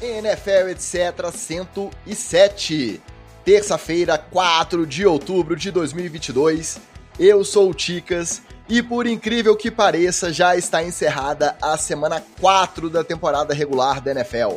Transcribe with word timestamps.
NFL, 0.00 0.68
etc. 0.70 1.30
107. 1.32 3.00
Terça-feira, 3.44 4.18
4 4.18 4.86
de 4.86 5.06
outubro 5.06 5.56
de 5.56 5.70
2022. 5.70 6.78
Eu 7.18 7.44
sou 7.44 7.70
o 7.70 7.74
Ticas 7.74 8.42
e, 8.68 8.82
por 8.82 9.06
incrível 9.06 9.56
que 9.56 9.70
pareça, 9.70 10.32
já 10.32 10.56
está 10.56 10.82
encerrada 10.82 11.56
a 11.62 11.78
semana 11.78 12.22
4 12.40 12.90
da 12.90 13.04
temporada 13.04 13.54
regular 13.54 14.00
da 14.00 14.10
NFL. 14.10 14.56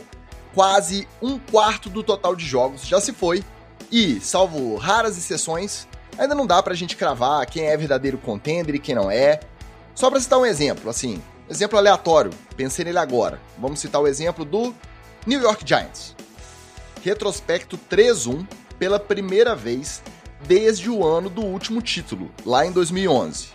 Quase 0.54 1.08
um 1.22 1.38
quarto 1.38 1.90
do 1.90 2.04
total 2.04 2.36
de 2.36 2.46
jogos 2.46 2.86
já 2.86 3.00
se 3.00 3.14
foi 3.14 3.44
e, 3.92 4.20
salvo 4.20 4.76
raras 4.76 5.18
exceções, 5.18 5.88
ainda 6.18 6.36
não 6.36 6.48
dá 6.48 6.62
pra 6.62 6.74
gente 6.74 6.96
cravar 6.96 7.46
quem 7.46 7.66
é 7.66 7.78
verdadeiro 7.78 8.18
contender 8.18 8.76
e 8.76 8.80
quem 8.80 8.96
não 8.96 9.10
é. 9.10 9.40
Só 9.94 10.10
pra 10.10 10.20
citar 10.20 10.40
um 10.40 10.46
exemplo, 10.46 10.90
assim, 10.90 11.22
exemplo 11.50 11.78
aleatório, 11.78 12.32
pensei 12.58 12.86
nele 12.86 12.98
agora. 12.98 13.40
Vamos 13.58 13.80
citar 13.80 14.02
o 14.02 14.08
exemplo 14.08 14.44
do 14.44 14.74
New 15.26 15.42
York 15.42 15.64
Giants. 15.66 16.16
Retrospecto 17.04 17.78
3-1 17.90 18.46
pela 18.78 19.00
primeira 19.00 19.56
vez 19.56 20.02
desde 20.46 20.90
o 20.90 21.06
ano 21.06 21.30
do 21.30 21.42
último 21.42 21.82
título, 21.82 22.32
lá 22.46 22.66
em 22.66 22.72
2011. 22.72 23.48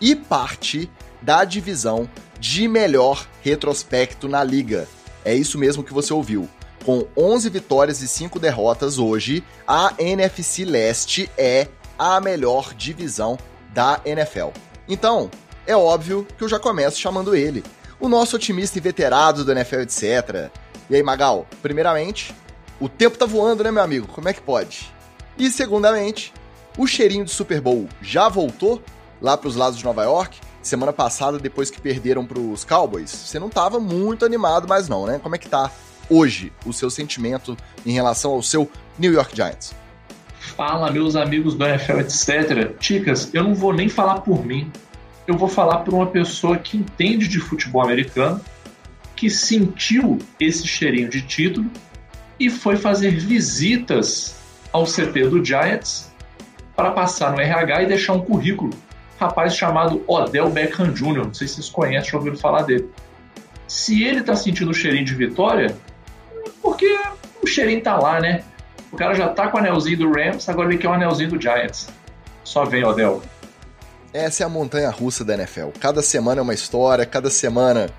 E 0.00 0.14
parte 0.14 0.90
da 1.20 1.44
divisão 1.44 2.08
de 2.38 2.66
melhor 2.68 3.26
retrospecto 3.42 4.28
na 4.28 4.42
liga. 4.42 4.88
É 5.24 5.34
isso 5.34 5.58
mesmo 5.58 5.84
que 5.84 5.92
você 5.92 6.12
ouviu. 6.12 6.48
Com 6.84 7.06
11 7.16 7.50
vitórias 7.50 8.00
e 8.00 8.08
5 8.08 8.38
derrotas 8.38 8.98
hoje, 8.98 9.44
a 9.66 9.92
NFC 9.98 10.64
Leste 10.64 11.30
é 11.36 11.68
a 11.98 12.18
melhor 12.20 12.72
divisão 12.72 13.38
da 13.74 14.00
NFL. 14.04 14.48
Então, 14.88 15.30
é 15.66 15.76
óbvio 15.76 16.26
que 16.38 16.42
eu 16.42 16.48
já 16.48 16.58
começo 16.58 16.98
chamando 16.98 17.36
ele, 17.36 17.62
o 18.00 18.08
nosso 18.08 18.36
otimista 18.36 18.80
veterado 18.80 19.44
do 19.44 19.52
NFL, 19.52 19.80
etc. 19.80 20.50
E 20.90 20.96
aí, 20.96 21.04
Magal, 21.04 21.46
primeiramente, 21.62 22.34
o 22.80 22.88
tempo 22.88 23.16
tá 23.16 23.24
voando, 23.24 23.62
né, 23.62 23.70
meu 23.70 23.80
amigo? 23.80 24.08
Como 24.08 24.28
é 24.28 24.32
que 24.32 24.40
pode? 24.40 24.92
E 25.38 25.48
segundamente, 25.48 26.32
o 26.76 26.84
cheirinho 26.84 27.24
do 27.24 27.30
Super 27.30 27.60
Bowl 27.60 27.88
já 28.02 28.28
voltou 28.28 28.82
lá 29.22 29.36
para 29.36 29.46
os 29.46 29.54
lados 29.54 29.78
de 29.78 29.84
Nova 29.84 30.02
York? 30.02 30.40
Semana 30.60 30.92
passada, 30.92 31.38
depois 31.38 31.70
que 31.70 31.80
perderam 31.80 32.26
para 32.26 32.40
os 32.40 32.64
Cowboys, 32.64 33.08
você 33.08 33.38
não 33.38 33.48
tava 33.48 33.78
muito 33.78 34.24
animado 34.24 34.66
mais 34.66 34.88
não, 34.88 35.06
né? 35.06 35.20
Como 35.22 35.36
é 35.36 35.38
que 35.38 35.48
tá 35.48 35.70
hoje 36.10 36.52
o 36.66 36.72
seu 36.72 36.90
sentimento 36.90 37.56
em 37.86 37.92
relação 37.92 38.32
ao 38.32 38.42
seu 38.42 38.68
New 38.98 39.12
York 39.12 39.36
Giants? 39.36 39.72
Fala, 40.40 40.90
meus 40.90 41.14
amigos 41.14 41.54
do 41.54 41.64
NFL, 41.64 42.00
etc. 42.00 42.76
Ticas, 42.80 43.30
eu 43.32 43.44
não 43.44 43.54
vou 43.54 43.72
nem 43.72 43.88
falar 43.88 44.22
por 44.22 44.44
mim. 44.44 44.68
Eu 45.24 45.38
vou 45.38 45.48
falar 45.48 45.78
por 45.78 45.94
uma 45.94 46.08
pessoa 46.08 46.58
que 46.58 46.76
entende 46.76 47.28
de 47.28 47.38
futebol 47.38 47.80
americano, 47.80 48.40
que 49.20 49.28
sentiu 49.28 50.18
esse 50.40 50.66
cheirinho 50.66 51.06
de 51.06 51.20
título 51.20 51.70
e 52.38 52.48
foi 52.48 52.76
fazer 52.76 53.10
visitas 53.10 54.34
ao 54.72 54.86
CT 54.86 55.28
do 55.28 55.44
Giants 55.44 56.10
para 56.74 56.92
passar 56.92 57.32
no 57.32 57.38
RH 57.38 57.82
e 57.82 57.86
deixar 57.86 58.14
um 58.14 58.22
currículo. 58.22 58.72
rapaz 59.18 59.54
chamado 59.54 60.02
Odell 60.08 60.48
Beckham 60.48 60.94
Jr., 60.94 61.26
não 61.26 61.34
sei 61.34 61.46
se 61.46 61.56
vocês 61.56 61.68
conhecem, 61.68 62.12
já 62.12 62.16
ouviram 62.16 62.38
falar 62.38 62.62
dele. 62.62 62.88
Se 63.68 64.02
ele 64.02 64.20
está 64.20 64.34
sentindo 64.34 64.70
o 64.70 64.74
cheirinho 64.74 65.04
de 65.04 65.14
vitória, 65.14 65.76
porque 66.62 66.98
o 67.42 67.46
cheirinho 67.46 67.82
tá 67.82 67.98
lá, 67.98 68.20
né? 68.20 68.42
O 68.90 68.96
cara 68.96 69.12
já 69.12 69.28
tá 69.28 69.48
com 69.48 69.58
o 69.58 69.60
anelzinho 69.60 69.98
do 69.98 70.10
Rams, 70.10 70.48
agora 70.48 70.70
ele 70.70 70.78
quer 70.78 70.88
o 70.88 70.94
anelzinho 70.94 71.28
do 71.28 71.38
Giants. 71.38 71.90
Só 72.42 72.64
vem, 72.64 72.82
Odell. 72.86 73.22
Essa 74.14 74.44
é 74.44 74.46
a 74.46 74.48
montanha 74.48 74.88
russa 74.88 75.22
da 75.22 75.34
NFL. 75.34 75.68
Cada 75.78 76.00
semana 76.00 76.40
é 76.40 76.42
uma 76.42 76.54
história, 76.54 77.04
cada 77.04 77.28
semana 77.28 77.90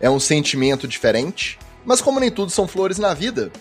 é 0.00 0.08
um 0.08 0.18
sentimento 0.18 0.88
diferente. 0.88 1.58
Mas 1.84 2.00
como 2.00 2.20
nem 2.20 2.30
tudo 2.30 2.50
são 2.50 2.66
flores 2.66 2.98
na 2.98 3.14
vida, 3.14 3.52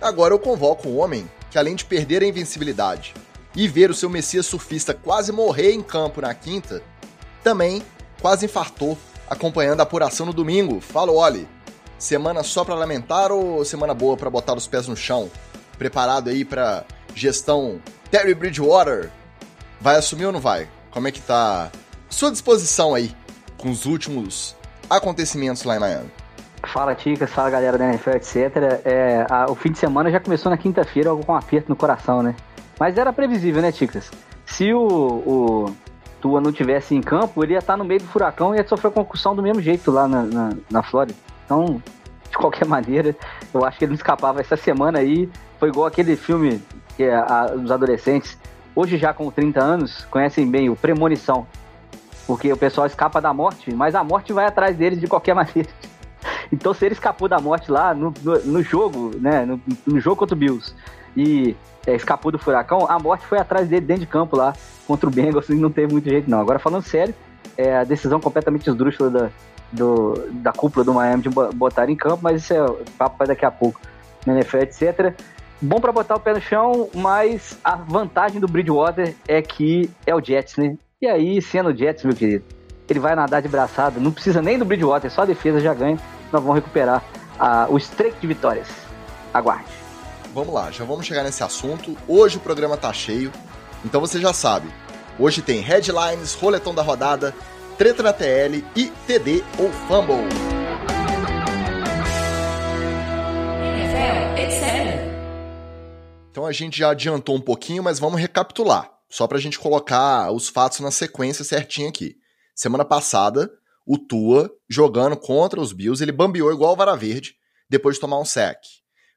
agora 0.00 0.32
eu 0.32 0.38
convoco 0.38 0.88
um 0.88 0.98
homem 0.98 1.28
que, 1.50 1.58
além 1.58 1.74
de 1.74 1.84
perder 1.84 2.22
a 2.22 2.26
invencibilidade 2.26 3.14
e 3.54 3.68
ver 3.68 3.90
o 3.90 3.94
seu 3.94 4.08
Messias 4.08 4.46
surfista 4.46 4.94
quase 4.94 5.32
morrer 5.32 5.72
em 5.72 5.82
campo 5.82 6.20
na 6.20 6.34
quinta, 6.34 6.82
também 7.42 7.82
quase 8.20 8.46
infartou 8.46 8.96
acompanhando 9.28 9.80
a 9.80 9.84
apuração 9.84 10.26
no 10.26 10.32
domingo. 10.32 10.80
Fala, 10.80 11.12
Oli, 11.12 11.48
semana 11.98 12.42
só 12.42 12.64
para 12.64 12.74
lamentar 12.74 13.30
ou 13.30 13.64
semana 13.64 13.94
boa 13.94 14.16
para 14.16 14.30
botar 14.30 14.54
os 14.54 14.66
pés 14.66 14.88
no 14.88 14.96
chão? 14.96 15.30
preparado 15.74 16.30
aí 16.30 16.44
para 16.44 16.84
gestão 17.14 17.80
Terry 18.10 18.34
Bridgewater, 18.34 19.10
vai 19.80 19.96
assumir 19.96 20.26
ou 20.26 20.32
não 20.32 20.40
vai? 20.40 20.68
Como 20.90 21.08
é 21.08 21.12
que 21.12 21.20
tá 21.20 21.70
sua 22.08 22.30
disposição 22.30 22.94
aí 22.94 23.14
com 23.56 23.70
os 23.70 23.86
últimos 23.86 24.54
acontecimentos 24.88 25.64
lá 25.64 25.76
em 25.76 25.80
Miami? 25.80 26.10
Fala, 26.66 26.94
Ticas, 26.94 27.30
fala 27.30 27.50
galera 27.50 27.76
da 27.76 27.86
NFL, 27.86 28.10
etc. 28.10 28.36
É, 28.84 29.26
a, 29.28 29.50
o 29.50 29.54
fim 29.54 29.70
de 29.70 29.78
semana 29.78 30.10
já 30.10 30.18
começou 30.18 30.50
na 30.50 30.56
quinta-feira, 30.56 31.10
algo 31.10 31.24
com 31.24 31.32
um 31.32 31.36
aperto 31.36 31.68
no 31.68 31.76
coração, 31.76 32.22
né? 32.22 32.34
Mas 32.78 32.96
era 32.96 33.12
previsível, 33.12 33.60
né, 33.60 33.70
Ticas? 33.70 34.10
Se 34.46 34.72
o, 34.72 34.86
o 34.86 35.74
Tua 36.20 36.40
não 36.40 36.52
tivesse 36.52 36.94
em 36.94 37.00
campo, 37.00 37.44
ele 37.44 37.52
ia 37.52 37.58
estar 37.58 37.76
no 37.76 37.84
meio 37.84 38.00
do 38.00 38.06
furacão 38.06 38.54
e 38.54 38.58
ia 38.58 38.66
sofrer 38.66 38.90
concussão 38.90 39.36
do 39.36 39.42
mesmo 39.42 39.60
jeito 39.60 39.90
lá 39.90 40.08
na, 40.08 40.22
na, 40.22 40.50
na 40.70 40.82
Flórida. 40.82 41.16
Então, 41.44 41.82
de 42.30 42.36
qualquer 42.36 42.64
maneira, 42.66 43.14
eu 43.52 43.64
acho 43.64 43.78
que 43.78 43.84
ele 43.84 43.90
não 43.90 43.96
escapava. 43.96 44.40
Essa 44.40 44.56
semana 44.56 44.98
aí 44.98 45.28
foi 45.58 45.68
igual 45.68 45.86
aquele 45.86 46.16
filme 46.16 46.62
que 46.96 47.04
é 47.04 47.14
a, 47.14 47.52
os 47.54 47.70
adolescentes, 47.70 48.38
hoje 48.74 48.96
já 48.96 49.12
com 49.12 49.30
30 49.30 49.62
anos, 49.62 50.04
conhecem 50.10 50.50
bem 50.50 50.68
o 50.68 50.76
Premonição. 50.76 51.46
Porque 52.26 52.52
o 52.52 52.56
pessoal 52.56 52.86
escapa 52.86 53.20
da 53.20 53.32
morte, 53.32 53.74
mas 53.74 53.94
a 53.94 54.02
morte 54.02 54.32
vai 54.32 54.46
atrás 54.46 54.76
deles 54.76 55.00
de 55.00 55.06
qualquer 55.06 55.34
maneira. 55.36 55.68
Então, 56.52 56.72
se 56.72 56.84
ele 56.84 56.94
escapou 56.94 57.28
da 57.28 57.38
morte 57.38 57.70
lá 57.70 57.94
no, 57.94 58.12
no, 58.22 58.38
no 58.40 58.62
jogo, 58.62 59.10
né? 59.18 59.44
No, 59.44 59.60
no, 59.86 60.00
jogo 60.00 60.16
contra 60.16 60.34
o 60.34 60.38
Bills 60.38 60.74
e 61.16 61.56
é, 61.86 61.94
escapou 61.94 62.32
do 62.32 62.38
furacão, 62.38 62.86
a 62.88 62.98
morte 62.98 63.26
foi 63.26 63.38
atrás 63.38 63.68
dele 63.68 63.84
dentro 63.84 64.02
de 64.02 64.06
campo 64.06 64.36
lá 64.36 64.54
contra 64.86 65.08
o 65.08 65.12
Bengals 65.12 65.48
e 65.50 65.54
não 65.54 65.70
teve 65.70 65.92
muito 65.92 66.08
jeito, 66.08 66.30
não. 66.30 66.40
Agora, 66.40 66.58
falando 66.58 66.82
sério, 66.82 67.14
é 67.56 67.76
a 67.76 67.84
decisão 67.84 68.20
completamente 68.20 68.68
esdrúxula 68.68 69.10
da, 69.10 69.30
do, 69.70 70.14
da 70.32 70.52
cúpula 70.52 70.84
do 70.84 70.94
Miami 70.94 71.22
de 71.22 71.28
botar 71.28 71.88
em 71.88 71.96
campo, 71.96 72.20
mas 72.22 72.42
isso 72.42 72.54
é 72.54 72.66
papo 72.96 73.18
para 73.18 73.28
daqui 73.28 73.44
a 73.44 73.50
pouco 73.50 73.80
na 74.26 74.34
NFL, 74.34 74.58
etc. 74.58 75.14
Bom 75.60 75.80
para 75.80 75.92
botar 75.92 76.16
o 76.16 76.20
pé 76.20 76.34
no 76.34 76.40
chão, 76.40 76.88
mas 76.94 77.58
a 77.62 77.76
vantagem 77.76 78.40
do 78.40 78.48
Bridgewater 78.48 79.14
é 79.26 79.40
que 79.40 79.90
é 80.06 80.14
o 80.14 80.22
Jets, 80.22 80.56
né? 80.56 80.76
E 81.04 81.06
aí, 81.06 81.42
sendo 81.42 81.68
o 81.68 81.76
Jets, 81.76 82.02
meu 82.02 82.16
querido, 82.16 82.46
ele 82.88 82.98
vai 82.98 83.14
nadar 83.14 83.42
de 83.42 83.46
braçada, 83.46 84.00
não 84.00 84.10
precisa 84.10 84.40
nem 84.40 84.58
do 84.58 84.64
Bridgewater, 84.64 85.10
só 85.10 85.20
a 85.20 85.26
defesa 85.26 85.60
já 85.60 85.74
ganha. 85.74 85.98
Nós 86.32 86.42
vamos 86.42 86.54
recuperar 86.54 87.04
a, 87.38 87.66
o 87.68 87.76
streak 87.76 88.18
de 88.22 88.26
vitórias. 88.26 88.68
Aguarde. 89.34 89.68
Vamos 90.32 90.54
lá, 90.54 90.70
já 90.70 90.82
vamos 90.82 91.04
chegar 91.04 91.22
nesse 91.22 91.42
assunto. 91.42 91.94
Hoje 92.08 92.38
o 92.38 92.40
programa 92.40 92.78
tá 92.78 92.90
cheio, 92.90 93.30
então 93.84 94.00
você 94.00 94.18
já 94.18 94.32
sabe. 94.32 94.70
Hoje 95.18 95.42
tem 95.42 95.60
headlines, 95.60 96.32
roletão 96.32 96.74
da 96.74 96.80
rodada, 96.80 97.34
treta 97.76 98.02
na 98.02 98.14
TL 98.14 98.64
e 98.74 98.86
TD 99.06 99.44
ou 99.58 99.70
Fumble. 99.86 100.24
Então 106.30 106.46
a 106.46 106.52
gente 106.52 106.78
já 106.78 106.92
adiantou 106.92 107.36
um 107.36 107.40
pouquinho, 107.42 107.82
mas 107.82 107.98
vamos 107.98 108.18
recapitular, 108.18 108.93
só 109.14 109.28
para 109.28 109.38
a 109.38 109.40
gente 109.40 109.60
colocar 109.60 110.32
os 110.32 110.48
fatos 110.48 110.80
na 110.80 110.90
sequência 110.90 111.44
certinha 111.44 111.88
aqui. 111.88 112.16
Semana 112.52 112.84
passada, 112.84 113.48
o 113.86 113.96
Tua, 113.96 114.50
jogando 114.68 115.16
contra 115.16 115.60
os 115.60 115.72
Bills, 115.72 116.02
ele 116.02 116.10
bambeou 116.10 116.52
igual 116.52 116.72
o 116.72 116.76
Vara 116.76 116.96
Verde 116.96 117.36
depois 117.70 117.94
de 117.94 118.00
tomar 118.00 118.18
um 118.18 118.24
sec. 118.24 118.58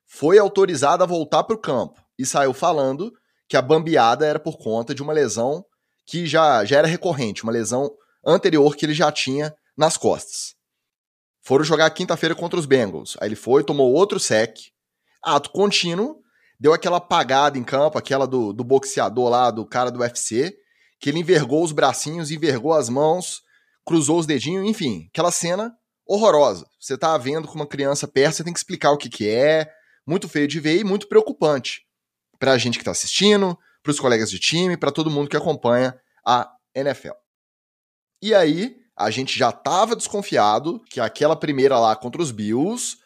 Foi 0.06 0.38
autorizado 0.38 1.02
a 1.02 1.08
voltar 1.08 1.44
para 1.46 1.56
o 1.56 1.60
campo 1.60 2.00
e 2.16 2.28
saiu 2.28 2.54
falando 2.54 3.12
que 3.50 3.58
a 3.58 3.62
bambeada 3.62 4.24
era 4.24 4.38
por 4.38 4.60
conta 4.60 4.94
de 4.94 5.02
uma 5.02 5.14
lesão 5.14 5.66
que 6.06 6.28
já, 6.28 6.64
já 6.64 6.78
era 6.78 6.88
recorrente, 6.88 7.42
uma 7.42 7.52
lesão 7.52 7.90
anterior 8.24 8.76
que 8.76 8.86
ele 8.86 8.94
já 8.94 9.12
tinha 9.12 9.52
nas 9.76 9.98
costas. 9.98 10.54
Foram 11.42 11.64
jogar 11.64 11.90
quinta-feira 11.90 12.36
contra 12.36 12.60
os 12.60 12.68
Bengals. 12.68 13.18
Aí 13.20 13.30
ele 13.30 13.36
foi, 13.36 13.64
tomou 13.64 13.92
outro 13.92 14.20
sec. 14.20 14.60
Ato 15.24 15.50
contínuo, 15.50 16.22
deu 16.60 16.74
aquela 16.74 16.98
apagada 16.98 17.58
em 17.58 17.64
campo, 17.64 17.98
aquela 17.98 18.26
do, 18.26 18.52
do 18.52 18.64
boxeador 18.64 19.30
lá, 19.30 19.52
do 19.52 19.66
cara 19.66 19.92
do 19.92 20.00
UFC, 20.00 20.56
que 21.00 21.10
ele 21.10 21.20
envergou 21.20 21.64
os 21.64 21.72
bracinhos, 21.72 22.32
envergou 22.32 22.74
as 22.74 22.90
mãos, 22.90 23.42
cruzou 23.86 24.20
os 24.20 24.26
dedinhos, 24.26 24.68
enfim, 24.68 25.08
aquela 25.12 25.32
cena 25.32 25.76
horrorosa. 26.06 26.66
Você 26.80 26.98
tá 26.98 27.18
vendo 27.18 27.48
com 27.48 27.56
uma 27.56 27.68
criança 27.68 28.08
perto, 28.08 28.38
você 28.38 28.44
tem 28.44 28.54
que 28.54 28.60
explicar 28.60 28.92
o 28.92 28.98
que, 28.98 29.10
que 29.10 29.30
é. 29.30 29.70
Muito 30.06 30.30
feio 30.30 30.48
de 30.48 30.60
ver 30.60 30.80
e 30.80 30.84
muito 30.84 31.08
preocupante 31.08 31.82
pra 32.40 32.58
gente 32.58 32.80
que 32.80 32.86
tá 32.86 32.92
assistindo, 32.92 33.58
pros 33.84 34.00
colegas 34.00 34.30
de 34.30 34.40
time, 34.40 34.78
para 34.78 34.92
todo 34.92 35.12
mundo 35.12 35.30
que 35.30 35.36
acompanha 35.36 36.00
a 36.26 36.50
NFL. 36.74 37.14
E 38.22 38.34
aí, 38.34 38.78
a 38.96 39.12
gente 39.12 39.38
já 39.38 39.50
estava 39.50 39.96
desconfiado 39.96 40.82
que 40.90 41.00
aquela 41.00 41.36
primeira 41.36 41.78
lá 41.80 41.96
contra 41.96 42.22
os 42.22 42.32
Bills 42.32 42.98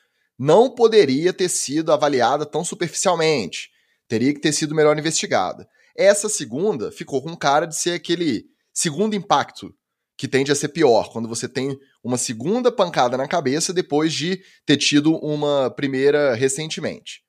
não 0.43 0.73
poderia 0.73 1.31
ter 1.31 1.49
sido 1.49 1.93
avaliada 1.93 2.47
tão 2.47 2.65
superficialmente. 2.65 3.69
Teria 4.07 4.33
que 4.33 4.39
ter 4.39 4.51
sido 4.51 4.73
melhor 4.73 4.97
investigada. 4.97 5.69
Essa 5.95 6.27
segunda 6.27 6.91
ficou 6.91 7.21
com 7.21 7.37
cara 7.37 7.67
de 7.67 7.75
ser 7.77 7.91
aquele 7.91 8.45
segundo 8.73 9.15
impacto 9.15 9.71
que 10.17 10.27
tende 10.27 10.51
a 10.51 10.55
ser 10.55 10.69
pior, 10.69 11.11
quando 11.11 11.29
você 11.29 11.47
tem 11.47 11.77
uma 12.03 12.17
segunda 12.17 12.71
pancada 12.71 13.15
na 13.17 13.27
cabeça 13.27 13.71
depois 13.71 14.11
de 14.13 14.41
ter 14.65 14.77
tido 14.77 15.15
uma 15.17 15.69
primeira 15.69 16.33
recentemente. 16.33 17.21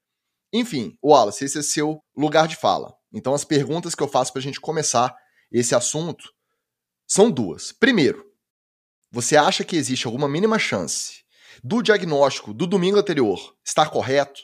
Enfim, 0.50 0.96
Wallace, 1.04 1.44
esse 1.44 1.58
é 1.58 1.62
seu 1.62 2.00
lugar 2.16 2.48
de 2.48 2.56
fala. 2.56 2.94
Então, 3.12 3.34
as 3.34 3.44
perguntas 3.44 3.94
que 3.94 4.02
eu 4.02 4.08
faço 4.08 4.32
para 4.32 4.40
a 4.40 4.42
gente 4.42 4.58
começar 4.58 5.14
esse 5.52 5.74
assunto 5.74 6.24
são 7.06 7.30
duas. 7.30 7.72
Primeiro, 7.72 8.24
você 9.10 9.36
acha 9.36 9.64
que 9.64 9.76
existe 9.76 10.06
alguma 10.06 10.30
mínima 10.30 10.58
chance 10.58 11.21
do 11.62 11.82
diagnóstico 11.82 12.52
do 12.52 12.66
domingo 12.66 12.98
anterior 12.98 13.54
estar 13.64 13.90
correto? 13.90 14.42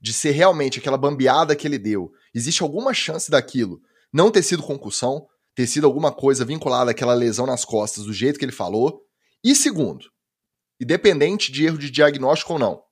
De 0.00 0.12
ser 0.12 0.32
realmente 0.32 0.78
aquela 0.78 0.96
bambeada 0.96 1.56
que 1.56 1.66
ele 1.66 1.78
deu? 1.78 2.12
Existe 2.34 2.62
alguma 2.62 2.92
chance 2.92 3.30
daquilo 3.30 3.80
não 4.12 4.30
ter 4.30 4.42
sido 4.42 4.62
concussão? 4.62 5.26
Ter 5.54 5.66
sido 5.66 5.86
alguma 5.86 6.12
coisa 6.12 6.44
vinculada 6.44 6.90
àquela 6.90 7.14
lesão 7.14 7.46
nas 7.46 7.64
costas 7.64 8.04
do 8.04 8.12
jeito 8.12 8.38
que 8.38 8.44
ele 8.44 8.52
falou? 8.52 9.02
E 9.42 9.54
segundo, 9.54 10.06
independente 10.80 11.50
de 11.50 11.64
erro 11.64 11.78
de 11.78 11.90
diagnóstico 11.90 12.52
ou 12.54 12.58
não, 12.58 12.82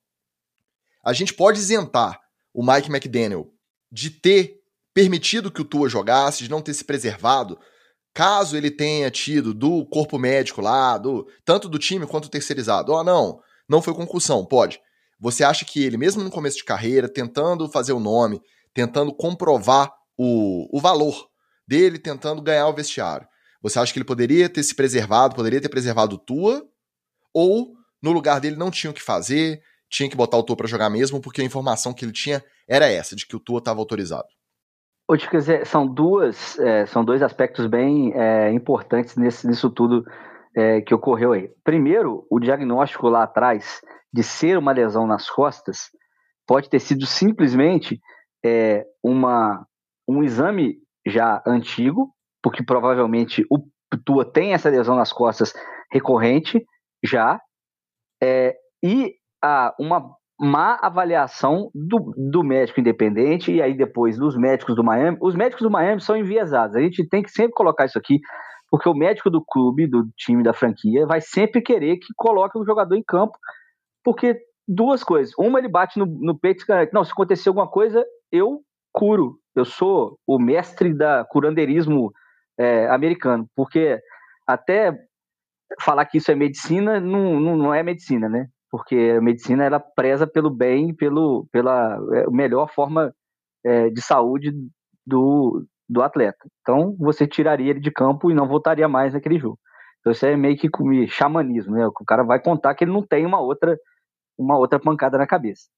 a 1.04 1.12
gente 1.12 1.34
pode 1.34 1.58
isentar 1.58 2.20
o 2.52 2.64
Mike 2.64 2.90
McDaniel 2.90 3.50
de 3.92 4.10
ter 4.10 4.60
permitido 4.94 5.50
que 5.50 5.60
o 5.60 5.64
Tua 5.64 5.88
jogasse, 5.88 6.44
de 6.44 6.50
não 6.50 6.62
ter 6.62 6.72
se 6.72 6.84
preservado, 6.84 7.58
caso 8.14 8.56
ele 8.56 8.70
tenha 8.70 9.10
tido 9.10 9.52
do 9.52 9.84
corpo 9.86 10.18
médico 10.18 10.60
lá, 10.60 10.96
do 10.96 11.26
tanto 11.44 11.68
do 11.68 11.78
time 11.78 12.06
quanto 12.06 12.30
terceirizado. 12.30 12.92
Ó, 12.92 13.00
oh, 13.00 13.04
não, 13.04 13.40
não 13.68 13.82
foi 13.82 13.94
concussão, 13.94 14.44
pode. 14.44 14.80
Você 15.20 15.44
acha 15.44 15.64
que 15.64 15.82
ele, 15.82 15.96
mesmo 15.96 16.22
no 16.22 16.30
começo 16.30 16.56
de 16.56 16.64
carreira, 16.64 17.08
tentando 17.08 17.68
fazer 17.68 17.92
o 17.92 18.00
nome, 18.00 18.40
tentando 18.72 19.14
comprovar 19.14 19.92
o, 20.16 20.68
o 20.76 20.80
valor 20.80 21.28
dele, 21.66 21.98
tentando 21.98 22.42
ganhar 22.42 22.68
o 22.68 22.74
vestiário, 22.74 23.26
você 23.62 23.78
acha 23.78 23.92
que 23.92 23.98
ele 23.98 24.04
poderia 24.04 24.48
ter 24.48 24.62
se 24.62 24.74
preservado, 24.74 25.34
poderia 25.34 25.60
ter 25.60 25.70
preservado 25.70 26.16
o 26.16 26.18
Tua? 26.18 26.62
Ou 27.32 27.72
no 28.02 28.12
lugar 28.12 28.38
dele 28.38 28.56
não 28.56 28.70
tinha 28.70 28.90
o 28.90 28.94
que 28.94 29.00
fazer, 29.00 29.62
tinha 29.88 30.10
que 30.10 30.16
botar 30.16 30.36
o 30.36 30.42
Tua 30.42 30.56
para 30.56 30.66
jogar 30.66 30.90
mesmo, 30.90 31.20
porque 31.20 31.40
a 31.40 31.44
informação 31.44 31.94
que 31.94 32.04
ele 32.04 32.12
tinha 32.12 32.44
era 32.68 32.86
essa, 32.86 33.16
de 33.16 33.26
que 33.26 33.34
o 33.34 33.40
Tua 33.40 33.60
estava 33.60 33.80
autorizado? 33.80 34.28
Ô, 35.08 35.16
dizer, 35.16 35.66
são 35.66 35.86
duas, 35.86 36.58
é, 36.58 36.84
são 36.86 37.04
dois 37.04 37.22
aspectos 37.22 37.66
bem 37.66 38.12
é, 38.14 38.52
importantes 38.52 39.16
nesse, 39.16 39.46
nisso 39.46 39.70
tudo 39.70 40.04
é, 40.56 40.80
que 40.80 40.94
ocorreu 40.94 41.32
aí. 41.32 41.50
Primeiro, 41.62 42.26
o 42.30 42.38
diagnóstico 42.38 43.08
lá 43.08 43.24
atrás 43.24 43.80
de 44.12 44.22
ser 44.22 44.56
uma 44.56 44.72
lesão 44.72 45.06
nas 45.06 45.28
costas 45.28 45.90
pode 46.46 46.68
ter 46.68 46.78
sido 46.78 47.06
simplesmente 47.06 48.00
é, 48.44 48.84
uma, 49.02 49.66
um 50.08 50.22
exame 50.22 50.76
já 51.06 51.42
antigo, 51.46 52.10
porque 52.42 52.62
provavelmente 52.64 53.44
o 53.50 53.58
Tua 54.04 54.24
tem 54.24 54.54
essa 54.54 54.68
lesão 54.68 54.96
nas 54.96 55.12
costas 55.12 55.54
recorrente 55.92 56.64
já, 57.04 57.40
é, 58.20 58.54
e 58.82 59.14
a, 59.42 59.72
uma 59.78 60.14
má 60.40 60.76
avaliação 60.82 61.70
do, 61.72 62.12
do 62.16 62.42
médico 62.42 62.80
independente 62.80 63.52
e 63.52 63.62
aí 63.62 63.72
depois 63.76 64.18
dos 64.18 64.36
médicos 64.36 64.74
do 64.74 64.82
Miami. 64.82 65.16
Os 65.20 65.36
médicos 65.36 65.62
do 65.62 65.70
Miami 65.70 66.00
são 66.00 66.16
enviesados, 66.16 66.74
a 66.74 66.80
gente 66.80 67.08
tem 67.08 67.22
que 67.22 67.30
sempre 67.30 67.52
colocar 67.52 67.84
isso 67.84 67.98
aqui, 67.98 68.18
porque 68.70 68.88
o 68.88 68.94
médico 68.94 69.30
do 69.30 69.44
clube, 69.44 69.86
do 69.86 70.08
time, 70.16 70.42
da 70.42 70.52
franquia, 70.52 71.06
vai 71.06 71.20
sempre 71.20 71.62
querer 71.62 71.96
que 71.98 72.12
coloque 72.16 72.58
o 72.58 72.64
jogador 72.64 72.96
em 72.96 73.02
campo, 73.02 73.38
porque 74.02 74.40
duas 74.66 75.04
coisas. 75.04 75.34
Uma, 75.38 75.58
ele 75.58 75.68
bate 75.68 75.98
no, 75.98 76.06
no 76.06 76.38
peito 76.38 76.64
e 76.68 76.84
diz, 76.84 76.92
não, 76.92 77.04
se 77.04 77.12
acontecer 77.12 77.48
alguma 77.48 77.68
coisa, 77.68 78.04
eu 78.32 78.60
curo. 78.92 79.38
Eu 79.54 79.64
sou 79.64 80.18
o 80.26 80.38
mestre 80.38 80.92
da 80.92 81.24
curandeirismo 81.24 82.12
é, 82.58 82.88
americano, 82.88 83.48
porque 83.54 84.00
até 84.46 84.96
falar 85.80 86.04
que 86.06 86.18
isso 86.18 86.30
é 86.30 86.34
medicina 86.34 87.00
não, 87.00 87.40
não, 87.40 87.56
não 87.56 87.74
é 87.74 87.82
medicina, 87.82 88.28
né? 88.28 88.48
Porque 88.70 89.14
a 89.16 89.20
medicina 89.20 89.64
ela 89.64 89.78
preza 89.78 90.26
pelo 90.26 90.50
bem, 90.50 90.94
pelo, 90.94 91.46
pela 91.52 91.98
é, 92.12 92.26
melhor 92.30 92.68
forma 92.72 93.14
é, 93.64 93.88
de 93.90 94.02
saúde 94.02 94.52
do, 95.06 95.64
do 95.88 96.02
atleta. 96.02 96.38
Então 96.60 96.96
você 96.98 97.26
tiraria 97.26 97.70
ele 97.70 97.80
de 97.80 97.90
campo 97.90 98.30
e 98.30 98.34
não 98.34 98.48
voltaria 98.48 98.88
mais 98.88 99.12
naquele 99.12 99.38
jogo. 99.38 99.58
Então 100.00 100.12
isso 100.12 100.26
é 100.26 100.36
meio 100.36 100.56
que 100.56 100.68
xamanismo, 101.08 101.74
né? 101.74 101.86
O 101.86 102.04
cara 102.06 102.22
vai 102.22 102.40
contar 102.40 102.74
que 102.74 102.84
ele 102.84 102.92
não 102.92 103.06
tem 103.06 103.24
uma 103.24 103.40
outra 103.40 103.76
uma 104.36 104.58
outra 104.58 104.80
pancada 104.80 105.16
na 105.16 105.26
cabeça. 105.26 105.68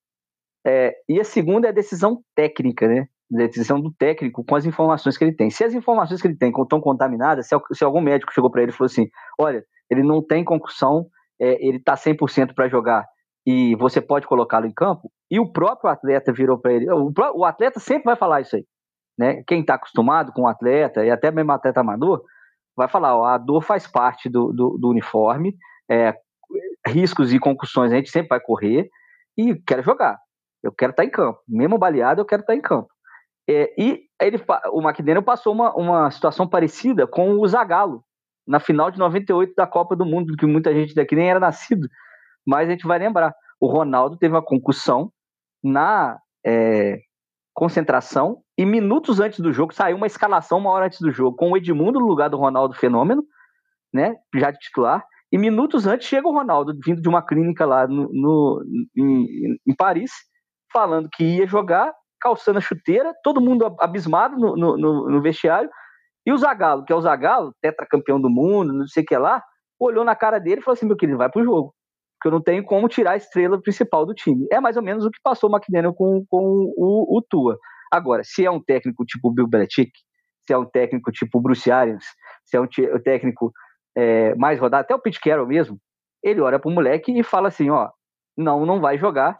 É, 0.67 0.95
e 1.09 1.21
a 1.21 1.25
segunda 1.25 1.69
é 1.69 1.71
a 1.71 1.75
decisão 1.75 2.21
técnica, 2.35 2.89
né? 2.89 3.07
decisão 3.31 3.81
do 3.81 3.93
técnico 3.93 4.45
com 4.45 4.55
as 4.55 4.65
informações 4.65 5.19
que 5.19 5.25
ele 5.25 5.35
tem. 5.35 5.51
Se 5.51 5.65
as 5.65 5.75
informações 5.75 6.23
que 6.23 6.29
ele 6.29 6.37
tem 6.37 6.51
estão 6.51 6.81
contaminadas, 6.81 7.49
se, 7.49 7.85
algum 7.85 8.01
médico 8.01 8.33
chegou 8.33 8.51
para 8.51 8.63
ele 8.63 8.71
e 8.71 8.75
falou 8.75 8.87
assim: 8.87 9.09
olha, 9.39 9.65
ele 9.91 10.03
não 10.03 10.25
tem 10.25 10.45
concussão, 10.45 11.07
é, 11.41 11.55
ele 11.67 11.79
está 11.79 11.95
100% 11.95 12.55
para 12.55 12.69
jogar 12.69 13.05
e 13.47 13.77
você 13.77 14.01
pode 14.01 14.27
colocá-lo 14.27 14.67
em 14.67 14.73
campo, 14.73 15.09
e 15.31 15.39
o 15.39 15.53
próprio 15.53 15.89
atleta 15.89 16.33
virou 16.33 16.59
para 16.59 16.73
ele. 16.73 16.91
O, 16.91 17.13
o, 17.37 17.45
atleta 17.45 17.79
sempre 17.79 18.05
vai 18.05 18.17
falar 18.17 18.41
isso 18.41 18.57
aí. 18.57 18.65
Né? 19.19 19.43
Quem 19.47 19.61
está 19.61 19.75
acostumado 19.75 20.33
com 20.33 20.43
o 20.43 20.47
atleta, 20.47 21.05
e 21.05 21.11
até 21.11 21.31
mesmo 21.31 21.53
atleta 21.53 21.81
amador, 21.81 22.23
vai 22.77 22.89
falar: 22.89 23.17
ó, 23.17 23.25
a 23.25 23.39
dor 23.39 23.63
faz 23.63 23.87
parte 23.87 24.29
do, 24.29 24.53
do, 24.53 24.77
do 24.79 24.89
uniforme, 24.89 25.57
é, 25.91 26.15
riscos 26.87 27.33
e 27.33 27.39
concussões 27.39 27.93
a 27.93 27.97
gente 27.97 28.11
sempre 28.11 28.29
vai 28.29 28.41
correr, 28.41 28.89
e 29.37 29.55
quero 29.67 29.83
jogar. 29.83 30.19
Eu 30.63 30.73
quero 30.73 30.91
estar 30.91 31.03
tá 31.03 31.07
em 31.07 31.11
campo. 31.11 31.41
Mesmo 31.49 31.79
baleado, 31.79 32.21
eu 32.21 32.25
quero 32.25 32.41
estar 32.41 32.53
tá 32.53 32.59
em 32.59 32.63
campo. 32.63 32.89
É, 33.49 33.73
e 33.79 34.03
ele, 34.21 34.43
o 34.73 34.83
McDaniel 34.83 35.23
passou 35.23 35.53
uma, 35.53 35.73
uma 35.75 36.11
situação 36.11 36.49
parecida 36.49 37.07
com 37.07 37.39
o 37.39 37.47
Zagallo, 37.47 38.05
na 38.47 38.59
final 38.59 38.91
de 38.91 38.99
98 38.99 39.55
da 39.57 39.67
Copa 39.67 39.95
do 39.95 40.05
Mundo, 40.05 40.37
que 40.37 40.47
muita 40.47 40.73
gente 40.75 40.95
daqui 40.95 41.15
nem 41.15 41.31
era 41.31 41.41
nascido, 41.41 41.89
mas 42.45 42.69
a 42.69 42.73
gente 42.73 42.87
vai 42.87 42.99
lembrar. 42.99 43.35
O 43.61 43.67
Ronaldo 43.67 44.17
teve 44.17 44.35
uma 44.35 44.45
concussão 44.45 45.13
na 45.63 46.19
é, 46.45 47.01
concentração 47.55 48.43
e 48.59 48.65
minutos 48.65 49.21
antes 49.21 49.41
do 49.41 49.53
jogo 49.53 49.75
saiu 49.75 49.97
uma 49.97 50.07
escalação 50.07 50.59
uma 50.59 50.71
hora 50.71 50.87
antes 50.87 51.01
do 51.01 51.11
jogo, 51.11 51.37
com 51.37 51.51
o 51.51 51.57
Edmundo 51.57 52.01
no 52.01 52.07
lugar 52.07 52.31
do 52.31 52.37
Ronaldo 52.37 52.75
Fenômeno, 52.75 53.25
né, 53.93 54.17
já 54.35 54.51
de 54.51 54.59
titular, 54.59 55.05
e 55.33 55.39
minutos 55.39 55.87
antes 55.87 56.07
chega 56.07 56.29
o 56.29 56.33
Ronaldo, 56.33 56.73
vindo 56.85 57.03
de 57.03 57.09
uma 57.09 57.21
clínica 57.23 57.67
lá 57.67 57.87
no, 57.87 58.09
no 58.13 58.65
em, 58.97 59.59
em 59.67 59.75
Paris, 59.77 60.13
falando 60.73 61.09
que 61.13 61.25
ia 61.25 61.47
jogar 61.47 61.93
calçando 62.21 62.59
a 62.59 62.63
chuteira, 62.63 63.13
todo 63.23 63.41
mundo 63.41 63.77
abismado 63.81 64.37
no, 64.37 64.57
no, 64.57 65.11
no 65.11 65.23
vestiário. 65.23 65.69
E 66.25 66.33
o 66.33 66.39
Zagallo, 66.39 66.85
que 66.85 66.93
é 66.93 66.97
o 66.97 67.01
Zagallo, 67.01 67.53
tetracampeão 67.61 68.21
do 68.21 68.29
mundo, 68.29 68.73
não 68.73 68.87
sei 68.87 69.03
o 69.03 69.07
que 69.07 69.17
lá, 69.17 69.43
olhou 69.79 70.05
na 70.05 70.17
cara 70.17 70.39
dele 70.39 70.61
e 70.61 70.65
falou 70.65 70.75
assim: 70.75 70.87
meu 70.87 70.97
querido, 70.97 71.19
vai 71.19 71.31
pro 71.31 71.45
jogo. 71.45 71.75
Porque 72.19 72.29
eu 72.29 72.33
não 72.33 72.43
tenho 72.43 72.65
como 72.65 72.89
tirar 72.89 73.13
a 73.13 73.17
estrela 73.17 73.61
principal 73.61 74.07
do 74.07 74.15
time. 74.15 74.47
É 74.51 74.59
mais 74.59 74.77
ou 74.77 74.83
menos 74.83 75.05
o 75.05 75.11
que 75.11 75.21
passou 75.23 75.51
o 75.51 75.55
McDaniel 75.55 75.95
com, 75.95 76.25
com 76.29 76.73
o, 76.77 77.19
o 77.19 77.23
Tua. 77.23 77.59
Agora, 77.97 78.23
se 78.25 78.45
é 78.45 78.51
um 78.51 78.63
técnico 78.63 79.05
tipo 79.05 79.33
Bill 79.33 79.47
Belichick, 79.47 79.91
se 80.47 80.53
é 80.53 80.59
um 80.59 80.65
técnico 80.65 81.11
tipo 81.11 81.41
Bruce 81.41 81.71
Arians, 81.71 82.05
se 82.45 82.57
é 82.57 82.61
um 82.61 82.67
técnico 83.03 83.53
é, 83.97 84.35
mais 84.35 84.61
rodado, 84.61 84.83
até 84.83 84.95
o 84.95 84.99
Pete 84.99 85.21
Carroll 85.21 85.47
mesmo, 85.47 85.79
ele 86.23 86.41
olha 86.41 86.59
pro 86.59 86.71
moleque 86.71 87.19
e 87.19 87.23
fala 87.23 87.49
assim: 87.49 87.71
ó, 87.71 87.89
não, 88.37 88.67
não 88.67 88.81
vai 88.81 88.99
jogar, 88.99 89.39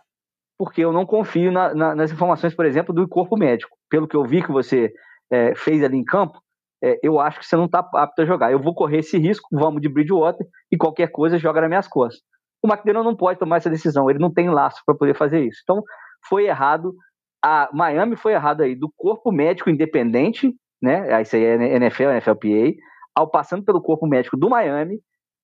porque 0.59 0.81
eu 0.81 0.93
não 0.93 1.05
confio 1.05 1.53
na, 1.53 1.75
na, 1.75 1.95
nas 1.95 2.11
informações, 2.11 2.55
por 2.55 2.65
exemplo, 2.65 2.95
do 2.95 3.07
corpo 3.09 3.37
médico. 3.37 3.77
Pelo 3.91 4.09
que 4.09 4.17
eu 4.17 4.25
vi 4.25 4.43
que 4.43 4.51
você 4.51 4.93
é, 5.31 5.55
fez 5.55 5.83
ali 5.83 5.97
em 5.97 6.05
campo, 6.05 6.41
é, 6.83 6.99
eu 7.03 7.21
acho 7.21 7.41
que 7.41 7.47
você 7.47 7.57
não 7.57 7.67
está 7.67 7.81
apto 7.95 8.23
a 8.23 8.25
jogar. 8.25 8.53
Eu 8.53 8.61
vou 8.61 8.75
correr 8.75 8.99
esse 8.99 9.19
risco, 9.19 9.49
vamos 9.53 9.81
de 9.81 9.89
Bridgewater 9.89 10.47
e 10.71 10.77
qualquer 10.77 11.09
coisa 11.09 11.39
joga 11.39 11.61
nas 11.61 11.69
minhas 11.69 11.89
costas. 11.89 12.23
O 12.63 12.69
McDaniel 12.69 13.05
não 13.05 13.15
pode 13.15 13.39
tomar 13.39 13.59
essa 13.59 13.71
decisão, 13.71 14.11
ele 14.11 14.19
não 14.19 14.33
tem 14.33 14.51
laço 14.51 14.83
para 14.85 14.95
poder 14.95 15.15
fazer 15.15 15.45
isso. 15.45 15.61
Então, 15.63 15.83
foi 16.29 16.47
errado. 16.47 16.95
A 17.49 17.69
Miami 17.73 18.17
foi 18.17 18.33
errado 18.33 18.63
aí 18.63 18.75
do 18.75 18.91
corpo 18.97 19.31
médico 19.31 19.71
independente, 19.71 20.53
né? 20.83 21.23
Isso 21.23 21.37
aí 21.37 21.45
é 21.45 21.77
NFL, 21.77 22.11
NFLPA, 22.11 22.75
ao 23.15 23.31
passando 23.31 23.65
pelo 23.65 23.81
corpo 23.81 24.05
médico 24.05 24.37
do 24.37 24.51
Miami, 24.51 24.99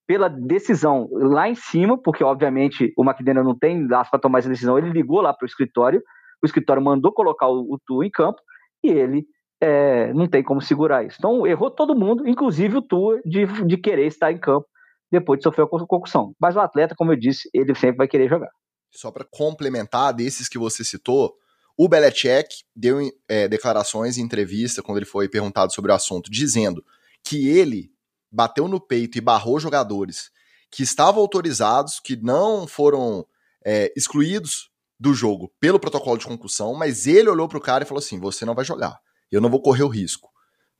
pela 0.04 0.28
decisão 0.28 1.09
lá 1.12 1.49
em 1.49 1.54
cima, 1.54 1.97
porque 1.97 2.25
obviamente 2.25 2.92
o 2.97 3.04
McDaniel 3.04 3.44
não 3.44 3.56
tem 3.56 3.87
laço 3.87 4.11
para 4.11 4.18
tomar 4.18 4.40
essa 4.40 4.49
decisão, 4.49 4.76
ele 4.76 4.90
ligou 4.90 5.21
lá 5.21 5.32
para 5.32 5.44
o 5.44 5.47
escritório, 5.47 6.02
o 6.42 6.47
escritório 6.47 6.82
mandou 6.82 7.12
colocar 7.12 7.47
o, 7.47 7.73
o 7.73 7.78
Tua 7.87 8.04
em 8.04 8.11
campo 8.11 8.42
e 8.82 8.90
ele 8.90 9.25
é, 9.61 10.12
não 10.12 10.26
tem 10.26 10.42
como 10.42 10.61
segurar 10.61 11.06
isso. 11.06 11.18
Então 11.21 11.47
errou 11.47 11.71
todo 11.71 11.94
mundo, 11.94 12.26
inclusive 12.26 12.78
o 12.78 12.82
Tua, 12.82 13.21
de, 13.25 13.47
de 13.64 13.76
querer 13.76 14.06
estar 14.06 14.32
em 14.32 14.38
campo 14.38 14.66
depois 15.09 15.38
de 15.38 15.44
sofrer 15.44 15.66
a 15.66 15.87
concussão. 15.87 16.35
Mas 16.40 16.56
o 16.56 16.61
atleta, 16.61 16.97
como 16.99 17.12
eu 17.12 17.16
disse, 17.16 17.49
ele 17.54 17.73
sempre 17.76 17.99
vai 17.99 18.09
querer 18.09 18.28
jogar. 18.28 18.50
Só 18.90 19.12
para 19.12 19.25
complementar 19.30 20.12
desses 20.12 20.49
que 20.49 20.59
você 20.59 20.82
citou, 20.82 21.35
o 21.76 21.88
Belichick 21.88 22.64
deu 22.75 23.00
é, 23.29 23.49
declarações 23.49 24.19
em 24.19 24.23
entrevista 24.23 24.83
quando 24.83 24.99
ele 24.99 25.07
foi 25.07 25.29
perguntado 25.29 25.73
sobre 25.73 25.91
o 25.91 25.95
assunto, 25.95 26.31
dizendo 26.31 26.85
que 27.25 27.49
ele 27.49 27.93
bateu 28.31 28.69
no 28.69 28.81
peito 28.81 29.19
e 29.19 29.21
barrou 29.21 29.61
jogadores 29.61 30.31
que 30.71 30.83
estavam 30.83 31.21
autorizados, 31.21 32.00
que 32.00 32.17
não 32.17 32.67
foram 32.67 33.26
é, 33.64 33.93
excluídos 33.97 34.71
do 34.99 35.12
jogo 35.12 35.52
pelo 35.61 35.81
protocolo 35.81 36.17
de 36.17 36.26
concussão, 36.26 36.75
mas 36.75 37.07
ele 37.07 37.29
olhou 37.29 37.49
para 37.49 37.59
o 37.59 37.62
cara 37.62 37.85
e 37.85 37.87
falou 37.87 37.99
assim: 37.99 38.19
você 38.19 38.45
não 38.45 38.55
vai 38.55 38.64
jogar, 38.64 38.99
eu 39.31 39.41
não 39.41 39.50
vou 39.50 39.61
correr 39.61 39.83
o 39.83 39.88
risco. 39.88 40.31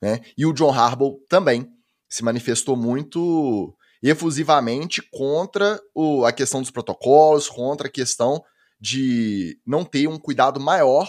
Né? 0.01 0.21
E 0.37 0.47
o 0.47 0.53
John 0.53 0.73
Harbaugh 0.73 1.19
também 1.29 1.71
se 2.09 2.25
manifestou 2.25 2.77
muito 2.77 3.77
efusivamente 4.03 5.01
contra 5.13 5.81
o, 5.95 6.25
a 6.25 6.33
questão 6.33 6.61
dos 6.61 6.71
protocolos, 6.71 7.49
contra 7.49 7.87
a 7.87 7.91
questão 7.91 8.43
de 8.83 9.61
não 9.65 9.85
ter 9.85 10.09
um 10.09 10.19
cuidado 10.19 10.59
maior 10.59 11.09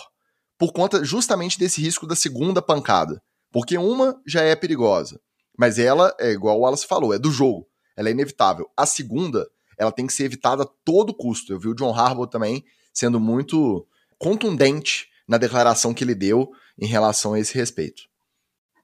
por 0.59 0.71
conta 0.71 1.03
justamente 1.03 1.57
desse 1.57 1.81
risco 1.81 2.05
da 2.05 2.15
segunda 2.15 2.61
pancada. 2.61 3.19
Porque 3.51 3.79
uma 3.79 4.21
já 4.27 4.43
é 4.43 4.55
perigosa, 4.55 5.19
mas 5.57 5.79
ela, 5.79 6.15
é 6.19 6.29
igual 6.29 6.59
o 6.59 6.61
Wallace 6.61 6.85
falou, 6.85 7.15
é 7.15 7.17
do 7.17 7.31
jogo. 7.31 7.67
Ela 7.97 8.09
é 8.09 8.11
inevitável. 8.11 8.69
A 8.77 8.85
segunda, 8.85 9.47
ela 9.75 9.91
tem 9.91 10.05
que 10.05 10.13
ser 10.13 10.25
evitada 10.25 10.61
a 10.61 10.69
todo 10.85 11.15
custo. 11.15 11.51
Eu 11.51 11.59
vi 11.59 11.67
o 11.67 11.73
John 11.73 11.91
Harbaugh 11.95 12.27
também 12.27 12.63
sendo 12.93 13.19
muito 13.19 13.87
contundente 14.19 15.07
na 15.27 15.39
declaração 15.39 15.95
que 15.95 16.03
ele 16.03 16.13
deu 16.13 16.51
em 16.77 16.85
relação 16.85 17.33
a 17.33 17.39
esse 17.39 17.55
respeito. 17.55 18.03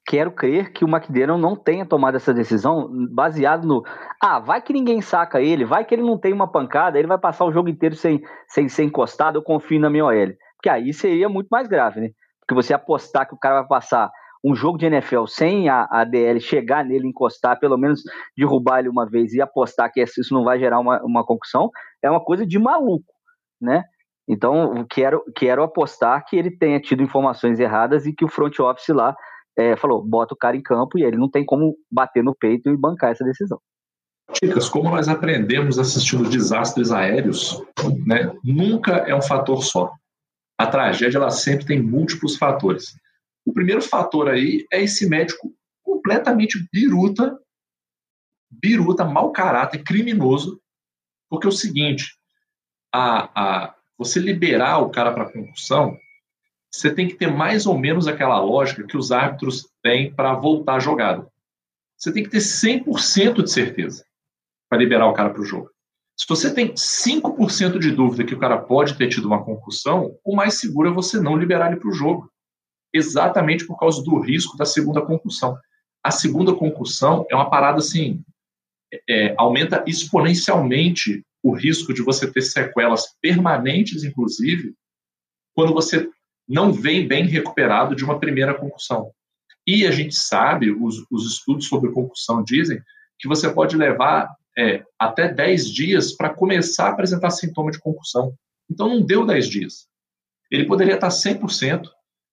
Quero 0.10 0.32
crer 0.32 0.74
que 0.74 0.84
o 0.84 0.88
McDaniel 0.88 1.38
não 1.38 1.56
tenha 1.56 1.86
tomado 1.86 2.16
essa 2.16 2.34
decisão 2.34 2.90
baseado 3.12 3.68
no 3.68 3.84
ah, 4.20 4.40
vai 4.40 4.60
que 4.60 4.74
ninguém 4.74 5.04
saca 5.04 5.40
ele, 5.40 5.64
vai 5.64 5.86
que 5.86 5.94
ele 5.94 6.02
não 6.02 6.18
tem 6.18 6.34
uma 6.34 6.52
pancada, 6.52 6.98
ele 6.98 7.08
vai 7.08 7.20
passar 7.20 7.46
o 7.46 7.52
jogo 7.52 7.70
inteiro 7.70 7.96
sem, 7.96 8.20
sem 8.48 8.68
ser 8.68 8.86
encostado, 8.86 9.38
eu 9.38 9.44
confio 9.44 9.80
na 9.80 9.88
minha 9.88 10.04
OL. 10.04 10.34
Porque 10.56 10.68
aí 10.68 10.92
seria 10.96 11.30
muito 11.30 11.50
mais 11.50 11.68
grave, 11.68 12.02
né? 12.02 12.10
Porque 12.40 12.56
você 12.56 12.74
apostar 12.74 13.28
que 13.28 13.36
o 13.36 13.38
cara 13.38 13.60
vai 13.60 13.68
passar 13.68 14.10
um 14.44 14.56
jogo 14.56 14.80
de 14.80 14.88
NFL 14.88 15.28
sem 15.28 15.70
a, 15.70 15.88
a 15.92 16.04
DL 16.04 16.42
chegar 16.42 16.84
nele, 16.84 17.08
encostar, 17.08 17.60
pelo 17.60 17.78
menos 17.78 18.02
derrubar 18.36 18.80
ele 18.80 18.90
uma 18.90 19.08
vez 19.08 19.34
e 19.34 19.42
apostar 19.42 19.92
que 19.92 20.02
isso 20.02 20.34
não 20.34 20.44
vai 20.44 20.58
gerar 20.58 20.80
uma, 20.80 21.00
uma 21.04 21.24
concussão, 21.24 21.70
é 22.02 22.10
uma 22.10 22.20
coisa 22.20 22.48
de 22.48 22.58
maluco, 22.58 23.14
né? 23.62 23.84
Então, 24.28 24.86
quero, 24.90 25.24
quero 25.36 25.62
apostar 25.62 26.26
que 26.26 26.36
ele 26.36 26.50
tenha 26.50 26.80
tido 26.80 27.04
informações 27.04 27.60
erradas 27.60 28.08
e 28.08 28.14
que 28.14 28.26
o 28.26 28.28
front 28.28 28.58
office 28.60 28.90
lá 28.90 29.16
é, 29.60 29.76
falou, 29.76 30.02
bota 30.02 30.34
o 30.34 30.38
cara 30.38 30.56
em 30.56 30.62
campo 30.62 30.98
e 30.98 31.04
ele 31.04 31.18
não 31.18 31.30
tem 31.30 31.46
como 31.46 31.76
bater 31.92 32.24
no 32.24 32.34
peito 32.34 32.70
e 32.70 32.78
bancar 32.78 33.12
essa 33.12 33.26
decisão. 33.26 33.60
Dicas, 34.42 34.70
como 34.70 34.90
nós 34.90 35.10
aprendemos 35.10 35.78
assistindo 35.78 36.30
desastres 36.30 36.92
aéreos, 36.92 37.62
né, 38.06 38.32
nunca 38.42 38.94
é 38.98 39.14
um 39.14 39.22
fator 39.22 39.62
só. 39.64 39.92
A 40.58 40.66
tragédia 40.66 41.18
ela 41.18 41.30
sempre 41.30 41.66
tem 41.66 41.82
múltiplos 41.82 42.38
fatores. 42.38 42.96
O 43.46 43.52
primeiro 43.52 43.82
fator 43.82 44.30
aí 44.30 44.66
é 44.72 44.82
esse 44.82 45.10
médico 45.10 45.54
completamente 45.84 46.58
biruta, 46.72 47.38
biruta, 48.50 49.04
mau 49.04 49.32
caráter, 49.32 49.84
criminoso, 49.84 50.62
porque 51.30 51.48
é 51.48 51.50
o 51.50 51.54
seguinte, 51.54 52.16
a, 52.94 53.66
a, 53.66 53.76
você 53.98 54.20
liberar 54.20 54.80
o 54.80 54.90
cara 54.90 55.12
para 55.12 55.32
concussão, 55.32 55.98
você 56.72 56.94
tem 56.94 57.08
que 57.08 57.16
ter 57.16 57.28
mais 57.28 57.66
ou 57.66 57.78
menos 57.78 58.08
aquela 58.08 58.40
lógica 58.40 58.84
que 58.84 58.98
os 58.98 59.12
árbitros 59.12 59.68
têm 59.82 60.14
para 60.14 60.34
voltar 60.34 60.76
a 60.76 60.80
jogada. 60.80 61.28
Você 61.98 62.14
tem 62.14 62.24
que 62.24 62.30
ter 62.30 62.38
100% 62.38 63.44
de 63.44 63.52
certeza 63.52 64.06
para 64.70 64.78
liberar 64.78 65.08
o 65.08 65.14
cara 65.14 65.32
para 65.32 65.42
o 65.42 65.46
jogo. 65.46 65.70
Se 66.18 66.26
você 66.28 66.54
tem 66.54 66.74
5% 66.74 67.80
de 67.80 67.92
dúvida 67.92 68.24
que 68.24 68.34
o 68.34 68.40
cara 68.40 68.58
pode 68.58 68.96
ter 68.98 69.08
tido 69.08 69.26
uma 69.26 69.44
concussão, 69.44 70.18
o 70.24 70.36
mais 70.36 70.60
seguro 70.60 70.90
é 70.90 70.94
você 70.94 71.20
não 71.20 71.38
liberar 71.38 71.72
ele 71.72 71.80
para 71.80 71.90
o 71.90 71.94
jogo. 71.94 72.30
Exatamente 72.94 73.66
por 73.66 73.78
causa 73.78 74.04
do 74.04 74.20
risco 74.20 74.58
da 74.58 74.66
segunda 74.66 75.02
concussão. 75.02 75.58
A 76.04 76.12
segunda 76.12 76.54
concussão 76.54 77.26
é 77.30 77.36
uma 77.36 77.50
parada 77.50 77.80
assim, 77.80 78.24
é, 79.10 79.34
aumenta 79.38 79.84
exponencialmente 79.88 81.24
o 81.42 81.54
risco 81.54 81.94
de 81.94 82.02
você 82.02 82.32
ter 82.32 82.42
sequelas 82.42 83.16
permanentes, 83.22 84.04
inclusive, 84.04 84.74
quando 85.56 85.74
você 85.74 86.10
não 86.50 86.74
vem 86.74 87.08
bem 87.08 87.26
recuperado 87.26 87.96
de 87.96 88.04
uma 88.04 88.20
primeira 88.20 88.56
concussão. 88.56 89.12
E 89.68 89.86
a 89.86 89.92
gente 89.92 90.16
sabe, 90.16 90.72
os, 90.72 91.06
os 91.12 91.32
estudos 91.32 91.68
sobre 91.68 91.92
concussão 91.92 92.44
dizem 92.44 92.82
que 93.20 93.28
você 93.28 93.54
pode 93.54 93.78
levar 93.78 94.34
é, 94.58 94.84
até 94.98 95.32
10 95.32 95.72
dias 95.72 96.16
para 96.16 96.34
começar 96.34 96.88
a 96.88 96.92
apresentar 96.92 97.30
sintoma 97.30 97.70
de 97.70 97.80
concussão. 97.80 98.34
Então 98.70 98.90
não 98.90 99.06
deu 99.06 99.26
10 99.26 99.48
dias. 99.48 99.88
Ele 100.52 100.66
poderia 100.66 100.96
estar 100.96 101.10
100%, 101.10 101.84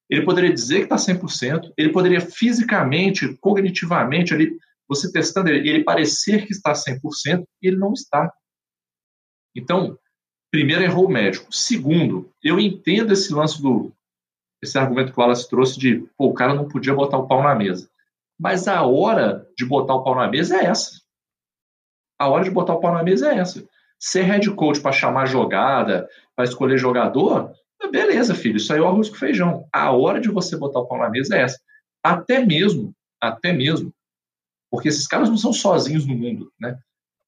ele 0.09 0.25
poderia 0.25 0.53
dizer 0.53 0.87
que 0.87 0.95
está 0.95 0.97
100%, 0.97 1.73
ele 1.77 1.91
poderia 1.91 2.21
fisicamente, 2.21 3.37
cognitivamente, 3.41 4.33
ali, 4.33 4.57
você 4.89 5.11
testando 5.11 5.51
ele, 5.51 5.69
ele 5.69 5.85
parecer 5.85 6.47
que 6.47 6.53
está 6.53 6.73
100% 6.73 7.45
e 7.63 7.69
ele 7.69 7.77
não 7.77 7.93
está. 7.93 8.33
Então, 9.55 9.99
primeiro, 10.51 10.83
errou 10.83 11.07
o 11.07 11.11
médico. 11.11 11.53
Segundo, 11.55 12.31
eu 12.43 12.59
entendo 12.61 13.13
esse 13.13 13.33
lance 13.33 13.61
do. 13.61 13.93
Esse 14.67 14.79
argumento 14.79 15.13
que 15.13 15.19
o 15.19 15.23
Wallace 15.23 15.49
trouxe 15.49 15.79
de 15.79 16.05
pô, 16.17 16.27
o 16.27 16.35
cara 16.35 16.53
não 16.55 16.69
podia 16.69 16.93
botar 16.93 17.19
o 17.19 17.27
pau 17.27 17.43
na 17.43 17.55
mesa. 17.55 17.89
Mas 18.39 18.67
a 18.67 18.83
hora 18.83 19.47
de 19.57 19.65
botar 19.65 19.95
o 19.95 20.03
pau 20.03 20.15
na 20.15 20.29
mesa 20.29 20.57
é 20.57 20.67
essa. 20.67 21.01
A 22.19 22.29
hora 22.29 22.45
de 22.45 22.51
botar 22.51 22.75
o 22.75 22.81
pau 22.81 22.93
na 22.93 23.03
mesa 23.03 23.33
é 23.33 23.39
essa. 23.39 23.65
Ser 23.99 24.23
head 24.23 24.51
coach 24.51 24.81
para 24.81 24.93
chamar 24.93 25.27
jogada, 25.27 26.09
para 26.35 26.45
escolher 26.45 26.79
jogador, 26.79 27.53
beleza, 27.91 28.35
filho, 28.35 28.57
isso 28.57 28.73
aí 28.73 28.79
é 28.79 28.83
o 28.83 28.87
arroz 28.87 29.09
com 29.09 29.15
feijão. 29.15 29.69
A 29.73 29.93
hora 29.93 30.21
de 30.21 30.29
você 30.29 30.57
botar 30.57 30.81
o 30.81 30.87
pau 30.87 30.99
na 30.99 31.09
mesa 31.09 31.37
é 31.37 31.43
essa. 31.43 31.59
Até 32.03 32.45
mesmo, 32.45 32.93
até 33.21 33.53
mesmo, 33.53 33.93
porque 34.71 34.89
esses 34.89 35.07
caras 35.07 35.29
não 35.29 35.37
são 35.37 35.53
sozinhos 35.53 36.07
no 36.07 36.15
mundo, 36.15 36.53
né? 36.61 36.79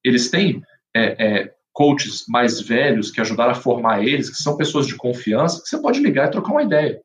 Eles 0.03 0.29
têm 0.29 0.61
é, 0.95 1.25
é, 1.25 1.53
coaches 1.71 2.25
mais 2.27 2.61
velhos 2.61 3.11
que 3.11 3.21
ajudaram 3.21 3.51
a 3.51 3.55
formar 3.55 4.03
eles, 4.03 4.29
que 4.29 4.35
são 4.35 4.57
pessoas 4.57 4.85
de 4.85 4.95
confiança, 4.95 5.61
que 5.61 5.69
você 5.69 5.81
pode 5.81 5.99
ligar 5.99 6.27
e 6.27 6.31
trocar 6.31 6.51
uma 6.51 6.63
ideia. 6.63 7.01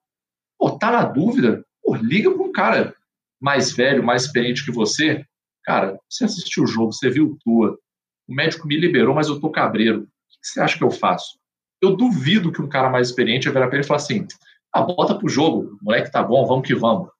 Pô, 0.64 0.78
tá 0.78 0.90
na 0.90 1.04
dúvida? 1.04 1.62
Pô, 1.82 1.94
liga 1.94 2.30
para 2.30 2.42
um 2.42 2.50
cara 2.50 2.94
mais 3.38 3.70
velho, 3.72 4.02
mais 4.02 4.22
experiente 4.22 4.64
que 4.64 4.72
você. 4.72 5.22
Cara, 5.62 5.98
você 6.08 6.24
assistiu 6.24 6.64
o 6.64 6.66
jogo, 6.66 6.90
você 6.90 7.10
viu 7.10 7.36
tua. 7.44 7.78
O 8.26 8.34
médico 8.34 8.66
me 8.66 8.74
liberou, 8.74 9.14
mas 9.14 9.28
eu 9.28 9.38
tô 9.38 9.50
cabreiro. 9.50 10.04
O 10.04 10.04
que 10.04 10.48
você 10.48 10.62
acha 10.62 10.78
que 10.78 10.82
eu 10.82 10.90
faço? 10.90 11.38
Eu 11.82 11.94
duvido 11.94 12.50
que 12.50 12.62
um 12.62 12.68
cara 12.68 12.88
mais 12.88 13.08
experiente 13.08 13.46
virar 13.50 13.66
pra 13.66 13.76
ele 13.76 13.84
e 13.84 13.86
falar 13.86 13.98
assim: 13.98 14.26
ah, 14.72 14.80
bota 14.80 15.14
pro 15.14 15.28
jogo, 15.28 15.78
moleque 15.82 16.10
tá 16.10 16.22
bom, 16.22 16.46
vamos 16.46 16.66
que 16.66 16.74
vamos. 16.74 17.10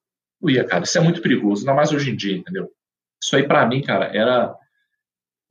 Não 0.41 0.49
ia, 0.49 0.63
cara, 0.63 0.83
isso 0.83 0.97
é 0.97 1.01
muito 1.01 1.21
perigoso, 1.21 1.61
ainda 1.61 1.75
mais 1.75 1.91
hoje 1.91 2.09
em 2.09 2.15
dia, 2.15 2.35
entendeu? 2.35 2.67
Isso 3.23 3.35
aí 3.35 3.47
para 3.47 3.63
mim, 3.67 3.83
cara, 3.83 4.05
era 4.05 4.55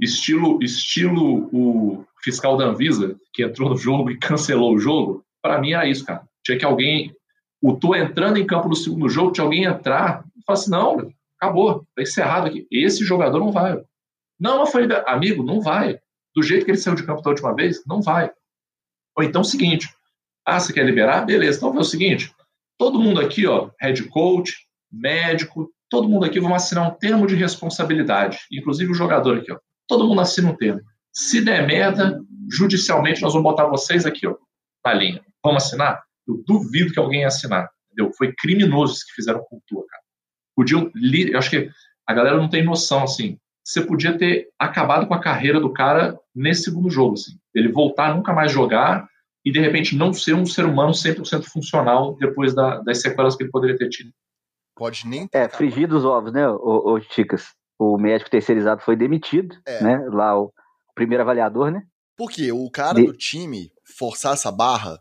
estilo 0.01 0.59
estilo 0.61 1.49
o 1.53 2.05
fiscal 2.25 2.57
da 2.57 2.65
Anvisa, 2.65 3.15
que 3.33 3.45
entrou 3.45 3.71
no 3.71 3.77
jogo 3.77 4.11
e 4.11 4.19
cancelou 4.19 4.75
o 4.75 4.81
jogo, 4.81 5.25
para 5.41 5.61
mim 5.61 5.75
era 5.75 5.87
isso, 5.87 6.05
cara. 6.05 6.27
Tinha 6.45 6.59
que 6.59 6.65
alguém, 6.65 7.15
o 7.67 7.77
tô 7.77 7.95
entrando 7.95 8.39
em 8.39 8.47
campo 8.47 8.69
no 8.69 8.77
segundo 8.77 9.09
jogo, 9.09 9.33
tinha 9.33 9.45
alguém 9.45 9.65
entrar 9.65 10.25
e 10.37 10.53
assim, 10.53 10.71
não, 10.71 11.11
acabou, 11.41 11.87
tá 11.95 12.03
encerrado 12.03 12.47
aqui. 12.47 12.67
Esse 12.71 13.05
jogador 13.05 13.39
não 13.39 13.51
vai. 13.51 13.81
Não, 14.39 14.67
foi 14.67 14.87
amigo, 15.07 15.43
não 15.43 15.61
vai. 15.61 15.99
Do 16.35 16.43
jeito 16.43 16.65
que 16.65 16.71
ele 16.71 16.79
saiu 16.79 16.97
de 16.97 17.05
campo 17.05 17.23
da 17.23 17.31
última 17.31 17.55
vez, 17.55 17.83
não 17.87 18.03
vai. 18.03 18.31
Ou 19.17 19.25
então 19.25 19.43
o 19.43 19.45
seguinte, 19.45 19.89
ah, 20.45 20.59
você 20.59 20.73
quer 20.73 20.85
liberar? 20.85 21.25
Beleza, 21.25 21.59
então 21.59 21.75
é 21.77 21.81
o 21.81 21.85
seguinte, 21.85 22.35
todo 22.77 23.01
mundo 23.01 23.21
aqui, 23.21 23.47
ó, 23.47 23.71
head 23.81 24.03
coach, 24.09 24.53
médico, 24.93 25.71
todo 25.89 26.09
mundo 26.09 26.27
aqui 26.27 26.41
vamos 26.41 26.57
assinar 26.57 26.89
um 26.89 26.95
termo 26.95 27.27
de 27.27 27.35
responsabilidade, 27.37 28.41
inclusive 28.53 28.91
o 28.91 28.95
jogador 28.95 29.39
aqui, 29.39 29.53
ó 29.53 29.59
todo 29.89 30.07
mundo 30.07 30.21
assina 30.21 30.51
um 30.51 30.57
termo. 30.57 30.81
Se 31.13 31.41
der 31.41 31.67
merda, 31.67 32.21
judicialmente 32.51 33.23
nós 33.23 33.33
vamos 33.33 33.49
botar 33.49 33.67
vocês 33.67 34.05
aqui, 34.05 34.27
ó, 34.27 34.37
na 34.85 34.95
linha. 34.95 35.25
Vamos 35.43 35.65
assinar? 35.65 36.03
Eu 36.27 36.43
duvido 36.47 36.93
que 36.93 36.99
alguém 36.99 37.21
ia 37.21 37.29
assinar. 37.29 37.69
Entendeu? 37.91 38.13
Foi 38.17 38.33
criminoso 38.33 38.95
que 39.07 39.15
fizeram 39.15 39.45
cultura, 39.45 39.87
cara. 39.89 40.03
Podiam. 40.57 40.91
Eu 40.95 41.39
acho 41.39 41.51
que 41.51 41.71
a 42.07 42.15
galera 42.15 42.37
não 42.37 42.49
tem 42.49 42.65
noção, 42.65 43.03
assim. 43.05 43.39
Você 43.65 43.81
podia 43.81 44.17
ter 44.17 44.49
acabado 44.59 45.07
com 45.07 45.15
a 45.15 45.21
carreira 45.21 45.59
do 45.59 45.73
cara 45.73 46.19
nesse 46.35 46.65
segundo 46.65 46.91
jogo, 46.91 47.15
assim. 47.15 47.33
Ele 47.55 47.73
voltar, 47.73 48.15
nunca 48.15 48.33
mais 48.33 48.53
jogar 48.53 49.09
e, 49.45 49.51
de 49.51 49.61
repente, 49.61 49.97
não 49.97 50.13
ser 50.13 50.35
um 50.35 50.47
ser 50.47 50.65
humano 50.65 50.93
100% 50.93 51.45
funcional 51.45 52.17
depois 52.17 52.55
da, 52.55 52.81
das 52.81 53.01
sequelas 53.01 53.37
que 53.37 53.45
ele 53.45 53.51
poderia 53.51 53.77
ter 53.77 53.89
tido. 53.89 54.11
Pode 54.77 55.07
nem 55.07 55.27
ter. 55.27 55.39
É, 55.39 55.49
frigir 55.49 55.89
dos 55.89 56.05
ovos, 56.05 56.33
né, 56.33 56.49
ô, 56.49 56.95
ô 56.95 57.01
Chicas? 57.01 57.55
o 57.79 57.99
médico 57.99 58.31
terceirizado 58.31 58.83
foi 58.83 58.97
demitido, 58.97 59.57
é. 59.67 59.83
né? 59.83 60.07
Lá 60.11 60.39
o 60.39 60.53
primeiro 60.95 61.23
avaliador, 61.23 61.71
né? 61.71 61.83
Porque 62.17 62.51
o 62.53 62.71
cara 62.71 62.95
De... 62.95 63.07
do 63.07 63.13
time 63.13 63.71
forçar 63.99 64.35
essa 64.35 64.51
barra 64.51 64.99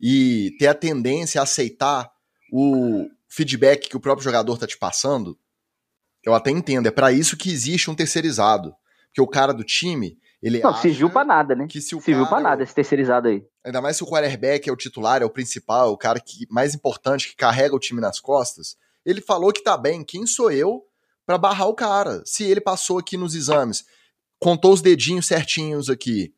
e 0.00 0.54
ter 0.58 0.66
a 0.66 0.74
tendência 0.74 1.40
a 1.40 1.44
aceitar 1.44 2.10
o 2.52 3.08
feedback 3.28 3.88
que 3.88 3.96
o 3.96 4.00
próprio 4.00 4.24
jogador 4.24 4.58
tá 4.58 4.66
te 4.66 4.78
passando, 4.78 5.38
eu 6.24 6.34
até 6.34 6.50
entendo. 6.50 6.86
É 6.86 6.90
para 6.90 7.12
isso 7.12 7.36
que 7.36 7.50
existe 7.50 7.90
um 7.90 7.94
terceirizado. 7.94 8.74
Porque 9.06 9.20
o 9.20 9.28
cara 9.28 9.52
do 9.52 9.62
time, 9.62 10.18
ele 10.42 10.60
Não, 10.60 10.74
serviu 10.74 11.08
pra 11.08 11.24
nada, 11.24 11.54
né? 11.54 11.66
Que 11.68 11.80
se 11.80 11.94
o 11.94 12.00
serviu 12.00 12.24
cara, 12.24 12.36
pra 12.36 12.50
nada 12.50 12.62
esse 12.62 12.74
terceirizado 12.74 13.28
aí. 13.28 13.44
Ainda 13.64 13.80
mais 13.80 13.96
se 13.96 14.02
o 14.02 14.06
quarterback 14.06 14.68
é 14.68 14.72
o 14.72 14.76
titular, 14.76 15.22
é 15.22 15.24
o 15.24 15.30
principal, 15.30 15.92
o 15.92 15.96
cara 15.96 16.18
que 16.18 16.46
mais 16.50 16.74
importante, 16.74 17.28
que 17.28 17.36
carrega 17.36 17.76
o 17.76 17.78
time 17.78 18.00
nas 18.00 18.18
costas. 18.18 18.76
Ele 19.04 19.20
falou 19.20 19.52
que 19.52 19.62
tá 19.62 19.76
bem. 19.76 20.02
Quem 20.02 20.26
sou 20.26 20.50
eu 20.50 20.82
para 21.26 21.38
barrar 21.38 21.68
o 21.68 21.74
cara. 21.74 22.22
Se 22.24 22.44
ele 22.44 22.60
passou 22.60 22.98
aqui 22.98 23.16
nos 23.16 23.34
exames, 23.34 23.84
contou 24.38 24.72
os 24.72 24.82
dedinhos 24.82 25.26
certinhos 25.26 25.88
aqui, 25.88 26.34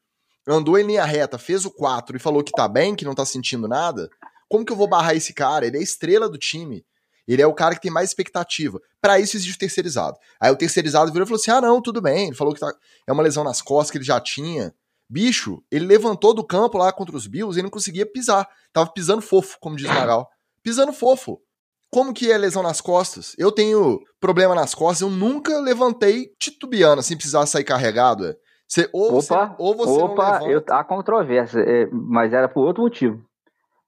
andou 0.47 0.79
em 0.79 0.85
linha 0.85 1.05
reta, 1.05 1.39
fez 1.39 1.65
o 1.65 1.71
4 1.71 2.17
e 2.17 2.21
falou 2.21 2.43
que 2.43 2.53
tá 2.53 2.69
bem, 2.69 2.95
que 2.95 3.05
não 3.05 3.15
tá 3.15 3.25
sentindo 3.25 3.67
nada, 3.67 4.09
como 4.49 4.65
que 4.65 4.73
eu 4.73 4.77
vou 4.77 4.89
barrar 4.89 5.15
esse 5.15 5.33
cara? 5.33 5.67
Ele 5.67 5.79
é 5.79 5.83
estrela 5.83 6.29
do 6.29 6.39
time. 6.39 6.85
Ele 7.27 7.43
é 7.43 7.47
o 7.47 7.55
cara 7.55 7.75
que 7.75 7.81
tem 7.81 7.91
mais 7.91 8.09
expectativa. 8.09 8.81
Para 9.01 9.19
isso 9.19 9.37
existe 9.37 9.57
o 9.57 9.59
terceirizado. 9.59 10.17
Aí 10.41 10.51
o 10.51 10.57
terceirizado 10.57 11.11
virou 11.11 11.25
e 11.25 11.29
falou 11.29 11.41
assim: 11.41 11.51
ah, 11.51 11.61
não, 11.61 11.83
tudo 11.83 12.01
bem. 12.01 12.29
Ele 12.29 12.37
falou 12.37 12.55
que 12.55 12.61
tá... 12.61 12.73
é 13.07 13.13
uma 13.13 13.23
lesão 13.23 13.43
nas 13.43 13.61
costas 13.61 13.91
que 13.91 13.99
ele 13.99 14.05
já 14.05 14.21
tinha. 14.21 14.73
Bicho, 15.09 15.63
ele 15.71 15.87
levantou 15.87 16.35
do 16.35 16.45
campo 16.45 16.79
lá 16.79 16.93
contra 16.93 17.17
os 17.17 17.27
Bills 17.27 17.59
e 17.59 17.63
não 17.63 17.71
conseguia 17.71 18.07
pisar. 18.07 18.49
Tava 18.73 18.91
pisando 18.93 19.23
fofo, 19.23 19.57
como 19.61 19.77
diz 19.77 19.89
Magal. 19.89 20.29
Pisando 20.63 20.93
fofo. 20.93 21.41
Como 21.91 22.13
que 22.13 22.31
é 22.31 22.37
lesão 22.37 22.63
nas 22.63 22.81
costas? 22.81 23.35
Eu 23.39 23.53
tenho 23.53 24.01
problema 24.21 24.55
nas 24.55 24.75
costas, 24.75 25.03
eu 25.03 25.11
nunca 25.11 25.61
levantei 25.61 26.33
titubeando, 26.39 27.01
assim, 27.01 27.17
precisar 27.17 27.47
sair 27.47 27.65
carregado. 27.65 28.27
É. 28.27 28.37
Você, 28.69 28.89
ou 28.93 29.19
opa, 29.19 29.47
você, 29.47 29.55
ou 29.59 29.77
você 29.77 30.03
opa, 30.03 30.41
eu, 30.45 30.63
há 30.71 30.83
controvérsia, 30.83 31.61
é, 31.61 31.87
mas 31.91 32.33
era 32.33 32.49
por 32.49 32.67
outro 32.67 32.83
motivo. 32.83 33.25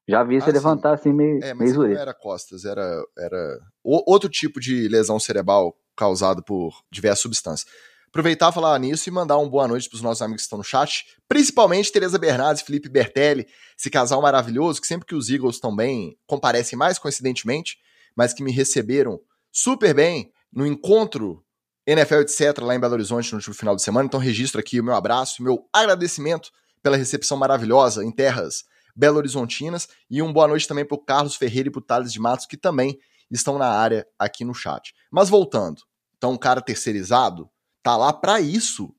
Já 0.08 0.22
vi 0.24 0.40
você 0.40 0.48
ah, 0.48 0.52
levantar 0.54 0.94
assim 0.94 1.12
meio, 1.12 1.42
é, 1.44 1.52
mas 1.52 1.76
meio 1.76 1.88
não 1.88 2.00
era 2.00 2.14
costas, 2.14 2.64
era, 2.64 3.04
era 3.18 3.58
outro 3.82 4.30
tipo 4.30 4.58
de 4.58 4.88
lesão 4.88 5.20
cerebral 5.20 5.76
causado 5.94 6.42
por 6.42 6.72
diversas 6.90 7.20
substâncias. 7.20 7.70
Aproveitar 8.08 8.50
falar 8.52 8.78
nisso 8.78 9.06
e 9.06 9.12
mandar 9.12 9.36
uma 9.36 9.50
boa 9.50 9.68
noite 9.68 9.86
para 9.86 9.96
os 9.96 10.02
nossos 10.02 10.22
amigos 10.22 10.42
que 10.42 10.46
estão 10.46 10.56
no 10.56 10.64
chat, 10.64 11.04
principalmente 11.28 11.92
Tereza 11.92 12.18
Bernardes 12.18 12.62
Felipe 12.62 12.88
Bertelli, 12.88 13.46
esse 13.78 13.90
casal 13.90 14.22
maravilhoso 14.22 14.80
que 14.80 14.86
sempre 14.86 15.06
que 15.06 15.14
os 15.14 15.28
Eagles 15.28 15.56
estão 15.56 15.76
bem, 15.76 16.16
comparecem 16.26 16.78
mais 16.78 16.98
coincidentemente, 16.98 17.76
mas 18.16 18.32
que 18.32 18.42
me 18.42 18.50
receberam 18.50 19.20
super 19.52 19.92
bem 19.92 20.32
no 20.50 20.66
encontro 20.66 21.44
NFL 21.90 22.16
etc 22.16 22.58
lá 22.58 22.74
em 22.74 22.78
Belo 22.78 22.92
Horizonte 22.92 23.32
no 23.32 23.38
último 23.38 23.54
final 23.54 23.74
de 23.74 23.80
semana. 23.80 24.04
Então 24.04 24.20
registro 24.20 24.60
aqui 24.60 24.78
o 24.78 24.84
meu 24.84 24.94
abraço, 24.94 25.40
o 25.40 25.42
meu 25.42 25.66
agradecimento 25.72 26.50
pela 26.82 26.98
recepção 26.98 27.38
maravilhosa 27.38 28.04
em 28.04 28.12
terras 28.12 28.64
Belo 28.94 29.16
Horizontinas 29.16 29.88
e 30.10 30.20
uma 30.20 30.30
boa 30.30 30.46
noite 30.46 30.68
também 30.68 30.84
para 30.84 30.96
o 30.96 31.02
Carlos 31.02 31.34
Ferreira 31.34 31.70
e 31.70 31.72
para 31.72 31.78
o 31.78 31.82
Thales 31.82 32.12
de 32.12 32.20
Matos 32.20 32.44
que 32.44 32.58
também 32.58 32.98
estão 33.30 33.56
na 33.56 33.68
área 33.68 34.06
aqui 34.18 34.44
no 34.44 34.52
chat. 34.52 34.94
Mas 35.10 35.30
voltando, 35.30 35.80
então 36.18 36.34
o 36.34 36.38
cara 36.38 36.60
terceirizado 36.60 37.48
tá 37.82 37.96
lá 37.96 38.12
para 38.12 38.38
isso. 38.38 38.94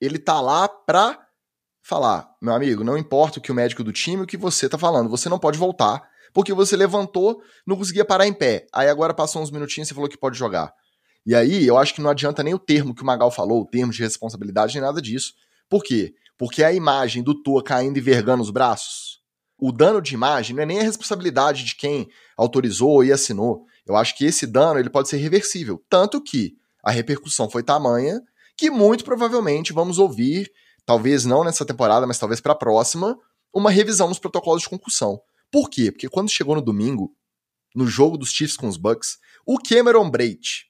Ele 0.00 0.16
tá 0.16 0.40
lá 0.40 0.68
para 0.68 1.26
falar, 1.82 2.30
meu 2.40 2.54
amigo, 2.54 2.84
não 2.84 2.96
importa 2.96 3.40
o 3.40 3.42
que 3.42 3.50
o 3.50 3.54
médico 3.56 3.82
do 3.82 3.92
time, 3.92 4.22
o 4.22 4.26
que 4.26 4.36
você 4.36 4.68
tá 4.68 4.78
falando, 4.78 5.10
você 5.10 5.28
não 5.28 5.38
pode 5.38 5.58
voltar, 5.58 6.08
porque 6.32 6.54
você 6.54 6.76
levantou, 6.76 7.42
não 7.66 7.76
conseguia 7.76 8.04
parar 8.04 8.28
em 8.28 8.32
pé. 8.32 8.68
Aí 8.72 8.88
agora 8.88 9.12
passou 9.12 9.42
uns 9.42 9.50
minutinhos 9.50 9.90
e 9.90 9.94
falou 9.94 10.08
que 10.08 10.16
pode 10.16 10.38
jogar. 10.38 10.72
E 11.30 11.34
aí, 11.36 11.64
eu 11.64 11.78
acho 11.78 11.94
que 11.94 12.00
não 12.00 12.10
adianta 12.10 12.42
nem 12.42 12.54
o 12.54 12.58
termo 12.58 12.92
que 12.92 13.04
o 13.04 13.06
Magal 13.06 13.30
falou, 13.30 13.62
o 13.62 13.64
termo 13.64 13.92
de 13.92 14.02
responsabilidade, 14.02 14.74
nem 14.74 14.82
nada 14.82 15.00
disso. 15.00 15.34
Por 15.68 15.84
quê? 15.84 16.12
Porque 16.36 16.64
a 16.64 16.72
imagem 16.72 17.22
do 17.22 17.40
Tua 17.40 17.62
caindo 17.62 17.96
e 17.96 18.00
vergando 18.00 18.40
os 18.40 18.50
braços, 18.50 19.20
o 19.56 19.70
dano 19.70 20.02
de 20.02 20.12
imagem 20.12 20.56
não 20.56 20.64
é 20.64 20.66
nem 20.66 20.80
a 20.80 20.82
responsabilidade 20.82 21.64
de 21.64 21.76
quem 21.76 22.08
autorizou 22.36 23.04
e 23.04 23.12
assinou. 23.12 23.64
Eu 23.86 23.94
acho 23.94 24.16
que 24.16 24.24
esse 24.24 24.44
dano 24.44 24.80
ele 24.80 24.90
pode 24.90 25.08
ser 25.08 25.18
reversível. 25.18 25.80
Tanto 25.88 26.20
que 26.20 26.56
a 26.82 26.90
repercussão 26.90 27.48
foi 27.48 27.62
tamanha 27.62 28.20
que 28.56 28.68
muito 28.68 29.04
provavelmente 29.04 29.72
vamos 29.72 30.00
ouvir, 30.00 30.50
talvez 30.84 31.24
não 31.24 31.44
nessa 31.44 31.64
temporada, 31.64 32.08
mas 32.08 32.18
talvez 32.18 32.40
para 32.40 32.54
a 32.54 32.56
próxima, 32.56 33.16
uma 33.54 33.70
revisão 33.70 34.08
nos 34.08 34.18
protocolos 34.18 34.62
de 34.62 34.68
concussão. 34.68 35.20
Por 35.48 35.70
quê? 35.70 35.92
Porque 35.92 36.08
quando 36.08 36.28
chegou 36.28 36.56
no 36.56 36.60
domingo, 36.60 37.14
no 37.72 37.86
jogo 37.86 38.18
dos 38.18 38.32
Chiefs 38.32 38.56
com 38.56 38.66
os 38.66 38.76
Bucks, 38.76 39.16
o 39.46 39.58
Cameron 39.60 40.10
Brate 40.10 40.69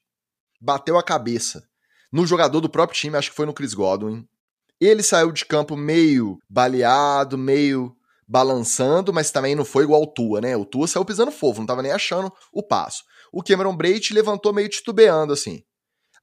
bateu 0.61 0.97
a 0.97 1.03
cabeça 1.03 1.63
no 2.11 2.25
jogador 2.25 2.59
do 2.59 2.69
próprio 2.69 2.99
time, 2.99 3.17
acho 3.17 3.29
que 3.29 3.35
foi 3.35 3.45
no 3.45 3.53
Chris 3.53 3.73
Godwin. 3.73 4.27
Ele 4.79 5.01
saiu 5.01 5.31
de 5.31 5.45
campo 5.45 5.77
meio 5.77 6.37
baleado, 6.49 7.37
meio 7.37 7.95
balançando, 8.27 9.13
mas 9.13 9.31
também 9.31 9.55
não 9.55 9.63
foi 9.65 9.83
igual 9.83 10.01
o 10.01 10.07
Tua, 10.07 10.41
né? 10.41 10.55
O 10.57 10.65
Tua 10.65 10.87
saiu 10.87 11.05
pisando 11.05 11.31
fofo, 11.31 11.59
não 11.59 11.67
tava 11.67 11.81
nem 11.81 11.91
achando 11.91 12.31
o 12.51 12.61
passo. 12.61 13.03
O 13.31 13.43
Cameron 13.43 13.75
Brate 13.75 14.13
levantou 14.13 14.53
meio 14.53 14.69
titubeando 14.69 15.33
assim. 15.33 15.63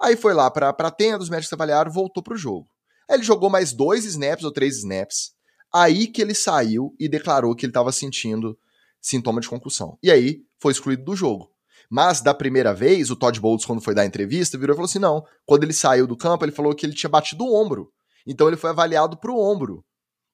Aí 0.00 0.16
foi 0.16 0.34
lá 0.34 0.50
para 0.50 0.70
a 0.70 0.90
tenda, 0.90 1.22
os 1.22 1.30
médicos 1.30 1.52
avaliaram, 1.52 1.90
voltou 1.90 2.22
pro 2.22 2.36
jogo. 2.36 2.68
Aí 3.08 3.16
ele 3.16 3.24
jogou 3.24 3.50
mais 3.50 3.72
dois 3.72 4.04
snaps 4.04 4.44
ou 4.44 4.52
três 4.52 4.78
snaps. 4.78 5.32
Aí 5.72 6.06
que 6.06 6.22
ele 6.22 6.34
saiu 6.34 6.94
e 6.98 7.08
declarou 7.08 7.54
que 7.54 7.64
ele 7.66 7.70
estava 7.70 7.92
sentindo 7.92 8.58
sintoma 9.00 9.40
de 9.40 9.48
concussão. 9.48 9.98
E 10.02 10.10
aí 10.10 10.42
foi 10.60 10.72
excluído 10.72 11.04
do 11.04 11.16
jogo. 11.16 11.50
Mas 11.90 12.20
da 12.20 12.34
primeira 12.34 12.74
vez, 12.74 13.10
o 13.10 13.16
Todd 13.16 13.40
Bowles, 13.40 13.64
quando 13.64 13.80
foi 13.80 13.94
dar 13.94 14.02
a 14.02 14.06
entrevista, 14.06 14.58
virou 14.58 14.74
e 14.74 14.76
falou 14.76 14.86
assim: 14.86 14.98
não. 14.98 15.24
Quando 15.46 15.64
ele 15.64 15.72
saiu 15.72 16.06
do 16.06 16.16
campo, 16.16 16.44
ele 16.44 16.52
falou 16.52 16.74
que 16.74 16.84
ele 16.84 16.94
tinha 16.94 17.08
batido 17.08 17.44
o 17.44 17.54
ombro. 17.54 17.90
Então 18.26 18.46
ele 18.46 18.56
foi 18.56 18.70
avaliado 18.70 19.16
pro 19.16 19.38
ombro. 19.38 19.84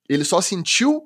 Ele 0.08 0.24
só 0.24 0.40
sentiu 0.40 1.02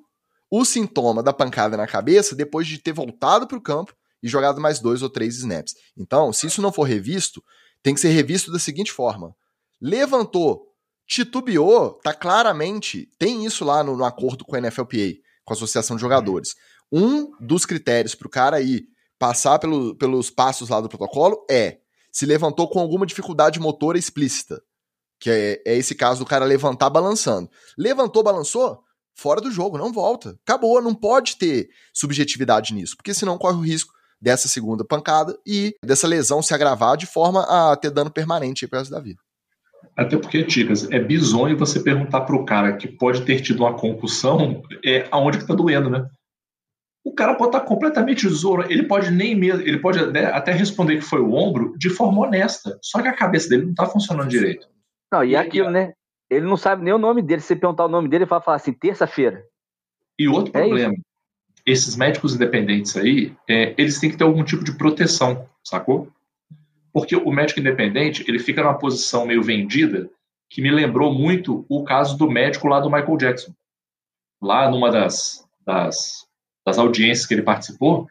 o 0.51 0.65
sintoma 0.65 1.23
da 1.23 1.33
pancada 1.33 1.77
na 1.77 1.87
cabeça 1.87 2.35
depois 2.35 2.67
de 2.67 2.79
ter 2.79 2.93
voltado 2.93 3.47
pro 3.47 3.61
campo 3.61 3.95
e 4.23 4.29
jogado 4.29 4.61
mais 4.61 4.81
dois 4.81 5.03
ou 5.03 5.11
três 5.11 5.37
snaps. 5.37 5.75
Então, 5.97 6.33
se 6.33 6.47
isso 6.47 6.63
não 6.63 6.73
for 6.73 6.85
revisto, 6.85 7.43
tem 7.83 7.95
que 7.95 8.01
ser 8.01 8.09
revisto 8.09 8.51
da 8.51 8.59
seguinte 8.59 8.91
forma: 8.91 9.35
levantou, 9.81 10.63
titubeou, 11.07 11.93
tá 12.03 12.15
claramente, 12.15 13.09
tem 13.19 13.45
isso 13.45 13.65
lá 13.65 13.85
no, 13.85 13.97
no 13.97 14.05
acordo 14.05 14.45
com 14.45 14.57
a 14.57 14.61
NFLPA, 14.61 15.15
com 15.45 15.53
a 15.53 15.57
Associação 15.57 15.97
de 15.97 16.03
Jogadores. 16.03 16.55
Um 16.91 17.31
dos 17.39 17.67
critérios 17.67 18.15
para 18.15 18.27
o 18.27 18.31
cara 18.31 18.61
ir 18.63 18.87
passar 19.19 19.59
pelo, 19.59 19.95
pelos 19.97 20.31
passos 20.31 20.69
lá 20.69 20.81
do 20.81 20.89
protocolo 20.89 21.45
é 21.51 21.79
se 22.11 22.27
levantou 22.27 22.69
com 22.69 22.81
alguma 22.81 23.07
dificuldade 23.07 23.61
motora 23.61 23.99
explícita. 23.99 24.63
Que 25.21 25.31
é, 25.31 25.63
é 25.67 25.77
esse 25.77 25.95
caso 25.95 26.21
do 26.21 26.27
cara 26.27 26.45
levantar 26.45 26.91
balançando. 26.91 27.51
Levantou, 27.77 28.23
balançou? 28.23 28.81
Fora 29.15 29.41
do 29.41 29.51
jogo, 29.51 29.77
não 29.77 29.93
volta. 29.93 30.39
Acabou, 30.47 30.81
não 30.81 30.95
pode 30.95 31.37
ter 31.37 31.69
subjetividade 31.93 32.73
nisso, 32.73 32.97
porque 32.97 33.13
senão 33.13 33.37
corre 33.37 33.57
o 33.57 33.63
risco 33.63 33.93
dessa 34.21 34.47
segunda 34.49 34.85
pancada 34.85 35.37
e 35.45 35.75
dessa 35.85 36.07
lesão 36.07 36.41
se 36.41 36.55
agravar 36.55 36.97
de 36.97 37.07
forma 37.07 37.43
a 37.43 37.77
ter 37.77 37.91
dano 37.91 38.11
permanente 38.11 38.67
para 38.67 38.79
resto 38.79 38.93
da 38.93 39.01
vida. 39.01 39.21
Até 39.97 40.17
porque, 40.17 40.45
Ticas, 40.45 40.89
é 40.91 41.01
bizonho 41.01 41.59
você 41.59 41.81
perguntar 41.81 42.21
para 42.21 42.37
o 42.37 42.45
cara 42.45 42.77
que 42.77 42.87
pode 42.87 43.23
ter 43.23 43.41
tido 43.41 43.61
uma 43.61 43.75
concussão 43.75 44.63
é, 44.85 45.09
aonde 45.11 45.39
que 45.39 45.47
tá 45.47 45.55
doendo, 45.55 45.91
né? 45.91 46.09
O 47.09 47.15
cara 47.15 47.35
pode 47.35 47.57
estar 47.57 47.61
completamente 47.63 48.29
zoro, 48.29 48.71
ele 48.71 48.83
pode 48.83 49.11
nem 49.11 49.35
mesmo, 49.35 49.63
ele 49.63 49.79
pode 49.79 49.99
até 49.99 50.53
responder 50.53 50.97
que 50.97 51.03
foi 51.03 51.21
o 51.21 51.33
ombro 51.33 51.75
de 51.79 51.89
forma 51.89 52.27
honesta, 52.27 52.79
só 52.83 53.01
que 53.01 53.09
a 53.09 53.15
cabeça 53.15 53.49
dele 53.49 53.65
não 53.65 53.71
está 53.71 53.87
funcionando 53.87 54.29
direito. 54.29 54.69
Não, 55.11 55.25
e, 55.25 55.31
e 55.31 55.37
aquilo, 55.37 55.71
né? 55.71 55.95
Ele 56.29 56.45
não 56.45 56.57
sabe 56.57 56.85
nem 56.85 56.93
o 56.93 56.99
nome 56.99 57.23
dele. 57.23 57.41
Se 57.41 57.49
você 57.49 57.57
perguntar 57.57 57.87
o 57.87 57.89
nome 57.89 58.09
dele, 58.09 58.25
ele 58.25 58.29
vai 58.31 58.43
falar 58.43 58.57
assim, 58.57 58.73
terça-feira. 58.73 59.43
E 60.19 60.29
outro 60.29 60.53
é 60.55 60.61
problema, 60.61 60.93
isso 60.93 61.03
esses 61.65 61.97
médicos 61.97 62.35
independentes 62.35 62.97
aí, 62.97 63.35
é, 63.49 63.75
eles 63.77 64.01
têm 64.01 64.11
que 64.11 64.17
ter 64.17 64.25
algum 64.25 64.43
tipo 64.43 64.65
de 64.65 64.73
proteção, 64.73 65.47
sacou? 65.63 66.09
Porque 66.93 67.15
o 67.15 67.31
médico 67.31 67.61
independente, 67.61 68.25
ele 68.27 68.39
fica 68.39 68.63
numa 68.63 68.79
posição 68.79 69.27
meio 69.27 69.43
vendida, 69.43 70.11
que 70.51 70.63
me 70.63 70.71
lembrou 70.71 71.13
muito 71.13 71.67
o 71.69 71.85
caso 71.85 72.17
do 72.17 72.31
médico 72.31 72.69
lá 72.69 72.81
do 72.81 72.91
Michael 72.91 73.17
Jackson. 73.19 73.53
Lá 74.41 74.71
numa 74.71 74.91
das, 74.91 75.47
das, 75.65 76.27
das 76.69 76.79
audiências 76.79 77.27
que 77.27 77.35
ele 77.35 77.43
participou, 77.43 78.07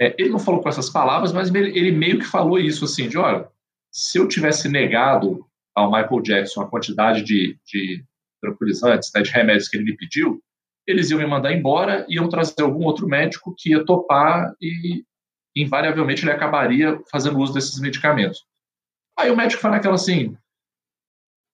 é, 0.00 0.14
ele 0.18 0.30
não 0.30 0.38
falou 0.38 0.62
com 0.62 0.68
essas 0.68 0.88
palavras, 0.88 1.32
mas 1.32 1.54
ele, 1.54 1.92
meio 1.92 2.18
que 2.18 2.24
falou 2.24 2.58
isso, 2.58 2.86
assim, 2.86 3.08
de, 3.08 3.18
olha, 3.18 3.46
se 3.92 4.18
eu 4.18 4.26
tivesse 4.26 4.68
negado 4.68 5.46
ao 5.74 5.90
Michael 5.90 6.22
Jackson 6.22 6.62
a 6.62 6.68
quantidade 6.68 7.22
de, 7.22 7.58
de 7.66 8.02
tranquilizantes, 8.40 9.10
né, 9.14 9.20
de 9.20 9.30
remédios 9.30 9.68
que 9.68 9.76
ele 9.76 9.84
me 9.84 9.96
pediu, 9.96 10.42
eles 10.86 11.10
iam 11.10 11.20
me 11.20 11.26
mandar 11.26 11.52
embora, 11.52 12.06
iam 12.08 12.28
trazer 12.28 12.62
algum 12.62 12.84
outro 12.84 13.06
médico 13.06 13.54
que 13.56 13.70
ia 13.70 13.84
topar 13.84 14.54
e 14.60 15.04
invariavelmente 15.54 16.24
ele 16.24 16.32
acabaria 16.32 16.98
fazendo 17.10 17.38
uso 17.38 17.52
desses 17.52 17.78
medicamentos. 17.78 18.44
Aí 19.18 19.30
o 19.30 19.36
médico 19.36 19.60
fala 19.60 19.76
aquela 19.76 19.96
assim, 19.96 20.34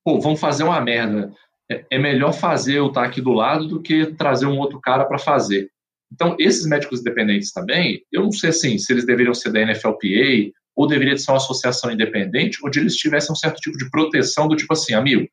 pô, 0.05 0.21
vamos 0.21 0.39
fazer 0.39 0.63
uma 0.63 0.81
merda. 0.81 1.35
É, 1.69 1.85
é 1.91 1.99
melhor 1.99 2.33
fazer 2.33 2.79
eu 2.79 2.87
estar 2.87 3.05
aqui 3.05 3.21
do 3.21 3.33
lado 3.33 3.67
do 3.67 3.83
que 3.83 4.07
trazer 4.15 4.47
um 4.47 4.59
outro 4.59 4.81
cara 4.81 5.05
para 5.05 5.19
fazer. 5.19 5.71
Então, 6.12 6.37
esses 6.38 6.66
médicos 6.66 7.01
independentes 7.01 7.53
também, 7.53 8.03
eu 8.12 8.23
não 8.23 8.33
sei 8.33 8.51
assim, 8.51 8.79
se 8.79 8.92
eles 8.92 9.05
deveriam 9.05 9.35
ser 9.35 9.53
da 9.53 9.64
NFLPA 9.64 10.53
ou 10.75 10.87
deveria 10.87 11.16
ser 11.16 11.31
uma 11.31 11.38
associação 11.38 11.90
independente, 11.90 12.59
onde 12.64 12.79
eles 12.79 12.95
tivessem 12.97 13.33
um 13.33 13.37
certo 13.37 13.57
tipo 13.57 13.77
de 13.77 13.90
proteção 13.90 14.47
do 14.47 14.57
tipo 14.57 14.73
assim, 14.73 14.95
amigo, 14.95 15.27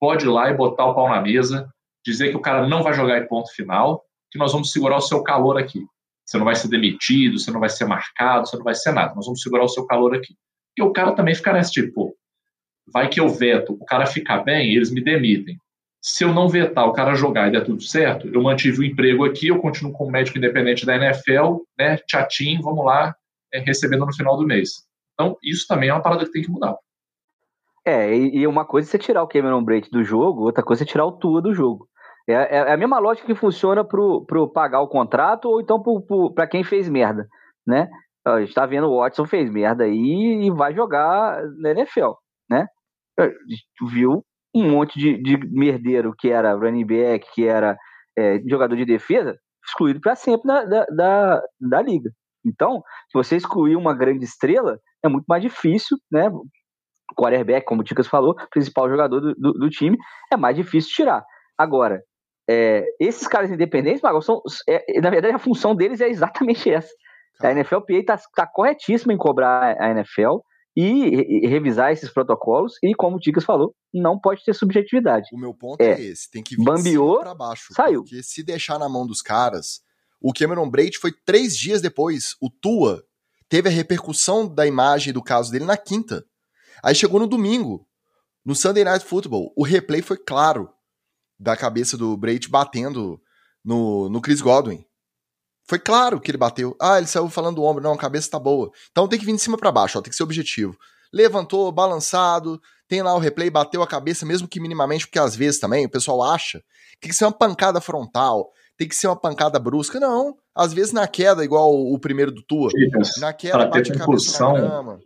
pode 0.00 0.24
ir 0.24 0.28
lá 0.28 0.50
e 0.50 0.54
botar 0.54 0.86
o 0.86 0.94
pau 0.94 1.08
na 1.08 1.20
mesa, 1.20 1.68
dizer 2.04 2.30
que 2.30 2.36
o 2.36 2.40
cara 2.40 2.66
não 2.66 2.82
vai 2.82 2.94
jogar 2.94 3.18
em 3.18 3.26
ponto 3.26 3.52
final, 3.54 4.02
que 4.30 4.38
nós 4.38 4.52
vamos 4.52 4.72
segurar 4.72 4.96
o 4.96 5.02
seu 5.02 5.22
calor 5.22 5.58
aqui. 5.58 5.84
Você 6.24 6.38
não 6.38 6.44
vai 6.44 6.56
ser 6.56 6.68
demitido, 6.68 7.38
você 7.38 7.50
não 7.50 7.60
vai 7.60 7.68
ser 7.68 7.84
marcado, 7.84 8.48
você 8.48 8.56
não 8.56 8.64
vai 8.64 8.74
ser 8.74 8.92
nada. 8.92 9.14
Nós 9.14 9.26
vamos 9.26 9.40
segurar 9.40 9.64
o 9.64 9.68
seu 9.68 9.86
calor 9.86 10.14
aqui. 10.14 10.34
E 10.76 10.82
o 10.82 10.92
cara 10.92 11.12
também 11.12 11.34
fica 11.34 11.52
nesse 11.52 11.72
tipo, 11.72 12.14
vai 12.92 13.08
que 13.08 13.20
eu 13.20 13.28
veto, 13.28 13.74
o 13.74 13.84
cara 13.84 14.06
ficar 14.06 14.42
bem, 14.42 14.74
eles 14.74 14.90
me 14.90 15.02
demitem. 15.02 15.56
Se 16.08 16.22
eu 16.22 16.32
não 16.32 16.48
vetar, 16.48 16.86
o 16.86 16.92
cara 16.92 17.16
jogar 17.16 17.48
e 17.48 17.50
der 17.50 17.64
tudo 17.64 17.82
certo, 17.82 18.28
eu 18.28 18.40
mantive 18.40 18.78
o 18.78 18.84
emprego 18.84 19.24
aqui, 19.24 19.48
eu 19.48 19.58
continuo 19.58 19.92
como 19.92 20.12
médico 20.12 20.38
independente 20.38 20.86
da 20.86 20.94
NFL, 20.94 21.64
né, 21.76 21.98
chatinho, 22.08 22.62
vamos 22.62 22.84
lá, 22.84 23.12
é, 23.52 23.58
recebendo 23.58 24.06
no 24.06 24.14
final 24.14 24.36
do 24.36 24.46
mês. 24.46 24.86
Então, 25.14 25.36
isso 25.42 25.66
também 25.66 25.88
é 25.88 25.92
uma 25.92 26.00
parada 26.00 26.24
que 26.24 26.30
tem 26.30 26.42
que 26.42 26.50
mudar. 26.50 26.76
É, 27.84 28.16
e 28.16 28.46
uma 28.46 28.64
coisa 28.64 28.88
é 28.88 28.90
você 28.92 28.98
tirar 28.98 29.24
o 29.24 29.26
Cameron 29.26 29.64
Brate 29.64 29.90
do 29.90 30.04
jogo, 30.04 30.42
outra 30.42 30.62
coisa 30.62 30.84
é 30.84 30.86
tirar 30.86 31.04
o 31.06 31.10
Tua 31.10 31.42
do 31.42 31.52
jogo. 31.52 31.88
É, 32.28 32.34
é, 32.34 32.56
é 32.56 32.72
a 32.72 32.76
mesma 32.76 33.00
lógica 33.00 33.26
que 33.26 33.34
funciona 33.34 33.84
para 33.84 33.98
pro 34.28 34.48
pagar 34.48 34.82
o 34.82 34.88
contrato 34.88 35.48
ou 35.48 35.60
então 35.60 35.82
para 36.32 36.46
quem 36.46 36.62
fez 36.62 36.88
merda, 36.88 37.26
né? 37.66 37.90
A 38.24 38.40
gente 38.40 38.54
tá 38.54 38.64
vendo 38.64 38.86
o 38.86 39.00
Watson 39.00 39.26
fez 39.26 39.50
merda 39.50 39.82
aí 39.82 40.46
e 40.46 40.50
vai 40.52 40.72
jogar 40.72 41.42
na 41.58 41.70
NFL, 41.70 42.12
né? 42.48 42.68
Viu 43.90 44.24
um 44.56 44.70
monte 44.70 44.98
de, 44.98 45.22
de 45.22 45.36
merdeiro 45.50 46.14
que 46.16 46.30
era 46.30 46.54
running 46.54 46.86
back, 46.86 47.26
que 47.34 47.46
era 47.46 47.76
é, 48.16 48.40
jogador 48.48 48.76
de 48.76 48.84
defesa, 48.84 49.38
excluído 49.64 50.00
para 50.00 50.16
sempre 50.16 50.46
da, 50.46 50.64
da, 50.64 50.86
da, 50.86 51.42
da, 51.60 51.82
liga. 51.82 52.10
Então, 52.44 52.82
se 53.10 53.14
você 53.14 53.36
excluir 53.36 53.76
uma 53.76 53.94
grande 53.94 54.24
estrela, 54.24 54.78
é 55.04 55.08
muito 55.08 55.26
mais 55.26 55.42
difícil, 55.42 55.98
né? 56.10 56.30
Quarterback, 57.14 57.66
como 57.66 57.82
o 57.82 57.84
Ticas 57.84 58.06
falou, 58.06 58.34
principal 58.50 58.88
jogador 58.88 59.20
do, 59.20 59.34
do, 59.34 59.52
do 59.52 59.70
time, 59.70 59.96
é 60.32 60.36
mais 60.36 60.56
difícil 60.56 60.90
tirar. 60.94 61.24
Agora, 61.58 62.02
é, 62.48 62.84
esses 63.00 63.26
caras 63.26 63.50
independentes, 63.50 64.00
Magal, 64.00 64.22
são, 64.22 64.40
é, 64.68 65.00
na 65.00 65.10
verdade, 65.10 65.34
a 65.34 65.38
função 65.38 65.74
deles 65.74 66.00
é 66.00 66.08
exatamente 66.08 66.70
essa. 66.70 66.92
A 67.42 67.52
NFLPA 67.52 67.94
está 67.94 68.18
tá 68.34 68.46
corretíssima 68.46 69.12
em 69.12 69.18
cobrar 69.18 69.76
a 69.78 69.90
NFL 69.90 70.38
e, 70.76 71.46
revisar 71.46 71.90
esses 71.92 72.10
protocolos 72.10 72.74
e, 72.82 72.94
como 72.94 73.16
o 73.16 73.18
Ticas 73.18 73.44
falou, 73.44 73.74
não 73.94 74.18
pode 74.18 74.44
ter 74.44 74.54
subjetividade. 74.54 75.28
O 75.32 75.38
meu 75.38 75.54
ponto 75.54 75.80
é, 75.80 75.92
é 75.92 76.00
esse, 76.02 76.30
tem 76.30 76.42
que 76.42 76.54
vir 76.54 76.64
bambiou, 76.64 77.20
para 77.20 77.34
baixo. 77.34 77.72
Saiu. 77.72 78.02
Porque 78.02 78.22
se 78.22 78.42
deixar 78.42 78.78
na 78.78 78.88
mão 78.88 79.06
dos 79.06 79.22
caras, 79.22 79.80
o 80.20 80.32
Cameron 80.32 80.68
Braid 80.68 80.98
foi 80.98 81.12
três 81.24 81.56
dias 81.56 81.80
depois, 81.80 82.36
o 82.40 82.50
Tua 82.50 83.02
teve 83.48 83.68
a 83.68 83.72
repercussão 83.72 84.46
da 84.46 84.66
imagem 84.66 85.12
do 85.12 85.22
caso 85.22 85.50
dele 85.50 85.64
na 85.64 85.76
quinta. 85.76 86.24
Aí 86.82 86.94
chegou 86.94 87.18
no 87.18 87.26
domingo, 87.26 87.88
no 88.44 88.54
Sunday 88.54 88.84
Night 88.84 89.04
Football, 89.04 89.52
o 89.56 89.64
replay 89.64 90.02
foi 90.02 90.18
claro 90.18 90.68
da 91.38 91.56
cabeça 91.56 91.96
do 91.96 92.16
Brady 92.16 92.48
batendo 92.48 93.20
no, 93.64 94.08
no 94.10 94.20
Chris 94.20 94.40
Godwin. 94.40 94.84
Foi 95.68 95.78
claro 95.78 96.20
que 96.20 96.30
ele 96.30 96.38
bateu. 96.38 96.76
Ah, 96.80 96.98
ele 96.98 97.06
saiu 97.06 97.28
falando 97.28 97.56
do 97.56 97.64
ombro. 97.64 97.82
Não, 97.82 97.92
a 97.92 97.98
cabeça 97.98 98.30
tá 98.30 98.38
boa. 98.38 98.70
Então 98.90 99.08
tem 99.08 99.18
que 99.18 99.24
vir 99.24 99.34
de 99.34 99.42
cima 99.42 99.56
para 99.56 99.72
baixo, 99.72 99.98
ó, 99.98 100.02
tem 100.02 100.10
que 100.10 100.16
ser 100.16 100.22
objetivo. 100.22 100.76
Levantou, 101.12 101.70
balançado, 101.72 102.60
tem 102.88 103.02
lá 103.02 103.14
o 103.14 103.18
replay, 103.18 103.50
bateu 103.50 103.82
a 103.82 103.86
cabeça, 103.86 104.24
mesmo 104.24 104.46
que 104.46 104.60
minimamente, 104.60 105.06
porque 105.06 105.18
às 105.18 105.34
vezes 105.34 105.58
também 105.58 105.86
o 105.86 105.90
pessoal 105.90 106.22
acha 106.22 106.58
que 106.94 107.00
tem 107.00 107.10
que 107.10 107.16
ser 107.16 107.24
uma 107.24 107.32
pancada 107.32 107.80
frontal, 107.80 108.50
tem 108.76 108.88
que 108.88 108.94
ser 108.94 109.08
uma 109.08 109.16
pancada 109.16 109.58
brusca. 109.58 109.98
Não, 109.98 110.36
às 110.54 110.72
vezes 110.72 110.92
na 110.92 111.06
queda, 111.08 111.44
igual 111.44 111.72
o 111.74 111.98
primeiro 111.98 112.30
do 112.30 112.42
Tua. 112.42 112.70
na 113.18 113.32
queda, 113.32 113.66
bate 113.66 113.92
a 113.92 113.98
cabeça 113.98 114.52
na 114.52 114.60
grama. 114.60 115.00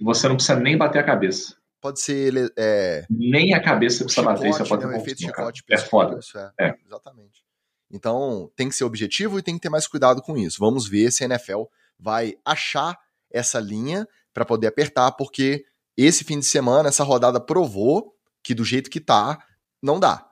Você 0.00 0.28
não 0.28 0.36
precisa 0.36 0.60
nem 0.60 0.76
bater 0.76 0.98
a 0.98 1.04
cabeça. 1.04 1.56
Pode 1.80 2.00
ser. 2.00 2.52
É, 2.58 3.06
nem 3.08 3.54
a 3.54 3.62
cabeça 3.62 4.04
precisa 4.04 4.22
chicote, 4.22 4.40
bater, 4.40 4.52
você 4.52 4.68
pode 4.68 4.86
né, 4.86 4.92
um 4.92 4.96
efeito 4.96 5.20
chicote. 5.20 5.62
É 5.70 5.78
foda. 5.78 6.18
Isso, 6.18 6.38
é, 6.38 6.50
é. 6.60 6.74
Exatamente. 6.84 7.45
Então, 7.90 8.50
tem 8.56 8.68
que 8.68 8.74
ser 8.74 8.84
objetivo 8.84 9.38
e 9.38 9.42
tem 9.42 9.54
que 9.54 9.60
ter 9.60 9.68
mais 9.68 9.86
cuidado 9.86 10.20
com 10.20 10.36
isso. 10.36 10.58
Vamos 10.58 10.88
ver 10.88 11.12
se 11.12 11.22
a 11.22 11.26
NFL 11.26 11.64
vai 11.98 12.34
achar 12.44 12.98
essa 13.30 13.60
linha 13.60 14.06
para 14.34 14.44
poder 14.44 14.66
apertar, 14.66 15.12
porque 15.12 15.64
esse 15.96 16.24
fim 16.24 16.38
de 16.38 16.46
semana, 16.46 16.88
essa 16.88 17.04
rodada 17.04 17.40
provou 17.40 18.14
que 18.42 18.54
do 18.54 18.64
jeito 18.64 18.90
que 18.90 19.00
tá, 19.00 19.38
não 19.82 19.98
dá. 19.98 20.26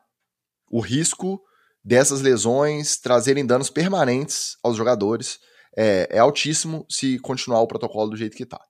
O 0.71 0.81
risco 0.81 1.41
dessas 1.83 2.21
lesões 2.21 2.97
trazerem 2.97 3.47
danos 3.47 3.71
permanentes 3.71 4.57
aos 4.63 4.77
jogadores 4.77 5.39
é, 5.77 6.09
é 6.11 6.19
altíssimo 6.19 6.87
se 6.89 7.19
continuar 7.19 7.61
o 7.61 7.67
protocolo 7.67 8.11
do 8.11 8.17
jeito 8.17 8.37
que 8.37 8.47
tá. 8.47 8.61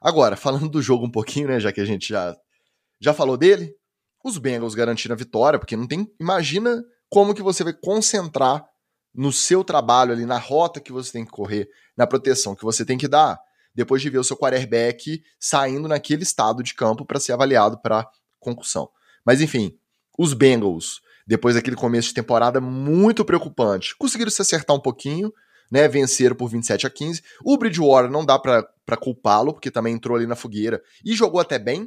Agora, 0.00 0.36
falando 0.36 0.68
do 0.68 0.82
jogo 0.82 1.06
um 1.06 1.10
pouquinho, 1.10 1.48
né, 1.48 1.60
já 1.60 1.72
que 1.72 1.80
a 1.80 1.84
gente 1.84 2.08
já, 2.08 2.36
já 3.00 3.14
falou 3.14 3.36
dele, 3.36 3.74
os 4.24 4.38
Bengals 4.38 4.74
garantiram 4.74 5.14
a 5.14 5.18
vitória, 5.18 5.58
porque 5.58 5.76
não 5.76 5.86
tem. 5.86 6.06
Imagina 6.20 6.82
como 7.12 7.34
que 7.34 7.42
você 7.42 7.62
vai 7.62 7.74
concentrar 7.74 8.66
no 9.14 9.30
seu 9.30 9.62
trabalho 9.62 10.12
ali, 10.12 10.24
na 10.24 10.38
rota 10.38 10.80
que 10.80 10.90
você 10.90 11.12
tem 11.12 11.26
que 11.26 11.30
correr, 11.30 11.68
na 11.94 12.06
proteção 12.06 12.54
que 12.54 12.64
você 12.64 12.86
tem 12.86 12.96
que 12.96 13.06
dar, 13.06 13.38
depois 13.74 14.00
de 14.00 14.08
ver 14.08 14.16
o 14.16 14.24
seu 14.24 14.34
quarterback 14.34 15.22
saindo 15.38 15.86
naquele 15.86 16.22
estado 16.22 16.62
de 16.62 16.72
campo 16.72 17.04
para 17.04 17.20
ser 17.20 17.34
avaliado 17.34 17.78
para 17.82 18.08
concussão. 18.40 18.88
Mas 19.26 19.42
enfim, 19.42 19.78
os 20.18 20.32
Bengals, 20.32 21.02
depois 21.26 21.54
daquele 21.54 21.76
começo 21.76 22.08
de 22.08 22.14
temporada 22.14 22.62
muito 22.62 23.26
preocupante, 23.26 23.94
conseguiram 23.98 24.30
se 24.30 24.40
acertar 24.40 24.74
um 24.74 24.80
pouquinho, 24.80 25.30
né? 25.70 25.86
Venceram 25.88 26.34
por 26.34 26.48
27 26.48 26.86
a 26.86 26.90
15. 26.90 27.22
O 27.44 27.58
Bridgewater 27.58 28.10
não 28.10 28.24
dá 28.24 28.38
para 28.38 28.96
culpá-lo, 28.98 29.52
porque 29.52 29.70
também 29.70 29.92
entrou 29.92 30.16
ali 30.16 30.26
na 30.26 30.34
fogueira 30.34 30.82
e 31.04 31.14
jogou 31.14 31.42
até 31.42 31.58
bem, 31.58 31.86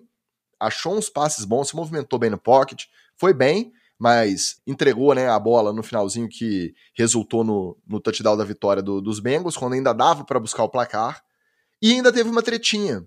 achou 0.60 0.96
uns 0.96 1.10
passes 1.10 1.46
bons, 1.46 1.70
se 1.70 1.76
movimentou 1.76 2.20
bem 2.20 2.30
no 2.30 2.38
pocket, 2.38 2.84
foi 3.18 3.34
bem, 3.34 3.74
mas 3.98 4.62
entregou 4.68 5.14
né, 5.14 5.30
a 5.30 5.40
bola 5.40 5.72
no 5.72 5.84
finalzinho 5.84 6.28
que 6.28 6.74
resultou 6.94 7.44
no, 7.44 7.78
no 7.88 8.00
touchdown 8.00 8.36
da 8.36 8.44
vitória 8.44 8.84
do, 8.84 9.02
dos 9.02 9.20
Bengals, 9.20 9.58
quando 9.58 9.74
ainda 9.74 9.94
dava 9.94 10.24
para 10.24 10.40
buscar 10.40 10.64
o 10.64 10.70
placar. 10.70 11.24
E 11.82 11.94
ainda 11.94 12.12
teve 12.12 12.30
uma 12.30 12.44
tretinha. 12.44 13.06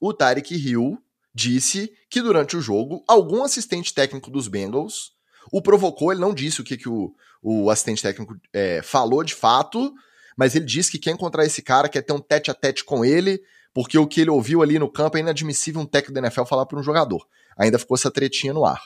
O 0.00 0.12
Tarek 0.14 0.54
Hill 0.54 0.98
disse 1.34 1.92
que 2.08 2.22
durante 2.22 2.56
o 2.56 2.60
jogo, 2.60 3.04
algum 3.06 3.42
assistente 3.42 3.94
técnico 3.94 4.30
dos 4.30 4.48
Bengals 4.48 5.12
o 5.52 5.62
provocou. 5.62 6.12
Ele 6.12 6.20
não 6.20 6.34
disse 6.34 6.60
o 6.60 6.64
que, 6.64 6.76
que 6.76 6.88
o, 6.88 7.14
o 7.42 7.70
assistente 7.70 8.02
técnico 8.02 8.36
é, 8.52 8.82
falou 8.82 9.22
de 9.22 9.34
fato, 9.34 9.92
mas 10.36 10.54
ele 10.54 10.64
disse 10.64 10.90
que 10.90 10.98
quer 10.98 11.10
encontrar 11.10 11.44
esse 11.44 11.62
cara, 11.62 11.88
quer 11.88 12.02
ter 12.02 12.12
um 12.12 12.20
tete 12.20 12.50
a 12.50 12.54
tete 12.54 12.84
com 12.84 13.04
ele, 13.04 13.40
porque 13.72 13.98
o 13.98 14.06
que 14.06 14.20
ele 14.20 14.30
ouviu 14.30 14.62
ali 14.62 14.78
no 14.78 14.90
campo 14.90 15.16
é 15.16 15.20
inadmissível 15.20 15.80
um 15.80 15.86
técnico 15.86 16.14
da 16.14 16.20
NFL 16.20 16.44
falar 16.44 16.66
para 16.66 16.78
um 16.78 16.82
jogador. 16.82 17.26
Ainda 17.56 17.78
ficou 17.78 17.94
essa 17.94 18.10
tretinha 18.10 18.52
no 18.52 18.64
ar. 18.64 18.82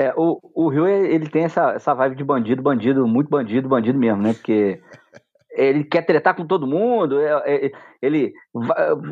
É, 0.00 0.14
o, 0.16 0.40
o 0.54 0.68
Rio, 0.70 0.88
ele 0.88 1.28
tem 1.28 1.44
essa, 1.44 1.72
essa 1.72 1.92
vibe 1.92 2.16
de 2.16 2.24
bandido, 2.24 2.62
bandido, 2.62 3.06
muito 3.06 3.28
bandido, 3.28 3.68
bandido 3.68 3.98
mesmo, 3.98 4.22
né? 4.22 4.32
Porque 4.32 4.80
ele 5.50 5.84
quer 5.84 6.00
tretar 6.06 6.34
com 6.34 6.46
todo 6.46 6.66
mundo, 6.66 7.20
é, 7.20 7.66
é, 7.66 7.70
ele, 8.00 8.32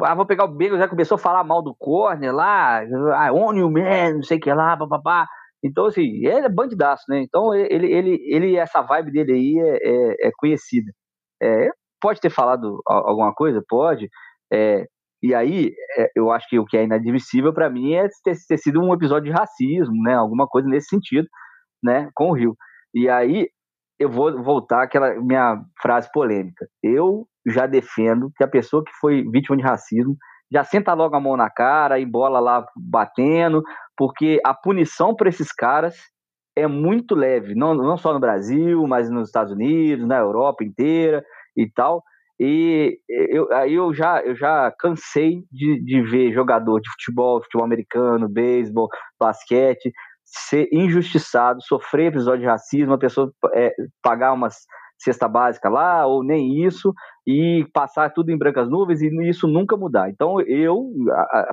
ah, 0.03 0.15
vou 0.15 0.25
pegar 0.25 0.47
o 0.47 0.49
Bengals, 0.49 0.79
já 0.81 0.89
começou 0.89 1.17
a 1.17 1.19
falar 1.19 1.45
mal 1.45 1.61
do 1.61 1.75
corner 1.75 2.35
lá, 2.35 2.81
ah, 3.15 3.31
on 3.35 3.55
you 3.55 3.71
man, 3.71 4.15
não 4.15 4.23
sei 4.23 4.39
o 4.39 4.41
que 4.41 4.51
lá, 4.51 4.79
papapá. 4.79 5.27
Então, 5.63 5.85
assim, 5.85 6.25
ele 6.25 6.47
é 6.47 6.49
bandidaço, 6.49 7.05
né? 7.07 7.21
Então, 7.21 7.55
ele, 7.55 7.93
ele, 7.93 8.19
ele 8.27 8.57
essa 8.57 8.81
vibe 8.81 9.13
dele 9.13 9.33
aí 9.33 9.59
é, 9.59 10.25
é, 10.25 10.29
é 10.29 10.31
conhecida. 10.39 10.91
É, 11.43 11.69
pode 12.01 12.19
ter 12.19 12.31
falado 12.31 12.81
alguma 12.87 13.35
coisa? 13.35 13.63
Pode. 13.69 14.09
E 15.23 15.35
aí, 15.35 15.73
é, 15.97 16.11
eu 16.15 16.31
acho 16.31 16.49
que 16.49 16.59
o 16.59 16.65
que 16.65 16.77
é 16.77 16.85
inadmissível 16.85 17.53
para 17.53 17.69
mim 17.69 17.95
é 17.95 18.09
ter, 18.23 18.37
ter, 18.47 18.57
sido 18.59 18.81
um 18.81 18.95
episódio 18.95 19.33
de 19.33 19.39
racismo, 19.39 20.03
né? 20.03 20.15
Alguma 20.15 20.47
coisa 20.47 20.69
nesse 20.69 20.89
sentido, 20.89 21.27
né? 21.83 22.09
Com 22.15 22.31
o 22.31 22.35
Rio. 22.35 22.57
E 22.95 23.09
aí, 23.09 23.49
eu 23.99 24.09
vou 24.09 24.43
voltar 24.43 24.85
àquela 24.85 25.15
minha 25.21 25.61
frase 25.83 26.11
polêmica. 26.13 26.67
Eu 26.83 27.27
já 27.47 27.67
defendo 27.67 28.31
que 28.37 28.45
a 28.45 28.49
pessoa 28.49 28.85
que 28.85 28.93
foi 29.01 29.25
vítima 29.31 29.57
de 29.57 29.63
racismo 29.63 30.17
já 30.51 30.65
senta 30.65 30.95
logo 30.95 31.15
a 31.15 31.21
mão 31.21 31.37
na 31.37 31.51
cara 31.51 31.99
e 31.99 32.07
bola 32.07 32.41
lá 32.41 32.65
batendo, 32.77 33.63
porque 33.97 34.41
a 34.45 34.55
punição 34.55 35.15
para 35.15 35.29
esses 35.29 35.53
caras 35.53 35.97
é 36.57 36.67
muito 36.67 37.15
leve, 37.15 37.55
não, 37.55 37.75
não 37.75 37.97
só 37.97 38.13
no 38.13 38.21
Brasil, 38.21 38.87
mas 38.87 39.11
nos 39.11 39.29
Estados 39.29 39.53
Unidos, 39.53 40.07
na 40.07 40.19
Europa 40.19 40.65
inteira 40.65 41.25
e 41.57 41.71
tal. 41.71 42.03
E 42.41 43.01
eu, 43.09 43.53
aí 43.53 43.75
eu 43.75 43.93
já, 43.93 44.21
eu 44.23 44.37
já 44.37 44.71
cansei 44.79 45.43
de, 45.51 45.83
de 45.83 46.03
ver 46.03 46.33
jogador 46.33 46.81
de 46.81 46.91
futebol, 46.91 47.43
futebol 47.43 47.65
americano, 47.65 48.29
beisebol, 48.29 48.89
basquete, 49.19 49.93
ser 50.25 50.69
injustiçado, 50.73 51.61
sofrer 51.63 52.09
episódio 52.09 52.43
de 52.43 52.47
racismo, 52.47 52.95
a 52.95 52.99
pessoa 52.99 53.33
é, 53.55 53.75
pagar 54.03 54.33
umas 54.33 54.57
cesta 54.99 55.29
básica 55.29 55.69
lá, 55.69 56.07
ou 56.07 56.25
nem 56.25 56.65
isso, 56.65 56.93
e 57.27 57.65
passar 57.73 58.11
tudo 58.11 58.31
em 58.31 58.39
brancas 58.39 58.69
nuvens 58.69 59.01
e 59.01 59.09
isso 59.29 59.47
nunca 59.47 59.77
mudar. 59.77 60.11
Então 60.11 60.41
eu, 60.41 60.93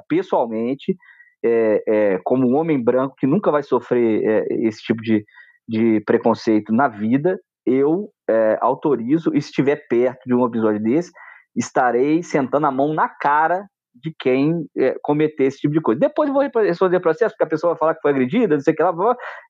pessoalmente, 0.07 0.95
é, 1.43 1.83
é, 1.87 2.19
como 2.23 2.47
um 2.47 2.55
homem 2.55 2.83
branco 2.83 3.15
que 3.17 3.27
nunca 3.27 3.51
vai 3.51 3.61
sofrer 3.61 4.23
é, 4.23 4.67
esse 4.67 4.81
tipo 4.81 5.01
de, 5.01 5.23
de 5.67 6.01
preconceito 6.01 6.73
na 6.73 6.87
vida, 6.87 7.39
eu 7.65 8.10
é, 8.30 8.58
autorizo, 8.62 9.32
e 9.34 9.41
se 9.41 9.49
estiver 9.49 9.88
perto 9.88 10.21
de 10.25 10.34
um 10.34 10.45
episódio 10.45 10.82
desse, 10.82 11.12
estarei 11.56 12.21
sentando 12.21 12.67
a 12.67 12.71
mão 12.71 12.93
na 12.93 13.08
cara 13.08 13.65
de 13.93 14.13
quem 14.19 14.67
é, 14.78 14.95
cometer 15.01 15.45
esse 15.45 15.60
tipo 15.60 15.73
de 15.73 15.82
coisa. 15.82 15.99
Depois 15.99 16.28
eu 16.28 16.34
vou 16.34 16.43
responder 16.62 16.99
processo, 16.99 17.34
porque 17.34 17.45
a 17.45 17.49
pessoa 17.49 17.73
vai 17.73 17.80
falar 17.80 17.95
que 17.95 18.01
foi 18.01 18.12
agredida, 18.12 18.56
não 18.56 18.62
sei 18.62 18.73
o 18.73 18.75
que 18.75 18.84
lá, 18.84 18.93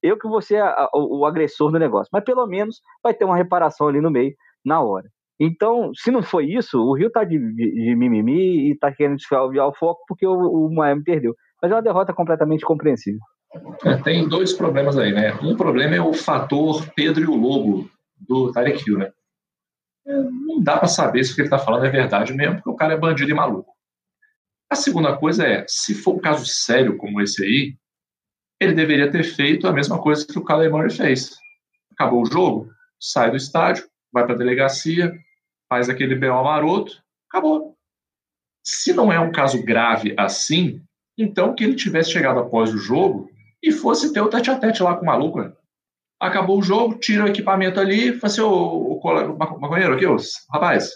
eu 0.04 0.18
que 0.18 0.28
vou 0.28 0.42
ser 0.42 0.62
a, 0.62 0.88
o, 0.94 1.22
o, 1.22 1.26
agressor 1.26 1.72
do 1.72 1.80
negócio. 1.80 2.10
Mas 2.14 2.24
pelo 2.24 2.46
menos 2.46 2.80
vai 3.04 3.14
ter 3.14 3.26
uma 3.26 3.36
reparação 3.36 3.88
ali 3.88 4.00
no 4.00 4.12
meio, 4.12 4.34
na 4.64 4.82
hora. 4.82 5.08
Então, 5.40 5.92
se 5.96 6.12
não 6.12 6.22
foi 6.22 6.46
isso, 6.46 6.80
o 6.80 6.94
Rio 6.94 7.10
tá 7.10 7.24
de, 7.24 7.38
de, 7.38 7.96
mimimi 7.96 8.72
e 8.72 8.78
tá 8.78 8.92
querendo 8.92 9.18
desfiar 9.18 9.44
o 9.44 9.74
foco 9.74 10.02
porque 10.08 10.26
o, 10.26 10.34
o 10.34 10.74
Miami 10.74 11.04
perdeu. 11.04 11.34
Mas 11.62 11.72
é 11.72 11.76
uma 11.76 11.82
derrota 11.82 12.14
completamente 12.14 12.64
compreensível. 12.64 13.20
É, 13.84 13.98
tem 13.98 14.28
dois 14.28 14.54
problemas 14.54 14.98
aí, 14.98 15.12
né? 15.12 15.34
Um 15.42 15.56
problema 15.56 15.96
é 15.96 16.02
o 16.02 16.14
fator 16.14 16.86
Pedro 16.96 17.24
e 17.24 17.28
o 17.28 17.36
Lobo 17.36 17.90
do 18.18 18.52
Tarek 18.52 18.84
Hill, 18.88 18.98
né? 18.98 19.12
É, 20.08 20.14
não 20.14 20.62
dá 20.62 20.78
para 20.78 20.88
saber 20.88 21.24
se 21.24 21.32
o 21.32 21.36
que 21.36 21.42
ele 21.42 21.48
está 21.48 21.58
falando 21.58 21.86
é 21.86 21.90
verdade 21.90 22.34
mesmo, 22.34 22.56
porque 22.56 22.70
o 22.70 22.76
cara 22.76 22.94
é 22.94 22.98
bandido 22.98 23.32
e 23.32 23.34
maluco. 23.34 23.74
A 24.70 24.76
segunda 24.76 25.16
coisa 25.18 25.46
é, 25.46 25.66
se 25.68 25.94
for 25.96 26.16
um 26.16 26.20
caso 26.20 26.46
sério 26.46 26.98
como 26.98 27.22
esse 27.22 27.44
aí, 27.44 27.76
ele 28.60 28.74
deveria 28.74 29.12
ter 29.12 29.24
feito 29.24 29.68
a 29.68 29.74
mesma 29.74 30.02
coisa 30.02 30.26
que 30.26 30.38
o 30.38 30.44
Kyler 30.44 30.72
Murray 30.72 30.92
fez. 30.92 31.36
Acabou 31.92 32.22
o 32.22 32.26
jogo, 32.26 32.70
sai 33.00 33.30
do 33.30 33.38
estádio, 33.38 33.88
vai 34.12 34.26
para 34.26 34.36
a 34.36 34.38
delegacia, 34.38 35.14
faz 35.70 35.90
aquele 35.90 36.16
B.O. 36.16 36.44
maroto, 36.44 37.04
Acabou. 37.36 37.76
Se 38.64 38.94
não 38.94 39.12
é 39.12 39.20
um 39.20 39.32
caso 39.32 39.62
grave 39.62 40.16
assim, 40.18 40.82
então 41.18 41.54
que 41.54 41.66
ele 41.66 41.76
tivesse 41.76 42.12
chegado 42.12 42.40
após 42.40 42.74
o 42.74 42.78
jogo 42.78 43.30
e 43.62 43.74
fosse 43.74 44.14
ter 44.14 44.22
o 44.22 44.30
tete 44.30 44.50
a 44.50 44.58
tete 44.58 44.82
lá 44.82 44.96
com 44.96 45.04
o 45.04 45.06
maluco. 45.06 45.42
Né? 45.42 45.52
Acabou 46.20 46.60
o 46.60 46.64
jogo, 46.64 46.98
tira 46.98 47.26
o 47.26 47.28
equipamento 47.28 47.80
ali, 47.80 48.14
fala 48.20 48.32
assim, 48.32 48.42
ô, 48.42 49.00
ô 49.00 49.38
maconheiro, 49.38 49.94
aqui, 49.94 50.06
ô, 50.06 50.16
rapaz, 50.52 50.92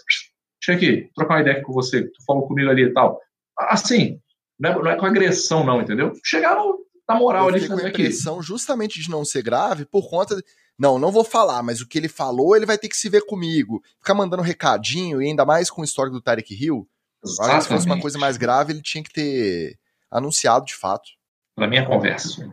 chega 0.62 0.78
aqui, 0.78 1.10
trocar 1.14 1.34
uma 1.34 1.40
ideia 1.42 1.62
com 1.62 1.72
você, 1.72 2.04
tu 2.04 2.24
falou 2.26 2.46
comigo 2.46 2.70
ali 2.70 2.84
e 2.84 2.92
tal. 2.92 3.20
Assim, 3.58 4.18
não 4.58 4.70
é, 4.70 4.74
não 4.74 4.90
é 4.90 4.96
com 4.96 5.06
agressão, 5.06 5.64
não, 5.64 5.80
entendeu? 5.80 6.12
Chegaram 6.24 6.78
na 7.08 7.14
moral 7.14 7.48
ali. 7.48 7.66
com 7.66 7.74
a 7.74 7.88
impressão 7.88 8.42
justamente 8.42 9.00
de 9.00 9.10
não 9.10 9.24
ser 9.24 9.42
grave 9.42 9.84
por 9.84 10.08
conta. 10.08 10.36
De... 10.36 10.44
Não, 10.78 10.98
não 10.98 11.10
vou 11.10 11.24
falar, 11.24 11.62
mas 11.62 11.80
o 11.80 11.88
que 11.88 11.98
ele 11.98 12.08
falou, 12.08 12.56
ele 12.56 12.66
vai 12.66 12.78
ter 12.78 12.88
que 12.88 12.96
se 12.96 13.08
ver 13.08 13.26
comigo. 13.26 13.82
Ficar 13.98 14.14
mandando 14.14 14.42
recadinho, 14.42 15.20
e 15.20 15.26
ainda 15.26 15.44
mais 15.44 15.70
com 15.70 15.82
o 15.82 15.84
histórico 15.84 16.16
do 16.16 16.22
Tarek 16.22 16.54
Hill. 16.54 16.88
Se 17.24 17.68
fosse 17.68 17.86
uma 17.86 18.00
coisa 18.00 18.18
mais 18.18 18.36
grave, 18.36 18.72
ele 18.72 18.80
tinha 18.80 19.04
que 19.04 19.12
ter 19.12 19.78
anunciado 20.10 20.64
de 20.64 20.74
fato. 20.74 21.10
Na 21.56 21.66
minha 21.66 21.84
conversa. 21.84 22.50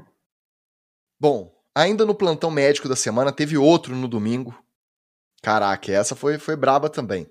Bom, 1.20 1.52
ainda 1.78 2.06
no 2.06 2.16
plantão 2.16 2.50
médico 2.50 2.90
da 2.90 2.96
semana, 2.96 3.32
teve 3.32 3.56
outro 3.56 3.96
no 3.96 4.08
domingo. 4.08 4.58
Caraca, 5.44 5.92
essa 5.92 6.16
foi, 6.16 6.40
foi 6.40 6.56
braba 6.56 6.90
também. 6.90 7.30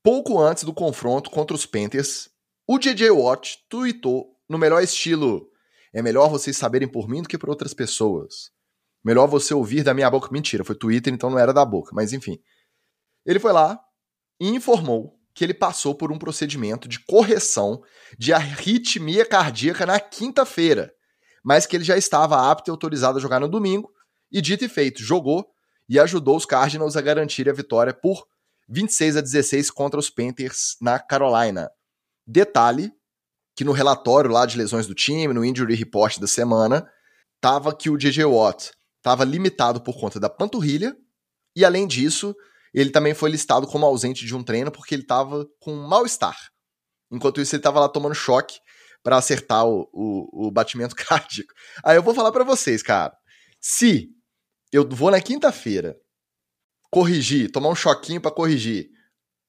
Pouco 0.00 0.40
antes 0.40 0.62
do 0.62 0.72
confronto 0.72 1.28
contra 1.28 1.56
os 1.56 1.66
Panthers, 1.66 2.30
o 2.68 2.78
JJ 2.78 3.10
Watt 3.10 3.58
tweetou 3.68 4.36
no 4.48 4.58
melhor 4.58 4.80
estilo: 4.80 5.48
é 5.92 6.00
melhor 6.00 6.28
vocês 6.28 6.56
saberem 6.56 6.86
por 6.86 7.08
mim 7.08 7.22
do 7.22 7.28
que 7.28 7.36
por 7.36 7.50
outras 7.50 7.74
pessoas. 7.74 8.52
Melhor 9.04 9.26
você 9.26 9.52
ouvir 9.52 9.82
da 9.82 9.92
minha 9.92 10.08
boca. 10.08 10.28
Mentira, 10.30 10.64
foi 10.64 10.76
Twitter, 10.76 11.12
então 11.12 11.28
não 11.28 11.38
era 11.38 11.52
da 11.52 11.64
boca, 11.64 11.90
mas 11.92 12.12
enfim. 12.12 12.38
Ele 13.26 13.40
foi 13.40 13.52
lá 13.52 13.80
e 14.40 14.48
informou 14.48 15.18
que 15.34 15.42
ele 15.42 15.52
passou 15.52 15.96
por 15.96 16.12
um 16.12 16.18
procedimento 16.18 16.86
de 16.86 17.00
correção 17.00 17.82
de 18.16 18.32
arritmia 18.32 19.26
cardíaca 19.26 19.84
na 19.84 19.98
quinta-feira, 19.98 20.94
mas 21.44 21.66
que 21.66 21.76
ele 21.76 21.84
já 21.84 21.96
estava 21.96 22.50
apto 22.50 22.70
e 22.70 22.72
autorizado 22.72 23.18
a 23.18 23.20
jogar 23.20 23.38
no 23.38 23.48
domingo, 23.48 23.92
e 24.32 24.40
dito 24.40 24.64
e 24.64 24.68
feito, 24.68 25.02
jogou 25.02 25.46
e 25.88 26.00
ajudou 26.00 26.36
os 26.36 26.46
Cardinals 26.46 26.96
a 26.96 27.02
garantir 27.02 27.48
a 27.48 27.52
vitória 27.52 27.92
por 27.92 28.26
26 28.68 29.18
a 29.18 29.20
16 29.20 29.70
contra 29.70 30.00
os 30.00 30.08
Panthers 30.08 30.76
na 30.80 30.98
Carolina. 30.98 31.70
Detalhe 32.26 32.90
que 33.54 33.62
no 33.62 33.72
relatório 33.72 34.30
lá 34.30 34.46
de 34.46 34.58
lesões 34.58 34.86
do 34.86 34.94
time, 34.94 35.32
no 35.32 35.44
injury 35.44 35.74
report 35.74 36.18
da 36.18 36.26
semana, 36.26 36.90
tava 37.40 37.74
que 37.74 37.88
o 37.88 37.96
JJ 37.96 38.24
Watt 38.24 38.72
estava 38.96 39.22
limitado 39.22 39.80
por 39.80 39.98
conta 40.00 40.18
da 40.18 40.28
panturrilha 40.28 40.96
e 41.54 41.64
além 41.64 41.86
disso, 41.86 42.34
ele 42.72 42.90
também 42.90 43.14
foi 43.14 43.30
listado 43.30 43.66
como 43.66 43.86
ausente 43.86 44.26
de 44.26 44.34
um 44.34 44.42
treino 44.42 44.72
porque 44.72 44.94
ele 44.94 45.02
estava 45.02 45.46
com 45.60 45.76
mal-estar. 45.76 46.36
Enquanto 47.12 47.40
isso, 47.40 47.54
ele 47.54 47.60
estava 47.60 47.78
lá 47.78 47.88
tomando 47.88 48.14
choque 48.14 48.58
para 49.04 49.18
acertar 49.18 49.66
o, 49.66 49.88
o, 49.92 50.46
o, 50.46 50.50
batimento 50.50 50.96
cardíaco. 50.96 51.52
Aí 51.84 51.96
eu 51.96 52.02
vou 52.02 52.14
falar 52.14 52.32
para 52.32 52.42
vocês, 52.42 52.82
cara. 52.82 53.14
Se 53.60 54.08
eu 54.72 54.88
vou 54.88 55.10
na 55.10 55.20
quinta-feira 55.20 55.96
corrigir, 56.90 57.52
tomar 57.52 57.68
um 57.68 57.74
choquinho 57.74 58.20
para 58.20 58.30
corrigir 58.30 58.88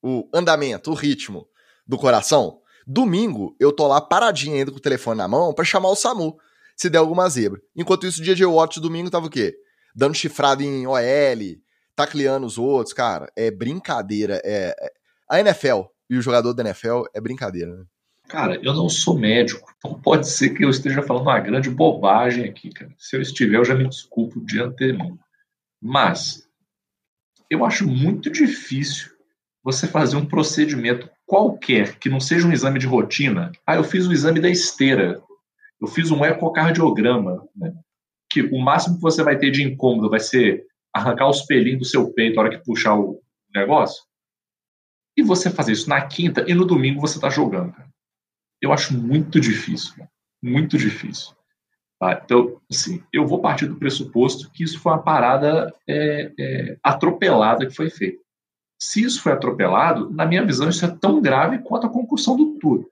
o 0.03 0.29
andamento, 0.33 0.91
o 0.91 0.93
ritmo 0.93 1.47
do 1.87 1.97
coração, 1.97 2.59
domingo 2.85 3.55
eu 3.59 3.71
tô 3.71 3.87
lá 3.87 4.01
paradinho 4.01 4.55
ainda 4.55 4.71
com 4.71 4.77
o 4.77 4.81
telefone 4.81 5.17
na 5.17 5.27
mão 5.27 5.53
para 5.53 5.63
chamar 5.63 5.89
o 5.89 5.95
SAMU 5.95 6.37
se 6.75 6.89
der 6.89 6.97
alguma 6.97 7.29
zebra. 7.29 7.61
Enquanto 7.75 8.05
isso, 8.05 8.21
o 8.21 8.23
DJ 8.23 8.45
Watt 8.45 8.79
domingo 8.79 9.09
tava 9.09 9.27
o 9.27 9.29
quê? 9.29 9.55
Dando 9.95 10.13
chifrado 10.13 10.61
em 10.61 10.85
OL, 10.85 10.99
tacleando 11.95 12.45
os 12.45 12.57
outros, 12.57 12.93
cara, 12.93 13.31
é 13.35 13.49
brincadeira. 13.49 14.41
É, 14.43 14.75
é... 14.77 14.91
A 15.29 15.39
NFL 15.39 15.83
e 16.09 16.17
o 16.17 16.21
jogador 16.21 16.53
da 16.53 16.63
NFL 16.63 17.03
é 17.13 17.21
brincadeira, 17.21 17.73
né? 17.73 17.85
Cara, 18.27 18.59
eu 18.63 18.73
não 18.73 18.89
sou 18.89 19.17
médico, 19.17 19.71
então 19.77 19.99
pode 20.01 20.27
ser 20.27 20.49
que 20.49 20.65
eu 20.65 20.69
esteja 20.69 21.03
falando 21.03 21.23
uma 21.23 21.39
grande 21.39 21.69
bobagem 21.69 22.45
aqui, 22.45 22.69
cara. 22.69 22.91
Se 22.97 23.15
eu 23.15 23.21
estiver, 23.21 23.57
eu 23.57 23.65
já 23.65 23.75
me 23.75 23.87
desculpo 23.87 24.43
de 24.43 24.59
antemão. 24.59 25.17
Mas 25.81 26.47
eu 27.49 27.63
acho 27.63 27.87
muito 27.87 28.29
difícil 28.29 29.11
você 29.63 29.87
fazer 29.87 30.15
um 30.15 30.25
procedimento 30.25 31.09
qualquer 31.25 31.97
que 31.97 32.09
não 32.09 32.19
seja 32.19 32.47
um 32.47 32.51
exame 32.51 32.79
de 32.79 32.87
rotina. 32.87 33.51
Ah, 33.65 33.75
eu 33.75 33.83
fiz 33.83 34.07
o 34.07 34.13
exame 34.13 34.39
da 34.39 34.49
esteira, 34.49 35.21
eu 35.79 35.87
fiz 35.87 36.11
um 36.11 36.23
ecocardiograma, 36.23 37.47
né? 37.55 37.73
que 38.29 38.41
o 38.41 38.59
máximo 38.59 38.95
que 38.95 39.01
você 39.01 39.23
vai 39.23 39.37
ter 39.37 39.51
de 39.51 39.63
incômodo 39.63 40.09
vai 40.09 40.19
ser 40.19 40.65
arrancar 40.93 41.29
os 41.29 41.41
pelinhos 41.43 41.79
do 41.79 41.85
seu 41.85 42.11
peito 42.13 42.35
na 42.35 42.41
hora 42.41 42.57
que 42.57 42.63
puxar 42.63 42.95
o 42.95 43.21
negócio, 43.53 44.03
e 45.17 45.23
você 45.23 45.49
fazer 45.49 45.71
isso 45.71 45.89
na 45.89 46.05
quinta 46.05 46.43
e 46.47 46.53
no 46.53 46.65
domingo 46.65 46.99
você 46.99 47.17
está 47.17 47.29
jogando. 47.29 47.73
Eu 48.61 48.71
acho 48.71 48.97
muito 48.97 49.39
difícil, 49.39 50.05
muito 50.41 50.77
difícil. 50.77 51.35
Tá? 51.99 52.21
Então, 52.23 52.61
assim, 52.69 53.03
eu 53.11 53.25
vou 53.25 53.41
partir 53.41 53.67
do 53.67 53.77
pressuposto 53.77 54.51
que 54.51 54.63
isso 54.63 54.79
foi 54.79 54.91
uma 54.91 55.03
parada 55.03 55.73
é, 55.87 56.31
é, 56.39 56.77
atropelada 56.83 57.65
que 57.65 57.75
foi 57.75 57.89
feita. 57.89 58.23
Se 58.79 59.03
isso 59.03 59.21
foi 59.21 59.31
atropelado, 59.31 60.09
na 60.11 60.25
minha 60.25 60.45
visão, 60.45 60.69
isso 60.69 60.85
é 60.85 60.95
tão 60.95 61.21
grave 61.21 61.59
quanto 61.59 61.87
a 61.87 61.89
concussão 61.89 62.35
do 62.35 62.57
tour. 62.59 62.89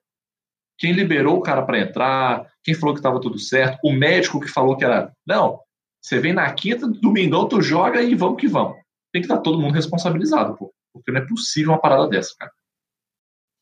Quem 0.78 0.92
liberou 0.92 1.36
o 1.36 1.42
cara 1.42 1.62
para 1.62 1.78
entrar, 1.78 2.50
quem 2.62 2.74
falou 2.74 2.94
que 2.94 2.98
estava 2.98 3.20
tudo 3.20 3.38
certo, 3.38 3.78
o 3.84 3.92
médico 3.92 4.40
que 4.40 4.48
falou 4.48 4.76
que 4.76 4.84
era. 4.84 5.12
Não, 5.26 5.60
você 6.02 6.18
vem 6.18 6.32
na 6.32 6.52
quinta, 6.52 6.88
domingão 6.88 7.48
tu 7.48 7.60
joga 7.62 8.02
e 8.02 8.14
vamos 8.14 8.40
que 8.40 8.48
vamos. 8.48 8.76
Tem 9.12 9.22
que 9.22 9.26
estar 9.26 9.38
todo 9.38 9.60
mundo 9.60 9.74
responsabilizado, 9.74 10.56
pô. 10.56 10.74
Porque 10.92 11.12
não 11.12 11.20
é 11.20 11.26
possível 11.26 11.72
uma 11.72 11.80
parada 11.80 12.08
dessa, 12.08 12.34
cara. 12.38 12.52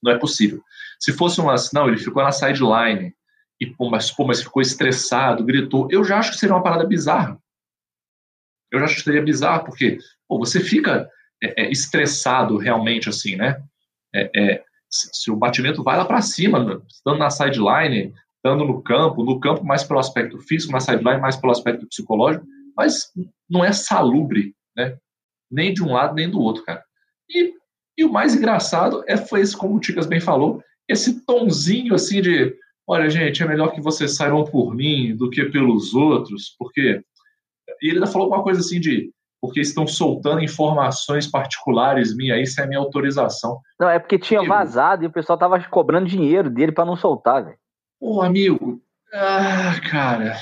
Não 0.02 0.12
é 0.12 0.18
possível. 0.18 0.62
Se 1.02 1.12
fosse 1.12 1.40
uma. 1.40 1.56
Não, 1.74 1.88
ele 1.88 1.98
ficou 1.98 2.22
na 2.22 2.30
sideline. 2.30 3.12
E, 3.60 3.66
pô, 3.66 3.90
mas, 3.90 4.10
pô, 4.12 4.24
mas 4.24 4.40
ficou 4.40 4.62
estressado, 4.62 5.44
gritou. 5.44 5.88
Eu 5.90 6.04
já 6.04 6.18
acho 6.18 6.30
que 6.30 6.38
seria 6.38 6.54
uma 6.54 6.62
parada 6.62 6.86
bizarra. 6.86 7.36
Eu 8.70 8.78
já 8.78 8.84
acho 8.84 8.96
que 8.96 9.02
seria 9.02 9.22
bizarro, 9.22 9.64
porque 9.64 9.98
pô, 10.28 10.38
você 10.38 10.60
fica 10.60 11.08
é, 11.42 11.64
é, 11.64 11.70
estressado 11.70 12.56
realmente, 12.56 13.08
assim, 13.08 13.34
né? 13.34 13.60
É, 14.14 14.30
é 14.34 14.64
se, 14.88 15.10
se, 15.12 15.30
o 15.30 15.36
batimento 15.36 15.82
vai 15.82 15.96
lá 15.96 16.04
para 16.04 16.22
cima, 16.22 16.82
estando 16.88 17.18
na 17.18 17.30
sideline, 17.30 18.14
estando 18.36 18.64
no 18.64 18.80
campo, 18.82 19.24
no 19.24 19.40
campo 19.40 19.64
mais 19.64 19.82
pelo 19.82 19.98
aspecto 19.98 20.38
físico, 20.38 20.72
na 20.72 20.80
sideline 20.80 21.20
mais 21.20 21.36
pelo 21.36 21.52
aspecto 21.52 21.86
psicológico, 21.86 22.46
mas 22.76 23.10
não 23.50 23.64
é 23.64 23.72
salubre, 23.72 24.54
né? 24.76 24.96
Nem 25.50 25.74
de 25.74 25.82
um 25.82 25.92
lado 25.92 26.14
nem 26.14 26.30
do 26.30 26.40
outro, 26.40 26.64
cara. 26.64 26.82
E, 27.28 27.54
e 27.98 28.04
o 28.04 28.12
mais 28.12 28.34
engraçado 28.34 29.02
é 29.06 29.16
foi 29.16 29.40
esse, 29.40 29.56
como 29.56 29.76
o 29.76 29.80
Ticas 29.80 30.06
bem 30.06 30.20
falou, 30.20 30.62
esse 30.92 31.24
tonzinho 31.24 31.94
assim 31.94 32.20
de, 32.20 32.54
olha 32.86 33.10
gente, 33.10 33.42
é 33.42 33.46
melhor 33.46 33.72
que 33.72 33.80
vocês 33.80 34.16
saibam 34.16 34.44
por 34.44 34.74
mim 34.74 35.16
do 35.16 35.30
que 35.30 35.44
pelos 35.46 35.94
outros, 35.94 36.54
porque 36.58 37.02
e 37.80 37.88
ele 37.88 37.98
ainda 37.98 38.06
falou 38.06 38.28
uma 38.28 38.42
coisa 38.42 38.60
assim 38.60 38.80
de 38.80 39.10
porque 39.40 39.60
estão 39.60 39.88
soltando 39.88 40.40
informações 40.40 41.26
particulares 41.26 42.16
minha, 42.16 42.40
isso 42.40 42.60
é 42.60 42.66
minha 42.66 42.78
autorização. 42.78 43.60
Não, 43.78 43.88
é 43.88 43.98
porque 43.98 44.16
tinha 44.16 44.40
vazado 44.44 45.02
e 45.02 45.08
o 45.08 45.12
pessoal 45.12 45.36
tava 45.36 45.60
cobrando 45.64 46.06
dinheiro 46.06 46.48
dele 46.48 46.70
para 46.70 46.84
não 46.84 46.94
soltar, 46.94 47.44
velho. 47.44 47.58
Ô, 48.00 48.22
amigo, 48.22 48.80
ah, 49.12 49.80
cara, 49.90 50.36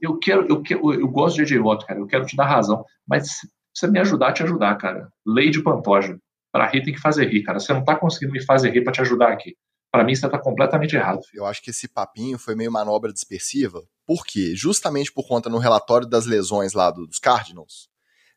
eu 0.00 0.18
quero, 0.18 0.46
eu 0.48 0.62
quero, 0.62 0.94
eu 0.94 1.06
gosto 1.06 1.36
de 1.36 1.42
AJ 1.54 1.62
Watt, 1.62 1.86
cara, 1.86 2.00
eu 2.00 2.06
quero 2.06 2.24
te 2.24 2.34
dar 2.34 2.46
razão, 2.46 2.82
mas 3.06 3.40
precisa 3.72 3.92
me 3.92 3.98
ajudar 3.98 4.28
a 4.28 4.32
te 4.32 4.42
ajudar, 4.42 4.74
cara. 4.76 5.08
Lei 5.26 5.50
de 5.50 5.62
Pantoja. 5.62 6.18
Para 6.50 6.66
rir 6.66 6.82
tem 6.82 6.94
que 6.94 7.00
fazer 7.00 7.26
rir, 7.26 7.42
cara. 7.42 7.60
Você 7.60 7.74
não 7.74 7.84
tá 7.84 7.94
conseguindo 7.94 8.32
me 8.32 8.42
fazer 8.42 8.70
rir 8.70 8.82
para 8.82 8.92
te 8.94 9.02
ajudar 9.02 9.28
aqui. 9.30 9.54
Para 9.90 10.04
mim, 10.04 10.14
você 10.14 10.28
tá 10.28 10.38
completamente 10.38 10.94
errado. 10.94 11.20
Eu 11.32 11.46
acho 11.46 11.62
que 11.62 11.70
esse 11.70 11.88
papinho 11.88 12.38
foi 12.38 12.54
meio 12.54 12.70
manobra 12.70 13.12
dispersiva. 13.12 13.82
Por 14.06 14.24
quê? 14.24 14.54
Justamente 14.54 15.12
por 15.12 15.26
conta 15.26 15.48
no 15.48 15.58
relatório 15.58 16.06
das 16.06 16.26
lesões 16.26 16.72
lá 16.72 16.90
dos 16.90 17.18
Cardinals, 17.18 17.88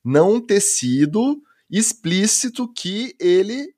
não 0.03 0.39
ter 0.39 0.61
sido 0.61 1.41
explícito 1.69 2.71
que 2.73 3.15
ele 3.19 3.73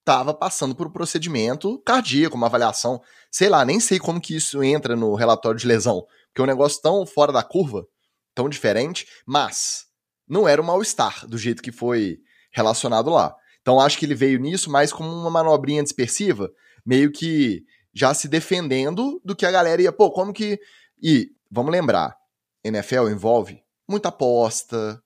estava 0.00 0.34
passando 0.34 0.74
por 0.74 0.86
um 0.86 0.92
procedimento 0.92 1.78
cardíaco, 1.80 2.36
uma 2.36 2.46
avaliação, 2.46 3.00
sei 3.30 3.48
lá, 3.48 3.64
nem 3.64 3.80
sei 3.80 3.98
como 3.98 4.20
que 4.20 4.36
isso 4.36 4.62
entra 4.62 4.94
no 4.94 5.14
relatório 5.14 5.58
de 5.58 5.66
lesão, 5.66 6.06
porque 6.26 6.40
é 6.40 6.44
um 6.44 6.46
negócio 6.46 6.80
tão 6.82 7.06
fora 7.06 7.32
da 7.32 7.42
curva, 7.42 7.86
tão 8.34 8.48
diferente, 8.48 9.06
mas 9.26 9.86
não 10.28 10.46
era 10.46 10.60
o 10.60 10.64
mal-estar 10.64 11.26
do 11.26 11.38
jeito 11.38 11.62
que 11.62 11.72
foi 11.72 12.18
relacionado 12.52 13.10
lá. 13.10 13.34
Então 13.62 13.80
acho 13.80 13.98
que 13.98 14.04
ele 14.04 14.14
veio 14.14 14.38
nisso 14.38 14.70
mais 14.70 14.92
como 14.92 15.08
uma 15.08 15.30
manobrinha 15.30 15.82
dispersiva, 15.82 16.50
meio 16.84 17.10
que 17.10 17.64
já 17.92 18.12
se 18.12 18.28
defendendo 18.28 19.20
do 19.24 19.36
que 19.36 19.46
a 19.46 19.50
galera 19.50 19.80
ia, 19.80 19.92
pô, 19.92 20.10
como 20.10 20.32
que. 20.32 20.60
E 21.02 21.30
vamos 21.50 21.72
lembrar, 21.72 22.16
NFL 22.62 23.08
envolve 23.08 23.62
muita 23.88 24.08
aposta, 24.08 25.02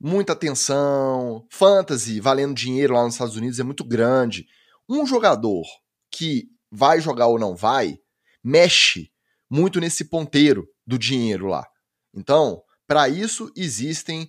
muita 0.00 0.32
atenção, 0.32 1.46
fantasy 1.50 2.20
valendo 2.20 2.54
dinheiro 2.54 2.94
lá 2.94 3.04
nos 3.04 3.14
Estados 3.14 3.36
Unidos 3.36 3.60
é 3.60 3.62
muito 3.62 3.84
grande. 3.84 4.46
Um 4.88 5.06
jogador 5.06 5.64
que 6.10 6.48
vai 6.70 7.00
jogar 7.00 7.26
ou 7.26 7.38
não 7.38 7.54
vai, 7.54 7.98
mexe 8.42 9.10
muito 9.48 9.80
nesse 9.80 10.06
ponteiro 10.06 10.66
do 10.86 10.98
dinheiro 10.98 11.46
lá. 11.46 11.66
Então, 12.14 12.62
para 12.86 13.08
isso 13.08 13.50
existem 13.56 14.28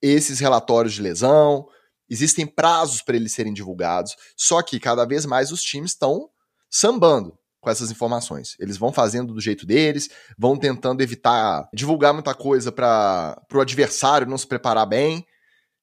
esses 0.00 0.40
relatórios 0.40 0.94
de 0.94 1.02
lesão, 1.02 1.66
existem 2.08 2.46
prazos 2.46 3.02
para 3.02 3.16
eles 3.16 3.32
serem 3.32 3.52
divulgados, 3.52 4.14
só 4.36 4.62
que 4.62 4.78
cada 4.80 5.04
vez 5.04 5.26
mais 5.26 5.50
os 5.50 5.62
times 5.62 5.92
estão 5.92 6.28
sambando 6.70 7.38
com 7.60 7.70
essas 7.70 7.90
informações. 7.90 8.54
Eles 8.60 8.76
vão 8.76 8.92
fazendo 8.92 9.32
do 9.32 9.40
jeito 9.40 9.66
deles, 9.66 10.10
vão 10.38 10.56
tentando 10.56 11.02
evitar 11.02 11.66
divulgar 11.72 12.12
muita 12.12 12.34
coisa 12.34 12.70
para 12.70 13.40
o 13.52 13.60
adversário 13.60 14.26
não 14.26 14.36
se 14.36 14.46
preparar 14.46 14.86
bem 14.86 15.24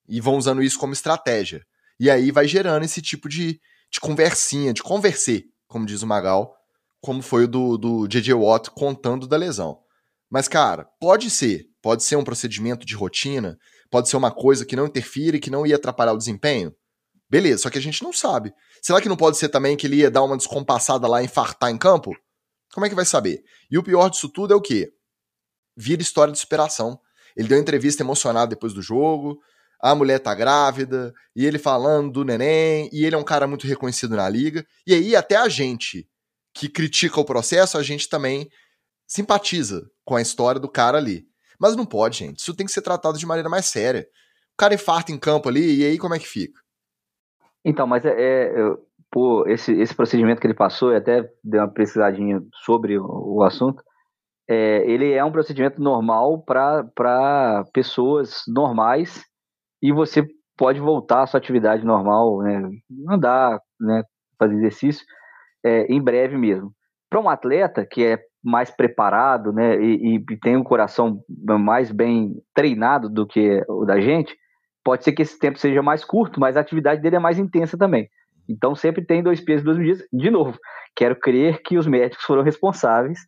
e 0.08 0.22
vão 0.22 0.38
usando 0.38 0.62
isso 0.62 0.78
como 0.78 0.94
estratégia. 0.94 1.62
E 2.00 2.10
aí 2.10 2.32
vai 2.32 2.48
gerando 2.48 2.84
esse 2.84 3.02
tipo 3.02 3.28
de, 3.28 3.60
de 3.92 4.00
conversinha, 4.00 4.74
de 4.74 4.84
conversar, 4.84 5.42
como 5.68 5.86
diz 5.86 6.02
o 6.02 6.08
Magal, 6.08 6.54
como 7.02 7.22
foi 7.22 7.46
o 7.46 7.48
do, 7.48 7.78
do 7.78 8.08
J.J. 8.08 8.34
Watt 8.34 8.70
contando 8.72 9.28
da 9.28 9.38
lesão. 9.38 9.80
Mas, 10.30 10.48
cara, 10.48 10.88
pode 11.00 11.30
ser. 11.30 11.66
Pode 11.82 12.04
ser 12.04 12.16
um 12.16 12.24
procedimento 12.24 12.86
de 12.86 12.96
rotina, 12.96 13.58
pode 13.92 14.10
ser 14.10 14.16
uma 14.16 14.32
coisa 14.32 14.66
que 14.66 14.76
não 14.76 14.88
interfira 14.88 15.38
e 15.38 15.40
que 15.40 15.52
não 15.52 15.68
ia 15.68 15.76
atrapalhar 15.76 16.14
o 16.14 16.18
desempenho. 16.18 16.74
Beleza, 17.30 17.64
só 17.64 17.70
que 17.70 17.78
a 17.78 17.82
gente 17.82 18.02
não 18.04 18.12
sabe. 18.12 18.54
Será 18.82 19.00
que 19.00 19.08
não 19.08 19.16
pode 19.16 19.38
ser 19.38 19.50
também 19.50 19.78
que 19.78 19.86
ele 19.86 19.98
ia 19.98 20.10
dar 20.10 20.24
uma 20.24 20.38
descompassada 20.38 21.08
lá 21.08 21.22
e 21.22 21.26
infartar 21.26 21.70
em 21.70 21.78
campo? 21.78 22.12
Como 22.74 22.86
é 22.86 22.90
que 22.90 22.96
vai 22.96 23.06
saber? 23.06 23.44
E 23.70 23.78
o 23.78 23.84
pior 23.84 24.10
disso 24.10 24.30
tudo 24.30 24.54
é 24.54 24.56
o 24.56 24.62
quê? 24.62 24.92
Vira 25.76 26.02
história 26.02 26.34
de 26.34 26.40
superação. 26.40 27.00
Ele 27.36 27.48
deu 27.48 27.60
entrevista 27.60 28.02
emocionada 28.02 28.48
depois 28.48 28.74
do 28.74 28.82
jogo, 28.82 29.40
a 29.82 29.96
mulher 29.96 30.20
tá 30.20 30.36
grávida, 30.36 31.14
e 31.36 31.46
ele 31.46 31.58
falando 31.58 32.12
do 32.12 32.26
neném, 32.26 32.90
e 32.92 33.06
ele 33.06 33.16
é 33.16 33.18
um 33.18 33.24
cara 33.24 33.48
muito 33.48 33.66
reconhecido 33.66 34.16
na 34.16 34.28
liga. 34.28 34.66
E 34.86 34.94
aí 34.94 35.16
até 35.16 35.36
a 35.36 35.48
gente 35.48 36.08
que 36.54 36.68
critica 36.68 37.20
o 37.20 37.26
processo, 37.26 37.78
a 37.78 37.84
gente 37.84 38.10
também 38.10 38.50
simpatiza 39.08 39.90
com 40.04 40.16
a 40.16 40.22
história 40.22 40.60
do 40.60 40.70
cara 40.70 40.98
ali. 40.98 41.26
Mas 41.62 41.76
não 41.76 41.86
pode, 41.86 42.18
gente. 42.18 42.40
Isso 42.40 42.56
tem 42.56 42.66
que 42.66 42.72
ser 42.72 42.82
tratado 42.82 43.20
de 43.20 43.26
maneira 43.28 43.48
mais 43.48 43.68
séria. 43.68 44.08
O 44.54 44.58
cara 44.58 44.74
infarta 44.74 45.12
em 45.12 45.20
campo 45.20 45.48
ali, 45.48 45.82
e 45.82 45.86
aí 45.86 46.00
como 46.00 46.16
é 46.16 46.20
que 46.20 46.28
fica? 46.28 46.60
Então, 47.64 47.86
mas 47.86 48.04
é, 48.04 48.10
é 48.10 48.54
pô, 49.12 49.48
esse, 49.48 49.72
esse 49.80 49.94
procedimento 49.94 50.42
que 50.42 50.48
ele 50.48 50.56
passou, 50.56 50.92
eu 50.92 50.98
até 50.98 51.30
dei 51.44 51.60
uma 51.60 51.72
pesquisadinha 51.72 52.42
sobre 52.64 52.98
o, 52.98 53.06
o 53.06 53.44
assunto, 53.44 53.84
é, 54.50 54.84
ele 54.90 55.12
é 55.12 55.24
um 55.24 55.32
procedimento 55.32 55.80
normal 55.80 56.42
para 56.44 57.64
pessoas 57.72 58.42
normais 58.48 59.24
e 59.82 59.92
você 59.92 60.28
pode 60.58 60.80
voltar 60.80 61.24
à 61.24 61.28
sua 61.28 61.38
atividade 61.38 61.86
normal, 61.86 62.40
né, 62.42 62.70
andar, 63.08 63.60
né, 63.80 64.04
fazer 64.38 64.56
exercício, 64.56 65.06
é, 65.64 65.86
em 65.86 66.02
breve 66.02 66.38
mesmo. 66.38 66.74
Para 67.10 67.20
um 67.20 67.30
atleta 67.30 67.86
que 67.86 68.04
é 68.04 68.20
mais 68.44 68.72
preparado, 68.72 69.54
né, 69.54 69.80
e, 69.82 70.16
e 70.16 70.38
tem 70.38 70.58
um 70.58 70.64
coração 70.64 71.24
mais 71.60 71.92
bem 71.92 72.34
treinado 72.56 73.10
do 73.10 73.26
que 73.28 73.64
o 73.68 73.86
da 73.86 74.00
gente, 74.00 74.36
Pode 74.84 75.04
ser 75.04 75.12
que 75.12 75.22
esse 75.22 75.38
tempo 75.38 75.60
seja 75.60 75.82
mais 75.82 76.04
curto, 76.04 76.40
mas 76.40 76.58
a 76.58 76.60
atividade 76.60 77.02
dele 77.02 77.16
é 77.16 77.20
mais 77.20 77.38
intensa 77.38 77.78
também. 77.78 78.10
Então 78.50 78.76
sempre 78.76 79.06
tem 79.06 79.22
dois 79.22 79.40
pesos, 79.40 79.64
dois 79.64 79.78
medidas. 79.78 80.08
De 80.12 80.32
novo, 80.32 80.58
quero 80.96 81.16
crer 81.16 81.62
que 81.62 81.78
os 81.78 81.86
médicos 81.86 82.26
foram 82.26 82.42
responsáveis 82.42 83.20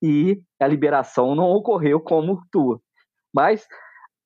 e 0.00 0.40
a 0.60 0.66
liberação 0.66 1.34
não 1.34 1.50
ocorreu 1.50 2.00
como 2.00 2.40
tua. 2.50 2.80
Mas 3.34 3.66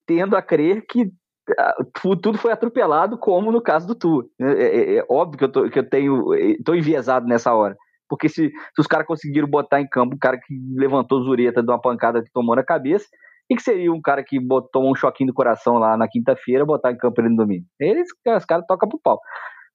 tendo 0.05 0.35
a 0.35 0.41
crer 0.41 0.85
que 0.87 1.11
ah, 1.57 1.75
tudo 2.21 2.37
foi 2.37 2.51
atropelado, 2.51 3.17
como 3.17 3.51
no 3.51 3.61
caso 3.61 3.87
do 3.87 3.95
Tu. 3.95 4.29
É, 4.39 4.45
é, 4.45 4.95
é, 4.97 5.05
óbvio 5.09 5.37
que 5.39 5.43
eu, 5.45 5.51
tô, 5.51 5.69
que 5.69 5.79
eu 5.79 5.89
tenho, 5.89 6.33
estou 6.35 6.75
enviesado 6.75 7.25
nessa 7.25 7.53
hora. 7.55 7.75
Porque 8.09 8.29
se, 8.29 8.49
se 8.49 8.81
os 8.81 8.87
caras 8.87 9.05
conseguiram 9.05 9.47
botar 9.47 9.81
em 9.81 9.87
campo 9.87 10.15
o 10.15 10.19
cara 10.19 10.37
que 10.37 10.53
levantou 10.75 11.23
Zureta 11.23 11.61
de 11.61 11.69
uma 11.69 11.81
pancada 11.81 12.23
que 12.23 12.31
tomou 12.31 12.55
na 12.55 12.63
cabeça, 12.63 13.05
e 13.49 13.55
que 13.55 13.61
seria 13.61 13.91
um 13.93 14.01
cara 14.01 14.23
que 14.23 14.39
botou 14.39 14.89
um 14.89 14.95
choquinho 14.95 15.27
do 15.27 15.33
coração 15.33 15.75
lá 15.75 15.95
na 15.95 16.07
quinta-feira, 16.07 16.65
botar 16.65 16.91
em 16.91 16.97
campo 16.97 17.21
ele 17.21 17.29
no 17.29 17.37
domingo? 17.37 17.65
Eles, 17.79 18.07
os 18.35 18.45
caras 18.45 18.65
tocam 18.67 18.89
pro 18.89 18.99
pau. 19.01 19.19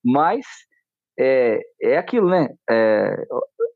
Mas 0.05 0.45
é, 1.19 1.61
é 1.81 1.97
aquilo, 1.97 2.29
né? 2.29 2.49
É, 2.69 3.15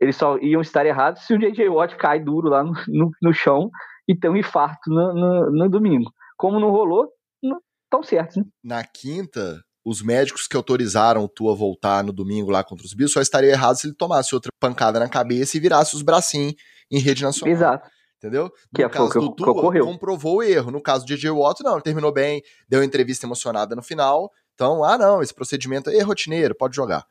eles 0.00 0.16
só 0.16 0.36
iam 0.38 0.60
estar 0.60 0.84
errados 0.84 1.22
se 1.22 1.34
o 1.34 1.38
J.J. 1.38 1.68
Watt 1.68 1.96
cai 1.96 2.20
duro 2.20 2.48
lá 2.48 2.62
no, 2.62 2.72
no, 2.88 3.10
no 3.22 3.32
chão 3.32 3.70
e 4.06 4.14
tem 4.14 4.30
um 4.30 4.36
infarto 4.36 4.90
no, 4.90 5.14
no, 5.14 5.50
no 5.50 5.68
domingo. 5.68 6.10
Como 6.36 6.60
não 6.60 6.70
rolou, 6.70 7.10
não 7.42 7.58
estão 7.84 8.02
certos, 8.02 8.36
né? 8.36 8.44
Na 8.62 8.84
quinta, 8.84 9.62
os 9.86 10.02
médicos 10.02 10.48
que 10.48 10.56
autorizaram 10.56 11.22
o 11.22 11.28
Tua 11.28 11.54
voltar 11.54 12.02
no 12.02 12.12
domingo 12.12 12.50
lá 12.50 12.64
contra 12.64 12.84
os 12.84 12.92
Bills 12.92 13.14
só 13.14 13.20
estariam 13.20 13.52
errados 13.52 13.80
se 13.80 13.86
ele 13.86 13.94
tomasse 13.94 14.34
outra 14.34 14.50
pancada 14.58 14.98
na 14.98 15.08
cabeça 15.08 15.56
e 15.56 15.60
virasse 15.60 15.94
os 15.94 16.02
bracinhos 16.02 16.54
em 16.90 16.98
rede 16.98 17.22
nacional. 17.22 17.54
Exato 17.54 17.96
entendeu? 18.18 18.50
Que 18.74 18.82
no 18.82 18.88
é 18.88 18.90
caso 18.90 19.10
que, 19.10 19.18
do 19.18 19.34
Tua, 19.34 19.50
ocorreu. 19.50 19.84
comprovou 19.84 20.38
o 20.38 20.42
erro. 20.42 20.70
No 20.70 20.82
caso 20.82 21.06
de 21.06 21.14
DJ 21.14 21.30
Watt, 21.30 21.62
não, 21.62 21.74
ele 21.74 21.82
terminou 21.82 22.12
bem, 22.12 22.42
deu 22.68 22.82
entrevista 22.82 23.26
emocionada 23.26 23.76
no 23.76 23.82
final. 23.82 24.30
Então, 24.54 24.82
ah, 24.82 24.98
não, 24.98 25.22
esse 25.22 25.34
procedimento 25.34 25.90
é 25.90 26.00
rotineiro, 26.00 26.54
pode 26.54 26.74
jogar. 26.74 27.04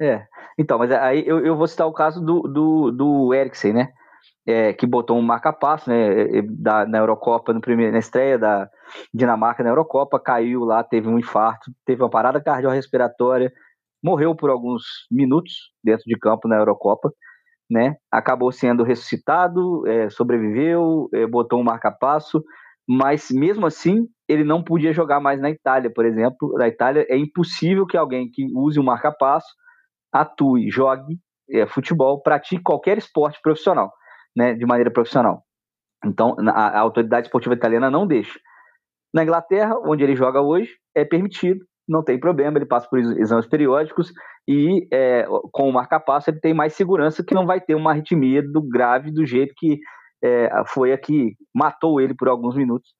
É, 0.00 0.24
então, 0.58 0.78
mas 0.78 0.90
aí 0.92 1.26
eu, 1.26 1.44
eu 1.44 1.56
vou 1.56 1.66
citar 1.66 1.86
o 1.86 1.92
caso 1.92 2.20
do, 2.20 2.42
do, 2.42 2.90
do 2.92 3.34
Eriksen, 3.34 3.72
né? 3.72 3.88
É, 4.48 4.72
que 4.72 4.86
botou 4.86 5.18
um 5.18 5.22
marca-passo 5.22 5.90
né, 5.90 6.40
da, 6.42 6.86
na 6.86 6.98
Eurocopa, 6.98 7.52
no 7.52 7.60
primeiro, 7.60 7.92
na 7.92 7.98
estreia 7.98 8.38
da 8.38 8.70
Dinamarca 9.12 9.64
na 9.64 9.70
Eurocopa, 9.70 10.20
caiu 10.20 10.60
lá, 10.60 10.84
teve 10.84 11.08
um 11.08 11.18
infarto, 11.18 11.72
teve 11.84 12.00
uma 12.00 12.08
parada 12.08 12.40
cardiorrespiratória, 12.40 13.52
morreu 14.00 14.36
por 14.36 14.48
alguns 14.48 14.84
minutos 15.10 15.52
dentro 15.82 16.04
de 16.06 16.16
campo 16.16 16.46
na 16.46 16.56
Eurocopa 16.56 17.10
né? 17.70 17.96
Acabou 18.10 18.52
sendo 18.52 18.82
ressuscitado, 18.82 19.86
é, 19.86 20.08
sobreviveu, 20.08 21.08
é, 21.12 21.26
botou 21.26 21.60
um 21.60 21.64
marca-passo, 21.64 22.42
mas 22.88 23.28
mesmo 23.30 23.66
assim 23.66 24.06
ele 24.28 24.44
não 24.44 24.62
podia 24.62 24.92
jogar 24.92 25.20
mais 25.20 25.40
na 25.40 25.50
Itália, 25.50 25.90
por 25.92 26.04
exemplo. 26.04 26.52
Na 26.56 26.68
Itália 26.68 27.04
é 27.08 27.16
impossível 27.16 27.86
que 27.86 27.96
alguém 27.96 28.30
que 28.30 28.46
use 28.54 28.78
um 28.78 28.84
marca-passo 28.84 29.48
atue, 30.12 30.70
jogue 30.70 31.18
é, 31.50 31.66
futebol, 31.66 32.22
pratique 32.22 32.62
qualquer 32.62 32.98
esporte 32.98 33.40
profissional, 33.42 33.92
né? 34.36 34.54
De 34.54 34.66
maneira 34.66 34.90
profissional. 34.90 35.42
Então 36.04 36.36
a, 36.48 36.78
a 36.78 36.80
autoridade 36.80 37.26
esportiva 37.26 37.54
italiana 37.54 37.90
não 37.90 38.06
deixa. 38.06 38.38
Na 39.12 39.22
Inglaterra, 39.22 39.76
onde 39.84 40.04
ele 40.04 40.14
joga 40.14 40.42
hoje, 40.42 40.70
é 40.94 41.04
permitido 41.04 41.64
não 41.88 42.02
tem 42.02 42.18
problema, 42.18 42.58
ele 42.58 42.66
passa 42.66 42.88
por 42.88 42.98
exames 42.98 43.46
periódicos 43.46 44.12
e 44.48 44.86
é, 44.92 45.24
com 45.52 45.68
o 45.68 45.72
marca-passo 45.72 46.30
ele 46.30 46.40
tem 46.40 46.52
mais 46.52 46.74
segurança 46.74 47.24
que 47.24 47.34
não 47.34 47.46
vai 47.46 47.60
ter 47.60 47.74
uma 47.74 47.92
arritmia 47.92 48.42
do 48.42 48.60
grave 48.60 49.12
do 49.12 49.24
jeito 49.24 49.54
que 49.56 49.78
é, 50.22 50.50
foi 50.66 50.92
a 50.92 50.98
que 50.98 51.34
matou 51.54 52.00
ele 52.00 52.14
por 52.14 52.28
alguns 52.28 52.56
minutos 52.56 52.90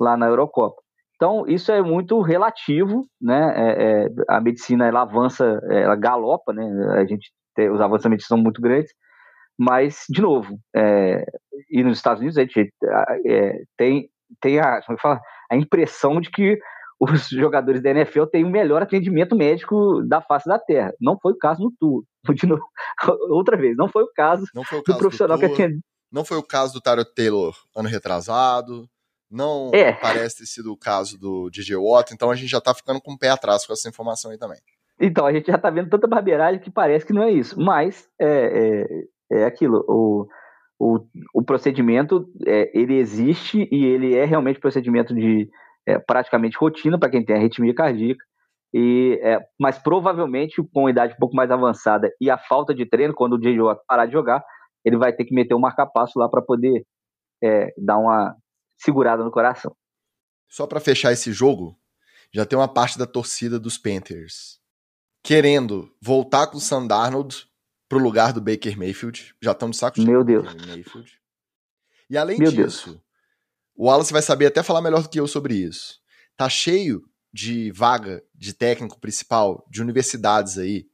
lá 0.00 0.16
na 0.16 0.26
Eurocopa. 0.26 0.80
Então 1.14 1.46
isso 1.46 1.70
é 1.70 1.80
muito 1.80 2.20
relativo, 2.20 3.02
né? 3.20 3.52
É, 3.54 4.04
é 4.04 4.06
a 4.28 4.40
medicina 4.40 4.86
ela 4.86 5.02
avança, 5.02 5.60
ela 5.70 5.94
galopa, 5.94 6.52
né? 6.52 6.64
A 6.96 7.04
gente 7.04 7.30
os 7.70 7.80
avanços 7.80 8.04
da 8.04 8.10
medicina 8.10 8.36
são 8.36 8.42
muito 8.42 8.60
grandes, 8.60 8.90
mas 9.58 10.04
de 10.08 10.20
novo, 10.20 10.58
é, 10.74 11.24
e 11.70 11.82
nos 11.82 11.98
Estados 11.98 12.20
Unidos 12.20 12.38
a 12.38 12.42
gente 12.42 12.72
é, 13.26 13.62
tem 13.76 14.08
tem 14.40 14.58
a, 14.58 14.80
como 14.82 14.98
fala, 14.98 15.20
a 15.50 15.56
impressão 15.56 16.20
de 16.20 16.30
que 16.30 16.58
os 17.00 17.28
jogadores 17.28 17.82
da 17.82 17.90
NFL 17.90 18.26
têm 18.26 18.44
o 18.44 18.50
melhor 18.50 18.82
atendimento 18.82 19.36
médico 19.36 20.02
da 20.06 20.20
face 20.20 20.48
da 20.48 20.58
Terra. 20.58 20.92
Não 21.00 21.18
foi 21.20 21.32
o 21.32 21.38
caso 21.38 21.62
no 21.62 21.72
Tour. 21.78 22.04
Outra 23.30 23.56
vez, 23.56 23.76
não 23.76 23.88
foi 23.88 24.04
o 24.04 24.10
caso, 24.14 24.44
foi 24.52 24.78
o 24.78 24.82
caso 24.82 24.98
do 24.98 25.00
profissional 25.00 25.36
do 25.36 25.40
que 25.40 25.52
atende. 25.52 25.80
Não 26.10 26.24
foi 26.24 26.36
o 26.36 26.42
caso 26.42 26.74
do 26.74 26.80
Tyler 26.80 27.06
Taylor 27.14 27.54
ano 27.76 27.88
retrasado. 27.88 28.88
Não 29.30 29.70
é. 29.72 29.92
parece 29.94 30.38
ter 30.38 30.46
sido 30.46 30.72
o 30.72 30.76
caso 30.76 31.18
do 31.18 31.48
DJ 31.48 31.76
Watt. 31.76 32.12
Então 32.12 32.30
a 32.30 32.36
gente 32.36 32.50
já 32.50 32.60
tá 32.60 32.74
ficando 32.74 33.00
com 33.00 33.12
o 33.12 33.18
pé 33.18 33.30
atrás 33.30 33.66
com 33.66 33.72
essa 33.72 33.88
informação 33.88 34.30
aí 34.30 34.36
também. 34.36 34.58
Então, 35.00 35.26
a 35.26 35.32
gente 35.32 35.46
já 35.46 35.58
tá 35.58 35.70
vendo 35.70 35.88
tanta 35.88 36.06
barbeiragem 36.06 36.60
que 36.60 36.70
parece 36.70 37.04
que 37.04 37.12
não 37.12 37.22
é 37.22 37.32
isso. 37.32 37.58
Mas 37.58 38.08
é, 38.20 38.26
é, 38.26 39.04
é 39.32 39.44
aquilo. 39.44 39.84
O, 39.88 40.26
o, 40.78 41.06
o 41.34 41.44
procedimento, 41.44 42.26
é, 42.46 42.70
ele 42.78 42.94
existe 42.94 43.68
e 43.70 43.84
ele 43.84 44.14
é 44.14 44.24
realmente 44.24 44.60
procedimento 44.60 45.14
de 45.14 45.48
é, 45.86 45.98
praticamente 45.98 46.56
rotina 46.56 46.98
para 46.98 47.10
quem 47.10 47.24
tem 47.24 47.36
arritmia 47.36 47.74
cardíaca. 47.74 48.24
E, 48.74 49.20
é, 49.22 49.38
mas 49.60 49.78
provavelmente 49.78 50.62
com 50.72 50.88
idade 50.88 51.14
um 51.14 51.18
pouco 51.18 51.36
mais 51.36 51.50
avançada 51.50 52.10
e 52.20 52.30
a 52.30 52.38
falta 52.38 52.74
de 52.74 52.86
treino, 52.86 53.14
quando 53.14 53.34
o 53.34 53.40
J.J. 53.40 53.82
parar 53.86 54.06
de 54.06 54.12
jogar, 54.12 54.42
ele 54.84 54.96
vai 54.96 55.12
ter 55.12 55.24
que 55.24 55.34
meter 55.34 55.54
um 55.54 55.60
marca-passo 55.60 56.18
lá 56.18 56.28
para 56.28 56.40
poder 56.40 56.84
é, 57.42 57.72
dar 57.76 57.98
uma 57.98 58.34
segurada 58.78 59.22
no 59.22 59.30
coração. 59.30 59.74
Só 60.48 60.66
para 60.66 60.80
fechar 60.80 61.12
esse 61.12 61.32
jogo, 61.32 61.76
já 62.32 62.46
tem 62.46 62.58
uma 62.58 62.68
parte 62.68 62.98
da 62.98 63.06
torcida 63.06 63.58
dos 63.58 63.76
Panthers 63.76 64.62
querendo 65.22 65.88
voltar 66.00 66.48
com 66.48 66.56
o 66.56 66.60
Sam 66.60 66.86
Darnold 66.86 67.46
pro 67.92 68.02
lugar 68.02 68.32
do 68.32 68.40
Baker 68.40 68.78
Mayfield. 68.78 69.34
Já 69.38 69.52
estão 69.52 69.68
de 69.68 69.76
saco 69.76 69.96
cheio. 69.96 70.08
Meu 70.08 70.24
Deus. 70.24 70.46
Mayfield. 70.66 71.20
E 72.08 72.16
além 72.16 72.38
Meu 72.38 72.50
disso, 72.50 72.86
Deus. 72.86 73.02
O 73.76 73.84
Wallace 73.84 74.14
vai 74.14 74.22
saber 74.22 74.46
até 74.46 74.62
falar 74.62 74.80
melhor 74.80 75.02
do 75.02 75.10
que 75.10 75.20
eu 75.20 75.28
sobre 75.28 75.56
isso. 75.56 76.00
Tá 76.34 76.48
cheio 76.48 77.02
de 77.30 77.70
vaga 77.70 78.24
de 78.34 78.54
técnico 78.54 78.98
principal 78.98 79.66
de 79.70 79.82
universidades 79.82 80.56
aí, 80.56 80.86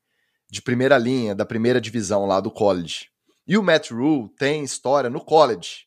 de 0.50 0.60
primeira 0.60 0.98
linha, 0.98 1.36
da 1.36 1.46
primeira 1.46 1.80
divisão 1.80 2.26
lá 2.26 2.40
do 2.40 2.50
college. 2.50 3.10
E 3.46 3.56
o 3.56 3.62
Matt 3.62 3.92
Rule 3.92 4.28
tem 4.36 4.64
história 4.64 5.08
no 5.08 5.24
college. 5.24 5.86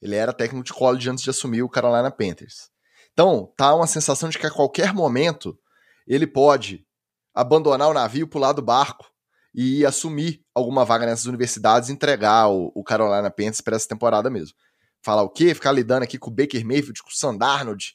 Ele 0.00 0.14
era 0.14 0.32
técnico 0.32 0.64
de 0.64 0.72
college 0.72 1.10
antes 1.10 1.22
de 1.22 1.28
assumir 1.28 1.62
o 1.62 1.68
Carolina 1.68 2.10
Panthers. 2.10 2.70
Então, 3.12 3.52
tá 3.58 3.74
uma 3.74 3.86
sensação 3.86 4.30
de 4.30 4.38
que 4.38 4.46
a 4.46 4.50
qualquer 4.50 4.94
momento 4.94 5.58
ele 6.06 6.26
pode 6.26 6.86
abandonar 7.34 7.90
o 7.90 7.94
navio, 7.94 8.26
pular 8.26 8.54
do 8.54 8.62
barco 8.62 9.14
e 9.56 9.86
assumir 9.86 10.42
alguma 10.54 10.84
vaga 10.84 11.06
nessas 11.06 11.24
universidades 11.24 11.88
entregar 11.88 12.50
o, 12.50 12.70
o 12.74 12.84
Carolina 12.84 13.30
Panthers 13.30 13.62
para 13.62 13.74
essa 13.74 13.88
temporada 13.88 14.28
mesmo. 14.28 14.54
Falar 15.02 15.22
o 15.22 15.30
quê? 15.30 15.54
Ficar 15.54 15.72
lidando 15.72 16.02
aqui 16.02 16.18
com 16.18 16.30
o 16.30 16.34
Baker 16.34 16.62
Mayfield, 16.62 17.02
com 17.02 17.08
o 17.08 17.16
Sandarnold, 17.16 17.94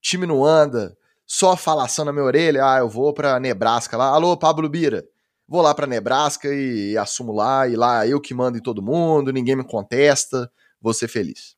time 0.00 0.26
não 0.26 0.42
anda, 0.42 0.96
só 1.26 1.54
falação 1.54 2.06
na 2.06 2.12
minha 2.12 2.24
orelha, 2.24 2.64
ah, 2.64 2.78
eu 2.78 2.88
vou 2.88 3.12
para 3.12 3.38
Nebraska 3.38 3.94
lá, 3.96 4.06
alô, 4.06 4.36
Pablo 4.38 4.68
Bira, 4.70 5.04
vou 5.46 5.60
lá 5.60 5.74
para 5.74 5.86
Nebraska 5.86 6.48
e, 6.48 6.92
e, 6.92 6.98
assumo 6.98 7.32
lá, 7.32 7.68
e 7.68 7.76
lá 7.76 8.06
eu 8.06 8.20
que 8.20 8.32
mando 8.32 8.56
em 8.56 8.62
todo 8.62 8.82
mundo, 8.82 9.32
ninguém 9.32 9.56
me 9.56 9.64
contesta, 9.64 10.50
vou 10.80 10.94
ser 10.94 11.08
feliz. 11.08 11.56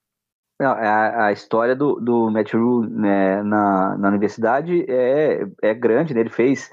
Não, 0.61 0.73
é 0.73 0.87
a, 0.87 1.27
a, 1.27 1.33
história 1.33 1.77
do, 1.77 2.01
do 2.01 2.31
Matt 2.31 2.55
Rule 2.55 2.89
né, 2.91 3.43
na, 3.43 3.97
na 3.99 4.09
universidade 4.09 4.85
é, 4.89 5.47
é 5.63 5.75
grande, 5.75 6.15
né? 6.15 6.21
Ele 6.21 6.31
fez 6.31 6.71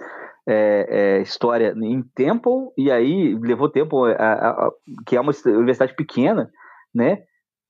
é, 0.47 0.87
é, 0.89 1.21
história 1.21 1.73
em 1.75 2.03
Temple 2.15 2.71
e 2.77 2.91
aí 2.91 3.37
levou 3.39 3.69
tempo, 3.69 4.05
a, 4.05 4.11
a, 4.11 4.71
que 5.05 5.15
é 5.15 5.21
uma 5.21 5.33
universidade 5.45 5.95
pequena, 5.95 6.49
né? 6.93 7.23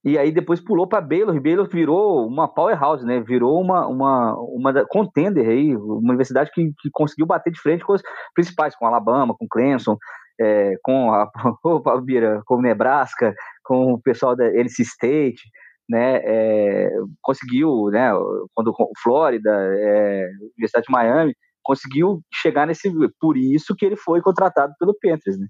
E 0.04 0.18
aí 0.18 0.32
depois 0.32 0.60
pulou 0.60 0.88
para 0.88 1.00
Baylor, 1.00 1.36
e 1.36 1.40
Baylor 1.40 1.68
virou 1.70 2.26
uma 2.26 2.48
powerhouse, 2.48 3.06
né? 3.06 3.20
Virou 3.20 3.62
uma, 3.62 3.86
uma, 3.88 4.36
uma 4.36 4.86
contender 4.86 5.48
aí, 5.48 5.76
uma 5.76 6.10
universidade 6.10 6.50
que, 6.52 6.72
que 6.82 6.90
conseguiu 6.92 7.28
bater 7.28 7.52
de 7.52 7.60
frente 7.60 7.86
com 7.86 7.94
os 7.94 8.02
principais, 8.34 8.76
com 8.76 8.88
Alabama, 8.88 9.36
com 9.38 9.48
Clemson, 9.48 9.96
é, 10.40 10.74
com 10.84 11.14
a 11.14 11.30
opa, 11.64 12.02
com 12.46 12.62
Nebraska, 12.62 13.34
com 13.64 13.94
o 13.94 14.02
pessoal 14.02 14.36
da 14.36 14.48
NC 14.48 14.82
State, 14.82 15.42
né? 15.88 16.20
É, 16.24 16.90
conseguiu, 17.22 17.90
né? 17.92 18.10
Quando 18.56 18.74
Flórida, 19.04 19.52
é, 19.52 20.28
Universidade 20.58 20.88
de 20.88 20.92
Miami, 20.92 21.36
conseguiu 21.64 22.22
chegar 22.34 22.68
nesse. 22.68 22.92
Por 23.20 23.38
isso 23.38 23.76
que 23.76 23.86
ele 23.86 23.96
foi 23.96 24.22
contratado 24.22 24.74
pelo 24.80 24.98
Panthers, 25.00 25.38
né? 25.38 25.48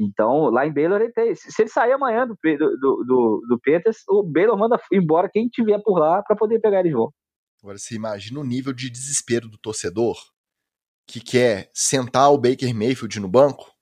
Então, 0.00 0.48
lá 0.50 0.64
em 0.64 0.72
Baylor, 0.72 1.00
ele 1.00 1.12
tem, 1.12 1.34
se 1.34 1.60
ele 1.60 1.68
sair 1.68 1.92
amanhã 1.92 2.24
do, 2.24 2.38
do, 2.40 3.04
do, 3.04 3.46
do 3.48 3.60
Peters, 3.60 3.98
o 4.08 4.22
Baylor 4.22 4.56
manda 4.56 4.80
embora 4.92 5.28
quem 5.28 5.48
tiver 5.48 5.80
por 5.82 5.98
lá 5.98 6.22
para 6.22 6.36
poder 6.36 6.60
pegar 6.60 6.80
ele 6.80 6.90
de 6.90 6.94
volta. 6.94 7.14
Agora, 7.60 7.76
você 7.76 7.96
imagina 7.96 8.38
o 8.38 8.44
nível 8.44 8.72
de 8.72 8.88
desespero 8.88 9.48
do 9.48 9.58
torcedor 9.58 10.16
que 11.04 11.20
quer 11.20 11.68
sentar 11.74 12.30
o 12.30 12.38
Baker 12.38 12.72
Mayfield 12.72 13.18
no 13.18 13.28
banco 13.28 13.74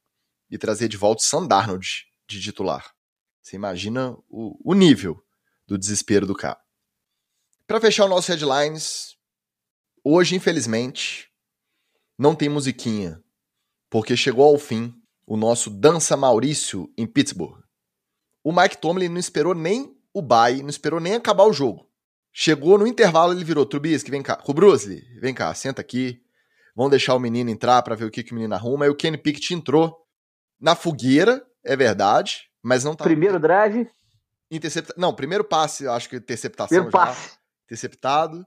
e 0.50 0.56
trazer 0.56 0.88
de 0.88 0.96
volta 0.96 1.20
o 1.20 1.24
Sam 1.24 1.46
Darnold 1.46 2.06
de 2.26 2.40
titular. 2.40 2.94
Você 3.42 3.56
imagina 3.56 4.16
o, 4.28 4.58
o 4.64 4.74
nível 4.74 5.22
do 5.66 5.76
desespero 5.76 6.26
do 6.26 6.34
cara. 6.34 6.58
Para 7.66 7.80
fechar 7.80 8.06
o 8.06 8.08
nosso 8.08 8.30
headlines, 8.30 9.16
hoje, 10.02 10.36
infelizmente, 10.36 11.25
não 12.18 12.34
tem 12.34 12.48
musiquinha, 12.48 13.22
porque 13.90 14.16
chegou 14.16 14.44
ao 14.44 14.58
fim 14.58 14.94
o 15.26 15.36
nosso 15.36 15.70
Dança 15.70 16.16
Maurício 16.16 16.92
em 16.96 17.06
Pittsburgh. 17.06 17.60
O 18.42 18.52
Mike 18.52 18.78
Tomlin 18.78 19.08
não 19.08 19.18
esperou 19.18 19.54
nem 19.54 19.96
o 20.14 20.22
bye, 20.22 20.62
não 20.62 20.70
esperou 20.70 21.00
nem 21.00 21.14
acabar 21.14 21.44
o 21.44 21.52
jogo. 21.52 21.86
Chegou 22.32 22.78
no 22.78 22.86
intervalo, 22.86 23.32
ele 23.32 23.44
virou 23.44 23.66
Trubisky, 23.66 24.10
vem 24.10 24.22
cá. 24.22 24.42
O 24.46 24.54
Bruce, 24.54 25.02
vem 25.20 25.34
cá, 25.34 25.52
senta 25.54 25.80
aqui. 25.80 26.20
Vamos 26.76 26.90
deixar 26.90 27.14
o 27.14 27.18
menino 27.18 27.50
entrar 27.50 27.82
para 27.82 27.94
ver 27.94 28.04
o 28.04 28.10
que, 28.10 28.22
que 28.22 28.32
o 28.32 28.34
menino 28.34 28.54
arruma. 28.54 28.86
E 28.86 28.90
o 28.90 28.94
Kenny 28.94 29.16
Pickett 29.16 29.54
entrou 29.54 29.96
na 30.60 30.76
fogueira, 30.76 31.44
é 31.64 31.74
verdade, 31.74 32.42
mas 32.62 32.84
não 32.84 32.94
tá. 32.94 33.04
Primeiro 33.04 33.40
drive? 33.40 33.88
Intercepta... 34.50 34.94
Não, 34.96 35.14
primeiro 35.14 35.44
passe, 35.44 35.88
acho 35.88 36.08
que 36.08 36.16
interceptação 36.16 36.68
primeiro 36.68 36.92
já. 36.92 36.98
Passe. 36.98 37.38
Interceptado. 37.64 38.46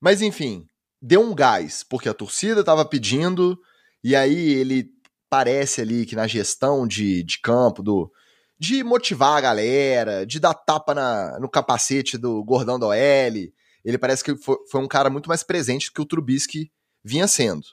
Mas 0.00 0.20
enfim, 0.22 0.66
deu 1.06 1.20
um 1.20 1.34
gás, 1.34 1.84
porque 1.84 2.08
a 2.08 2.14
torcida 2.14 2.60
estava 2.60 2.82
pedindo, 2.82 3.60
e 4.02 4.16
aí 4.16 4.54
ele 4.54 4.88
parece 5.28 5.82
ali 5.82 6.06
que 6.06 6.16
na 6.16 6.26
gestão 6.26 6.86
de, 6.86 7.22
de 7.22 7.40
campo, 7.40 7.82
do 7.82 8.10
de 8.58 8.82
motivar 8.82 9.36
a 9.36 9.40
galera, 9.40 10.24
de 10.24 10.40
dar 10.40 10.54
tapa 10.54 10.94
na, 10.94 11.38
no 11.38 11.48
capacete 11.48 12.16
do 12.16 12.42
gordão 12.42 12.78
da 12.78 12.86
OL, 12.86 12.94
ele 13.84 13.98
parece 13.98 14.24
que 14.24 14.34
foi, 14.36 14.56
foi 14.70 14.80
um 14.80 14.88
cara 14.88 15.10
muito 15.10 15.28
mais 15.28 15.42
presente 15.42 15.88
do 15.88 15.92
que 15.92 16.00
o 16.00 16.06
Trubisky 16.06 16.72
vinha 17.04 17.28
sendo. 17.28 17.66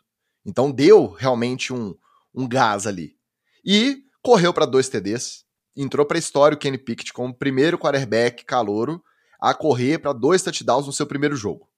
Então 0.45 0.69
deu 0.69 1.07
realmente 1.07 1.71
um, 1.71 1.95
um 2.36 2.45
gás 2.45 2.86
ali. 2.86 3.15
E 3.63 4.03
correu 4.21 4.53
para 4.53 4.65
dois 4.65 4.89
TDs, 4.89 5.45
entrou 5.77 6.05
para 6.05 6.17
a 6.17 6.19
história 6.19 6.55
o 6.55 6.59
Kenny 6.59 6.77
Pickett 6.77 7.13
como 7.13 7.29
o 7.29 7.38
primeiro 7.38 7.77
quarterback 7.77 8.43
calouro 8.43 9.01
a 9.39 9.53
correr 9.53 9.99
para 9.99 10.11
dois 10.11 10.43
touchdowns 10.43 10.86
no 10.86 10.91
seu 10.91 11.05
primeiro 11.05 11.38
jogo. 11.38 11.70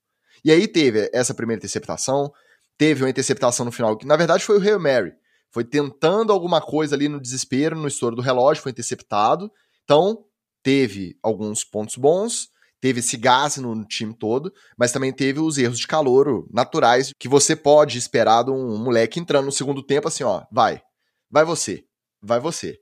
E 0.44 0.52
aí 0.52 0.68
teve 0.68 1.10
essa 1.14 1.34
primeira 1.34 1.60
interceptação, 1.60 2.32
teve 2.78 3.04
uma 3.04 3.10
interceptação 3.10 3.66
no 3.66 3.72
final, 3.72 3.98
que 3.98 4.06
na 4.06 4.16
verdade 4.18 4.44
foi 4.44 4.58
o 4.58 4.62
Hail 4.62 4.80
Mary, 4.80 5.14
foi 5.52 5.64
tentando 5.64 6.34
alguma 6.34 6.60
coisa 6.60 6.96
ali 6.96 7.08
no 7.08 7.22
desespero, 7.22 7.76
no 7.76 7.88
estouro 7.88 8.16
do 8.16 8.22
relógio, 8.22 8.64
foi 8.64 8.72
interceptado. 8.72 9.52
Então, 9.84 10.26
teve 10.64 11.18
alguns 11.22 11.64
pontos 11.64 11.96
bons, 11.96 12.50
teve 12.82 13.00
esse 13.00 13.16
gás 13.16 13.58
no 13.58 13.86
time 13.86 14.14
todo, 14.14 14.52
mas 14.78 14.91
também 14.91 15.14
teve 15.14 15.39
os 15.39 15.58
erros 15.58 15.80
de 15.80 15.88
calor 15.88 16.48
naturais 16.52 17.14
que 17.20 17.30
você 17.30 17.56
pode 17.56 17.98
esperar 17.98 18.44
de 18.44 18.52
um 18.52 18.78
moleque 18.78 19.20
entrando 19.20 19.46
no 19.46 19.52
segundo 19.52 19.84
tempo 19.84 20.08
assim, 20.08 20.24
ó, 20.24 20.44
vai, 20.52 20.82
vai 21.30 21.46
você, 21.46 21.86
vai 22.22 22.39
você. 22.39 22.80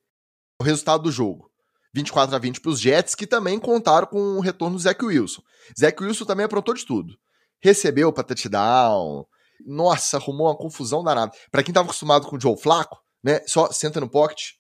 O 0.60 0.64
resultado 0.64 1.04
do 1.04 1.12
jogo, 1.12 1.52
24 1.94 2.36
a 2.36 2.40
20 2.40 2.62
para 2.62 2.72
os 2.72 2.80
Jets, 2.80 3.16
que 3.16 3.28
também 3.28 3.60
contaram 3.60 4.08
com 4.08 4.38
o 4.38 4.40
retorno 4.40 4.78
do 4.78 4.82
Zach 4.82 5.04
Wilson. 5.04 5.42
Zach 5.80 6.02
Wilson 6.02 6.26
também 6.26 6.46
aprontou 6.46 6.74
de 6.74 6.86
tudo. 6.86 7.14
Recebeu 7.62 8.12
para 8.12 8.24
touchdown, 8.24 9.26
nossa, 9.66 10.18
arrumou 10.18 10.48
uma 10.48 10.58
confusão 10.58 11.04
danada. 11.04 11.32
Para 11.52 11.64
quem 11.64 11.74
tava 11.74 11.86
acostumado 11.86 12.28
com 12.28 12.36
o 12.36 12.40
Joe 12.40 12.58
Flaco, 12.58 13.00
né? 13.24 13.42
Só 13.46 13.72
senta 13.72 14.00
no 14.00 14.10
pocket, 14.10 14.54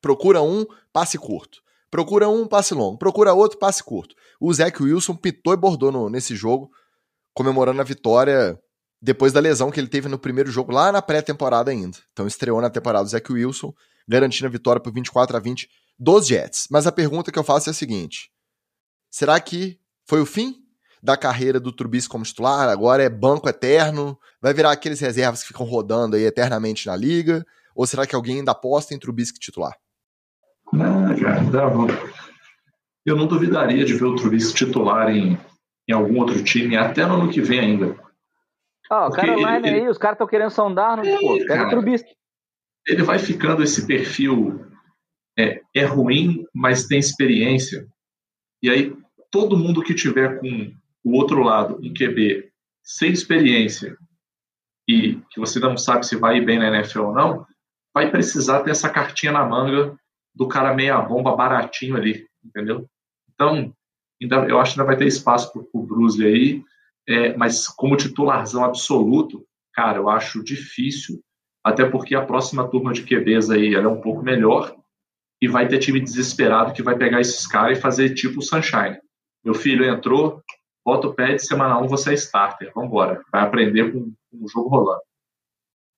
procura 0.00 0.42
um, 0.42 0.66
passe 0.92 1.18
curto. 1.18 1.62
Procura 1.90 2.28
um, 2.28 2.46
passe 2.46 2.74
longo. 2.74 2.98
Procura 2.98 3.32
outro, 3.32 3.58
passe 3.58 3.82
curto. 3.82 4.14
O 4.40 4.52
Zach 4.52 4.82
Wilson 4.82 5.14
pitou 5.14 5.52
e 5.52 5.56
bordou 5.56 5.92
no, 5.92 6.10
nesse 6.10 6.34
jogo, 6.34 6.70
comemorando 7.32 7.80
a 7.80 7.84
vitória 7.84 8.58
depois 9.00 9.32
da 9.32 9.40
lesão 9.40 9.70
que 9.70 9.78
ele 9.78 9.88
teve 9.88 10.08
no 10.08 10.18
primeiro 10.18 10.50
jogo, 10.50 10.72
lá 10.72 10.90
na 10.90 11.02
pré-temporada 11.02 11.70
ainda. 11.70 11.98
Então 12.12 12.26
estreou 12.26 12.60
na 12.60 12.70
temporada 12.70 13.04
o 13.04 13.08
Zach 13.08 13.32
Wilson, 13.32 13.72
garantindo 14.08 14.46
a 14.46 14.50
vitória 14.50 14.80
por 14.80 14.92
24 14.92 15.36
a 15.36 15.40
20 15.40 15.68
dos 15.98 16.26
Jets. 16.26 16.66
Mas 16.70 16.86
a 16.86 16.92
pergunta 16.92 17.30
que 17.30 17.38
eu 17.38 17.44
faço 17.44 17.68
é 17.68 17.72
a 17.72 17.74
seguinte: 17.74 18.30
será 19.10 19.38
que 19.38 19.78
foi 20.06 20.20
o 20.20 20.26
fim 20.26 20.63
da 21.04 21.18
carreira 21.18 21.60
do 21.60 21.70
Trubisky 21.70 22.08
como 22.08 22.24
titular, 22.24 22.66
agora 22.70 23.02
é 23.02 23.10
banco 23.10 23.46
eterno, 23.46 24.18
vai 24.40 24.54
virar 24.54 24.72
aqueles 24.72 24.98
reservas 24.98 25.42
que 25.42 25.48
ficam 25.48 25.66
rodando 25.66 26.16
aí 26.16 26.24
eternamente 26.24 26.86
na 26.86 26.96
liga, 26.96 27.44
ou 27.76 27.86
será 27.86 28.06
que 28.06 28.14
alguém 28.14 28.38
ainda 28.38 28.52
aposta 28.52 28.94
em 28.94 28.98
Trubisky 28.98 29.38
titular? 29.38 29.76
Não, 30.72 31.14
cara, 31.20 31.42
eu 33.04 33.14
não 33.14 33.26
duvidaria 33.26 33.84
de 33.84 33.92
ver 33.92 34.06
o 34.06 34.16
Trubisky 34.16 34.64
titular 34.64 35.10
em, 35.10 35.38
em 35.86 35.92
algum 35.92 36.20
outro 36.20 36.42
time, 36.42 36.74
até 36.74 37.04
no 37.04 37.16
ano 37.16 37.30
que 37.30 37.42
vem 37.42 37.60
ainda. 37.60 37.94
Ó, 38.90 39.04
oh, 39.04 39.08
o 39.08 39.12
Carolina 39.12 39.58
ele, 39.58 39.68
aí, 39.82 39.88
os 39.90 39.98
caras 39.98 40.14
estão 40.14 40.26
querendo 40.26 40.50
sondar, 40.52 40.96
não, 40.96 41.04
é, 41.04 41.18
pô, 41.18 41.36
pega 41.46 41.66
o 41.66 41.68
Trubisky. 41.68 42.16
Ele 42.86 43.02
vai 43.02 43.18
ficando 43.18 43.62
esse 43.62 43.86
perfil 43.86 44.58
é, 45.38 45.60
é 45.74 45.84
ruim, 45.84 46.46
mas 46.54 46.86
tem 46.86 46.98
experiência. 46.98 47.86
E 48.62 48.70
aí, 48.70 48.96
todo 49.30 49.58
mundo 49.58 49.82
que 49.82 49.92
tiver 49.92 50.40
com 50.40 50.72
o 51.04 51.12
outro 51.12 51.42
lado, 51.42 51.78
um 51.82 51.92
QB 51.92 52.50
sem 52.82 53.12
experiência 53.12 53.96
e 54.88 55.20
que 55.30 55.38
você 55.38 55.58
não 55.58 55.76
sabe 55.76 56.06
se 56.06 56.16
vai 56.16 56.38
ir 56.38 56.44
bem 56.44 56.58
na 56.58 56.68
NFL 56.68 57.02
ou 57.02 57.14
não, 57.14 57.46
vai 57.92 58.10
precisar 58.10 58.62
ter 58.62 58.70
essa 58.70 58.90
cartinha 58.90 59.32
na 59.32 59.44
manga 59.44 59.96
do 60.34 60.48
cara 60.48 60.74
meia 60.74 61.00
bomba 61.00 61.36
baratinho 61.36 61.96
ali, 61.96 62.26
entendeu? 62.44 62.88
Então, 63.32 63.72
ainda, 64.20 64.36
eu 64.48 64.58
acho 64.58 64.74
que 64.74 64.80
ainda 64.80 64.86
vai 64.86 64.96
ter 64.96 65.06
espaço 65.06 65.52
para 65.52 65.62
o 65.72 65.82
Bruce 65.82 66.24
aí, 66.24 66.62
é, 67.06 67.36
mas 67.36 67.68
como 67.68 67.96
titularzão 67.96 68.64
absoluto, 68.64 69.46
cara, 69.72 69.98
eu 69.98 70.08
acho 70.08 70.42
difícil, 70.42 71.22
até 71.62 71.84
porque 71.88 72.14
a 72.14 72.24
próxima 72.24 72.68
turma 72.68 72.92
de 72.92 73.02
QBs 73.02 73.50
aí 73.50 73.74
é 73.74 73.88
um 73.88 74.00
pouco 74.00 74.22
melhor 74.22 74.76
e 75.40 75.48
vai 75.48 75.68
ter 75.68 75.78
time 75.78 76.00
desesperado 76.00 76.72
que 76.72 76.82
vai 76.82 76.96
pegar 76.96 77.20
esses 77.20 77.46
caras 77.46 77.78
e 77.78 77.80
fazer 77.80 78.14
tipo 78.14 78.38
o 78.40 78.42
Sunshine. 78.42 78.98
Meu 79.44 79.54
filho 79.54 79.84
entrou, 79.84 80.42
bota 80.84 81.08
o 81.08 81.14
pad, 81.14 81.38
semana 81.38 81.80
1 81.80 81.88
você 81.88 82.10
é 82.10 82.14
starter, 82.14 82.72
vambora. 82.74 83.22
Vai 83.32 83.42
aprender 83.42 83.92
com, 83.92 84.12
com 84.30 84.44
o 84.44 84.48
jogo 84.48 84.68
rolando. 84.68 85.00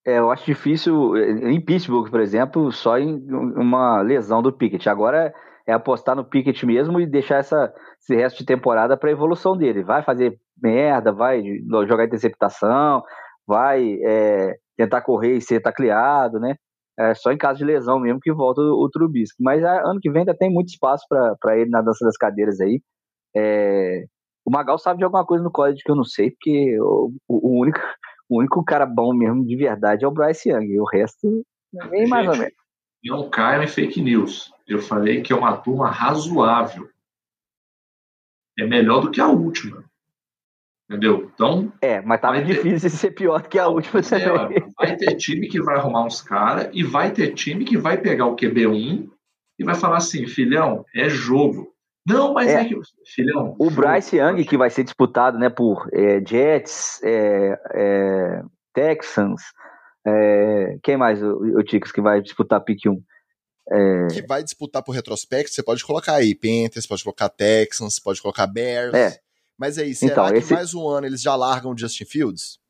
É, 0.07 0.19
eu 0.19 0.31
acho 0.31 0.47
difícil, 0.47 1.17
em 1.17 1.61
Pittsburgh, 1.61 2.09
por 2.09 2.21
exemplo, 2.21 2.71
só 2.71 2.97
em 2.97 3.17
uma 3.29 4.01
lesão 4.03 4.41
do 4.41 4.53
Pickett. 4.53 4.89
Agora 4.89 5.35
é 5.67 5.73
apostar 5.73 6.15
no 6.15 6.25
Pickett 6.25 6.65
mesmo 6.65 7.01
e 7.01 7.07
deixar 7.07 7.39
essa, 7.39 7.75
esse 8.01 8.15
resto 8.15 8.39
de 8.39 8.47
temporada 8.47 8.97
para 8.97 9.11
evolução 9.11 9.57
dele. 9.57 9.83
Vai 9.83 10.05
fazer 10.05 10.39
merda, 10.63 11.13
vai 11.13 11.43
jogar 11.89 12.05
interceptação, 12.05 13.03
vai 13.45 13.99
é, 14.05 14.55
tentar 14.77 15.03
correr 15.03 15.37
e 15.37 15.41
ser 15.41 15.61
tacleado, 15.61 16.39
né? 16.39 16.55
É 16.99 17.13
só 17.15 17.33
em 17.33 17.37
caso 17.37 17.59
de 17.59 17.65
lesão 17.65 17.99
mesmo 17.99 18.21
que 18.21 18.33
volta 18.33 18.61
o, 18.61 18.85
o 18.85 18.89
Trubisky. 18.89 19.43
Mas 19.43 19.63
a, 19.65 19.91
ano 19.91 19.99
que 20.01 20.11
vem 20.11 20.21
ainda 20.21 20.37
tem 20.37 20.51
muito 20.51 20.69
espaço 20.69 21.05
para 21.09 21.59
ele 21.59 21.69
na 21.69 21.83
dança 21.83 22.05
das 22.05 22.17
cadeiras 22.17 22.61
aí. 22.61 22.81
É, 23.37 24.05
o 24.47 24.51
Magal 24.51 24.79
sabe 24.79 24.99
de 24.99 25.05
alguma 25.05 25.27
coisa 25.27 25.45
no 25.45 25.51
código 25.51 25.81
que 25.85 25.91
eu 25.91 25.97
não 25.97 26.05
sei, 26.05 26.31
porque 26.31 26.81
o, 26.81 27.13
o, 27.29 27.61
único, 27.61 27.81
O 28.29 28.39
único 28.39 28.65
cara 28.65 28.85
bom 28.85 29.15
mesmo 29.15 29.47
de 29.47 29.57
verdade 29.57 30.05
é 30.05 30.09
o 30.09 30.11
Bryce 30.11 30.51
Young. 30.51 30.67
E 30.67 30.81
o 30.81 30.85
resto, 30.85 31.45
nem 31.91 32.09
mais 32.09 32.27
ou 32.27 32.37
menos. 32.37 32.55
Não 33.05 33.31
caia 33.31 33.63
em 33.63 33.69
fake 33.69 34.01
news. 34.01 34.53
Eu 34.67 34.81
falei 34.81 35.23
que 35.23 35.33
é 35.33 35.37
uma 35.37 35.57
turma 35.57 35.89
razoável. 35.89 36.89
É 38.59 38.67
melhor 38.67 39.01
do 39.01 39.11
que 39.11 39.21
a 39.21 39.29
última. 39.29 39.85
Entendeu? 40.89 41.31
Então. 41.33 41.73
É, 41.81 42.01
mas 42.01 42.21
tava 42.21 42.43
difícil 42.43 42.91
ter... 42.91 42.97
ser 42.97 43.11
pior 43.13 43.43
do 43.43 43.49
que 43.49 43.59
a 43.59 43.69
última 43.69 44.01
é, 44.01 44.61
Vai 44.77 44.97
ter 44.97 45.17
time 45.17 45.49
que 45.49 45.61
vai 45.61 45.77
arrumar 45.77 46.05
uns 46.05 46.21
caras 46.21 46.69
e 46.73 46.83
vai 46.83 47.13
ter 47.13 47.35
time 47.35 47.65
que 47.65 47.77
vai 47.77 48.01
pegar 48.01 48.27
o 48.27 48.37
QB1 48.37 49.09
e 49.59 49.65
vai 49.65 49.75
falar 49.75 49.99
assim: 49.99 50.27
filhão, 50.27 50.85
é 50.95 51.09
jogo. 51.09 51.73
Não, 52.07 52.33
mas 52.33 52.49
é, 52.49 52.61
é 52.61 52.65
que. 52.65 52.75
Filhão. 53.05 53.57
O 53.59 53.71
Bryce 53.71 54.17
Young, 54.17 54.45
que 54.45 54.57
vai 54.57 54.71
ser 54.71 54.85
disputado 54.85 55.39
né, 55.39 55.49
por 55.49 55.89
é, 55.93 56.23
Jets, 56.25 57.01
é, 57.03 57.59
é 57.75 58.43
Texans. 58.73 59.43
É, 60.07 60.79
quem 60.83 60.97
mais, 60.97 61.21
o, 61.21 61.59
o 61.59 61.65
Ticks, 61.65 61.91
que 61.91 62.01
vai 62.01 62.21
disputar 62.21 62.61
pick 62.61 62.87
1? 62.87 63.03
É... 63.69 64.07
Que 64.13 64.23
vai 64.23 64.45
disputar 64.45 64.83
por 64.83 64.93
retrospecto, 64.93 65.53
você 65.53 65.63
pode 65.63 65.85
colocar 65.85 66.15
aí 66.15 66.35
Panthers, 66.35 66.87
pode 66.87 67.03
colocar 67.03 67.29
Texans, 67.29 67.99
pode 67.99 68.23
colocar 68.23 68.47
Bears. 68.47 68.95
É. 68.95 69.19
Mas 69.59 69.79
aí, 69.79 69.95
será 69.95 70.13
então, 70.13 70.29
que 70.29 70.39
esse... 70.39 70.55
mais 70.55 70.75
um 70.75 70.87
ano 70.87 71.07
eles 71.07 71.21
já 71.21 71.35
largam 71.35 71.73
o 71.73 71.79
Justin 71.79 72.05
Fields? 72.05 72.61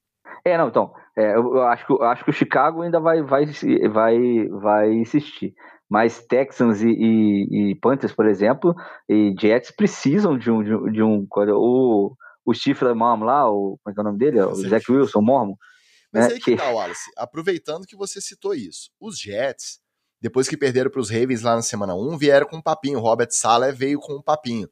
É, 0.45 0.57
não, 0.57 0.69
então, 0.69 0.95
é, 1.17 1.35
eu, 1.35 1.63
acho 1.65 1.87
que, 1.87 1.93
eu 1.93 2.03
acho 2.05 2.25
que 2.25 2.31
o 2.31 2.33
Chicago 2.33 2.83
ainda 2.83 3.01
vai, 3.01 3.21
vai, 3.21 3.47
vai, 3.91 4.49
vai 4.49 4.93
insistir. 4.93 5.55
Mas 5.89 6.25
Texans 6.27 6.83
e, 6.83 6.89
e, 6.89 7.71
e 7.71 7.75
Panthers, 7.77 8.13
por 8.13 8.27
exemplo, 8.27 8.75
e 9.09 9.35
Jets 9.41 9.71
precisam 9.71 10.37
de 10.37 10.51
um. 10.51 10.63
De 10.63 10.75
um, 10.75 10.91
de 10.91 11.03
um 11.03 11.27
o, 11.55 12.17
o 12.45 12.55
Stifler 12.55 12.95
Mormon 12.95 13.25
lá, 13.25 13.51
o, 13.51 13.79
como 13.83 13.91
é 13.91 13.93
que 13.93 14.01
é 14.01 14.03
o 14.03 14.05
nome 14.05 14.19
dele? 14.19 14.41
O 14.47 14.55
Zach 14.55 14.91
Wilson, 14.91 15.21
Mormon. 15.21 15.55
Mas 16.13 16.29
né? 16.29 16.35
aí 16.35 16.41
que 16.41 16.57
tá, 16.57 16.71
Wallace, 16.71 17.11
aproveitando 17.17 17.87
que 17.87 17.97
você 17.97 18.21
citou 18.21 18.55
isso, 18.55 18.91
os 19.01 19.19
Jets, 19.19 19.81
depois 20.21 20.49
que 20.49 20.57
perderam 20.57 20.91
para 20.91 21.01
os 21.01 21.11
Ravens 21.11 21.43
lá 21.43 21.55
na 21.55 21.63
semana 21.63 21.95
1, 21.95 22.17
vieram 22.17 22.47
com 22.47 22.57
um 22.57 22.63
papinho. 22.63 22.99
Robert 22.99 23.29
Sala 23.31 23.71
veio 23.71 24.01
com 24.01 24.15
um 24.15 24.23
papinho. 24.23 24.69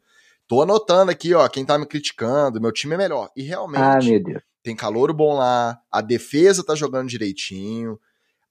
Tô 0.46 0.62
anotando 0.62 1.10
aqui, 1.10 1.34
ó, 1.34 1.46
quem 1.48 1.64
tá 1.64 1.78
me 1.78 1.86
criticando, 1.86 2.60
meu 2.60 2.72
time 2.72 2.94
é 2.94 2.98
melhor. 2.98 3.30
E 3.36 3.42
realmente, 3.42 3.80
ah, 3.82 3.98
meu 4.02 4.22
Deus. 4.22 4.42
tem 4.62 4.76
calor 4.76 5.12
bom 5.12 5.36
lá, 5.36 5.78
a 5.90 6.00
defesa 6.00 6.64
tá 6.64 6.74
jogando 6.74 7.08
direitinho. 7.08 7.98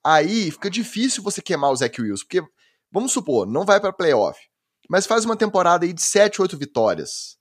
Aí 0.05 0.51
fica 0.51 0.69
difícil 0.69 1.23
você 1.23 1.41
queimar 1.41 1.71
o 1.71 1.75
Zach 1.75 2.01
Wilson, 2.01 2.25
porque, 2.25 2.43
vamos 2.91 3.11
supor, 3.11 3.47
não 3.47 3.65
vai 3.65 3.79
para 3.79 3.93
playoff, 3.93 4.39
mas 4.89 5.05
faz 5.05 5.23
uma 5.23 5.35
temporada 5.35 5.85
aí 5.85 5.93
de 5.93 6.01
7, 6.01 6.41
8 6.41 6.57
vitórias. 6.57 7.37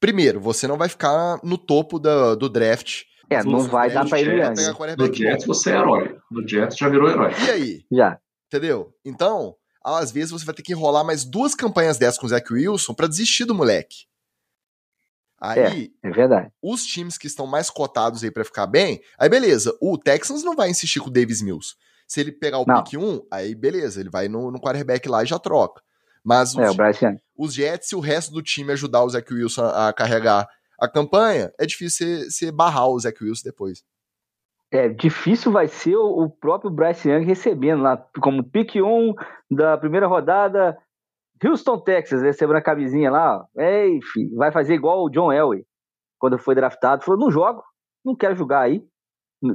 Primeiro, 0.00 0.40
você 0.40 0.68
não 0.68 0.76
vai 0.76 0.88
ficar 0.88 1.40
no 1.42 1.58
topo 1.58 1.98
da, 1.98 2.34
do 2.34 2.48
draft. 2.48 3.02
É, 3.30 3.42
não 3.42 3.62
vai 3.62 3.90
dar 3.90 4.06
pra 4.06 4.20
ele 4.20 4.42
antes. 4.42 4.66
No 4.96 5.14
Jets 5.14 5.46
você 5.46 5.70
é 5.70 5.74
herói. 5.74 6.16
No 6.30 6.46
Jets 6.46 6.76
já 6.76 6.88
virou 6.88 7.08
herói. 7.08 7.32
E 7.46 7.50
aí? 7.50 7.84
Já. 7.90 8.18
Entendeu? 8.46 8.92
Então, 9.04 9.56
às 9.82 10.12
vezes 10.12 10.30
você 10.30 10.44
vai 10.44 10.54
ter 10.54 10.62
que 10.62 10.72
enrolar 10.72 11.04
mais 11.04 11.24
duas 11.24 11.54
campanhas 11.54 11.98
dessas 11.98 12.18
com 12.18 12.26
o 12.26 12.28
Zach 12.28 12.52
Wilson 12.52 12.94
para 12.94 13.08
desistir 13.08 13.44
do 13.44 13.54
moleque. 13.54 14.04
Aí, 15.50 15.92
é, 16.02 16.08
é 16.08 16.10
verdade. 16.10 16.50
os 16.62 16.84
times 16.84 17.18
que 17.18 17.26
estão 17.26 17.46
mais 17.46 17.68
cotados 17.68 18.24
aí 18.24 18.30
para 18.30 18.44
ficar 18.44 18.66
bem, 18.66 19.00
aí 19.18 19.28
beleza, 19.28 19.76
o 19.80 19.98
Texans 19.98 20.42
não 20.42 20.56
vai 20.56 20.70
insistir 20.70 21.00
com 21.00 21.08
o 21.08 21.12
Davis 21.12 21.42
Mills. 21.42 21.74
Se 22.06 22.20
ele 22.20 22.32
pegar 22.32 22.58
o 22.58 22.64
não. 22.66 22.82
pick 22.82 22.98
1, 22.98 23.26
aí 23.30 23.54
beleza, 23.54 24.00
ele 24.00 24.10
vai 24.10 24.28
no, 24.28 24.50
no 24.50 24.60
quarterback 24.60 25.08
lá 25.08 25.22
e 25.22 25.26
já 25.26 25.38
troca. 25.38 25.82
Mas 26.22 26.54
é, 26.56 26.70
os, 26.70 27.02
é, 27.02 27.16
os 27.36 27.54
Jets 27.54 27.92
e 27.92 27.96
o 27.96 28.00
resto 28.00 28.32
do 28.32 28.42
time 28.42 28.72
ajudar 28.72 29.04
o 29.04 29.10
Zach 29.10 29.32
Wilson 29.32 29.66
a, 29.66 29.92
carregar 29.92 30.48
a 30.80 30.88
campanha, 30.88 31.52
é 31.58 31.66
difícil 31.66 32.30
você 32.30 32.50
barrar 32.50 32.88
o 32.88 32.98
Zach 32.98 33.22
Wilson 33.22 33.42
depois 33.44 33.84
é, 34.74 34.88
difícil 34.88 35.52
vai 35.52 35.68
ser 35.68 35.96
o, 35.96 36.28
próprio 36.28 36.68
Bryce 36.68 37.08
Young 37.08 37.24
recebendo 37.24 37.82
lá, 37.82 37.96
como 38.20 38.42
pick 38.42 38.74
1 38.74 39.14
da 39.48 39.78
primeira 39.78 40.08
rodada, 40.08 40.76
Houston, 41.42 41.78
Texas, 41.80 42.22
recebendo 42.22 42.56
a 42.56 42.62
camisinha 42.62 43.10
lá, 43.10 43.44
Ei, 43.56 44.00
filho, 44.12 44.36
vai 44.36 44.52
fazer 44.52 44.74
igual 44.74 45.04
o 45.04 45.10
John 45.10 45.32
Elway, 45.32 45.64
quando 46.18 46.38
foi 46.38 46.54
draftado, 46.54 47.04
falou, 47.04 47.20
não 47.20 47.30
jogo, 47.30 47.62
não 48.04 48.14
quero 48.14 48.34
jogar 48.34 48.60
aí, 48.60 48.82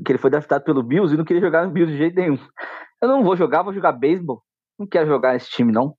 que 0.05 0.11
ele 0.11 0.19
foi 0.19 0.30
draftado 0.30 0.63
pelo 0.63 0.84
Bills 0.84 1.13
e 1.13 1.17
não 1.17 1.25
queria 1.25 1.41
jogar 1.41 1.65
no 1.65 1.71
Bills 1.71 1.91
de 1.91 1.97
jeito 1.97 2.15
nenhum. 2.15 2.38
Eu 3.01 3.07
não 3.07 3.23
vou 3.23 3.36
jogar, 3.36 3.63
vou 3.63 3.73
jogar 3.73 3.93
beisebol, 3.93 4.43
não 4.77 4.88
quero 4.88 5.07
jogar 5.07 5.34
nesse 5.34 5.49
time 5.49 5.71
não. 5.71 5.95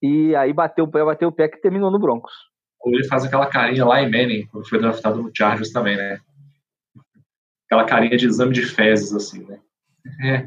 E 0.00 0.34
aí 0.36 0.52
bateu 0.52 0.84
o 0.84 0.90
pé, 0.90 1.04
bateu 1.04 1.28
o 1.28 1.32
pé 1.32 1.48
que 1.48 1.60
terminou 1.60 1.90
no 1.90 1.98
Broncos. 1.98 2.32
Ou 2.80 2.92
ele 2.92 3.06
faz 3.06 3.24
aquela 3.24 3.46
carinha 3.46 3.84
lá 3.84 4.00
em 4.00 4.10
Manning, 4.10 4.46
quando 4.46 4.68
foi 4.68 4.78
draftado 4.78 5.22
no 5.22 5.30
Chargers 5.34 5.72
também, 5.72 5.96
né? 5.96 6.18
aquela 7.74 7.84
carinha 7.84 8.16
de 8.16 8.26
exame 8.26 8.52
de 8.52 8.62
fezes, 8.62 9.12
assim, 9.12 9.44
né? 9.44 9.60
É. 10.22 10.46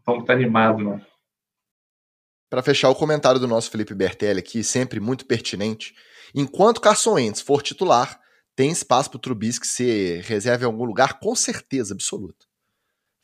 Então 0.00 0.24
tá 0.24 0.32
animado, 0.32 0.82
não. 0.82 1.00
Para 2.48 2.62
fechar 2.62 2.90
o 2.90 2.94
comentário 2.94 3.40
do 3.40 3.48
nosso 3.48 3.70
Felipe 3.70 3.94
Bertelli 3.94 4.38
aqui, 4.38 4.62
sempre 4.62 5.00
muito 5.00 5.26
pertinente. 5.26 5.94
Enquanto 6.34 6.80
Carson 6.80 7.14
Wentz 7.14 7.40
for 7.40 7.62
titular, 7.62 8.20
tem 8.54 8.70
espaço 8.70 9.10
pro 9.10 9.18
Trubisky 9.18 9.66
ser 9.66 10.22
reserva 10.22 10.64
em 10.64 10.66
algum 10.66 10.84
lugar, 10.84 11.18
com 11.18 11.34
certeza 11.34 11.92
absoluta. 11.92 12.46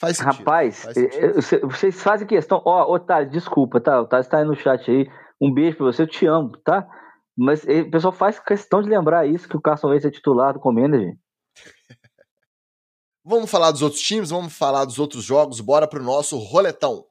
Faz 0.01 0.17
sentido. 0.17 0.39
Rapaz, 0.39 0.83
faz 0.83 0.95
sentido. 0.95 1.71
vocês 1.71 2.03
fazem 2.03 2.27
questão. 2.27 2.61
Ó, 2.65 2.85
oh, 2.85 2.95
Otávio, 2.95 3.31
desculpa, 3.31 3.81
tá? 3.81 4.01
O 4.01 4.03
Otávio 4.03 4.25
está 4.25 4.39
aí 4.39 4.45
no 4.45 4.57
chat 4.57 4.91
aí. 4.91 5.09
Um 5.41 5.53
beijo 5.53 5.77
pra 5.77 5.87
você, 5.87 6.03
eu 6.03 6.09
te 6.09 6.27
amo, 6.27 6.51
tá? 6.65 6.87
Mas 7.37 7.63
o 7.63 7.91
pessoal 7.91 8.13
faz 8.13 8.39
questão 8.41 8.83
de 8.83 8.89
lembrar 8.89 9.27
isso, 9.27 9.49
que 9.49 9.57
o 9.57 9.61
Carson 9.61 9.89
Wentz 9.89 10.05
é 10.05 10.11
titular 10.11 10.53
do 10.53 10.61
Comenda, 10.61 10.99
gente. 10.99 11.19
Vamos 13.25 13.49
falar 13.49 13.71
dos 13.71 13.83
outros 13.83 14.03
times, 14.03 14.31
vamos 14.31 14.53
falar 14.53 14.85
dos 14.85 14.99
outros 14.99 15.23
jogos, 15.23 15.61
bora 15.61 15.87
pro 15.87 16.03
nosso 16.03 16.37
roletão. 16.37 17.07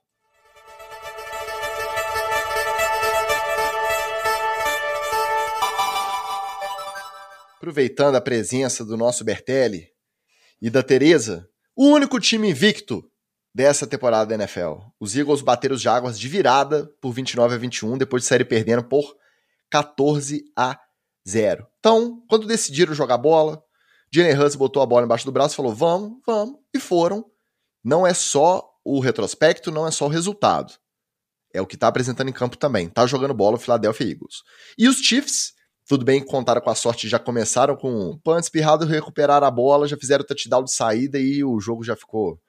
Aproveitando 7.61 8.15
a 8.15 8.21
presença 8.21 8.83
do 8.83 8.97
nosso 8.97 9.23
Bertelli 9.23 9.87
e 10.59 10.67
da 10.67 10.81
Tereza, 10.81 11.47
o 11.75 11.89
único 11.89 12.19
time 12.19 12.49
invicto 12.49 13.07
dessa 13.53 13.85
temporada 13.85 14.25
da 14.25 14.33
NFL. 14.43 14.79
Os 14.99 15.15
Eagles 15.15 15.41
bateram 15.41 15.75
os 15.75 15.81
Jaguars 15.81 16.19
de 16.19 16.27
virada 16.27 16.91
por 16.99 17.11
29 17.11 17.53
a 17.53 17.57
21, 17.59 17.99
depois 17.99 18.23
de 18.23 18.29
sair 18.29 18.43
perdendo 18.45 18.83
por 18.83 19.15
14 19.69 20.43
a 20.57 20.75
0. 21.29 21.67
Então, 21.77 22.23
quando 22.27 22.47
decidiram 22.47 22.95
jogar 22.95 23.19
bola, 23.19 23.63
Jenny 24.11 24.33
Huss 24.33 24.55
botou 24.55 24.81
a 24.81 24.85
bola 24.87 25.05
embaixo 25.05 25.25
do 25.25 25.31
braço 25.31 25.53
e 25.53 25.57
falou: 25.57 25.75
vamos, 25.75 26.19
vamos. 26.25 26.55
E 26.73 26.79
foram. 26.79 27.29
Não 27.83 28.07
é 28.07 28.13
só 28.15 28.67
o 28.83 28.99
retrospecto, 28.99 29.69
não 29.69 29.85
é 29.85 29.91
só 29.91 30.07
o 30.07 30.09
resultado. 30.09 30.73
É 31.53 31.61
o 31.61 31.67
que 31.67 31.75
está 31.75 31.87
apresentando 31.87 32.29
em 32.29 32.33
campo 32.33 32.57
também. 32.57 32.89
Tá 32.89 33.05
jogando 33.05 33.35
bola 33.35 33.57
o 33.57 33.59
Philadelphia 33.59 34.07
Eagles. 34.07 34.37
E 34.79 34.87
os 34.87 34.97
Chiefs, 34.97 35.53
tudo 35.87 36.05
bem 36.05 36.21
que 36.21 36.27
contaram 36.27 36.61
com 36.61 36.69
a 36.69 36.75
sorte, 36.75 37.09
já 37.09 37.19
começaram 37.19 37.75
com 37.75 37.91
um 37.91 38.17
punch 38.17 38.43
espirrado, 38.43 38.85
recuperaram 38.85 39.45
a 39.45 39.51
bola, 39.51 39.87
já 39.87 39.97
fizeram 39.97 40.23
o 40.23 40.27
touchdown 40.27 40.63
de 40.63 40.71
saída 40.71 41.19
e 41.19 41.43
o 41.43 41.59
jogo 41.59 41.83
já 41.83 41.95
ficou 41.95 42.39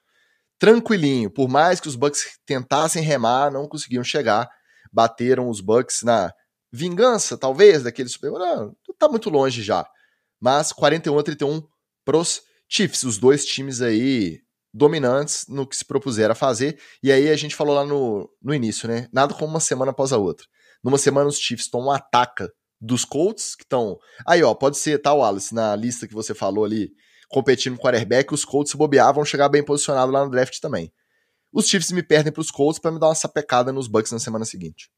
tranquilinho. 0.59 1.29
Por 1.29 1.49
mais 1.49 1.79
que 1.79 1.87
os 1.87 1.95
Bucks 1.95 2.39
tentassem 2.45 3.03
remar, 3.03 3.51
não 3.51 3.67
conseguiam 3.67 4.03
chegar. 4.03 4.49
Bateram 4.91 5.49
os 5.49 5.59
Bucks 5.59 6.03
na 6.03 6.31
vingança, 6.71 7.37
talvez, 7.37 7.83
daquele 7.83 8.09
Super 8.09 8.31
Não, 8.31 8.75
tá 8.97 9.09
muito 9.09 9.29
longe 9.29 9.61
já 9.61 9.85
mas 10.43 10.73
41 10.73 11.17
a 11.17 11.23
31 11.23 11.63
pros 12.03 12.41
Chiefs, 12.67 13.03
os 13.03 13.17
dois 13.17 13.45
times 13.45 13.81
aí 13.81 14.41
dominantes 14.73 15.45
no 15.47 15.65
que 15.65 15.73
se 15.73 15.85
propuseram 15.85 16.33
a 16.33 16.35
fazer. 16.35 16.77
E 17.01 17.13
aí 17.13 17.29
a 17.29 17.35
gente 17.37 17.55
falou 17.55 17.73
lá 17.73 17.85
no, 17.85 18.29
no 18.41 18.53
início, 18.53 18.85
né? 18.85 19.07
Nada 19.13 19.33
como 19.33 19.47
uma 19.47 19.61
semana 19.61 19.91
após 19.91 20.11
a 20.11 20.17
outra. 20.17 20.45
Numa 20.83 20.97
semana 20.97 21.29
os 21.29 21.37
Chiefs 21.37 21.69
tomam 21.69 21.87
um 21.87 21.91
ataca 21.91 22.51
dos 22.83 23.05
Colts, 23.05 23.55
que 23.55 23.63
estão. 23.63 23.97
Aí, 24.27 24.43
ó, 24.43 24.53
pode 24.53 24.77
ser, 24.77 25.01
tá, 25.01 25.13
Wallace, 25.13 25.55
na 25.55 25.75
lista 25.75 26.07
que 26.07 26.13
você 26.13 26.35
falou 26.35 26.65
ali, 26.65 26.91
competindo 27.29 27.77
com 27.77 27.81
o 27.81 27.85
quarterback, 27.85 28.33
os 28.33 28.43
Colts 28.43 28.71
se 28.71 28.77
bobear, 28.77 29.13
vão 29.13 29.23
chegar 29.23 29.47
bem 29.47 29.63
posicionados 29.63 30.13
lá 30.13 30.25
no 30.25 30.29
draft 30.29 30.59
também. 30.59 30.91
Os 31.53 31.67
Chiefs 31.67 31.91
me 31.91 32.03
perdem 32.03 32.33
pros 32.33 32.51
Colts 32.51 32.79
para 32.79 32.91
me 32.91 32.99
dar 32.99 33.07
uma 33.07 33.15
sapecada 33.15 33.71
nos 33.71 33.87
Bucks 33.87 34.11
na 34.11 34.19
semana 34.19 34.43
seguinte. 34.43 34.89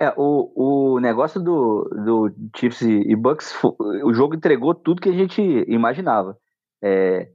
É, 0.00 0.12
o, 0.16 0.94
o 0.96 1.00
negócio 1.00 1.40
do, 1.40 1.88
do 2.04 2.34
Chiefs 2.56 2.82
e 2.82 3.14
Bucks, 3.14 3.54
o 3.62 4.12
jogo 4.12 4.34
entregou 4.34 4.74
tudo 4.74 5.00
que 5.00 5.08
a 5.08 5.12
gente 5.12 5.40
imaginava. 5.68 6.36
É, 6.82 7.28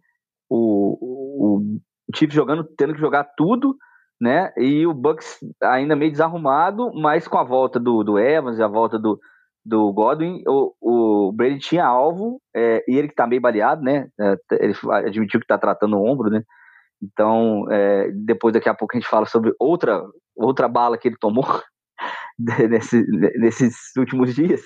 o, 0.50 0.98
o 1.00 1.80
Chiefs 2.16 2.36
jogando, 2.36 2.64
tendo 2.76 2.94
que 2.94 3.00
jogar 3.00 3.24
tudo, 3.38 3.78
né? 4.20 4.52
E 4.58 4.86
o 4.86 4.94
Bucks 4.94 5.38
ainda 5.64 5.96
meio 5.96 6.12
desarrumado, 6.12 6.92
mas 6.94 7.28
com 7.28 7.38
a 7.38 7.44
volta 7.44 7.80
do, 7.80 8.04
do 8.04 8.20
Evans 8.20 8.58
e 8.58 8.64
a 8.64 8.68
volta 8.68 9.00
do, 9.00 9.20
do 9.66 9.92
Godwin, 9.94 10.42
o, 10.48 10.74
o 10.82 11.32
Brady 11.32 11.60
tinha 11.60 11.86
alvo, 11.86 12.42
é, 12.56 12.84
e 12.88 12.98
ele 12.98 13.08
que 13.08 13.16
tá 13.16 13.28
meio 13.28 13.42
baleado, 13.42 13.82
né? 13.82 14.08
É, 14.20 14.36
ele 14.64 14.74
admitiu 15.06 15.40
que 15.40 15.48
tá 15.48 15.58
tratando 15.58 15.98
o 15.98 16.06
ombro, 16.06 16.30
né? 16.30 16.42
Então, 17.02 17.66
é, 17.72 18.12
depois 18.12 18.54
daqui 18.54 18.68
a 18.70 18.74
pouco 18.74 18.96
a 18.96 19.00
gente 19.00 19.10
fala 19.10 19.26
sobre 19.26 19.54
outra, 19.60 20.02
outra 20.36 20.68
bala 20.68 20.98
que 20.98 21.08
ele 21.08 21.18
tomou, 21.20 21.46
nesse, 22.70 23.06
nesses 23.38 23.76
últimos 23.98 24.34
dias. 24.34 24.62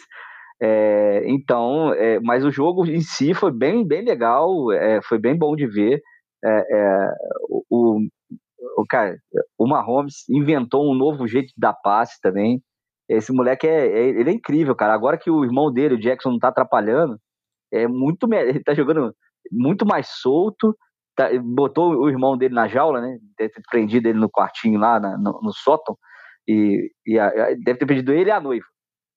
É, 0.61 1.23
então, 1.25 1.93
é, 1.93 2.19
mas 2.21 2.45
o 2.45 2.51
jogo 2.51 2.85
em 2.85 3.01
si 3.01 3.33
foi 3.33 3.51
bem, 3.51 3.85
bem 3.85 4.03
legal, 4.03 4.71
é, 4.71 5.01
foi 5.03 5.19
bem 5.19 5.37
bom 5.37 5.55
de 5.55 5.67
ver. 5.67 6.01
O, 7.69 7.99
o, 8.77 8.85
cara, 8.89 9.15
o 9.57 9.67
Mahomes 9.67 10.27
inventou 10.29 10.89
um 10.91 10.95
novo 10.95 11.27
jeito 11.27 11.53
dar 11.57 11.73
passe 11.73 12.19
também. 12.21 12.61
Esse 13.09 13.33
moleque 13.33 13.67
é, 13.67 13.87
é, 13.87 14.09
ele 14.09 14.29
é 14.29 14.33
incrível, 14.33 14.75
cara. 14.75 14.93
Agora 14.93 15.17
que 15.17 15.29
o 15.29 15.43
irmão 15.43 15.71
dele, 15.71 15.95
o 15.95 15.99
Jackson, 15.99 16.31
não 16.31 16.39
tá 16.39 16.49
atrapalhando, 16.49 17.19
é 17.71 17.87
muito 17.87 18.27
ele 18.33 18.63
tá 18.63 18.73
jogando 18.73 19.13
muito 19.51 19.85
mais 19.85 20.07
solto. 20.21 20.75
Tá, 21.15 21.29
botou 21.43 21.95
o 21.95 22.09
irmão 22.09 22.35
dele 22.35 22.55
na 22.55 22.67
jaula, 22.67 22.99
né? 22.99 23.19
Deve 23.37 23.53
ter 23.53 23.61
prendido 23.69 24.07
ele 24.07 24.17
no 24.17 24.29
quartinho 24.29 24.79
lá 24.79 24.99
na, 24.99 25.15
no, 25.15 25.39
no, 25.43 25.53
sótão 25.53 25.95
e, 26.47 26.91
e 27.05 27.19
a, 27.19 27.29
deve 27.63 27.75
ter 27.75 27.85
pedido 27.85 28.11
ele 28.11 28.29
e 28.29 28.31
a 28.31 28.39
noiva, 28.39 28.65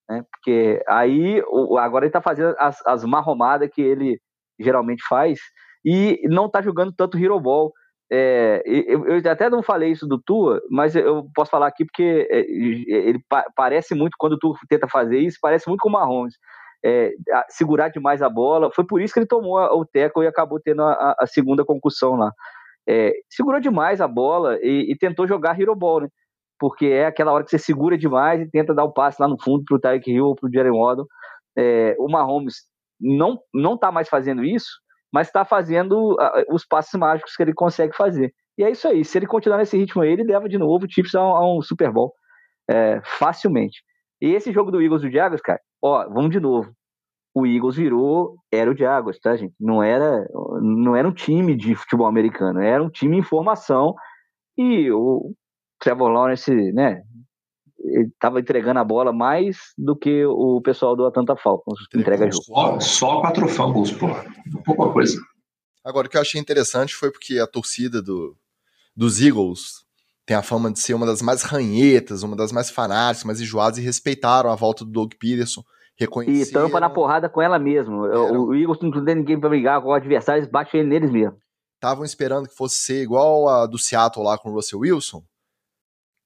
né? 0.06 0.22
Porque 0.30 0.82
aí 0.86 1.42
o, 1.48 1.78
agora 1.78 2.04
ele 2.04 2.12
tá 2.12 2.20
fazendo 2.20 2.54
as, 2.58 2.84
as 2.86 3.02
marromadas 3.04 3.70
que 3.72 3.80
ele 3.80 4.20
geralmente 4.60 5.02
faz 5.08 5.38
e 5.82 6.20
não 6.24 6.50
tá 6.50 6.60
jogando 6.60 6.92
tanto 6.92 7.16
Hero 7.18 7.40
Ball. 7.40 7.72
É, 8.10 8.62
eu, 8.64 9.04
eu, 9.06 9.30
até 9.30 9.50
não 9.50 9.62
falei 9.62 9.90
isso 9.90 10.06
do 10.06 10.18
Tua, 10.18 10.62
mas 10.70 10.94
eu 10.94 11.26
posso 11.34 11.50
falar 11.50 11.66
aqui 11.66 11.84
porque 11.84 12.28
é, 12.30 12.40
ele 12.40 13.20
pa 13.28 13.44
parece 13.56 13.94
muito, 13.94 14.16
quando 14.18 14.34
o 14.34 14.38
Tua 14.38 14.54
tenta 14.68 14.86
fazer 14.88 15.18
isso, 15.18 15.38
parece 15.40 15.68
muito 15.68 15.80
com 15.80 15.88
o 15.88 15.92
Mahomes. 15.92 16.34
É, 16.84 17.12
segurar 17.48 17.88
demais 17.88 18.22
a 18.22 18.28
bola. 18.28 18.70
Foi 18.72 18.86
por 18.86 19.00
isso 19.00 19.12
que 19.12 19.20
ele 19.20 19.26
tomou 19.26 19.58
o 19.58 19.84
teco 19.84 20.22
e 20.22 20.26
acabou 20.26 20.60
tendo 20.60 20.82
a, 20.82 21.16
a 21.18 21.26
segunda 21.26 21.64
concussão 21.64 22.14
lá. 22.14 22.30
É, 22.88 23.12
segurou 23.28 23.60
demais 23.60 24.00
a 24.00 24.06
bola 24.06 24.58
e, 24.62 24.92
e, 24.92 24.96
tentou 24.96 25.26
jogar 25.26 25.60
Hero 25.60 25.74
Ball, 25.74 26.02
né? 26.02 26.08
Porque 26.58 26.86
é 26.86 27.06
aquela 27.06 27.32
hora 27.32 27.42
que 27.44 27.50
você 27.50 27.58
segura 27.58 27.98
demais 27.98 28.40
e 28.40 28.50
tenta 28.50 28.72
dar 28.72 28.84
o 28.84 28.88
um 28.88 28.92
passe 28.92 29.20
lá 29.20 29.26
no 29.26 29.40
fundo 29.42 29.64
pro 29.66 29.80
Tyreek 29.80 30.10
Hill 30.10 30.26
ou 30.26 30.36
pro 30.36 30.50
Jalen 30.52 30.72
Waddle. 30.72 31.06
É, 31.58 31.96
o 31.98 32.08
Mahomes 32.08 32.54
não, 33.00 33.40
não 33.52 33.76
tá 33.76 33.90
mais 33.90 34.08
fazendo 34.08 34.44
isso, 34.44 34.68
mas 35.12 35.28
está 35.28 35.44
fazendo 35.44 36.14
uh, 36.14 36.54
os 36.54 36.64
passes 36.64 36.98
mágicos 36.98 37.34
que 37.34 37.42
ele 37.42 37.54
consegue 37.54 37.96
fazer. 37.96 38.32
E 38.58 38.64
é 38.64 38.70
isso 38.70 38.88
aí. 38.88 39.04
Se 39.04 39.18
ele 39.18 39.26
continuar 39.26 39.58
nesse 39.58 39.76
ritmo 39.76 40.02
aí, 40.02 40.10
ele 40.10 40.24
leva 40.24 40.48
de 40.48 40.58
novo 40.58 40.86
o 40.86 40.90
Chiefs 40.90 41.14
a, 41.14 41.20
a 41.20 41.56
um, 41.56 41.60
Super 41.60 41.90
Bowl 41.90 42.12
é, 42.68 43.00
facilmente. 43.04 43.82
E 44.20 44.34
esse 44.34 44.52
jogo 44.52 44.70
do 44.70 44.80
Eagles 44.80 45.02
e 45.02 45.06
do 45.08 45.12
Jaguars, 45.12 45.42
cara, 45.42 45.60
ó, 45.82 46.08
vamos 46.08 46.30
de 46.30 46.40
novo. 46.40 46.72
O 47.34 47.46
Eagles 47.46 47.76
virou, 47.76 48.36
era 48.50 48.70
o 48.70 48.76
Jaguars, 48.76 49.18
tá, 49.20 49.36
gente? 49.36 49.54
Não 49.60 49.82
era, 49.82 50.26
não 50.62 50.96
era 50.96 51.06
um 51.06 51.12
time 51.12 51.54
de 51.54 51.74
futebol 51.74 52.06
americano, 52.06 52.62
era 52.62 52.82
um 52.82 52.88
time 52.88 53.18
em 53.18 53.22
formação. 53.22 53.94
E 54.56 54.90
o 54.90 55.34
Trevor 55.78 56.08
Lawrence, 56.08 56.50
né, 56.72 57.02
ele 57.86 58.08
estava 58.08 58.40
entregando 58.40 58.80
a 58.80 58.84
bola 58.84 59.12
mais 59.12 59.56
do 59.76 59.96
que 59.96 60.24
o 60.26 60.60
pessoal 60.60 60.96
do 60.96 61.06
Atlanta 61.06 61.36
Falcons 61.36 61.78
entrega 61.94 62.30
jogo. 62.30 62.44
Só, 62.44 62.80
só 62.80 63.20
quatro 63.20 63.48
fumbles, 63.48 63.92
pô. 63.92 64.08
Pouca 64.64 64.92
coisa. 64.92 65.18
Agora, 65.84 66.06
o 66.06 66.10
que 66.10 66.16
eu 66.16 66.20
achei 66.20 66.40
interessante 66.40 66.94
foi 66.94 67.10
porque 67.12 67.38
a 67.38 67.46
torcida 67.46 68.02
do, 68.02 68.36
dos 68.94 69.20
Eagles 69.20 69.84
tem 70.26 70.36
a 70.36 70.42
fama 70.42 70.72
de 70.72 70.80
ser 70.80 70.94
uma 70.94 71.06
das 71.06 71.22
mais 71.22 71.42
ranhetas, 71.42 72.24
uma 72.24 72.34
das 72.34 72.50
mais 72.50 72.68
fanáticas, 72.68 73.24
mais 73.24 73.40
enjoadas 73.40 73.78
e 73.78 73.82
respeitaram 73.82 74.50
a 74.50 74.56
volta 74.56 74.84
do 74.84 74.90
Doug 74.90 75.12
Peterson. 75.18 75.62
Reconheceram... 75.96 76.66
E 76.66 76.68
tampa 76.68 76.80
na 76.80 76.90
porrada 76.90 77.28
com 77.28 77.40
ela 77.40 77.58
mesmo. 77.58 78.04
O, 78.04 78.48
o 78.48 78.54
Eagles 78.54 78.80
não 78.82 79.04
tem 79.04 79.14
ninguém 79.14 79.38
para 79.38 79.48
brigar 79.48 79.80
com 79.80 79.88
o 79.88 79.92
adversário, 79.92 80.40
eles 80.40 80.50
batem 80.50 80.84
neles 80.84 81.10
mesmo. 81.10 81.38
Estavam 81.76 82.04
esperando 82.04 82.48
que 82.48 82.56
fosse 82.56 82.76
ser 82.76 83.02
igual 83.02 83.48
a 83.48 83.66
do 83.66 83.78
Seattle 83.78 84.24
lá 84.24 84.36
com 84.36 84.50
o 84.50 84.54
Russell 84.54 84.80
Wilson, 84.80 85.22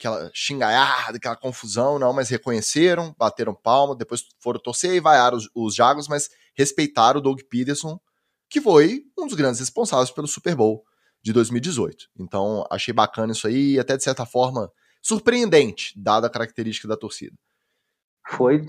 aquela 0.01 0.31
xingaiada, 0.33 1.19
aquela 1.19 1.37
confusão, 1.37 1.99
não, 1.99 2.13
mas 2.13 2.31
reconheceram, 2.31 3.15
bateram 3.19 3.55
palma, 3.55 3.95
depois 3.95 4.25
foram 4.41 4.59
torcer 4.59 4.95
e 4.95 5.01
vaiaram 5.01 5.37
os, 5.37 5.51
os 5.55 5.75
Jagos, 5.75 6.09
mas 6.09 6.31
respeitaram 6.55 7.21
o 7.21 7.23
Doug 7.23 7.41
Peterson, 7.51 8.01
que 8.49 8.61
foi 8.61 9.03
um 9.19 9.27
dos 9.27 9.37
grandes 9.37 9.61
responsáveis 9.61 10.11
pelo 10.11 10.27
Super 10.27 10.57
Bowl 10.57 10.83
de 11.23 11.33
2018. 11.35 12.07
Então, 12.19 12.67
achei 12.71 12.95
bacana 12.95 13.33
isso 13.33 13.47
aí, 13.47 13.79
até 13.79 13.97
de 13.97 14.03
certa 14.03 14.25
forma 14.25 14.71
surpreendente, 15.03 15.93
dada 15.97 16.27
a 16.27 16.31
característica 16.31 16.89
da 16.89 16.97
torcida. 16.97 17.37
Foi 18.27 18.65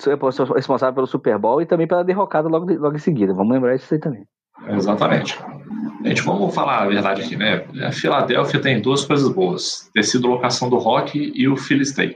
responsável 0.55 0.93
pelo 0.93 1.07
Super 1.07 1.37
Bowl 1.37 1.61
e 1.61 1.65
também 1.65 1.87
pela 1.87 2.03
derrocada 2.03 2.49
logo, 2.49 2.65
logo 2.73 2.95
em 2.95 2.99
seguida. 2.99 3.33
Vamos 3.33 3.53
lembrar 3.53 3.75
isso 3.75 3.93
aí 3.93 3.99
também. 3.99 4.25
Exatamente. 4.67 5.37
Gente, 6.03 6.21
vamos 6.23 6.53
falar 6.53 6.83
a 6.83 6.87
verdade 6.87 7.21
aqui, 7.21 7.35
né? 7.35 7.65
A 7.85 7.91
Filadélfia 7.91 8.59
tem 8.59 8.81
duas 8.81 9.05
coisas 9.05 9.29
boas: 9.29 9.89
ter 9.93 10.03
sido 10.03 10.27
locação 10.27 10.69
do 10.69 10.77
Rock 10.77 11.31
e 11.35 11.47
o 11.47 11.55
Philly 11.55 11.85
Steak. 11.85 12.15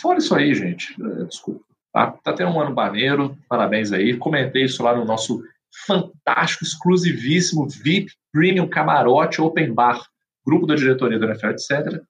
Fora 0.00 0.18
isso 0.18 0.34
aí, 0.34 0.52
gente, 0.54 0.96
é, 1.00 1.24
desculpa. 1.24 1.64
Tá, 1.92 2.10
tá 2.10 2.32
tendo 2.32 2.50
um 2.50 2.60
ano 2.60 2.74
baneiro, 2.74 3.36
parabéns 3.48 3.92
aí. 3.92 4.16
Comentei 4.16 4.64
isso 4.64 4.82
lá 4.82 4.96
no 4.96 5.04
nosso 5.04 5.42
fantástico, 5.86 6.64
exclusivíssimo 6.64 7.68
VIP 7.68 8.12
Premium 8.32 8.66
Camarote 8.66 9.40
Open 9.40 9.72
Bar, 9.72 10.00
grupo 10.44 10.66
da 10.66 10.74
diretoria 10.74 11.18
do 11.18 11.26
NFL, 11.26 11.48
etc. 11.48 12.02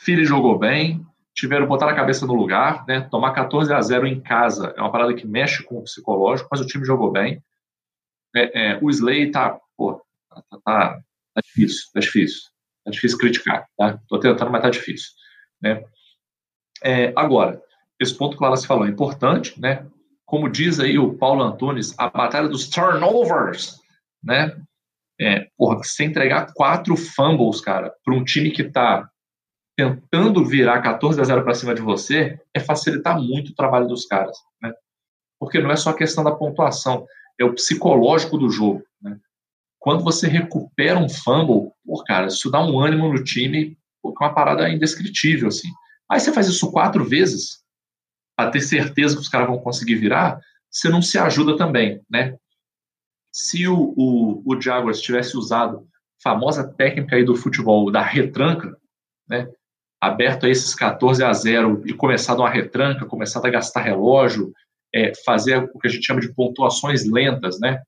Philly 0.00 0.24
jogou 0.24 0.58
bem, 0.58 1.04
tiveram 1.34 1.66
botar 1.66 1.88
a 1.88 1.94
cabeça 1.94 2.26
no 2.26 2.34
lugar, 2.34 2.84
né? 2.86 3.02
Tomar 3.10 3.32
14 3.32 3.72
a 3.72 3.80
0 3.80 4.06
em 4.06 4.20
casa 4.20 4.74
é 4.76 4.80
uma 4.80 4.90
parada 4.90 5.14
que 5.14 5.26
mexe 5.26 5.62
com 5.62 5.78
o 5.78 5.84
psicológico, 5.84 6.48
mas 6.50 6.60
o 6.60 6.66
time 6.66 6.84
jogou 6.84 7.12
bem. 7.12 7.42
É, 8.34 8.72
é, 8.72 8.78
o 8.82 8.90
Slay 8.90 9.30
tá, 9.30 9.58
pô, 9.76 9.94
tá, 10.28 10.42
tá, 10.50 10.58
tá, 10.64 11.00
tá, 11.34 11.40
difícil, 11.42 11.90
tá 11.92 12.00
difícil. 12.00 12.50
Tá 12.84 12.90
difícil 12.90 13.18
criticar, 13.18 13.66
tá? 13.76 14.00
Tô 14.08 14.18
tentando, 14.18 14.50
mas 14.50 14.62
tá 14.62 14.70
difícil, 14.70 15.10
né? 15.60 15.82
É, 16.82 17.12
agora, 17.14 17.60
esse 18.00 18.16
ponto 18.16 18.36
que 18.36 18.42
o 18.42 18.44
Wallace 18.44 18.66
falou 18.66 18.86
é 18.86 18.90
importante, 18.90 19.60
né? 19.60 19.86
Como 20.24 20.48
diz 20.48 20.80
aí 20.80 20.98
o 20.98 21.14
Paulo 21.18 21.42
Antunes, 21.42 21.94
a 21.98 22.08
batalha 22.08 22.48
dos 22.48 22.68
turnovers, 22.68 23.78
né? 24.22 24.56
É, 25.20 25.48
porra, 25.58 25.76
você 25.76 26.04
entregar 26.04 26.52
quatro 26.54 26.96
fumbles, 26.96 27.60
cara, 27.60 27.92
para 28.02 28.14
um 28.14 28.24
time 28.24 28.50
que 28.50 28.64
tá 28.64 29.10
tentando 29.76 30.44
virar 30.44 30.80
14 30.80 31.20
a 31.20 31.24
0 31.24 31.44
para 31.44 31.54
cima 31.54 31.74
de 31.74 31.82
você, 31.82 32.40
é 32.54 32.60
facilitar 32.60 33.20
muito 33.20 33.50
o 33.50 33.54
trabalho 33.54 33.86
dos 33.86 34.06
caras, 34.06 34.36
né? 34.62 34.72
Porque 35.38 35.58
não 35.58 35.70
é 35.70 35.76
só 35.76 35.92
questão 35.92 36.24
da 36.24 36.34
pontuação, 36.34 37.06
é 37.40 37.44
o 37.44 37.54
psicológico 37.54 38.36
do 38.36 38.50
jogo. 38.50 38.84
Né? 39.00 39.18
Quando 39.78 40.04
você 40.04 40.28
recupera 40.28 40.98
um 40.98 41.08
fumble, 41.08 41.72
pô, 41.84 42.04
cara, 42.04 42.26
isso 42.26 42.50
dá 42.50 42.62
um 42.62 42.78
ânimo 42.78 43.10
no 43.10 43.24
time, 43.24 43.78
pô, 44.02 44.10
é 44.10 44.24
uma 44.24 44.34
parada 44.34 44.68
indescritível, 44.68 45.48
assim. 45.48 45.68
Aí 46.08 46.20
você 46.20 46.32
faz 46.32 46.46
isso 46.46 46.70
quatro 46.70 47.04
vezes, 47.04 47.60
para 48.36 48.50
ter 48.50 48.60
certeza 48.60 49.14
que 49.14 49.22
os 49.22 49.28
caras 49.28 49.48
vão 49.48 49.58
conseguir 49.58 49.96
virar, 49.96 50.38
você 50.70 50.88
não 50.88 51.00
se 51.02 51.18
ajuda 51.18 51.56
também, 51.56 52.00
né? 52.08 52.36
Se 53.32 53.66
o, 53.66 53.94
o, 53.96 54.42
o 54.44 54.60
Jaguars 54.60 55.00
tivesse 55.00 55.36
usado 55.36 55.78
a 55.78 55.82
famosa 56.22 56.66
técnica 56.66 57.16
aí 57.16 57.24
do 57.24 57.36
futebol 57.36 57.90
da 57.90 58.02
retranca, 58.02 58.76
né? 59.28 59.48
Aberto 60.00 60.46
a 60.46 60.48
esses 60.48 60.74
14 60.74 61.22
a 61.22 61.32
0 61.32 61.82
e 61.86 61.92
começado 61.92 62.40
uma 62.40 62.48
retranca, 62.48 63.04
começado 63.04 63.44
a 63.46 63.50
gastar 63.50 63.82
relógio, 63.82 64.52
é, 64.94 65.12
fazer 65.24 65.70
o 65.74 65.78
que 65.78 65.88
a 65.88 65.90
gente 65.90 66.06
chama 66.06 66.20
de 66.20 66.32
pontuações 66.34 67.04
lentas, 67.04 67.58
né? 67.60 67.80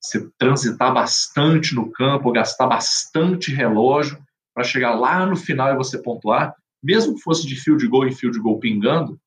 Você 0.00 0.28
transitar 0.38 0.92
bastante 0.92 1.74
no 1.74 1.90
campo, 1.90 2.32
gastar 2.32 2.66
bastante 2.66 3.52
relógio 3.52 4.18
para 4.54 4.64
chegar 4.64 4.94
lá 4.94 5.26
no 5.26 5.36
final 5.36 5.72
e 5.72 5.76
você 5.76 6.00
pontuar, 6.00 6.54
mesmo 6.82 7.14
que 7.14 7.22
fosse 7.22 7.46
de 7.46 7.56
field 7.56 7.86
goal 7.88 8.06
em 8.06 8.12
field 8.12 8.38
goal 8.38 8.60
pingando, 8.60 9.18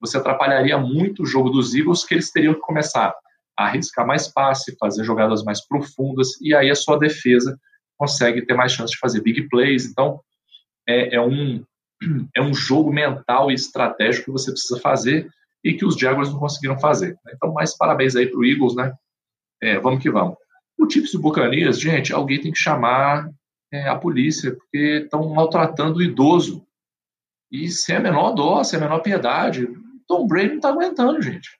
você 0.00 0.16
atrapalharia 0.16 0.78
muito 0.78 1.22
o 1.22 1.26
jogo 1.26 1.50
dos 1.50 1.74
Eagles, 1.74 2.04
que 2.04 2.14
eles 2.14 2.30
teriam 2.30 2.54
que 2.54 2.60
começar 2.60 3.12
a 3.58 3.66
arriscar 3.66 4.06
mais 4.06 4.28
passe, 4.28 4.76
fazer 4.78 5.04
jogadas 5.04 5.42
mais 5.42 5.66
profundas, 5.66 6.40
e 6.40 6.54
aí 6.54 6.70
a 6.70 6.74
sua 6.74 6.98
defesa 6.98 7.58
consegue 7.98 8.46
ter 8.46 8.54
mais 8.54 8.72
chance 8.72 8.92
de 8.92 8.98
fazer 8.98 9.20
big 9.20 9.48
plays. 9.48 9.84
Então, 9.84 10.20
é, 10.88 11.16
é 11.16 11.20
um, 11.20 11.62
é 12.34 12.40
um 12.40 12.54
jogo 12.54 12.90
mental 12.90 13.50
e 13.50 13.54
estratégico 13.54 14.26
que 14.26 14.32
você 14.32 14.50
precisa 14.50 14.80
fazer, 14.80 15.28
e 15.64 15.74
que 15.74 15.84
os 15.84 15.96
Jaguars 15.96 16.32
não 16.32 16.38
conseguiram 16.38 16.78
fazer. 16.78 17.18
Né? 17.24 17.32
Então, 17.34 17.52
mais 17.52 17.76
parabéns 17.76 18.16
aí 18.16 18.26
para 18.26 18.38
o 18.38 18.44
Eagles, 18.44 18.74
né? 18.74 18.94
É, 19.62 19.78
vamos 19.78 20.02
que 20.02 20.10
vamos. 20.10 20.36
O 20.78 20.88
Chiefs 20.90 21.12
e 21.12 21.18
Buccaneers, 21.18 21.78
gente, 21.78 22.12
alguém 22.12 22.40
tem 22.40 22.50
que 22.50 22.58
chamar 22.58 23.30
é, 23.72 23.88
a 23.88 23.96
polícia, 23.96 24.56
porque 24.56 25.02
estão 25.04 25.28
maltratando 25.34 25.98
o 25.98 26.02
idoso. 26.02 26.66
E 27.52 27.68
sem 27.68 27.96
a 27.96 28.00
menor 28.00 28.32
dó, 28.32 28.64
sem 28.64 28.78
a 28.78 28.82
menor 28.82 29.00
piedade. 29.00 29.68
Tom 30.06 30.26
Brady 30.26 30.48
não 30.48 30.56
está 30.56 30.68
aguentando, 30.70 31.20
gente. 31.20 31.50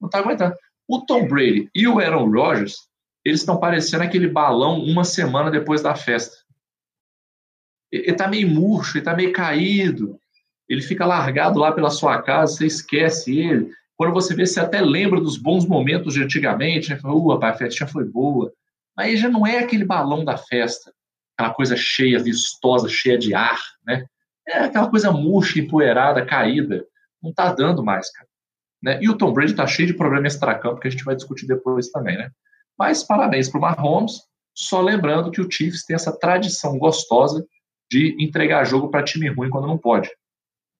Não 0.00 0.08
está 0.08 0.18
aguentando. 0.18 0.56
O 0.88 1.04
Tom 1.04 1.28
Brady 1.28 1.70
e 1.74 1.86
o 1.86 2.00
Aaron 2.00 2.28
Rodgers, 2.30 2.88
eles 3.24 3.40
estão 3.40 3.60
parecendo 3.60 4.02
aquele 4.02 4.26
balão 4.26 4.80
uma 4.82 5.04
semana 5.04 5.50
depois 5.50 5.82
da 5.82 5.94
festa. 5.94 6.36
Ele 7.92 8.10
está 8.10 8.26
meio 8.26 8.48
murcho, 8.48 8.96
ele 8.96 9.00
está 9.00 9.14
meio 9.14 9.32
caído 9.32 10.18
ele 10.70 10.82
fica 10.82 11.04
largado 11.04 11.58
lá 11.58 11.72
pela 11.72 11.90
sua 11.90 12.22
casa, 12.22 12.54
você 12.54 12.66
esquece 12.66 13.36
ele. 13.36 13.72
Quando 13.96 14.14
você 14.14 14.34
vê, 14.34 14.46
você 14.46 14.60
até 14.60 14.80
lembra 14.80 15.20
dos 15.20 15.36
bons 15.36 15.66
momentos 15.66 16.14
de 16.14 16.22
antigamente, 16.22 16.90
né? 16.90 16.96
Fala, 16.96 17.34
rapaz, 17.34 17.54
a 17.54 17.58
festinha 17.58 17.88
foi 17.88 18.04
boa. 18.04 18.52
Aí 18.96 19.16
já 19.16 19.28
não 19.28 19.44
é 19.44 19.58
aquele 19.58 19.84
balão 19.84 20.24
da 20.24 20.36
festa, 20.36 20.92
aquela 21.36 21.52
coisa 21.52 21.76
cheia, 21.76 22.22
vistosa, 22.22 22.88
cheia 22.88 23.18
de 23.18 23.34
ar, 23.34 23.60
né? 23.84 24.06
É 24.46 24.58
aquela 24.60 24.88
coisa 24.88 25.10
murcha, 25.10 25.58
empoeirada, 25.58 26.24
caída. 26.24 26.84
Não 27.20 27.32
tá 27.32 27.52
dando 27.52 27.84
mais, 27.84 28.10
cara. 28.12 28.28
Né? 28.82 28.98
E 29.02 29.08
o 29.10 29.18
Tom 29.18 29.32
Brady 29.32 29.50
está 29.50 29.66
cheio 29.66 29.88
de 29.88 29.94
problemas 29.94 30.34
extra-campo 30.34 30.80
que 30.80 30.88
a 30.88 30.90
gente 30.90 31.04
vai 31.04 31.16
discutir 31.16 31.46
depois 31.46 31.90
também, 31.90 32.16
né? 32.16 32.30
Mas 32.78 33.02
parabéns 33.02 33.48
para 33.48 33.58
o 33.58 33.60
Mahomes, 33.60 34.20
só 34.54 34.80
lembrando 34.80 35.30
que 35.30 35.40
o 35.40 35.50
Chiefs 35.50 35.84
tem 35.84 35.96
essa 35.96 36.16
tradição 36.16 36.78
gostosa 36.78 37.44
de 37.90 38.16
entregar 38.22 38.64
jogo 38.64 38.88
para 38.88 39.02
time 39.02 39.28
ruim 39.28 39.50
quando 39.50 39.66
não 39.66 39.76
pode. 39.76 40.08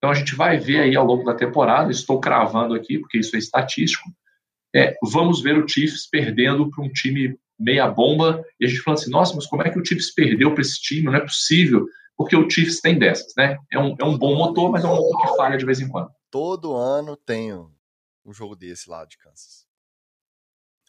Então 0.01 0.11
a 0.11 0.14
gente 0.14 0.34
vai 0.34 0.59
ver 0.59 0.80
aí 0.80 0.96
ao 0.96 1.05
longo 1.05 1.24
da 1.24 1.34
temporada, 1.34 1.92
estou 1.92 2.18
cravando 2.18 2.74
aqui, 2.74 2.98
porque 2.98 3.18
isso 3.18 3.36
é 3.36 3.38
estatístico, 3.38 4.09
é, 4.74 4.96
vamos 5.03 5.42
ver 5.42 5.62
o 5.62 5.68
Chiefs 5.68 6.09
perdendo 6.09 6.70
para 6.70 6.82
um 6.82 6.88
time 6.88 7.38
meia 7.59 7.86
bomba, 7.86 8.42
e 8.59 8.64
a 8.64 8.68
gente 8.68 8.80
falando 8.80 8.98
assim, 8.98 9.11
nossa, 9.11 9.34
mas 9.34 9.46
como 9.46 9.62
é 9.62 9.68
que 9.68 9.78
o 9.78 9.84
Chiefs 9.84 10.14
perdeu 10.14 10.55
para 10.55 10.62
esse 10.62 10.80
time? 10.80 11.03
Não 11.03 11.14
é 11.14 11.20
possível, 11.20 11.86
porque 12.16 12.34
o 12.34 12.48
Chiefs 12.48 12.80
tem 12.80 12.98
dessas, 12.98 13.34
né? 13.36 13.59
É 13.70 13.78
um, 13.78 13.94
é 14.01 14.05
um 14.05 14.16
bom 14.16 14.34
motor, 14.34 14.70
mas 14.70 14.84
é 14.84 14.86
um 14.86 14.96
motor 14.96 15.20
que 15.20 15.36
falha 15.36 15.59
de 15.59 15.66
vez 15.66 15.80
em 15.80 15.88
quando. 15.88 16.11
Todo 16.30 16.74
ano 16.74 17.14
tem 17.14 17.53
um 17.53 18.32
jogo 18.32 18.57
desse 18.57 18.88
lá 18.88 19.05
de 19.05 19.18
Kansas. 19.18 19.66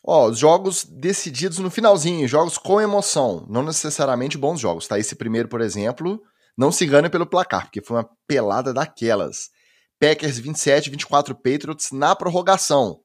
Ó, 0.03 0.29
os 0.29 0.39
jogos 0.39 0.85
decididos 0.85 1.59
no 1.59 1.69
finalzinho, 1.69 2.27
jogos 2.27 2.57
com 2.57 2.79
emoção, 2.79 3.45
não 3.49 3.61
necessariamente 3.61 4.37
bons 4.37 4.59
jogos, 4.59 4.87
tá? 4.87 4.97
Esse 4.97 5.15
primeiro, 5.15 5.49
por 5.49 5.59
exemplo, 5.59 6.23
não 6.57 6.71
se 6.71 6.85
engane 6.85 7.09
pelo 7.09 7.25
placar, 7.25 7.65
porque 7.65 7.81
foi 7.81 7.97
uma 7.97 8.09
pelada 8.27 8.73
daquelas. 8.73 9.49
Packers 9.99 10.39
27, 10.39 10.89
24 10.89 11.35
Patriots 11.35 11.91
na 11.91 12.15
prorrogação. 12.15 13.01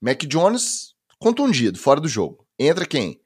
Mac 0.00 0.22
Jones 0.24 0.94
contundido, 1.18 1.78
fora 1.78 2.00
do 2.00 2.08
jogo. 2.08 2.46
Entra 2.58 2.86
quem? 2.86 3.20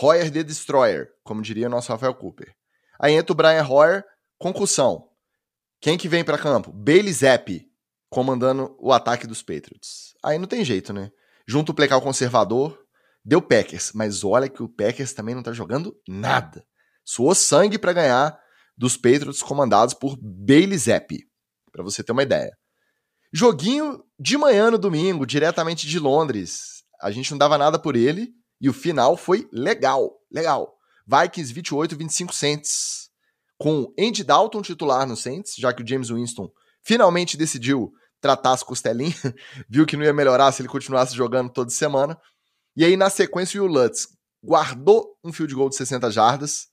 Hoyer 0.00 0.30
The 0.30 0.42
Destroyer, 0.42 1.08
como 1.24 1.42
diria 1.42 1.66
o 1.66 1.70
nosso 1.70 1.90
Rafael 1.90 2.14
Cooper. 2.14 2.54
Aí 3.00 3.14
entra 3.14 3.32
o 3.32 3.36
Brian 3.36 3.66
Hoyer, 3.66 4.04
concussão. 4.38 5.08
Quem 5.80 5.96
que 5.96 6.08
vem 6.08 6.24
para 6.24 6.38
campo? 6.38 6.72
Bailey 6.72 7.12
Zapp, 7.12 7.64
comandando 8.10 8.76
o 8.80 8.92
ataque 8.92 9.26
dos 9.26 9.42
Patriots. 9.42 10.14
Aí 10.22 10.38
não 10.38 10.46
tem 10.46 10.64
jeito, 10.64 10.92
né? 10.92 11.10
Junto 11.46 11.72
o 11.72 11.74
plecal 11.74 12.02
conservador, 12.02 12.78
deu 13.24 13.40
Packers. 13.40 13.92
Mas 13.94 14.24
olha 14.24 14.48
que 14.48 14.62
o 14.62 14.68
Packers 14.68 15.12
também 15.12 15.34
não 15.34 15.42
tá 15.42 15.52
jogando 15.52 15.96
nada. 16.08 16.64
Suou 17.04 17.34
sangue 17.34 17.78
para 17.78 17.92
ganhar 17.92 18.38
dos 18.78 18.96
Patriots 18.96 19.42
comandados 19.42 19.92
por 19.92 20.16
Bailey 20.16 20.78
Zapp. 20.78 21.18
Para 21.72 21.82
você 21.82 22.02
ter 22.02 22.12
uma 22.12 22.22
ideia. 22.22 22.56
Joguinho 23.32 24.02
de 24.18 24.38
manhã 24.38 24.70
no 24.70 24.78
domingo, 24.78 25.26
diretamente 25.26 25.86
de 25.86 25.98
Londres. 25.98 26.84
A 27.02 27.10
gente 27.10 27.30
não 27.32 27.38
dava 27.38 27.58
nada 27.58 27.78
por 27.78 27.96
ele 27.96 28.32
e 28.60 28.68
o 28.68 28.72
final 28.72 29.16
foi 29.16 29.48
legal, 29.52 30.16
legal. 30.32 30.72
Vikings 31.06 31.52
28, 31.52 31.96
25 31.96 32.34
Saints. 32.34 33.08
Com 33.58 33.92
Andy 33.98 34.22
Dalton 34.22 34.62
titular 34.62 35.06
no 35.06 35.16
Saints, 35.16 35.54
já 35.58 35.72
que 35.72 35.82
o 35.82 35.86
James 35.86 36.10
Winston 36.10 36.48
finalmente 36.82 37.36
decidiu 37.36 37.92
tratar 38.20 38.52
as 38.52 38.62
costelinhas, 38.62 39.20
viu 39.68 39.84
que 39.84 39.96
não 39.96 40.04
ia 40.04 40.12
melhorar 40.12 40.52
se 40.52 40.62
ele 40.62 40.68
continuasse 40.68 41.16
jogando 41.16 41.50
toda 41.50 41.70
semana. 41.70 42.16
E 42.76 42.84
aí, 42.84 42.96
na 42.96 43.10
sequência, 43.10 43.60
o 43.60 43.66
Lutz 43.66 44.06
guardou 44.42 45.16
um 45.24 45.32
field 45.32 45.52
goal 45.54 45.68
de 45.68 45.76
60 45.76 46.10
jardas 46.12 46.68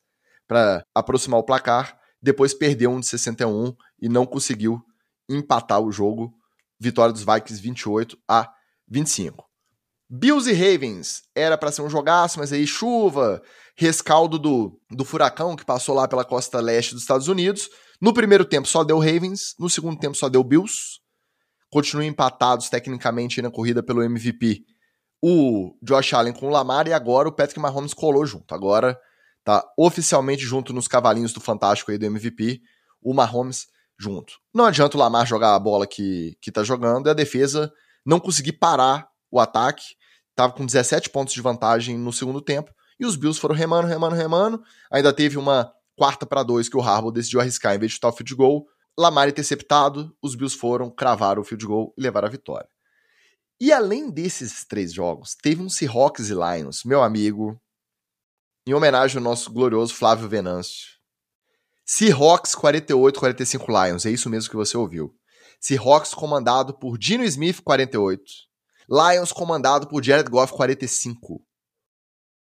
para 0.48 0.86
aproximar 0.94 1.40
o 1.40 1.44
placar, 1.44 1.98
depois 2.22 2.54
perdeu 2.54 2.92
um 2.92 3.00
de 3.00 3.08
61 3.08 3.74
e 4.02 4.10
não 4.10 4.26
conseguiu 4.26 4.82
empatar 5.30 5.82
o 5.82 5.92
jogo 5.92 6.34
vitória 6.80 7.14
dos 7.14 7.24
Vikings 7.24 7.62
28 7.62 8.18
a 8.28 8.52
25. 8.88 9.46
Bills 10.10 10.50
e 10.50 10.54
Ravens 10.54 11.24
era 11.34 11.58
para 11.58 11.72
ser 11.72 11.82
um 11.82 11.90
jogaço, 11.90 12.40
mas 12.40 12.54
aí 12.54 12.68
chuva, 12.68 13.42
rescaldo 13.76 14.38
do, 14.38 14.80
do 14.92 15.04
furacão 15.04 15.56
que 15.56 15.66
passou 15.66 15.96
lá 15.96 16.08
pela 16.08 16.24
costa 16.24 16.60
leste 16.60 16.94
dos 16.94 17.02
Estados 17.02 17.28
Unidos. 17.28 17.70
No 18.00 18.14
primeiro 18.14 18.46
tempo 18.46 18.68
só 18.68 18.84
deu 18.84 19.00
Ravens, 19.00 19.56
no 19.58 19.70
segundo 19.70 19.98
tempo 19.98 20.16
só 20.16 20.30
deu 20.30 20.44
Bills. 20.44 21.00
Continuam 21.72 22.06
empatados 22.06 22.70
tecnicamente 22.70 23.42
na 23.42 23.50
corrida 23.50 23.82
pelo 23.82 24.04
MVP 24.04 24.64
o 25.28 25.76
Josh 25.82 26.14
Allen 26.14 26.34
com 26.34 26.46
o 26.46 26.52
Lamar 26.52 26.88
e 26.88 26.94
agora 26.94 27.28
o 27.28 27.32
Patrick 27.32 27.60
Mahomes 27.60 27.96
colou 27.96 28.26
junto. 28.28 28.54
Agora 28.54 28.96
tá 29.46 29.64
oficialmente 29.78 30.44
junto 30.44 30.74
nos 30.74 30.88
cavalinhos 30.88 31.32
do 31.32 31.40
Fantástico 31.40 31.92
aí 31.92 31.98
do 32.00 32.06
MVP, 32.06 32.62
o 33.02 33.14
Mahomes 33.14 33.68
junto. 33.98 34.34
Não 34.52 34.66
adianta 34.66 34.98
o 34.98 35.00
Lamar 35.00 35.26
jogar 35.26 35.54
a 35.56 35.60
bola 35.60 35.86
que, 35.86 36.36
que 36.42 36.52
tá 36.52 36.64
jogando 36.64 37.08
e 37.08 37.12
a 37.12 37.14
defesa 37.14 37.72
não 38.04 38.20
conseguir 38.20 38.54
parar 38.54 39.08
o 39.32 39.40
ataque. 39.40 39.84
Tava 40.36 40.52
com 40.52 40.66
17 40.66 41.12
pontos 41.12 41.34
de 41.34 41.42
vantagem 41.42 41.98
no 41.98 42.12
segundo 42.12 42.42
tempo. 42.42 42.74
E 43.00 43.06
os 43.06 43.16
Bills 43.16 43.40
foram 43.40 43.56
remando, 43.56 43.88
remando, 43.88 44.16
remando. 44.16 44.64
Ainda 44.92 45.14
teve 45.14 45.38
uma 45.38 45.72
quarta 45.96 46.26
para 46.26 46.44
dois 46.44 46.68
que 46.68 46.76
o 46.76 46.82
Harbaugh 46.82 47.12
decidiu 47.12 47.40
arriscar 47.40 47.76
em 47.76 47.80
vez 47.80 47.92
de 47.92 47.96
chutar 47.96 48.10
o 48.10 48.14
field 48.14 48.36
goal. 48.36 48.68
Lamar 48.98 49.30
interceptado, 49.30 50.16
os 50.22 50.34
Bills 50.34 50.58
foram, 50.58 50.90
cravaram 50.90 51.42
o 51.42 51.46
field 51.46 51.66
goal 51.68 51.94
e 51.96 52.02
levaram 52.02 52.28
a 52.28 52.32
vitória. 52.32 52.68
E 53.60 53.72
além 53.72 54.10
desses 54.10 54.66
três 54.66 54.92
jogos, 54.92 55.36
teve 55.36 55.62
um 55.62 55.70
Seahawks 55.70 56.30
e 56.30 56.34
Lions, 56.34 56.84
meu 56.84 57.04
amigo, 57.04 57.62
em 58.66 58.74
homenagem 58.74 59.18
ao 59.18 59.24
nosso 59.24 59.52
glorioso 59.52 59.94
Flávio 59.94 60.28
Venâncio. 60.28 60.96
Seahawks 61.86 62.56
48-45 62.56 63.68
Lions, 63.68 64.06
é 64.06 64.10
isso 64.10 64.30
mesmo 64.30 64.50
que 64.50 64.56
você 64.56 64.76
ouviu. 64.76 65.14
Seahawks 65.60 66.14
comandado 66.14 66.78
por 66.78 66.98
Dino 66.98 67.24
Smith 67.24 67.62
48. 67.62 68.24
Lions 68.90 69.32
comandado 69.32 69.88
por 69.88 70.04
Jared 70.04 70.30
Goff 70.30 70.54
45. 70.54 71.42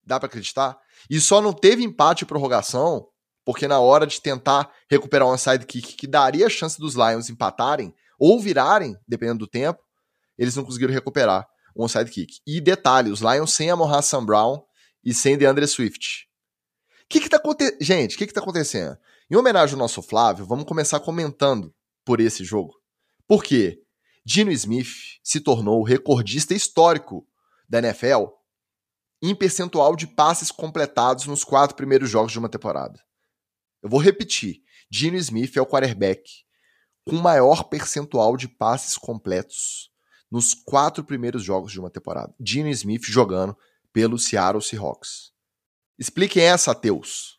Dá 0.04 0.18
para 0.20 0.28
acreditar? 0.28 0.78
E 1.10 1.20
só 1.20 1.40
não 1.40 1.52
teve 1.52 1.82
empate 1.82 2.24
e 2.24 2.26
prorrogação 2.26 3.08
porque 3.44 3.66
na 3.66 3.80
hora 3.80 4.06
de 4.06 4.20
tentar 4.20 4.70
recuperar 4.88 5.28
um 5.28 5.36
sidekick 5.36 5.94
que 5.94 6.06
daria 6.06 6.46
a 6.46 6.50
chance 6.50 6.78
dos 6.78 6.94
Lions 6.94 7.28
empatarem 7.28 7.92
ou 8.18 8.40
virarem, 8.40 8.96
dependendo 9.06 9.40
do 9.40 9.48
tempo, 9.48 9.80
eles 10.38 10.54
não 10.54 10.64
conseguiram 10.64 10.94
recuperar 10.94 11.46
um 11.76 11.88
sidekick. 11.88 12.34
E 12.46 12.60
detalhe, 12.60 13.10
os 13.10 13.20
Lions 13.20 13.52
sem 13.52 13.70
a 13.70 14.02
Sam 14.02 14.24
Brown 14.24 14.62
e 15.04 15.12
sem 15.12 15.36
DeAndre 15.36 15.66
Swift. 15.66 16.28
Que 17.08 17.20
que 17.20 17.28
tá 17.28 17.36
acontecendo? 17.36 17.76
Gente, 17.80 18.14
o 18.14 18.18
que 18.18 18.26
que 18.26 18.32
tá 18.32 18.40
acontecendo? 18.40 18.96
Em 19.30 19.36
homenagem 19.36 19.74
ao 19.74 19.78
nosso 19.78 20.02
Flávio, 20.02 20.46
vamos 20.46 20.64
começar 20.64 21.00
comentando 21.00 21.74
por 22.04 22.20
esse 22.20 22.44
jogo. 22.44 22.74
Por 23.26 23.42
quê? 23.42 23.82
Dino 24.24 24.50
Smith 24.52 25.20
se 25.22 25.40
tornou 25.40 25.80
o 25.80 25.84
recordista 25.84 26.54
histórico 26.54 27.26
da 27.68 27.78
NFL 27.78 28.26
em 29.22 29.34
percentual 29.34 29.94
de 29.94 30.06
passes 30.06 30.50
completados 30.50 31.26
nos 31.26 31.44
quatro 31.44 31.76
primeiros 31.76 32.10
jogos 32.10 32.32
de 32.32 32.38
uma 32.38 32.48
temporada. 32.48 33.00
Eu 33.82 33.88
vou 33.88 34.00
repetir. 34.00 34.62
Dino 34.90 35.16
Smith 35.16 35.56
é 35.56 35.60
o 35.60 35.66
quarterback 35.66 36.22
com 37.04 37.16
maior 37.16 37.64
percentual 37.64 38.36
de 38.36 38.48
passes 38.48 38.96
completos 38.96 39.90
nos 40.30 40.54
quatro 40.54 41.04
primeiros 41.04 41.42
jogos 41.42 41.72
de 41.72 41.80
uma 41.80 41.90
temporada. 41.90 42.34
Dino 42.38 42.68
Smith 42.68 43.04
jogando 43.04 43.56
pelo 43.92 44.18
Seattle 44.18 44.62
Seahawks. 44.62 45.32
Expliquem 45.98 46.42
essa, 46.42 46.74
Teus. 46.74 47.38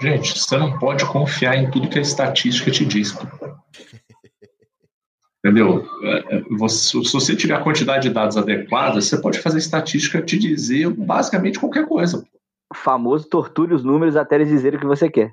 Gente, 0.00 0.38
você 0.38 0.56
não 0.56 0.78
pode 0.78 1.06
confiar 1.06 1.56
em 1.56 1.70
tudo 1.70 1.88
que 1.88 1.98
a 1.98 2.02
estatística 2.02 2.70
te 2.70 2.84
diz. 2.84 3.16
Entendeu? 5.44 5.86
É, 6.02 6.38
é, 6.38 6.68
se 6.68 6.96
você 7.12 7.36
tiver 7.36 7.54
a 7.54 7.62
quantidade 7.62 8.08
de 8.08 8.14
dados 8.14 8.36
adequada, 8.36 9.00
você 9.00 9.16
pode 9.20 9.38
fazer 9.38 9.56
a 9.56 9.60
estatística 9.60 10.20
te 10.20 10.36
dizer 10.36 10.90
basicamente 10.90 11.60
qualquer 11.60 11.86
coisa. 11.86 12.26
O 12.68 12.74
famoso 12.74 13.28
torture 13.28 13.72
os 13.72 13.84
números 13.84 14.16
até 14.16 14.34
eles 14.34 14.48
dizerem 14.48 14.76
o 14.76 14.80
que 14.80 14.86
você 14.86 15.08
quer. 15.08 15.32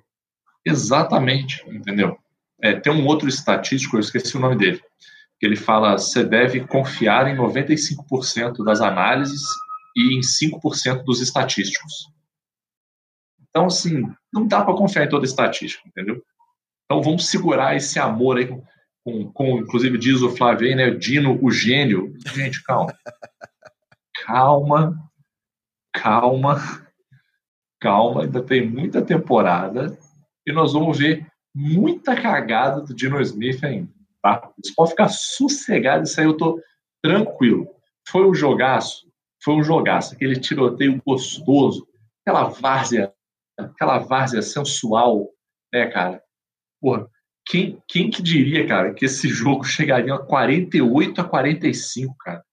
Exatamente, 0.64 1.66
entendeu? 1.68 2.16
É, 2.62 2.80
tem 2.80 2.94
um 2.94 3.08
outro 3.08 3.28
estatístico, 3.28 3.96
eu 3.98 4.02
esqueci 4.02 4.38
o 4.38 4.40
nome 4.40 4.56
dele, 4.56 4.80
que 5.40 5.46
ele 5.46 5.56
fala 5.56 5.98
você 5.98 6.24
deve 6.24 6.62
confiar 6.62 7.28
em 7.28 7.36
95% 7.36 8.64
das 8.64 8.82
análises 8.82 9.42
e 9.96 10.18
em 10.18 10.22
5% 10.22 11.04
dos 11.04 11.22
estatísticos. 11.22 12.10
Então, 13.50 13.68
assim, 13.68 14.04
não 14.32 14.48
dá 14.48 14.64
para 14.64 14.76
confiar 14.76 15.06
em 15.06 15.10
toda 15.10 15.26
estatística, 15.26 15.88
entendeu? 15.88 16.24
Então, 16.86 17.02
vamos 17.02 17.28
segurar 17.28 17.76
esse 17.76 18.00
amor 18.00 18.38
aí, 18.38 18.48
com, 19.04 19.32
com, 19.32 19.60
inclusive 19.60 19.98
diz 19.98 20.22
o 20.22 20.36
Flávio 20.36 20.68
aí, 20.68 20.76
né? 20.76 20.90
Dino, 20.92 21.38
o 21.44 21.52
gênio. 21.52 22.14
Gente, 22.34 22.64
calma. 22.64 22.98
calma, 24.26 25.12
calma, 25.94 26.88
calma. 27.80 28.24
Ainda 28.24 28.42
tem 28.42 28.68
muita 28.68 29.02
temporada 29.02 29.98
e 30.48 30.52
nós 30.52 30.74
vamos 30.74 30.98
ver 30.98 31.28
muita 31.56 32.20
cagada 32.20 32.82
do 32.82 32.94
Dino 32.94 33.22
Smith 33.22 33.64
ainda, 33.64 33.92
tá? 34.22 34.52
Você 34.62 34.74
pode 34.76 34.92
ficar 34.92 35.10
sossegado, 35.10 36.04
isso 36.04 36.20
aí 36.20 36.26
eu 36.26 36.36
tô 36.36 36.60
tranquilo. 37.02 37.68
Foi 38.08 38.28
um 38.28 38.34
jogaço, 38.34 39.08
foi 39.44 39.56
um 39.56 39.64
jogaço, 39.64 40.14
aquele 40.14 40.40
tiroteio 40.40 41.02
gostoso, 41.06 41.88
aquela 42.22 42.50
várzea 42.50 43.14
aquela 43.58 44.00
várzea 44.00 44.42
sensual, 44.42 45.30
né, 45.72 45.88
cara? 45.88 46.22
Porra, 46.82 47.08
quem, 47.46 47.82
quem 47.88 48.10
que 48.10 48.22
diria, 48.22 48.68
cara, 48.68 48.94
que 48.94 49.06
esse 49.06 49.28
jogo 49.28 49.64
chegaria 49.64 50.14
a 50.14 50.20
48 50.20 51.22
a 51.22 51.24
45, 51.24 52.16
cara? 52.18 52.44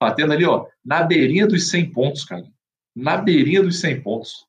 Batendo 0.00 0.32
ali, 0.32 0.44
ó, 0.44 0.66
na 0.84 1.02
beirinha 1.02 1.46
dos 1.46 1.70
100 1.70 1.92
pontos, 1.92 2.24
cara. 2.24 2.44
Na 2.94 3.16
beirinha 3.16 3.62
dos 3.62 3.80
100 3.80 4.02
pontos. 4.02 4.46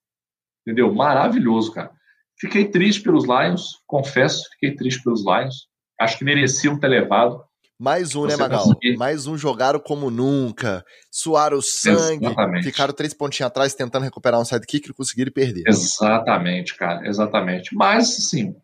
Entendeu? 0.61 0.93
Maravilhoso, 0.93 1.71
cara. 1.71 1.91
Fiquei 2.37 2.65
triste 2.69 3.01
pelos 3.01 3.23
Lions, 3.23 3.81
confesso, 3.87 4.49
fiquei 4.51 4.75
triste 4.75 5.01
pelos 5.03 5.23
Lions. 5.23 5.67
Acho 5.99 6.17
que 6.17 6.25
mereciam 6.25 6.77
ter 6.77 6.87
levado. 6.87 7.44
Mais 7.79 8.15
um, 8.15 8.25
né, 8.25 8.37
Magal? 8.37 8.63
Conseguir... 8.63 8.97
Mais 8.97 9.27
um 9.27 9.37
jogaram 9.37 9.79
como 9.79 10.09
nunca. 10.09 10.83
Suaram 11.11 11.61
sangue. 11.61 12.25
Exatamente. 12.25 12.63
Ficaram 12.63 12.93
três 12.93 13.13
pontinhos 13.13 13.47
atrás 13.47 13.75
tentando 13.75 14.03
recuperar 14.03 14.39
um 14.39 14.45
sidekick 14.45 14.89
e 14.89 14.93
conseguiram 14.93 15.31
perder. 15.31 15.63
Exatamente, 15.67 16.75
cara. 16.75 17.05
Exatamente. 17.07 17.75
Mas, 17.75 18.09
assim, 18.17 18.55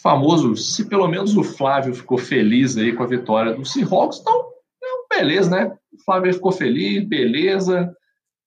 famoso, 0.00 0.54
se 0.56 0.84
pelo 0.86 1.08
menos 1.08 1.36
o 1.36 1.42
Flávio 1.42 1.94
ficou 1.94 2.18
feliz 2.18 2.76
aí 2.76 2.92
com 2.92 3.02
a 3.02 3.06
vitória 3.06 3.54
do 3.54 3.64
Seahawks, 3.64 4.20
então, 4.20 4.50
beleza, 5.08 5.50
né? 5.50 5.74
O 5.92 6.04
Flávio 6.04 6.34
ficou 6.34 6.52
feliz, 6.52 7.08
beleza. 7.08 7.90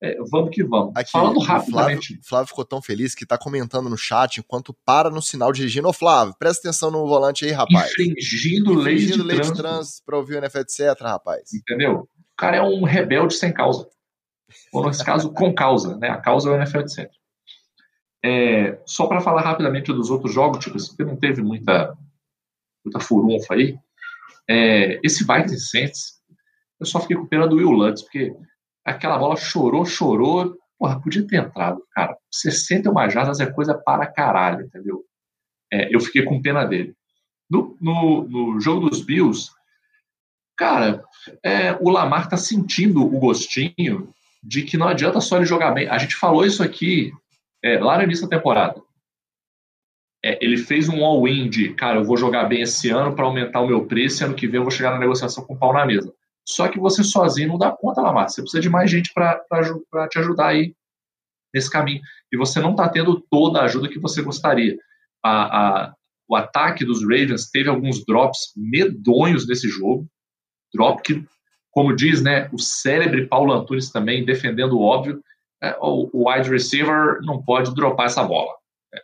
É, 0.02 0.16
vamos 0.30 0.50
que 0.50 0.64
vamos. 0.64 0.92
Aqui, 0.96 1.10
Falando 1.10 1.40
rapidamente. 1.40 2.08
Flávio, 2.08 2.24
Flávio 2.24 2.48
ficou 2.48 2.64
tão 2.64 2.80
feliz 2.80 3.14
que 3.14 3.24
está 3.24 3.36
comentando 3.36 3.90
no 3.90 3.98
chat 3.98 4.38
enquanto 4.38 4.74
para 4.84 5.10
no 5.10 5.20
sinal 5.20 5.52
dirigindo. 5.52 5.88
Ô, 5.88 5.92
Flávio, 5.92 6.34
presta 6.38 6.68
atenção 6.68 6.90
no 6.90 7.06
volante 7.06 7.44
aí, 7.44 7.50
rapaz. 7.50 7.90
Infringindo, 7.90 8.72
lei 8.72 8.96
de 8.96 9.22
lei 9.22 9.36
trânsito. 9.36 9.56
de 9.56 9.62
trânsito 9.62 10.02
para 10.06 10.16
ouvir 10.16 10.36
o 10.36 10.38
NFL, 10.38 10.58
etc, 10.60 11.00
rapaz. 11.02 11.52
Entendeu? 11.52 12.08
O 12.32 12.36
cara 12.36 12.56
é 12.56 12.62
um 12.62 12.82
rebelde 12.84 13.34
sem 13.34 13.52
causa. 13.52 13.86
Ou, 14.72 14.86
nesse 14.86 15.04
caso, 15.04 15.32
com 15.32 15.54
causa, 15.54 15.96
né? 15.98 16.08
A 16.08 16.16
causa 16.16 16.48
é 16.48 16.52
o 16.52 16.56
NFL, 16.56 16.78
etc. 16.80 17.10
É, 18.24 18.80
só 18.86 19.06
para 19.06 19.20
falar 19.20 19.42
rapidamente 19.42 19.92
dos 19.92 20.10
outros 20.10 20.32
jogos, 20.32 20.64
tipo, 20.64 20.76
porque 20.78 21.04
não 21.04 21.16
teve 21.16 21.42
muita, 21.42 21.94
muita 22.84 23.00
furunfa 23.00 23.54
aí. 23.54 23.78
É, 24.48 24.98
esse 25.04 25.24
Vikings 25.24 25.68
Saints, 25.68 26.20
eu 26.78 26.86
só 26.86 27.00
fiquei 27.00 27.16
com 27.16 27.26
pena 27.26 27.46
do 27.46 27.56
Will 27.56 27.70
Lutz, 27.70 28.02
porque 28.02 28.34
aquela 28.84 29.18
bola 29.18 29.36
chorou, 29.36 29.84
chorou. 29.84 30.56
Porra, 30.78 31.00
podia 31.00 31.26
ter 31.26 31.36
entrado, 31.36 31.82
cara. 31.92 32.16
61 32.30 33.10
jardas 33.10 33.40
é 33.40 33.46
coisa 33.46 33.74
para 33.74 34.06
caralho, 34.06 34.64
entendeu? 34.64 35.04
É, 35.72 35.94
eu 35.94 36.00
fiquei 36.00 36.22
com 36.22 36.40
pena 36.40 36.64
dele. 36.64 36.94
No, 37.50 37.76
no, 37.80 38.28
no 38.28 38.60
jogo 38.60 38.88
dos 38.88 39.02
Bills, 39.02 39.50
cara, 40.56 41.04
é, 41.42 41.72
o 41.80 41.90
Lamar 41.90 42.28
tá 42.28 42.36
sentindo 42.36 43.02
o 43.02 43.18
gostinho 43.18 44.12
de 44.42 44.62
que 44.62 44.76
não 44.76 44.88
adianta 44.88 45.20
só 45.20 45.36
ele 45.36 45.46
jogar 45.46 45.72
bem. 45.72 45.88
A 45.88 45.98
gente 45.98 46.16
falou 46.16 46.46
isso 46.46 46.62
aqui 46.62 47.12
é, 47.62 47.78
lá 47.78 47.98
no 47.98 48.04
início 48.04 48.28
da 48.28 48.36
temporada. 48.36 48.80
É, 50.24 50.38
ele 50.44 50.56
fez 50.56 50.88
um 50.88 51.04
all-in 51.04 51.48
de, 51.48 51.74
cara, 51.74 51.98
eu 51.98 52.04
vou 52.04 52.16
jogar 52.16 52.44
bem 52.44 52.62
esse 52.62 52.90
ano 52.90 53.14
para 53.14 53.24
aumentar 53.24 53.60
o 53.60 53.66
meu 53.66 53.86
preço 53.86 54.24
ano 54.24 54.34
que 54.34 54.46
vem 54.46 54.56
eu 54.56 54.62
vou 54.62 54.70
chegar 54.70 54.90
na 54.90 54.98
negociação 54.98 55.44
com 55.44 55.54
o 55.54 55.58
pau 55.58 55.72
na 55.72 55.84
mesa. 55.84 56.12
Só 56.50 56.68
que 56.68 56.78
você 56.78 57.04
sozinho 57.04 57.48
não 57.48 57.58
dá 57.58 57.70
conta, 57.70 58.00
Lamar. 58.00 58.28
Você 58.28 58.42
precisa 58.42 58.60
de 58.60 58.68
mais 58.68 58.90
gente 58.90 59.12
para 59.12 60.08
te 60.08 60.18
ajudar 60.18 60.48
aí 60.48 60.74
nesse 61.54 61.70
caminho. 61.70 62.00
E 62.32 62.36
você 62.36 62.60
não 62.60 62.72
está 62.72 62.88
tendo 62.88 63.20
toda 63.30 63.60
a 63.60 63.64
ajuda 63.64 63.88
que 63.88 63.98
você 63.98 64.20
gostaria. 64.22 64.76
A, 65.22 65.58
a, 65.58 65.94
o 66.28 66.34
ataque 66.34 66.84
dos 66.84 67.02
Ravens 67.02 67.50
teve 67.50 67.68
alguns 67.68 68.04
drops 68.04 68.52
medonhos 68.56 69.46
nesse 69.46 69.68
jogo. 69.68 70.08
Drop 70.74 71.02
que, 71.02 71.24
como 71.70 71.94
diz 71.94 72.22
né, 72.22 72.48
o 72.52 72.58
célebre 72.58 73.26
Paulo 73.26 73.52
Antunes 73.52 73.90
também, 73.90 74.24
defendendo 74.24 74.72
o 74.72 74.82
óbvio, 74.82 75.22
é, 75.62 75.76
o, 75.80 76.10
o, 76.12 76.30
wide 76.30 76.50
receiver 76.50 77.20
não 77.22 77.42
pode 77.42 77.74
dropar 77.74 78.06
essa 78.06 78.24
bola. 78.24 78.52
É, 78.94 79.02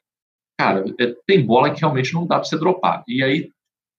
cara, 0.59 0.85
é, 0.99 1.15
tem 1.27 1.45
bola 1.45 1.73
que 1.73 1.81
realmente 1.81 2.13
não 2.13 2.27
dá 2.27 2.37
para 2.37 2.45
você 2.45 2.59
dropar. 2.59 3.05
E 3.07 3.23
aí, 3.23 3.51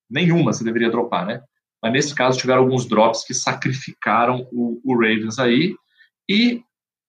nenhuma 0.10 0.52
você 0.52 0.64
deveria 0.64 0.89
dropar, 0.89 1.26
né? 1.26 1.43
Mas 1.82 1.93
nesse 1.93 2.15
caso 2.15 2.38
tiveram 2.38 2.63
alguns 2.63 2.86
drops 2.86 3.23
que 3.23 3.34
sacrificaram 3.34 4.47
o, 4.51 4.82
o 4.84 4.93
Ravens 4.95 5.38
aí. 5.39 5.75
E 6.30 6.61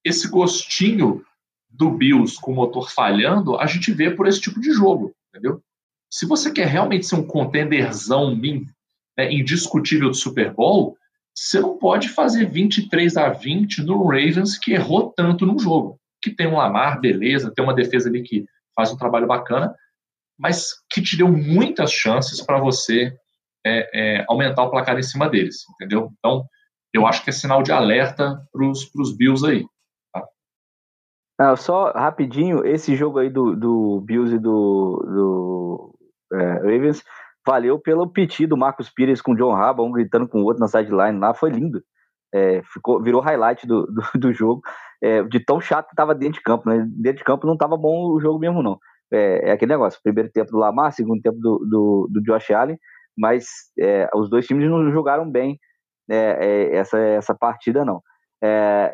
esse 0.04 0.28
gostinho 0.28 1.24
do 1.68 1.90
Bills 1.90 2.40
com 2.40 2.52
o 2.52 2.54
motor 2.54 2.90
falhando, 2.90 3.58
a 3.58 3.66
gente 3.66 3.92
vê 3.92 4.10
por 4.10 4.26
esse 4.26 4.40
tipo 4.40 4.60
de 4.60 4.72
jogo, 4.72 5.14
entendeu? 5.28 5.62
Se 6.10 6.26
você 6.26 6.50
quer 6.50 6.66
realmente 6.66 7.06
ser 7.06 7.16
um 7.16 7.26
contenderzão 7.26 8.34
né, 8.34 9.32
indiscutível 9.32 10.08
do 10.08 10.14
Super 10.14 10.52
Bowl, 10.52 10.96
você 11.34 11.60
não 11.60 11.78
pode 11.78 12.08
fazer 12.08 12.50
23 12.50 13.16
a 13.16 13.28
20 13.28 13.82
no 13.82 14.02
Ravens 14.04 14.58
que 14.58 14.72
errou 14.72 15.12
tanto 15.14 15.46
no 15.46 15.58
jogo. 15.58 16.00
Que 16.20 16.34
tem 16.34 16.48
um 16.48 16.56
Lamar, 16.56 17.00
beleza, 17.00 17.52
tem 17.54 17.64
uma 17.64 17.74
defesa 17.74 18.08
ali 18.08 18.22
que 18.22 18.44
faz 18.74 18.90
um 18.90 18.96
trabalho 18.96 19.26
bacana, 19.26 19.72
mas 20.36 20.72
que 20.90 21.02
te 21.02 21.16
deu 21.16 21.28
muitas 21.28 21.92
chances 21.92 22.40
para 22.40 22.58
você 22.58 23.16
é, 23.68 23.90
é, 23.92 24.24
aumentar 24.28 24.64
o 24.64 24.70
placar 24.70 24.98
em 24.98 25.02
cima 25.02 25.28
deles, 25.28 25.64
entendeu? 25.74 26.10
Então, 26.18 26.44
eu 26.92 27.06
acho 27.06 27.22
que 27.22 27.30
é 27.30 27.32
sinal 27.32 27.62
de 27.62 27.72
alerta 27.72 28.40
para 28.52 28.64
os 28.66 29.16
Bills 29.16 29.46
aí. 29.46 29.66
Tá? 30.12 30.24
Ah, 31.38 31.56
só 31.56 31.92
rapidinho, 31.92 32.64
esse 32.64 32.96
jogo 32.96 33.18
aí 33.18 33.28
do, 33.28 33.54
do 33.54 34.00
Bills 34.00 34.34
e 34.34 34.38
do, 34.38 35.04
do 35.06 35.98
é, 36.32 36.52
Ravens 36.54 37.02
valeu 37.46 37.78
pelo 37.78 38.06
piti 38.06 38.46
do 38.46 38.56
Marcos 38.56 38.90
Pires 38.90 39.22
com 39.22 39.32
o 39.32 39.36
John 39.36 39.54
Raba, 39.54 39.82
um 39.82 39.92
gritando 39.92 40.28
com 40.28 40.42
o 40.42 40.44
outro 40.44 40.60
na 40.60 40.68
sideline 40.68 41.18
lá, 41.18 41.32
foi 41.32 41.50
lindo. 41.50 41.82
É, 42.32 42.62
ficou, 42.62 43.02
virou 43.02 43.22
highlight 43.22 43.66
do, 43.66 43.86
do, 43.86 44.02
do 44.18 44.32
jogo, 44.34 44.60
é, 45.02 45.22
de 45.22 45.40
tão 45.40 45.60
chato 45.60 45.88
que 45.88 45.96
tava 45.96 46.14
dentro 46.14 46.34
de 46.34 46.42
campo, 46.42 46.68
né? 46.68 46.86
Dentro 46.90 47.18
de 47.18 47.24
campo 47.24 47.46
não 47.46 47.56
tava 47.56 47.76
bom 47.76 48.12
o 48.12 48.20
jogo 48.20 48.38
mesmo, 48.38 48.62
não. 48.62 48.78
É, 49.10 49.48
é 49.48 49.52
aquele 49.52 49.72
negócio, 49.72 49.98
primeiro 50.02 50.30
tempo 50.30 50.50
do 50.50 50.58
Lamar, 50.58 50.92
segundo 50.92 51.22
tempo 51.22 51.38
do, 51.38 51.58
do, 51.58 52.08
do 52.10 52.22
Josh 52.22 52.50
Allen, 52.50 52.78
mas 53.18 53.46
é, 53.78 54.08
os 54.14 54.30
dois 54.30 54.46
times 54.46 54.70
não 54.70 54.90
jogaram 54.92 55.28
bem 55.30 55.58
é, 56.08 56.16
é, 56.16 56.76
essa, 56.76 56.98
essa 56.98 57.34
partida, 57.34 57.84
não. 57.84 58.00
É, 58.42 58.92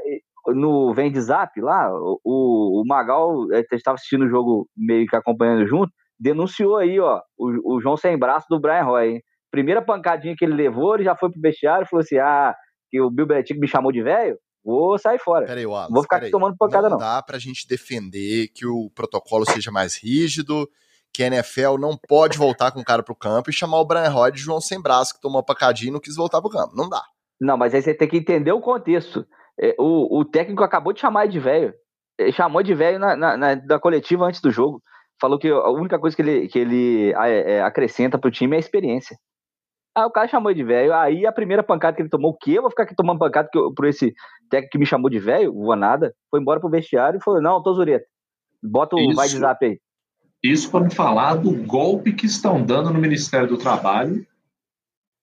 no 0.48 0.92
Vende 0.94 1.20
Zap 1.20 1.60
lá, 1.60 1.90
o, 1.92 2.82
o 2.82 2.84
Magal 2.86 3.46
estava 3.72 3.94
assistindo 3.94 4.24
o 4.24 4.28
jogo 4.28 4.68
meio 4.76 5.06
que 5.06 5.14
acompanhando 5.14 5.66
junto, 5.66 5.92
denunciou 6.18 6.76
aí, 6.76 6.98
ó, 6.98 7.20
o, 7.38 7.76
o 7.76 7.80
João 7.80 7.96
sem 7.96 8.18
braço 8.18 8.46
do 8.48 8.60
Brian 8.60 8.82
Roy. 8.82 9.08
Hein? 9.08 9.22
Primeira 9.50 9.82
pancadinha 9.82 10.34
que 10.36 10.44
ele 10.44 10.54
levou, 10.54 10.94
ele 10.94 11.04
já 11.04 11.14
foi 11.14 11.30
pro 11.30 11.40
vestiário 11.40 11.84
e 11.84 11.88
falou 11.88 12.02
assim: 12.02 12.18
ah, 12.18 12.54
que 12.90 13.00
o 13.00 13.10
Bill 13.10 13.26
Belichick 13.26 13.58
me 13.58 13.68
chamou 13.68 13.92
de 13.92 14.02
velho, 14.02 14.36
vou 14.64 14.98
sair 14.98 15.18
fora. 15.18 15.46
Peraí, 15.46 15.66
Wallace, 15.66 15.92
vou 15.92 16.02
ficar 16.02 16.16
aqui 16.16 16.30
tomando 16.30 16.56
pancada, 16.56 16.88
não. 16.88 16.98
Não 16.98 16.98
dá 16.98 17.22
pra 17.22 17.38
gente 17.38 17.66
defender 17.68 18.48
que 18.48 18.66
o 18.66 18.90
protocolo 18.94 19.44
seja 19.44 19.70
mais 19.70 19.96
rígido, 19.96 20.68
que 21.14 21.22
a 21.22 21.28
NFL 21.28 21.78
não 21.78 21.96
pode 21.96 22.36
voltar 22.36 22.72
com 22.72 22.80
o 22.80 22.84
cara 22.84 23.02
pro 23.02 23.14
campo 23.14 23.48
e 23.48 23.52
chamar 23.52 23.80
o 23.80 23.86
Brian 23.86 24.08
Rod 24.08 24.34
de 24.34 24.40
João 24.40 24.60
Sem 24.60 24.82
Braço, 24.82 25.14
que 25.14 25.20
tomou 25.20 25.38
uma 25.38 25.44
pacadinha 25.44 25.90
e 25.90 25.92
não 25.92 26.00
quis 26.00 26.16
voltar 26.16 26.40
pro 26.40 26.50
campo. 26.50 26.74
Não 26.74 26.88
dá. 26.88 27.02
Não, 27.40 27.56
mas 27.56 27.72
aí 27.72 27.80
você 27.80 27.94
tem 27.94 28.08
que 28.08 28.16
entender 28.16 28.50
o 28.50 28.60
contexto. 28.60 29.24
É, 29.60 29.76
o, 29.78 30.18
o 30.18 30.24
técnico 30.24 30.64
acabou 30.64 30.92
de 30.92 31.00
chamar 31.00 31.28
de 31.28 31.38
velho. 31.38 31.72
Ele 32.18 32.32
chamou 32.32 32.62
de 32.64 32.74
velho 32.74 32.98
na, 32.98 33.14
na, 33.14 33.36
na, 33.36 33.56
na, 33.56 33.78
coletiva 33.78 34.24
antes 34.24 34.40
do 34.40 34.50
jogo. 34.50 34.82
Falou 35.20 35.38
que 35.38 35.48
a 35.48 35.70
única 35.70 35.98
coisa 36.00 36.16
que 36.16 36.22
ele, 36.22 36.48
que 36.48 36.58
ele 36.58 37.12
é, 37.12 37.62
acrescenta 37.62 38.18
pro 38.18 38.30
time 38.30 38.54
é 38.54 38.56
a 38.56 38.60
experiência. 38.60 39.16
Aí 39.96 40.04
o 40.04 40.10
cara 40.10 40.26
chamou 40.26 40.52
de 40.52 40.64
velho, 40.64 40.92
aí 40.92 41.24
a 41.24 41.32
primeira 41.32 41.62
pancada 41.62 41.94
que 41.94 42.02
ele 42.02 42.08
tomou, 42.08 42.32
o 42.32 42.36
quê? 42.36 42.58
Eu 42.58 42.62
vou 42.62 42.70
ficar 42.70 42.82
aqui 42.82 42.96
tomando 42.96 43.20
pancada 43.20 43.48
que 43.50 43.56
eu, 43.56 43.72
por 43.72 43.86
esse 43.86 44.12
técnico 44.50 44.72
que 44.72 44.78
me 44.78 44.86
chamou 44.86 45.08
de 45.08 45.20
velho? 45.20 45.52
Vou 45.54 45.76
nada. 45.76 46.12
Foi 46.28 46.40
embora 46.40 46.58
pro 46.58 46.68
vestiário 46.68 47.18
e 47.18 47.22
falou: 47.22 47.40
não, 47.40 47.62
tô 47.62 47.72
zureta. 47.74 48.04
Bota 48.60 48.96
o 48.96 48.98
Isso. 48.98 49.14
vai 49.14 49.28
de 49.28 49.38
zap 49.38 49.64
aí. 49.64 49.78
Isso 50.44 50.70
para 50.70 50.80
não 50.80 50.90
falar 50.90 51.36
do 51.36 51.54
golpe 51.64 52.12
que 52.12 52.26
estão 52.26 52.62
dando 52.62 52.92
no 52.92 53.00
Ministério 53.00 53.48
do 53.48 53.56
Trabalho, 53.56 54.26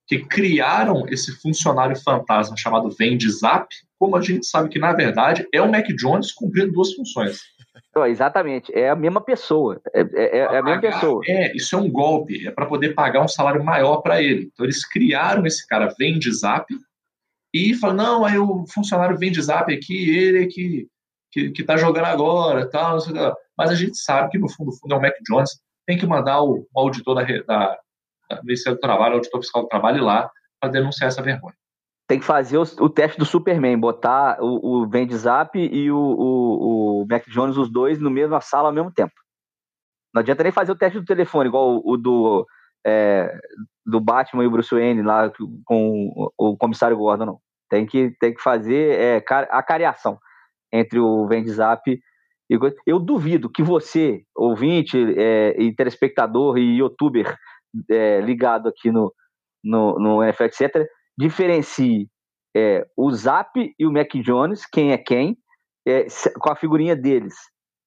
que 0.08 0.26
criaram 0.26 1.08
esse 1.10 1.40
funcionário 1.40 1.96
fantasma 1.96 2.58
chamado 2.58 2.90
Vendizap, 2.90 3.68
como 4.00 4.18
a 4.18 4.22
gente 4.22 4.48
sabe 4.48 4.68
que, 4.70 4.80
na 4.80 4.94
verdade, 4.94 5.48
é 5.54 5.62
o 5.62 5.72
Mac 5.72 5.86
Jones 5.90 6.32
cumprindo 6.32 6.72
duas 6.72 6.96
funções. 6.96 7.40
exatamente, 8.08 8.74
é 8.74 8.90
a 8.90 8.96
mesma 8.96 9.22
pessoa. 9.22 9.80
É, 9.94 10.02
é, 10.02 10.38
é 10.40 10.58
a 10.58 10.64
mesma 10.64 10.82
pessoa. 10.82 11.22
É, 11.28 11.56
isso 11.56 11.76
é 11.76 11.78
um 11.78 11.90
golpe, 11.90 12.48
é 12.48 12.50
para 12.50 12.66
poder 12.66 12.96
pagar 12.96 13.22
um 13.22 13.28
salário 13.28 13.64
maior 13.64 13.98
para 13.98 14.24
ele. 14.24 14.50
Então, 14.52 14.66
eles 14.66 14.84
criaram 14.84 15.46
esse 15.46 15.68
cara 15.68 15.94
Vendizap 16.00 16.66
e 17.54 17.76
falam: 17.76 17.96
não, 17.96 18.26
aí 18.26 18.40
o 18.40 18.66
funcionário 18.74 19.20
Vendizap 19.20 19.72
aqui, 19.72 20.10
ele 20.10 20.46
é 20.46 20.48
que 20.48 20.88
que, 21.32 21.64
tá 21.64 21.78
jogando 21.78 22.06
agora, 22.06 22.70
tal, 22.70 22.98
mas 23.58 23.72
a 23.72 23.76
gente 23.76 23.98
sabe 23.98 24.30
que 24.30 24.38
no 24.38 24.50
fundo, 24.50 24.72
fundo 24.74 24.94
é 24.94 24.98
o 24.98 25.02
Mac 25.02 25.14
Jones, 25.28 25.62
tem 25.88 25.98
que 25.98 26.06
mandar 26.06 26.42
o, 26.42 26.68
o 26.74 26.80
auditor 26.80 27.16
da, 27.16 27.24
da, 27.24 27.80
da 28.30 28.44
Ministério 28.44 28.78
do 28.78 28.82
Trabalho, 28.82 29.14
o 29.14 29.16
auditor 29.18 29.42
fiscal 29.42 29.64
do 29.64 29.68
trabalho 29.68 30.04
lá 30.04 30.30
para 30.60 30.70
denunciar 30.70 31.08
essa 31.08 31.22
vergonha. 31.22 31.56
Tem 32.08 32.20
que 32.20 32.26
fazer 32.26 32.58
o, 32.58 32.64
o 32.80 32.90
teste 32.90 33.18
do 33.18 33.26
Superman, 33.26 33.80
botar 33.80 34.38
o, 34.42 34.84
o 34.84 35.18
Zap 35.18 35.58
e 35.58 35.90
o, 35.90 35.98
o, 35.98 37.02
o 37.02 37.08
Mac 37.10 37.26
Jones, 37.28 37.56
os 37.56 37.72
dois, 37.72 38.00
no 38.00 38.12
mesma 38.12 38.42
sala 38.42 38.68
ao 38.68 38.74
mesmo 38.74 38.92
tempo. 38.92 39.14
Não 40.14 40.20
adianta 40.20 40.44
nem 40.44 40.52
fazer 40.52 40.74
o 40.74 40.78
teste 40.78 41.00
do 41.00 41.06
telefone, 41.06 41.48
igual 41.48 41.78
o, 41.78 41.94
o 41.94 41.98
do, 41.98 42.46
é, 42.86 43.34
do 43.86 44.02
Batman 44.02 44.44
e 44.44 44.48
o 44.48 44.52
Bruce 44.52 44.76
Wayne 44.76 45.02
lá 45.02 45.32
com 45.64 46.12
o, 46.38 46.52
o 46.52 46.58
comissário 46.58 46.98
Gordon, 46.98 47.26
não. 47.26 47.40
Tem 47.70 47.86
que, 47.86 48.12
tem 48.20 48.34
que 48.34 48.42
fazer 48.42 49.00
é, 49.00 49.26
a 49.50 49.64
cariação 49.64 50.20
entre 50.72 51.00
o 51.00 51.28
Vendzap 51.28 51.82
e 52.52 52.60
eu 52.86 53.00
duvido 53.00 53.50
que 53.50 53.64
você, 53.64 54.24
ouvinte, 54.36 54.98
é, 55.18 55.56
e 55.58 55.74
telespectador 55.74 56.58
e 56.58 56.80
youtuber 56.80 57.38
é, 57.90 58.20
ligado 58.20 58.68
aqui 58.68 58.92
no, 58.92 59.14
no, 59.64 59.98
no 59.98 60.24
NFL, 60.24 60.44
etc., 60.44 60.88
diferencie 61.18 62.10
é, 62.56 62.86
o 62.98 63.10
Zap 63.12 63.52
e 63.58 63.86
o 63.86 63.92
Mac 63.92 64.14
Jones, 64.16 64.66
quem 64.66 64.92
é 64.92 64.98
quem, 64.98 65.38
é, 65.88 66.06
com 66.40 66.52
a 66.52 66.56
figurinha 66.56 66.94
deles, 66.94 67.36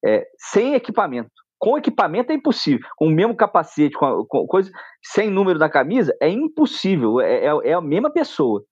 é, 0.03 0.27
sem 0.39 0.73
equipamento, 0.73 1.31
com 1.59 1.79
equipamento 1.79 2.33
é 2.33 2.35
impossível. 2.35 2.87
Com 2.97 3.09
o 3.09 3.11
mesmo 3.11 3.35
capacete, 3.35 3.97
com, 3.97 4.05
a, 4.05 4.27
com 4.27 4.47
coisa, 4.47 4.71
sem 5.03 5.31
número 5.31 5.59
na 5.59 5.71
camisa, 5.71 6.15
é 6.21 6.29
impossível. 6.29 7.21
É, 7.21 7.47
é, 7.47 7.71
é 7.71 7.73
a 7.73 7.81
mesma 7.81 8.11
pessoa. 8.11 8.63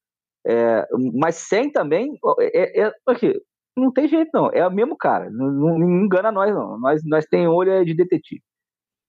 É, 0.46 0.86
mas 1.14 1.36
sem 1.36 1.70
também. 1.70 2.18
É, 2.38 2.82
é, 2.82 2.92
aqui, 3.06 3.34
não 3.76 3.92
tem 3.92 4.08
jeito, 4.08 4.30
não. 4.34 4.50
É 4.52 4.66
o 4.66 4.70
mesmo 4.70 4.96
cara. 4.96 5.30
Não, 5.30 5.50
não, 5.50 5.78
não 5.78 6.04
engana 6.04 6.30
nós, 6.30 6.54
não. 6.54 6.78
Nós, 6.78 7.00
nós 7.04 7.24
tem 7.26 7.46
olho 7.46 7.84
de 7.84 7.94
detetive. 7.94 8.42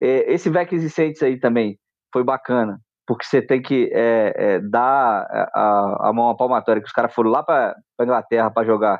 É, 0.02 0.34
esse 0.34 0.50
Vex 0.50 0.72
e 0.74 0.90
Saints 0.90 1.24
aí 1.24 1.40
também 1.40 1.78
foi 2.12 2.24
bacana, 2.24 2.80
porque 3.08 3.26
você 3.26 3.42
tem 3.42 3.62
que 3.62 3.90
é, 3.94 4.34
é, 4.36 4.60
dar 4.60 5.26
a, 5.56 6.10
a 6.10 6.14
mão 6.14 6.30
à 6.30 6.36
palmatória, 6.36 6.82
que 6.82 6.88
os 6.88 6.94
caras 6.94 7.14
foram 7.14 7.32
lá 7.32 7.42
para 7.44 7.76
Inglaterra 8.02 8.52
para 8.52 8.66
jogar 8.66 9.00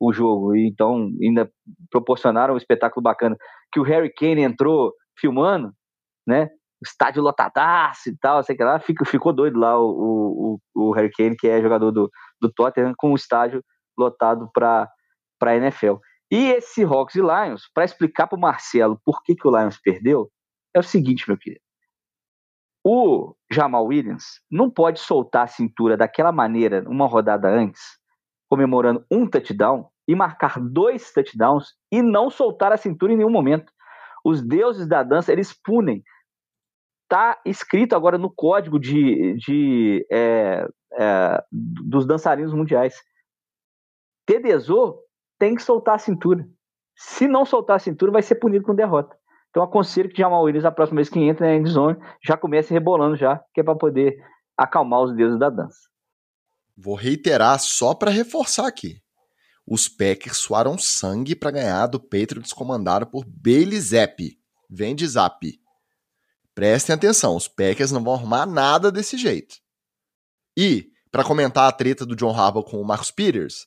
o 0.00 0.12
jogo, 0.12 0.54
e 0.54 0.68
então 0.68 1.08
ainda 1.22 1.50
proporcionaram 1.90 2.54
um 2.54 2.58
espetáculo 2.58 3.02
bacana. 3.02 3.36
Que 3.72 3.80
o 3.80 3.82
Harry 3.82 4.12
Kane 4.12 4.42
entrou 4.42 4.92
filmando, 5.18 5.72
né? 6.26 6.48
Estádio 6.84 7.22
lotadaço 7.22 8.10
e 8.10 8.16
tal, 8.18 8.42
sei 8.42 8.56
que 8.56 8.62
lá, 8.62 8.78
ficou, 8.78 9.06
ficou 9.06 9.32
doido 9.32 9.58
lá 9.58 9.78
o, 9.78 10.58
o, 10.74 10.88
o 10.90 10.92
Harry 10.92 11.10
Kane, 11.10 11.36
que 11.36 11.48
é 11.48 11.62
jogador 11.62 11.90
do, 11.90 12.10
do 12.40 12.52
Tottenham, 12.52 12.92
com 12.96 13.12
o 13.12 13.16
estádio 13.16 13.62
lotado 13.96 14.50
para 14.52 14.90
a 15.42 15.56
NFL. 15.56 15.96
E 16.30 16.50
esse 16.50 16.82
Hawks 16.84 17.14
e 17.14 17.20
Lions, 17.20 17.70
para 17.72 17.84
explicar 17.84 18.26
para 18.26 18.36
o 18.36 18.40
Marcelo 18.40 19.00
por 19.04 19.22
que, 19.22 19.34
que 19.34 19.46
o 19.46 19.56
Lions 19.56 19.78
perdeu, 19.80 20.30
é 20.74 20.78
o 20.78 20.82
seguinte, 20.82 21.24
meu 21.28 21.38
querido. 21.38 21.62
O 22.84 23.34
Jamal 23.50 23.86
Williams 23.86 24.40
não 24.50 24.68
pode 24.70 25.00
soltar 25.00 25.44
a 25.44 25.48
cintura 25.48 25.96
daquela 25.96 26.32
maneira 26.32 26.84
uma 26.88 27.06
rodada 27.06 27.48
antes, 27.48 27.82
comemorando 28.48 29.04
um 29.10 29.26
touchdown, 29.26 29.88
e 30.06 30.14
marcar 30.14 30.60
dois 30.60 31.12
touchdowns 31.12 31.74
e 31.90 32.02
não 32.02 32.30
soltar 32.30 32.72
a 32.72 32.76
cintura 32.76 33.12
em 33.12 33.16
nenhum 33.16 33.30
momento. 33.30 33.72
Os 34.24 34.42
deuses 34.42 34.86
da 34.86 35.02
dança, 35.02 35.32
eles 35.32 35.52
punem. 35.52 36.02
Tá 37.08 37.40
escrito 37.44 37.94
agora 37.94 38.16
no 38.16 38.30
código 38.30 38.78
de, 38.78 39.34
de 39.34 40.06
é, 40.10 40.66
é, 40.98 41.44
dos 41.50 42.06
dançarinos 42.06 42.52
mundiais. 42.52 42.96
Tedesô 44.26 44.98
tem 45.38 45.54
que 45.54 45.62
soltar 45.62 45.96
a 45.96 45.98
cintura. 45.98 46.46
Se 46.96 47.26
não 47.26 47.44
soltar 47.44 47.76
a 47.76 47.80
cintura, 47.80 48.12
vai 48.12 48.22
ser 48.22 48.36
punido 48.36 48.64
com 48.64 48.74
derrota. 48.74 49.16
Então 49.50 49.62
aconselho 49.62 50.08
que 50.08 50.18
Jamal 50.18 50.42
Williams, 50.42 50.64
a 50.64 50.72
próxima 50.72 50.96
vez 50.96 51.08
que 51.08 51.20
entra 51.20 51.46
na 51.46 51.54
endzone, 51.54 51.96
já 52.24 52.36
comece 52.36 52.72
rebolando 52.72 53.16
já, 53.16 53.40
que 53.52 53.60
é 53.60 53.64
para 53.64 53.76
poder 53.76 54.16
acalmar 54.56 55.02
os 55.02 55.14
deuses 55.14 55.38
da 55.38 55.50
dança. 55.50 55.78
Vou 56.76 56.94
reiterar 56.94 57.58
só 57.60 57.94
para 57.94 58.10
reforçar 58.10 58.66
aqui. 58.66 59.00
Os 59.66 59.88
Packers 59.88 60.38
suaram 60.38 60.76
sangue 60.76 61.34
para 61.34 61.52
ganhar 61.52 61.86
do 61.86 62.00
Patriots 62.00 62.52
comandado 62.52 63.06
por 63.06 63.24
Bailey 63.24 63.80
Zapp. 63.80 64.38
Vem 64.68 64.94
de 64.94 65.06
Zap. 65.06 65.38
Prestem 66.54 66.94
atenção, 66.94 67.36
os 67.36 67.48
Packers 67.48 67.90
não 67.90 68.02
vão 68.02 68.14
arrumar 68.14 68.46
nada 68.46 68.90
desse 68.90 69.16
jeito. 69.16 69.56
E, 70.56 70.90
para 71.10 71.24
comentar 71.24 71.68
a 71.68 71.72
treta 71.72 72.04
do 72.04 72.14
John 72.14 72.36
Harbaugh 72.36 72.64
com 72.64 72.80
o 72.80 72.84
Marcus 72.84 73.10
Peters, 73.10 73.66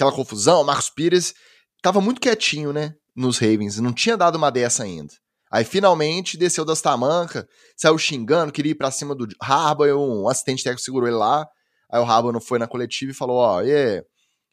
aquela 0.00 0.12
confusão, 0.12 0.64
Marcos 0.64 0.88
Pires 0.88 1.34
tava 1.82 2.00
muito 2.00 2.20
quietinho, 2.20 2.72
né? 2.72 2.94
Nos 3.14 3.38
Ravens, 3.38 3.78
não 3.78 3.92
tinha 3.92 4.16
dado 4.16 4.36
uma 4.36 4.50
dessa 4.50 4.82
ainda. 4.82 5.12
Aí 5.52 5.64
finalmente 5.64 6.38
desceu 6.38 6.64
das 6.64 6.80
tamancas, 6.80 7.44
saiu 7.76 7.98
xingando, 7.98 8.52
queria 8.52 8.72
ir 8.72 8.76
pra 8.76 8.90
cima 8.90 9.14
do 9.14 9.28
Harbaugh, 9.42 9.98
um 9.98 10.28
assistente 10.28 10.64
técnico 10.64 10.82
segurou 10.82 11.06
ele 11.06 11.16
lá. 11.16 11.46
Aí 11.90 12.00
o 12.00 12.04
Harbaugh 12.04 12.32
não 12.32 12.40
foi 12.40 12.58
na 12.58 12.66
coletiva 12.66 13.10
e 13.10 13.14
falou: 13.14 13.36
Ó, 13.36 13.58
oh, 13.58 13.62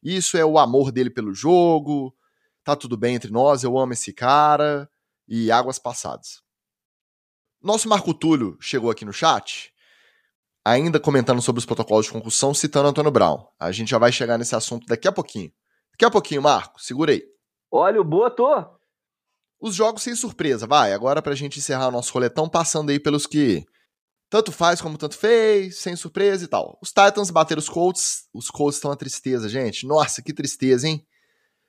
isso 0.03 0.37
é 0.37 0.43
o 0.43 0.57
amor 0.57 0.91
dele 0.91 1.09
pelo 1.09 1.33
jogo, 1.33 2.13
tá 2.63 2.75
tudo 2.75 2.97
bem 2.97 3.15
entre 3.15 3.31
nós, 3.31 3.63
eu 3.63 3.77
amo 3.77 3.93
esse 3.93 4.11
cara, 4.11 4.89
e 5.27 5.51
águas 5.51 5.79
passadas. 5.79 6.41
Nosso 7.61 7.87
Marco 7.87 8.13
Túlio 8.13 8.57
chegou 8.59 8.91
aqui 8.91 9.05
no 9.05 9.13
chat 9.13 9.71
ainda 10.67 10.99
comentando 10.99 11.41
sobre 11.41 11.59
os 11.59 11.65
protocolos 11.65 12.05
de 12.05 12.11
concussão, 12.11 12.53
citando 12.53 12.89
Antônio 12.89 13.11
Brown. 13.11 13.45
A 13.59 13.71
gente 13.71 13.89
já 13.89 13.97
vai 13.97 14.11
chegar 14.11 14.37
nesse 14.37 14.55
assunto 14.55 14.85
daqui 14.85 15.07
a 15.07 15.11
pouquinho. 15.11 15.51
Daqui 15.91 16.05
a 16.05 16.11
pouquinho, 16.11 16.41
Marco, 16.41 16.81
segura 16.81 17.13
aí. 17.13 17.23
Olha, 17.71 18.01
o 18.01 18.03
boa 18.03 18.29
tô. 18.29 18.65
Os 19.59 19.73
jogos 19.73 20.03
sem 20.03 20.15
surpresa, 20.15 20.67
vai. 20.67 20.93
Agora 20.93 21.21
pra 21.21 21.35
gente 21.35 21.57
encerrar 21.57 21.87
o 21.87 21.91
nosso 21.91 22.13
roletão, 22.13 22.49
passando 22.49 22.89
aí 22.89 22.99
pelos 22.99 23.25
que 23.25 23.65
tanto 24.29 24.51
faz 24.51 24.81
como 24.81 24.97
tanto 24.97 25.17
fez, 25.17 25.77
sem 25.79 25.95
surpresa 25.95 26.43
e 26.43 26.47
tal. 26.47 26.77
Os 26.81 26.89
Titans 26.89 27.31
bateram 27.31 27.59
os 27.59 27.69
Colts. 27.69 28.27
Os 28.33 28.49
Colts 28.49 28.75
estão 28.75 28.91
uma 28.91 28.97
tristeza, 28.97 29.47
gente. 29.47 29.87
Nossa, 29.87 30.21
que 30.21 30.33
tristeza, 30.33 30.87
hein? 30.87 31.05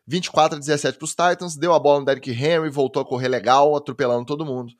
24 0.07 0.57
a 0.57 0.59
17 0.59 0.99
pros 0.99 1.11
Titans. 1.11 1.57
Deu 1.57 1.73
a 1.73 1.79
bola 1.79 2.01
no 2.01 2.05
Derrick 2.05 2.31
Henry, 2.31 2.69
voltou 2.69 3.01
a 3.01 3.05
correr 3.05 3.29
legal, 3.29 3.77
atropelando 3.77 4.27
todo 4.27 4.45
mundo. 4.45 4.73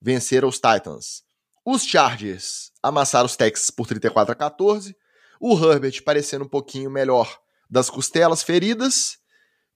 Venceram 0.00 0.48
os 0.48 0.56
Titans. 0.56 1.22
Os 1.64 1.84
Chargers 1.84 2.69
amassaram 2.82 3.26
os 3.26 3.36
Texans 3.36 3.70
por 3.70 3.86
34 3.86 4.32
a 4.32 4.34
14. 4.34 4.96
O 5.40 5.54
Herbert 5.54 6.02
parecendo 6.04 6.44
um 6.44 6.48
pouquinho 6.48 6.90
melhor 6.90 7.40
das 7.68 7.88
costelas 7.88 8.42
feridas. 8.42 9.18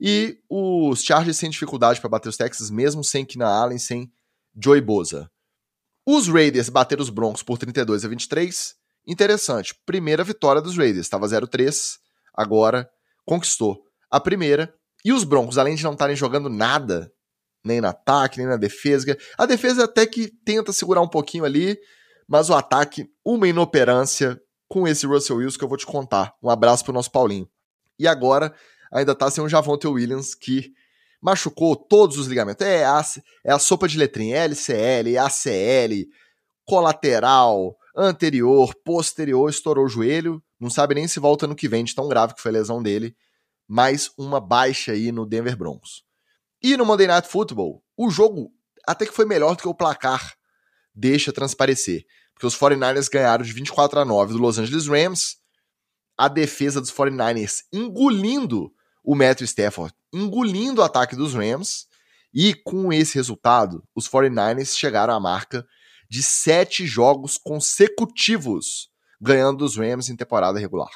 E 0.00 0.38
os 0.50 1.02
Chargers 1.02 1.36
sem 1.36 1.48
dificuldade 1.48 2.00
para 2.00 2.10
bater 2.10 2.28
os 2.28 2.36
Texans, 2.36 2.70
mesmo 2.70 3.04
sem 3.04 3.24
Keenan 3.24 3.48
Allen, 3.48 3.78
sem 3.78 4.12
Joey 4.60 4.80
Boza. 4.80 5.30
Os 6.06 6.28
Raiders 6.28 6.68
bateram 6.68 7.02
os 7.02 7.08
Broncos 7.08 7.42
por 7.42 7.56
32 7.56 8.04
a 8.04 8.08
23. 8.08 8.74
Interessante, 9.06 9.74
primeira 9.86 10.24
vitória 10.24 10.60
dos 10.60 10.76
Raiders. 10.76 11.06
Estava 11.06 11.26
0-3, 11.26 11.98
agora 12.34 12.90
conquistou 13.24 13.82
a 14.10 14.20
primeira. 14.20 14.74
E 15.04 15.12
os 15.12 15.24
Broncos, 15.24 15.58
além 15.58 15.74
de 15.74 15.84
não 15.84 15.92
estarem 15.92 16.16
jogando 16.16 16.48
nada, 16.48 17.12
nem 17.64 17.80
no 17.80 17.88
ataque, 17.88 18.38
nem 18.38 18.46
na 18.46 18.56
defesa. 18.56 19.16
A 19.38 19.46
defesa 19.46 19.84
até 19.84 20.06
que 20.06 20.28
tenta 20.44 20.72
segurar 20.72 21.00
um 21.00 21.08
pouquinho 21.08 21.44
ali, 21.44 21.78
mas 22.28 22.50
o 22.50 22.54
ataque, 22.54 23.10
uma 23.24 23.48
inoperância 23.48 24.40
com 24.68 24.88
esse 24.88 25.06
Russell 25.06 25.36
Wilson 25.36 25.58
que 25.58 25.64
eu 25.64 25.68
vou 25.68 25.78
te 25.78 25.86
contar. 25.86 26.34
Um 26.42 26.50
abraço 26.50 26.84
pro 26.84 26.92
nosso 26.92 27.10
Paulinho. 27.10 27.48
E 27.98 28.08
agora 28.08 28.54
ainda 28.92 29.14
tá 29.14 29.30
sem 29.30 29.42
o 29.42 29.48
Javonte 29.48 29.86
Williams, 29.86 30.34
que 30.34 30.72
machucou 31.20 31.76
todos 31.76 32.18
os 32.18 32.26
ligamentos. 32.26 32.66
É 32.66 32.84
a, 32.84 33.04
é 33.44 33.52
a 33.52 33.58
sopa 33.58 33.88
de 33.88 33.98
letrinha, 33.98 34.36
LCL, 34.38 35.18
ACL, 35.18 36.08
colateral, 36.64 37.76
anterior, 37.96 38.74
posterior, 38.84 39.48
estourou 39.48 39.84
o 39.84 39.88
joelho, 39.88 40.42
não 40.58 40.70
sabe 40.70 40.94
nem 40.94 41.06
se 41.06 41.20
volta 41.20 41.46
no 41.46 41.54
que 41.54 41.68
vem, 41.68 41.84
de 41.84 41.94
tão 41.94 42.08
grave 42.08 42.34
que 42.34 42.40
foi 42.40 42.50
a 42.50 42.54
lesão 42.54 42.82
dele. 42.82 43.16
Mais 43.66 44.10
uma 44.18 44.40
baixa 44.40 44.92
aí 44.92 45.10
no 45.10 45.26
Denver 45.26 45.56
Broncos. 45.56 46.04
E 46.62 46.76
no 46.76 46.84
Monday 46.84 47.06
Night 47.06 47.28
Football, 47.28 47.82
o 47.96 48.10
jogo 48.10 48.50
até 48.86 49.06
que 49.06 49.12
foi 49.12 49.24
melhor 49.24 49.56
do 49.56 49.62
que 49.62 49.68
o 49.68 49.74
placar 49.74 50.34
deixa 50.94 51.32
transparecer. 51.32 52.04
Porque 52.32 52.46
os 52.46 52.56
49ers 52.56 53.08
ganharam 53.10 53.44
de 53.44 53.52
24 53.52 54.00
a 54.00 54.04
9 54.04 54.32
do 54.32 54.38
Los 54.38 54.58
Angeles 54.58 54.86
Rams. 54.86 55.36
A 56.16 56.28
defesa 56.28 56.80
dos 56.80 56.92
49ers 56.92 57.62
engolindo 57.72 58.72
o 59.04 59.14
Matthew 59.14 59.46
Stafford, 59.46 59.92
engolindo 60.12 60.80
o 60.80 60.84
ataque 60.84 61.16
dos 61.16 61.34
Rams. 61.34 61.86
E 62.32 62.54
com 62.54 62.92
esse 62.92 63.14
resultado, 63.14 63.84
os 63.94 64.08
49ers 64.08 64.76
chegaram 64.76 65.14
à 65.14 65.20
marca 65.20 65.66
de 66.08 66.22
sete 66.22 66.86
jogos 66.86 67.36
consecutivos 67.36 68.88
ganhando 69.20 69.58
dos 69.58 69.76
Rams 69.76 70.08
em 70.10 70.16
temporada 70.16 70.58
regular. 70.58 70.90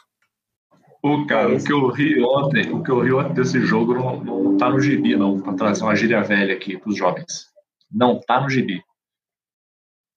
O 1.02 1.26
cara, 1.26 1.54
o 1.54 1.62
que 1.62 1.72
eu 1.72 1.88
ri 1.88 2.22
ontem, 2.22 2.72
o 2.72 2.82
que 2.82 2.90
eu 2.90 3.00
ri 3.00 3.12
ontem 3.12 3.34
desse 3.34 3.60
jogo 3.60 3.94
não, 3.94 4.22
não 4.22 4.56
tá 4.56 4.68
no 4.68 4.80
gibi, 4.80 5.16
não, 5.16 5.40
para 5.40 5.54
trazer 5.54 5.82
uma 5.82 5.94
gíria 5.94 6.20
velha 6.22 6.54
aqui 6.54 6.76
para 6.76 6.90
os 6.90 6.96
jovens. 6.96 7.46
Não 7.90 8.20
tá 8.20 8.40
no 8.40 8.50
gibi. 8.50 8.82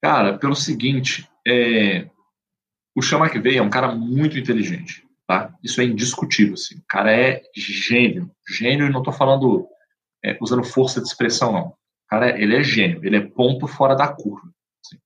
Cara, 0.01 0.37
pelo 0.37 0.55
seguinte, 0.55 1.29
é, 1.47 2.09
o 2.95 3.01
que 3.29 3.39
veio 3.39 3.59
é 3.59 3.61
um 3.61 3.69
cara 3.69 3.93
muito 3.93 4.37
inteligente, 4.37 5.07
tá? 5.27 5.53
Isso 5.63 5.79
é 5.79 5.83
indiscutível, 5.83 6.55
assim. 6.55 6.77
O 6.77 6.83
cara 6.87 7.11
é 7.11 7.43
gênio, 7.55 8.31
gênio, 8.49 8.87
e 8.87 8.89
não 8.89 9.03
tô 9.03 9.11
falando 9.11 9.67
é, 10.23 10.37
usando 10.41 10.63
força 10.63 10.99
de 10.99 11.07
expressão, 11.07 11.53
não. 11.53 11.73
Cara, 12.07 12.37
ele 12.41 12.55
é 12.55 12.63
gênio, 12.63 12.99
ele 13.03 13.15
é 13.15 13.21
ponto 13.21 13.67
fora 13.67 13.95
da 13.95 14.07
curva. 14.07 14.51
Assim. 14.83 14.99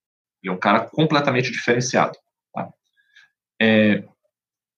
É 0.43 0.51
um 0.51 0.57
cara 0.57 0.87
completamente 0.87 1.51
diferenciado, 1.51 2.17
tá? 2.53 2.69
É, 3.61 4.03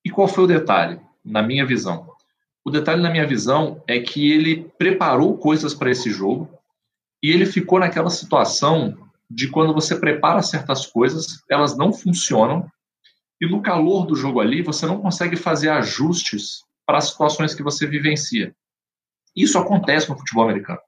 e 0.03 0.09
qual 0.09 0.27
foi 0.27 0.45
o 0.45 0.47
detalhe, 0.47 0.99
na 1.23 1.41
minha 1.41 1.65
visão? 1.65 2.11
O 2.65 2.71
detalhe, 2.71 3.01
na 3.01 3.09
minha 3.09 3.25
visão, 3.25 3.81
é 3.87 3.99
que 3.99 4.31
ele 4.31 4.69
preparou 4.77 5.37
coisas 5.37 5.73
para 5.73 5.91
esse 5.91 6.09
jogo 6.09 6.49
e 7.23 7.31
ele 7.31 7.45
ficou 7.45 7.79
naquela 7.79 8.09
situação 8.09 9.06
de 9.29 9.49
quando 9.49 9.73
você 9.73 9.99
prepara 9.99 10.41
certas 10.41 10.85
coisas, 10.85 11.43
elas 11.49 11.77
não 11.77 11.91
funcionam 11.91 12.69
e 13.39 13.47
no 13.47 13.61
calor 13.61 14.05
do 14.05 14.15
jogo 14.15 14.39
ali 14.39 14.61
você 14.61 14.85
não 14.85 15.01
consegue 15.01 15.35
fazer 15.35 15.69
ajustes 15.69 16.63
para 16.85 16.97
as 16.97 17.09
situações 17.09 17.53
que 17.53 17.63
você 17.63 17.85
vivencia. 17.85 18.55
Isso 19.35 19.57
acontece 19.59 20.09
no 20.09 20.17
futebol 20.17 20.45
americano. 20.45 20.79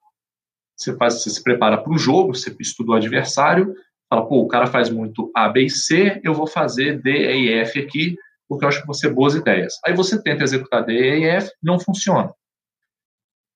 Você, 0.75 0.95
faz, 0.95 1.21
você 1.21 1.29
se 1.29 1.43
prepara 1.43 1.77
para 1.77 1.91
um 1.91 1.97
jogo, 1.97 2.33
você 2.33 2.55
estuda 2.59 2.91
o 2.91 2.95
adversário, 2.95 3.75
fala, 4.09 4.27
pô, 4.27 4.39
o 4.39 4.47
cara 4.47 4.65
faz 4.65 4.89
muito 4.89 5.29
A, 5.35 5.49
B 5.49 5.65
e 5.65 5.69
C, 5.69 6.19
eu 6.23 6.33
vou 6.33 6.47
fazer 6.47 7.01
D, 7.01 7.11
E 7.11 7.49
e 7.49 7.53
F 7.59 7.79
aqui, 7.79 8.15
porque 8.47 8.63
eu 8.63 8.69
acho 8.69 8.79
que 8.79 8.87
vão 8.87 8.93
ser 8.93 9.13
boas 9.13 9.35
ideias. 9.35 9.73
Aí 9.85 9.93
você 9.93 10.21
tenta 10.23 10.43
executar 10.43 10.83
D, 10.85 10.93
E 10.93 11.19
e 11.19 11.25
F, 11.25 11.51
não 11.61 11.79
funciona. 11.79 12.33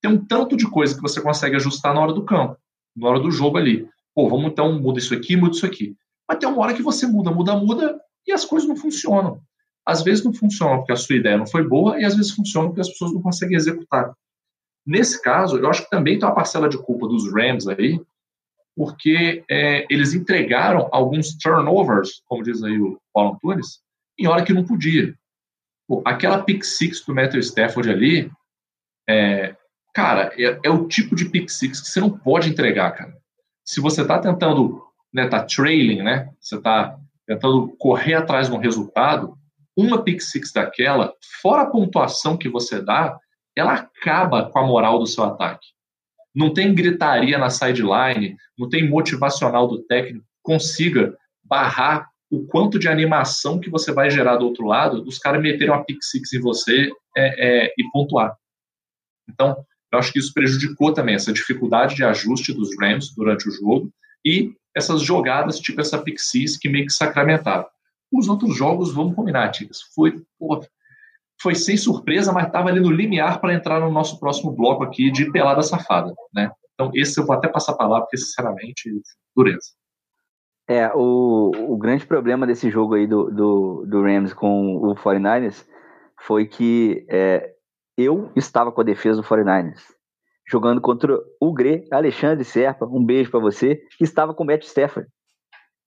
Tem 0.01 0.11
um 0.11 0.23
tanto 0.23 0.57
de 0.57 0.69
coisa 0.69 0.93
que 0.93 1.01
você 1.01 1.21
consegue 1.21 1.55
ajustar 1.55 1.93
na 1.93 2.01
hora 2.01 2.13
do 2.13 2.25
campo. 2.25 2.57
na 2.95 3.07
hora 3.09 3.19
do 3.19 3.31
jogo 3.31 3.57
ali. 3.57 3.89
Pô, 4.16 4.30
vamos 4.30 4.51
então, 4.51 4.80
muda 4.80 4.99
isso 4.99 5.14
aqui, 5.14 5.36
muda 5.36 5.55
isso 5.55 5.66
aqui. 5.66 5.95
Mas 6.28 6.38
tem 6.38 6.47
uma 6.47 6.61
hora 6.61 6.74
que 6.74 6.82
você 6.82 7.05
muda, 7.07 7.32
muda, 7.32 7.55
muda 7.55 7.99
e 8.28 8.32
as 8.32 8.45
coisas 8.45 8.68
não 8.68 8.76
funcionam. 8.76 9.41
Às 9.86 10.01
vezes 10.03 10.24
não 10.24 10.34
funciona 10.34 10.78
porque 10.78 10.93
a 10.93 10.95
sua 10.95 11.16
ideia 11.16 11.38
não 11.38 11.47
foi 11.47 11.68
boa 11.68 11.99
e 11.99 12.05
às 12.05 12.16
vezes 12.16 12.32
funciona 12.32 12.68
porque 12.68 12.82
as 12.82 12.89
pessoas 12.89 13.14
não 13.14 13.22
conseguem 13.22 13.57
executar. 13.57 14.14
Nesse 14.86 15.22
caso, 15.22 15.57
eu 15.57 15.70
acho 15.70 15.84
que 15.84 15.89
também 15.89 16.18
tem 16.18 16.28
uma 16.28 16.36
parcela 16.36 16.70
de 16.70 16.78
culpa 16.78 17.07
dos 17.07 17.32
Rams 17.34 17.68
aí, 17.68 17.99
porque 18.76 19.43
é, 19.49 19.86
eles 19.89 20.14
entregaram 20.14 20.89
alguns 20.91 21.38
turnovers, 21.38 22.22
como 22.26 22.43
diz 22.43 22.64
aí 22.64 22.80
o 22.80 22.99
Paulo 23.14 23.36
Antunes, 23.36 23.82
em 24.18 24.28
hora 24.28 24.43
que 24.43 24.53
não 24.53 24.66
podia. 24.66 25.14
Pô, 25.88 26.01
aquela 26.05 26.41
pick 26.41 26.64
six 26.64 27.01
do 27.05 27.14
Matthew 27.14 27.39
Stafford 27.41 27.89
ali, 27.89 28.32
é, 29.07 29.55
cara, 29.93 30.34
é, 30.38 30.59
é, 30.64 30.70
o 30.70 30.88
tipo 30.88 31.16
de 31.16 31.26
pick 31.26 31.49
six 31.49 31.82
que 31.82 31.88
você 31.88 31.99
não 31.99 32.09
pode 32.09 32.49
entregar, 32.49 32.91
cara. 32.91 33.18
Se 33.66 33.80
você 33.80 34.01
está 34.01 34.20
tentando, 34.20 34.82
né, 35.14 35.28
tá 35.28 35.43
trailing, 35.43 36.01
né, 36.01 36.30
você 36.39 36.55
está 36.55 36.97
tentando 37.26 37.70
correr 37.78 38.16
atrás 38.16 38.47
de 38.47 38.53
um 38.53 38.59
resultado, 38.59 39.38
uma 39.76 40.03
pick 40.03 40.22
six 40.22 40.51
daquela, 40.51 41.14
fora 41.41 41.64
a 41.64 41.70
pontuação 41.70 42.38
que 42.38 42.49
você 42.49 42.82
dá, 42.82 43.18
ela 43.55 43.74
acaba 43.74 44.49
com 44.49 44.59
a 44.59 44.68
moral 44.68 44.99
do 44.99 45.07
seu 45.07 45.24
ataque. 45.24 45.68
Não 46.36 46.53
tem 46.53 46.74
gritaria 46.74 47.38
na 47.38 47.49
sideline, 47.49 48.36
não 48.57 48.68
tem 48.68 48.89
motivacional 48.89 49.68
do 49.68 49.84
técnico 49.84 50.26
consiga 50.43 51.18
barrar 51.43 52.07
o 52.30 52.45
quanto 52.45 52.78
de 52.78 52.88
animação 52.88 53.59
que 53.59 53.70
você 53.70 53.91
vai 53.91 54.09
gerar 54.09 54.36
do 54.36 54.45
outro 54.45 54.66
lado 54.66 55.01
dos 55.01 55.18
caras 55.18 55.41
meterem 55.41 55.70
uma 55.74 55.84
pick 55.84 56.03
six 56.03 56.34
em 56.34 56.41
você 56.41 56.91
é, 57.16 57.66
é, 57.66 57.74
e 57.78 57.84
pontuar. 57.91 58.36
Então, 59.30 59.55
eu 59.94 60.00
acho 60.00 60.12
que 60.12 60.18
isso 60.18 60.34
prejudicou 60.34 60.91
também 60.91 61.14
essa 61.14 61.32
dificuldade 61.32 61.96
de 61.96 62.04
ajuste 62.04 62.52
dos 62.52 62.70
Rams 62.80 63.14
durante 63.16 63.48
o 63.48 63.52
jogo 63.52 63.94
e 64.26 64.52
essas 64.76 65.02
jogadas, 65.04 65.60
tipo 65.60 65.80
essa 65.80 66.04
six, 66.18 66.58
que 66.58 66.68
meio 66.68 66.88
que 66.88 66.94
sacramentaram. 66.94 67.66
Os 68.12 68.28
outros 68.28 68.58
jogos, 68.58 68.91
vamos 68.91 69.16
combinar, 69.16 69.52
Ticas, 69.52 69.82
foi, 69.94 70.20
foi 71.39 71.54
sem 71.54 71.78
surpresa, 71.78 72.34
mas 72.34 72.48
estava 72.48 72.70
ali 72.70 72.80
no 72.80 72.89
limiar 72.89 73.39
para 73.39 73.54
entrar 73.54 73.80
no 73.80 73.91
nosso 73.91 74.20
próximo 74.20 74.52
bloco 74.52 74.84
aqui 74.84 75.12
de 75.12 75.32
pelada 75.32 75.62
safada, 75.62 76.12
né? 76.34 76.52
Então, 76.74 76.89
esse 76.96 77.20
eu 77.20 77.26
vou 77.26 77.36
até 77.36 77.48
passar 77.48 77.74
a 77.74 77.78
palavra, 77.78 78.06
porque, 78.06 78.18
sinceramente, 78.18 78.89
dureza. 79.36 79.74
É, 80.68 80.91
o, 80.96 81.52
o 81.72 81.78
grande 81.78 82.08
problema 82.08 82.48
desse 82.48 82.72
jogo 82.72 82.96
aí 82.96 83.06
do, 83.06 83.30
do, 83.30 83.86
do 83.86 84.02
Rams 84.02 84.34
com 84.34 84.78
o 84.78 84.96
49ers 84.96 85.68
foi 86.20 86.48
que 86.48 87.06
é, 87.10 87.53
eu 87.98 88.32
estava 88.36 88.72
com 88.72 88.82
a 88.82 88.84
defesa 88.84 89.22
do 89.22 89.28
49ers, 89.28 89.82
jogando 90.48 90.82
contra 90.82 91.18
o 91.39 91.54
Gre, 91.54 91.86
Alexandre 91.91 92.44
Serpa, 92.44 92.86
um 92.86 93.04
beijo 93.04 93.32
para 93.32 93.39
você, 93.39 93.76
que 93.98 94.04
estava 94.04 94.34
com 94.34 94.44
o 94.44 94.48
Matt 94.48 94.64
Stafford. 94.64 95.10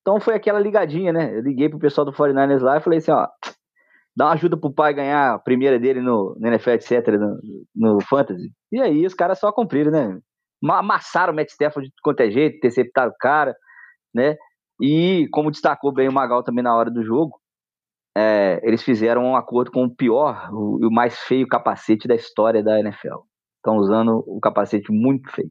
Então 0.00 0.20
foi 0.20 0.34
aquela 0.34 0.60
ligadinha, 0.60 1.12
né? 1.12 1.36
Eu 1.36 1.42
liguei 1.42 1.68
pro 1.68 1.78
pessoal 1.78 2.04
do 2.04 2.12
49ers 2.12 2.60
lá 2.60 2.76
e 2.76 2.80
falei 2.80 2.98
assim, 3.00 3.10
ó, 3.10 3.26
dá 4.16 4.26
uma 4.26 4.34
ajuda 4.34 4.56
pro 4.56 4.72
pai 4.72 4.94
ganhar 4.94 5.34
a 5.34 5.38
primeira 5.38 5.78
dele 5.78 6.00
no, 6.00 6.36
no 6.38 6.46
NFL, 6.46 6.70
etc, 6.70 7.08
no, 7.18 7.40
no 7.74 8.00
Fantasy. 8.04 8.50
E 8.72 8.80
aí 8.80 9.04
os 9.04 9.14
caras 9.14 9.38
só 9.38 9.50
cumpriram, 9.52 9.90
né? 9.90 10.18
Amassaram 10.64 11.32
o 11.32 11.36
Matt 11.36 11.50
Stafford 11.50 11.88
de 11.88 11.94
qualquer 12.02 12.30
jeito, 12.30 12.56
interceptaram 12.56 13.10
o 13.10 13.16
cara, 13.18 13.54
né? 14.14 14.36
E, 14.80 15.28
como 15.32 15.50
destacou 15.50 15.92
bem 15.92 16.08
o 16.08 16.12
Magal 16.12 16.42
também 16.42 16.62
na 16.62 16.74
hora 16.74 16.90
do 16.90 17.02
jogo, 17.02 17.38
é, 18.16 18.60
eles 18.62 18.82
fizeram 18.82 19.22
um 19.22 19.36
acordo 19.36 19.70
com 19.70 19.84
o 19.84 19.94
pior 19.94 20.48
e 20.80 20.86
o, 20.86 20.88
o 20.88 20.92
mais 20.92 21.18
feio 21.20 21.46
capacete 21.46 22.08
da 22.08 22.14
história 22.14 22.62
da 22.62 22.80
NFL. 22.80 23.18
Estão 23.56 23.76
usando 23.76 24.24
o 24.26 24.40
capacete 24.40 24.90
muito 24.90 25.30
feio. 25.30 25.50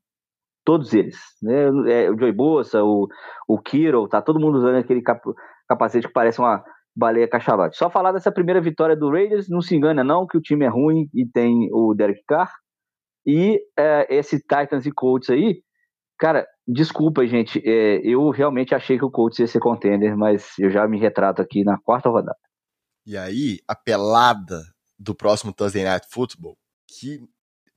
Todos 0.66 0.93
eles. 0.93 1.18
Né? 1.43 1.66
É, 1.91 2.09
o 2.09 2.18
Joey 2.18 2.32
Bossa, 2.32 2.84
o, 2.84 3.07
o 3.47 3.59
Kiro, 3.59 4.07
tá 4.07 4.22
todo 4.22 4.39
mundo 4.39 4.57
usando 4.57 4.78
aquele 4.78 5.01
cap, 5.01 5.22
capacete 5.68 6.07
que 6.07 6.13
parece 6.13 6.39
uma 6.39 6.63
baleia 6.95 7.28
cachalote. 7.28 7.78
Só 7.78 7.89
falar 7.89 8.11
dessa 8.11 8.32
primeira 8.32 8.59
vitória 8.59 8.95
do 8.95 9.11
Raiders, 9.11 9.47
não 9.49 9.61
se 9.61 9.76
engana 9.76 10.03
não 10.03 10.26
que 10.26 10.38
o 10.38 10.41
time 10.41 10.66
é 10.66 10.70
ruim 10.70 11.07
e 11.13 11.26
tem 11.28 11.70
o 11.72 11.93
Derek 11.93 12.24
Carr. 12.28 12.51
E 13.28 13.61
é, 13.78 14.07
esse 14.09 14.39
Titans 14.39 14.86
e 14.86 14.91
Colts 14.91 15.30
aí, 15.30 15.61
cara, 16.18 16.47
Desculpa, 16.68 17.26
gente. 17.28 17.61
É, 17.63 18.01
eu 18.03 18.30
realmente 18.32 18.74
achei 18.74 18.97
que 18.97 19.05
o 19.05 19.11
Colts 19.11 19.38
ia 19.38 19.47
ser 19.47 19.59
contender, 19.59 20.18
mas 20.18 20.57
eu 20.57 20.70
já 20.72 20.88
me 20.88 20.99
retrato 20.99 21.41
aqui 21.41 21.63
na 21.63 21.78
quarta 21.78 22.09
rodada. 22.09 22.36
E 23.06 23.18
aí, 23.18 23.60
a 23.68 23.76
pelada 23.76 24.64
do 24.97 25.14
próximo 25.14 25.53
Thursday 25.53 25.84
Night 25.84 26.08
Football, 26.10 26.58
que 26.88 27.22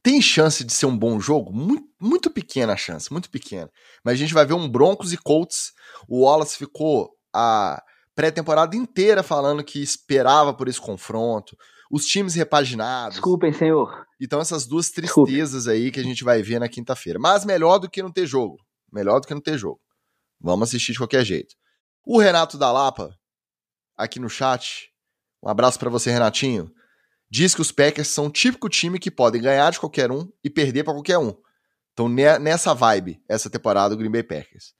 tem 0.03 0.23
chance 0.23 0.65
de 0.65 0.73
ser 0.73 0.87
um 0.87 0.97
bom 0.97 1.21
jogo, 1.21 1.53
muito, 1.53 1.87
muito 2.01 2.31
pequena 2.31 2.73
a 2.73 2.77
chance, 2.77 3.13
muito 3.13 3.29
pequena. 3.31 3.71
Mas 4.03 4.15
a 4.15 4.17
gente 4.17 4.33
vai 4.33 4.47
ver 4.47 4.55
um 4.55 4.69
Broncos 4.69 5.13
e 5.13 5.19
Colts. 5.19 5.73
O 6.09 6.23
Wallace 6.23 6.57
ficou 6.57 7.11
a 7.33 7.83
pré-temporada 8.15 8.75
inteira 8.75 9.23
falando 9.23 9.63
que 9.63 9.83
esperava 9.83 10.55
por 10.55 10.69
esse 10.69 10.81
confronto 10.81 11.57
os 11.91 12.05
times 12.05 12.35
repaginados. 12.35 13.15
Desculpem, 13.15 13.53
senhor. 13.53 14.07
Então, 14.21 14.41
essas 14.41 14.67
duas 14.67 14.91
tristezas 14.91 15.65
Desculpe. 15.65 15.71
aí 15.71 15.91
que 15.91 16.01
a 16.01 16.03
gente 16.03 16.23
vai 16.25 16.43
ver 16.43 16.59
na 16.59 16.69
quinta-feira. 16.69 17.19
Mas 17.19 17.45
melhor 17.45 17.79
do 17.79 17.89
que 17.89 18.03
não 18.03 18.13
ter 18.13 18.27
jogo. 18.27 18.57
Melhor 18.93 19.21
do 19.21 19.27
que 19.27 19.35
não 19.35 19.41
ter 19.41 19.57
jogo. 19.59 19.81
Vamos 20.41 20.69
assistir 20.69 20.93
de 20.93 20.99
qualquer 20.99 21.25
jeito. 21.25 21.55
O 22.05 22.19
Renato 22.19 22.59
da 22.59 22.71
Lapa, 22.71 23.15
aqui 23.97 24.21
no 24.21 24.29
chat, 24.29 24.91
um 25.43 25.49
abraço 25.49 25.79
para 25.79 25.91
você, 25.91 26.11
Renatinho, 26.11 26.71
diz 27.31 27.55
que 27.55 27.61
os 27.61 27.73
Packers 27.73 28.09
são 28.09 28.27
o 28.27 28.31
típico 28.31 28.69
time 28.69 28.99
que 28.99 29.11
podem 29.11 29.41
ganhar 29.41 29.71
de 29.71 29.81
qualquer 29.81 30.11
um 30.11 30.31
e 30.43 30.51
perder 30.51 30.85
para 30.85 30.95
qualquer 30.95 31.19
um. 31.19 31.35
Então, 31.93 32.09
nessa 32.09 32.75
vibe, 32.75 33.21
essa 33.29 33.51
temporada 33.51 33.95
do 33.95 33.99
Green 33.99 34.11
Bay 34.11 34.23
Packers. 34.23 34.75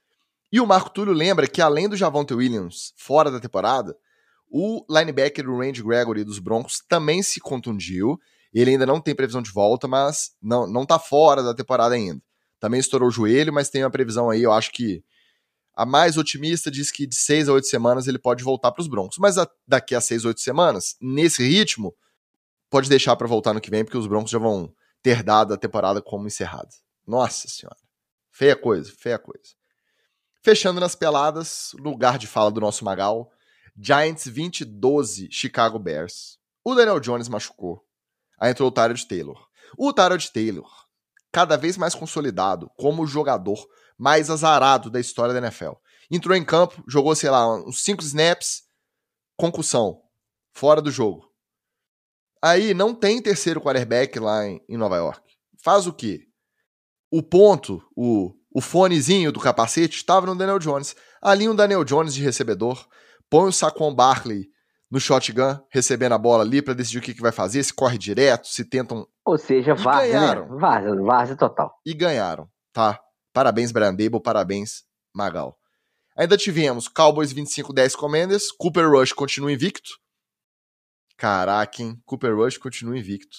E 0.53 0.61
o 0.61 0.67
Marco 0.67 0.91
Túlio 0.91 1.13
lembra 1.13 1.47
que, 1.47 1.61
além 1.61 1.89
do 1.89 1.97
Javonte 1.97 2.33
Williams 2.33 2.93
fora 2.97 3.31
da 3.31 3.41
temporada, 3.41 3.95
o 4.51 4.85
linebacker 4.89 5.45
do 5.45 5.59
Randy 5.59 5.83
Gregory 5.83 6.25
dos 6.25 6.39
Broncos 6.39 6.83
também 6.89 7.23
se 7.23 7.41
contundiu. 7.41 8.19
Ele 8.55 8.71
ainda 8.71 8.87
não 8.87 9.01
tem 9.01 9.15
previsão 9.15 9.43
de 9.43 9.51
volta, 9.51 9.87
mas 9.87 10.31
não, 10.41 10.67
não 10.67 10.87
tá 10.87 10.99
fora 10.99 11.43
da 11.43 11.55
temporada 11.55 11.95
ainda 11.95 12.23
também 12.61 12.81
estourou 12.81 13.09
o 13.09 13.13
joelho, 13.13 13.53
mas 13.53 13.71
tem 13.71 13.83
uma 13.83 13.91
previsão 13.91 14.31
aí, 14.31 14.43
eu 14.43 14.53
acho 14.53 14.73
que 14.73 15.03
a 15.79 15.87
mais 15.87 16.17
otimista 16.17 16.73
diz 16.73 16.91
que 16.91 17.07
de 17.07 17.15
seis 17.15 17.49
a 17.49 17.53
oito 17.53 17.69
semanas 17.69 18.09
ele 18.09 18.19
pode 18.19 18.43
voltar 18.43 18.73
para 18.73 18.83
os 18.83 18.89
Broncos. 18.89 19.17
Mas 19.17 19.39
a, 19.39 19.49
daqui 19.65 19.95
a 19.95 20.01
seis, 20.01 20.25
oito 20.25 20.41
semanas, 20.41 20.97
nesse 21.01 21.41
ritmo, 21.47 21.95
pode 22.69 22.89
deixar 22.89 23.15
para 23.15 23.29
voltar 23.29 23.55
no 23.55 23.61
que 23.61 23.71
vem, 23.71 23.85
porque 23.85 23.97
os 23.97 24.09
Broncos 24.09 24.33
já 24.33 24.41
vão 24.41 24.75
ter 25.05 25.23
dado 25.23 25.55
a 25.55 25.57
temporada 25.57 26.03
como 26.03 26.27
encerrada. 26.27 26.69
Nossa 27.07 27.47
senhora. 27.47 27.79
Feia 28.33 28.57
coisa, 28.57 28.93
feia 28.99 29.21
coisa. 29.21 29.55
Fechando 30.43 30.81
nas 30.81 30.97
peladas, 30.97 31.71
lugar 31.79 32.19
de 32.19 32.27
fala 32.27 32.51
do 32.51 32.61
nosso 32.61 32.85
Magal. 32.85 33.31
Giants 33.81 34.27
20 34.27 34.65
12, 34.65 35.29
Chicago 35.31 35.79
Bears. 35.79 36.41
O 36.65 36.75
Daniel 36.75 36.99
Jones 36.99 37.29
machucou. 37.29 37.85
Aí 38.41 38.51
entrou 38.51 38.69
o 38.69 38.73
Tyrod 38.73 39.07
Taylor. 39.07 39.47
O 39.77 39.93
Tyrod 39.93 40.29
Taylor 40.33 40.69
cada 41.31 41.57
vez 41.57 41.77
mais 41.77 41.95
consolidado 41.95 42.69
como 42.77 43.07
jogador 43.07 43.65
mais 43.99 44.31
azarado 44.31 44.89
da 44.89 45.01
história 45.01 45.35
da 45.35 45.41
NFL. 45.41 45.73
Entrou 46.11 46.37
em 46.37 46.45
campo, 46.45 46.83
jogou, 46.89 47.15
sei 47.15 47.29
lá, 47.29 47.55
uns 47.55 47.83
5 47.83 48.03
snaps, 48.03 48.63
concussão, 49.37 50.01
fora 50.55 50.81
do 50.81 50.91
jogo. 50.91 51.29
Aí 52.43 52.73
não 52.73 52.95
tem 52.95 53.21
terceiro 53.21 53.61
quarterback 53.61 54.19
lá 54.19 54.47
em, 54.47 54.61
em 54.69 54.77
Nova 54.77 54.97
York. 54.97 55.21
Faz 55.63 55.87
o 55.87 55.93
quê? 55.93 56.21
O 57.11 57.23
ponto, 57.23 57.83
o, 57.97 58.33
o 58.55 58.61
fonezinho 58.61 59.33
do 59.33 59.41
capacete 59.41 59.97
estava 59.97 60.27
no 60.27 60.37
Daniel 60.37 60.59
Jones. 60.59 60.95
Ali 61.21 61.49
um 61.49 61.55
Daniel 61.55 61.85
Jones 61.85 62.15
de 62.15 62.23
recebedor, 62.23 62.87
põe 63.29 63.49
o 63.49 63.53
Saquon 63.53 63.95
Barkley 63.95 64.47
no 64.91 65.01
shotgun, 65.01 65.59
recebendo 65.71 66.13
a 66.13 66.19
bola 66.19 66.45
ali 66.45 66.63
para 66.63 66.75
decidir 66.75 66.99
o 66.99 67.03
que, 67.03 67.13
que 67.13 67.21
vai 67.21 67.33
fazer, 67.33 67.63
se 67.63 67.75
corre 67.75 67.99
direto, 67.99 68.47
se 68.49 68.65
tentam. 68.65 69.07
Ou 69.25 69.37
seja, 69.37 69.75
várzea, 69.75 70.35
né? 70.35 70.47
Várzea, 70.49 70.95
várzea 71.03 71.37
total. 71.37 71.75
E 71.85 71.93
ganharam, 71.93 72.49
tá? 72.73 72.99
Parabéns, 73.33 73.73
Brandable, 73.73 74.21
parabéns, 74.21 74.85
Magal. 75.15 75.59
Ainda 76.17 76.37
tivemos 76.37 76.89
Cowboys 76.89 77.33
25-10 77.33 77.95
Commanders, 77.95 78.51
Cooper 78.51 78.91
Rush 78.91 79.13
continua 79.13 79.53
invicto. 79.53 79.91
Caraca, 81.17 81.83
hein? 81.83 81.97
Cooper 82.05 82.35
Rush 82.35 82.59
continua 82.59 82.99
invicto. 82.99 83.37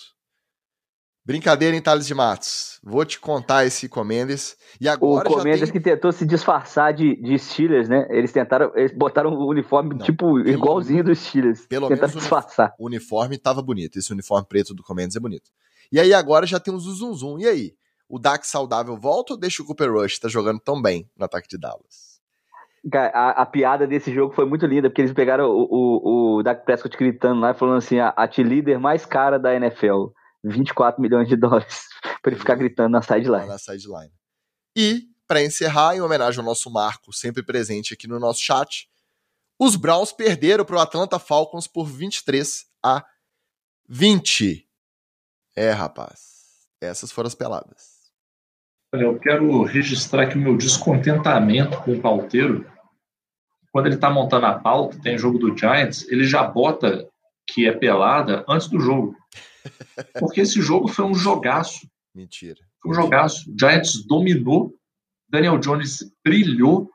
Brincadeira 1.25 1.77
em 1.77 1.81
Thales 1.81 2.07
de 2.07 2.15
Matos. 2.15 2.79
Vou 2.83 3.05
te 3.05 3.19
contar 3.19 3.65
esse 3.65 3.87
Comendes. 3.87 4.57
E 4.81 4.89
agora 4.89 5.29
o 5.29 5.33
Comendes 5.33 5.69
tem... 5.69 5.71
que 5.73 5.79
tentou 5.79 6.11
se 6.11 6.25
disfarçar 6.25 6.93
de, 6.93 7.15
de 7.21 7.37
Steelers, 7.37 7.87
né? 7.87 8.07
Eles 8.09 8.31
tentaram, 8.31 8.71
eles 8.75 8.91
botaram 8.97 9.33
o 9.33 9.47
uniforme 9.47 9.91
Não, 9.91 10.05
tipo 10.05 10.39
igualzinho 10.39 11.03
dos 11.03 11.19
Steelers. 11.19 11.67
Pelo 11.67 11.87
menos 11.87 12.13
disfarçar. 12.13 12.73
o 12.79 12.87
uniforme 12.87 13.37
tava 13.37 13.61
bonito. 13.61 13.99
Esse 13.99 14.11
uniforme 14.11 14.47
preto 14.47 14.73
do 14.73 14.81
Comendes 14.81 15.15
é 15.15 15.19
bonito. 15.19 15.51
E 15.91 15.99
aí 15.99 16.13
agora 16.13 16.47
já 16.47 16.59
tem 16.59 16.73
o 16.73 16.79
zum 16.79 17.13
zum. 17.13 17.39
E 17.39 17.45
aí? 17.47 17.73
O 18.09 18.17
Dak 18.17 18.45
saudável 18.45 18.97
volta 18.97 19.33
ou 19.33 19.39
deixa 19.39 19.61
o 19.61 19.65
Cooper 19.65 19.93
Rush 19.93 20.17
tá 20.17 20.27
jogando 20.27 20.59
tão 20.59 20.81
bem 20.81 21.07
no 21.15 21.25
ataque 21.25 21.47
de 21.47 21.59
Dallas? 21.59 22.19
A, 23.13 23.41
a, 23.41 23.45
piada 23.45 23.85
desse 23.85 24.11
jogo 24.13 24.33
foi 24.33 24.45
muito 24.45 24.65
linda, 24.65 24.89
porque 24.89 25.01
eles 25.01 25.13
pegaram 25.13 25.49
o, 25.49 25.67
o, 25.69 26.37
o 26.37 26.43
Dak 26.43 26.65
Prescott 26.65 26.97
gritando 26.97 27.39
lá, 27.39 27.53
falando 27.53 27.77
assim, 27.77 27.99
a, 27.99 28.13
a 28.15 28.25
líder 28.41 28.79
mais 28.79 29.05
cara 29.05 29.37
da 29.37 29.53
NFL. 29.53 30.07
24 30.43 31.01
milhões 31.01 31.27
de 31.27 31.35
dólares 31.35 31.87
para 32.23 32.31
ele 32.31 32.39
ficar 32.39 32.55
gritando 32.55 32.89
na 32.89 33.01
sideline. 33.01 33.45
Na 33.45 33.57
sideline. 33.57 34.11
E, 34.75 35.03
para 35.27 35.43
encerrar, 35.43 35.95
em 35.95 36.01
homenagem 36.01 36.39
ao 36.39 36.45
nosso 36.45 36.71
Marco, 36.71 37.11
sempre 37.11 37.43
presente 37.43 37.93
aqui 37.93 38.07
no 38.07 38.19
nosso 38.19 38.41
chat, 38.41 38.89
os 39.59 39.75
Browns 39.75 40.13
perderam 40.13 40.63
para 40.63 40.77
o 40.77 40.79
Atlanta 40.79 41.19
Falcons 41.19 41.67
por 41.67 41.85
23 41.85 42.65
a 42.81 43.05
20. 43.87 44.65
É, 45.55 45.71
rapaz. 45.71 46.39
Essas 46.79 47.11
foram 47.11 47.27
as 47.27 47.35
peladas. 47.35 47.98
Olha, 48.93 49.03
eu 49.03 49.19
quero 49.19 49.63
registrar 49.63 50.23
aqui 50.23 50.35
o 50.35 50.41
meu 50.41 50.57
descontentamento 50.57 51.81
com 51.83 51.93
o 51.93 52.01
pauteiro. 52.01 52.65
Quando 53.71 53.85
ele 53.85 53.95
está 53.95 54.09
montando 54.09 54.47
a 54.47 54.57
pauta, 54.57 54.99
tem 54.99 55.17
jogo 55.17 55.37
do 55.37 55.55
Giants, 55.55 56.07
ele 56.09 56.23
já 56.23 56.43
bota 56.43 57.07
que 57.47 57.67
é 57.67 57.71
pelada 57.71 58.43
antes 58.47 58.67
do 58.67 58.79
jogo. 58.79 59.15
Porque 60.19 60.41
esse 60.41 60.59
jogo 60.61 60.87
foi 60.87 61.05
um 61.05 61.13
jogaço. 61.13 61.87
Mentira. 62.15 62.59
Foi 62.81 62.91
um 62.91 62.95
jogaço. 62.95 63.53
Giants 63.59 64.05
dominou, 64.07 64.73
Daniel 65.29 65.59
Jones 65.59 66.11
brilhou, 66.23 66.89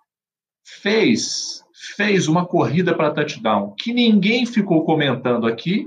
fez 0.65 1.65
fez 1.97 2.29
uma 2.29 2.47
corrida 2.47 2.95
para 2.97 3.11
touchdown 3.11 3.75
que 3.79 3.93
ninguém 3.93 4.47
ficou 4.47 4.85
comentando 4.85 5.47
aqui, 5.47 5.87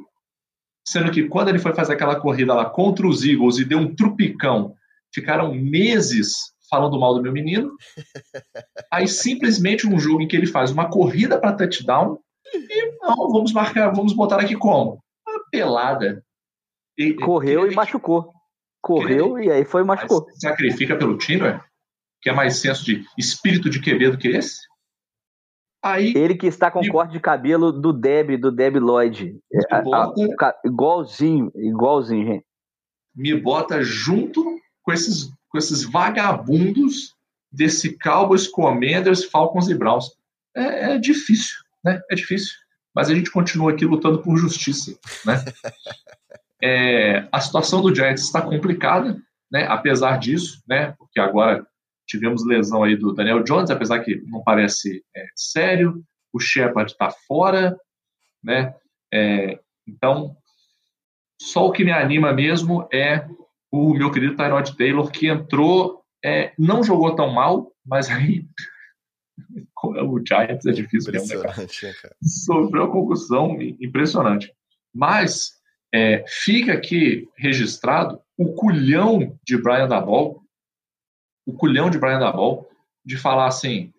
sendo 0.87 1.11
que 1.11 1.27
quando 1.27 1.49
ele 1.49 1.59
foi 1.59 1.73
fazer 1.73 1.93
aquela 1.93 2.19
corrida 2.19 2.53
lá 2.53 2.69
contra 2.69 3.07
os 3.07 3.25
Eagles 3.25 3.57
e 3.57 3.65
deu 3.65 3.79
um 3.79 3.95
trupicão, 3.95 4.75
ficaram 5.13 5.53
meses 5.53 6.35
falando 6.69 6.99
mal 6.99 7.13
do 7.13 7.21
meu 7.21 7.31
menino. 7.31 7.75
Aí 8.91 9.07
simplesmente 9.07 9.87
um 9.87 9.99
jogo 9.99 10.21
em 10.21 10.27
que 10.27 10.35
ele 10.35 10.47
faz 10.47 10.71
uma 10.71 10.89
corrida 10.89 11.39
para 11.39 11.53
touchdown 11.53 12.19
e 12.53 12.97
não, 13.01 13.15
vamos 13.31 13.51
marcar, 13.51 13.91
vamos 13.91 14.13
botar 14.13 14.41
aqui 14.41 14.55
como? 14.55 14.99
Uma 15.27 15.43
pelada. 15.51 16.23
E, 16.97 17.13
Correu 17.13 17.69
e 17.69 17.75
machucou. 17.75 18.31
Correu 18.81 19.39
e 19.39 19.51
aí 19.51 19.65
foi 19.65 19.83
machucou. 19.83 20.25
Sacrifica 20.35 20.95
pelo 20.95 21.17
time, 21.17 21.59
que 22.21 22.29
é 22.29 22.33
mais 22.33 22.57
senso 22.57 22.85
de 22.85 23.05
espírito 23.17 23.69
de 23.69 23.81
QB 23.81 24.11
do 24.11 24.17
que 24.17 24.29
esse? 24.29 24.61
Aí, 25.83 26.11
ele 26.15 26.35
que 26.35 26.47
está 26.47 26.71
com 26.71 26.85
corte 26.89 27.11
de 27.11 27.19
cabelo 27.19 27.71
do 27.71 27.93
Deb, 27.93 28.37
do 28.37 28.51
Deb 28.51 28.77
Lloyd. 28.77 29.39
É, 29.53 29.75
a, 29.75 29.79
a, 29.79 30.55
igualzinho, 30.65 31.51
igualzinho, 31.55 32.25
gente. 32.25 32.45
Me 33.15 33.39
bota 33.39 33.81
junto 33.83 34.56
com 34.87 34.93
esses, 34.93 35.29
com 35.49 35.57
esses 35.57 35.83
vagabundos 35.83 37.13
desse 37.51 37.97
Cowboys, 37.97 38.47
Commanders, 38.47 39.25
Falcons 39.25 39.67
e 39.67 39.75
Browns. 39.75 40.13
É, 40.55 40.93
é, 40.93 40.97
difícil, 40.97 41.57
né? 41.83 42.01
É 42.09 42.15
difícil. 42.15 42.53
Mas 42.95 43.09
a 43.09 43.13
gente 43.13 43.29
continua 43.29 43.73
aqui 43.73 43.85
lutando 43.85 44.23
por 44.23 44.37
justiça, 44.37 44.97
né? 45.25 45.43
é, 46.63 47.27
a 47.29 47.41
situação 47.41 47.81
do 47.81 47.93
Giants 47.93 48.23
está 48.23 48.41
complicada, 48.41 49.21
né? 49.51 49.67
Apesar 49.67 50.17
disso, 50.19 50.63
né? 50.65 50.93
Porque 50.97 51.19
agora 51.19 51.67
Tivemos 52.07 52.45
lesão 52.45 52.83
aí 52.83 52.95
do 52.95 53.13
Daniel 53.13 53.43
Jones, 53.43 53.69
apesar 53.69 53.99
que 53.99 54.15
não 54.27 54.41
parece 54.41 55.03
é, 55.13 55.27
sério. 55.35 56.01
O 56.31 56.39
Shepard 56.39 56.89
está 56.89 57.11
fora, 57.27 57.77
né? 58.41 58.73
É, 59.13 59.59
então, 59.85 60.33
só 61.41 61.67
o 61.67 61.71
que 61.71 61.83
me 61.83 61.91
anima 61.91 62.31
mesmo 62.31 62.87
é 62.93 63.27
o 63.71 63.93
meu 63.93 64.11
querido 64.11 64.35
Tyrod 64.35 64.75
Taylor, 64.75 65.11
que 65.11 65.27
entrou, 65.27 66.03
é, 66.23 66.53
não 66.57 66.83
jogou 66.83 67.15
tão 67.15 67.29
mal, 67.31 67.71
mas 67.85 68.09
aí 68.09 68.45
o 69.83 70.19
Giants 70.25 70.65
é 70.65 70.71
difícil 70.71 71.11
mesmo, 71.11 71.27
né, 71.27 71.41
cara? 71.41 71.61
Né, 71.61 71.93
cara? 72.01 72.15
Sofreu 72.21 72.89
concussão 72.89 73.61
impressionante. 73.61 74.53
Mas 74.93 75.53
é, 75.93 76.23
fica 76.27 76.73
aqui 76.73 77.27
registrado 77.35 78.19
o 78.37 78.53
culhão 78.53 79.37
de 79.43 79.57
Brian 79.57 79.87
Dabol 79.87 80.47
o 81.47 81.53
culhão 81.53 81.89
de 81.89 81.97
Brian 81.97 82.19
Dabol 82.19 82.69
de 83.05 83.17
falar 83.17 83.47
assim: 83.47 83.93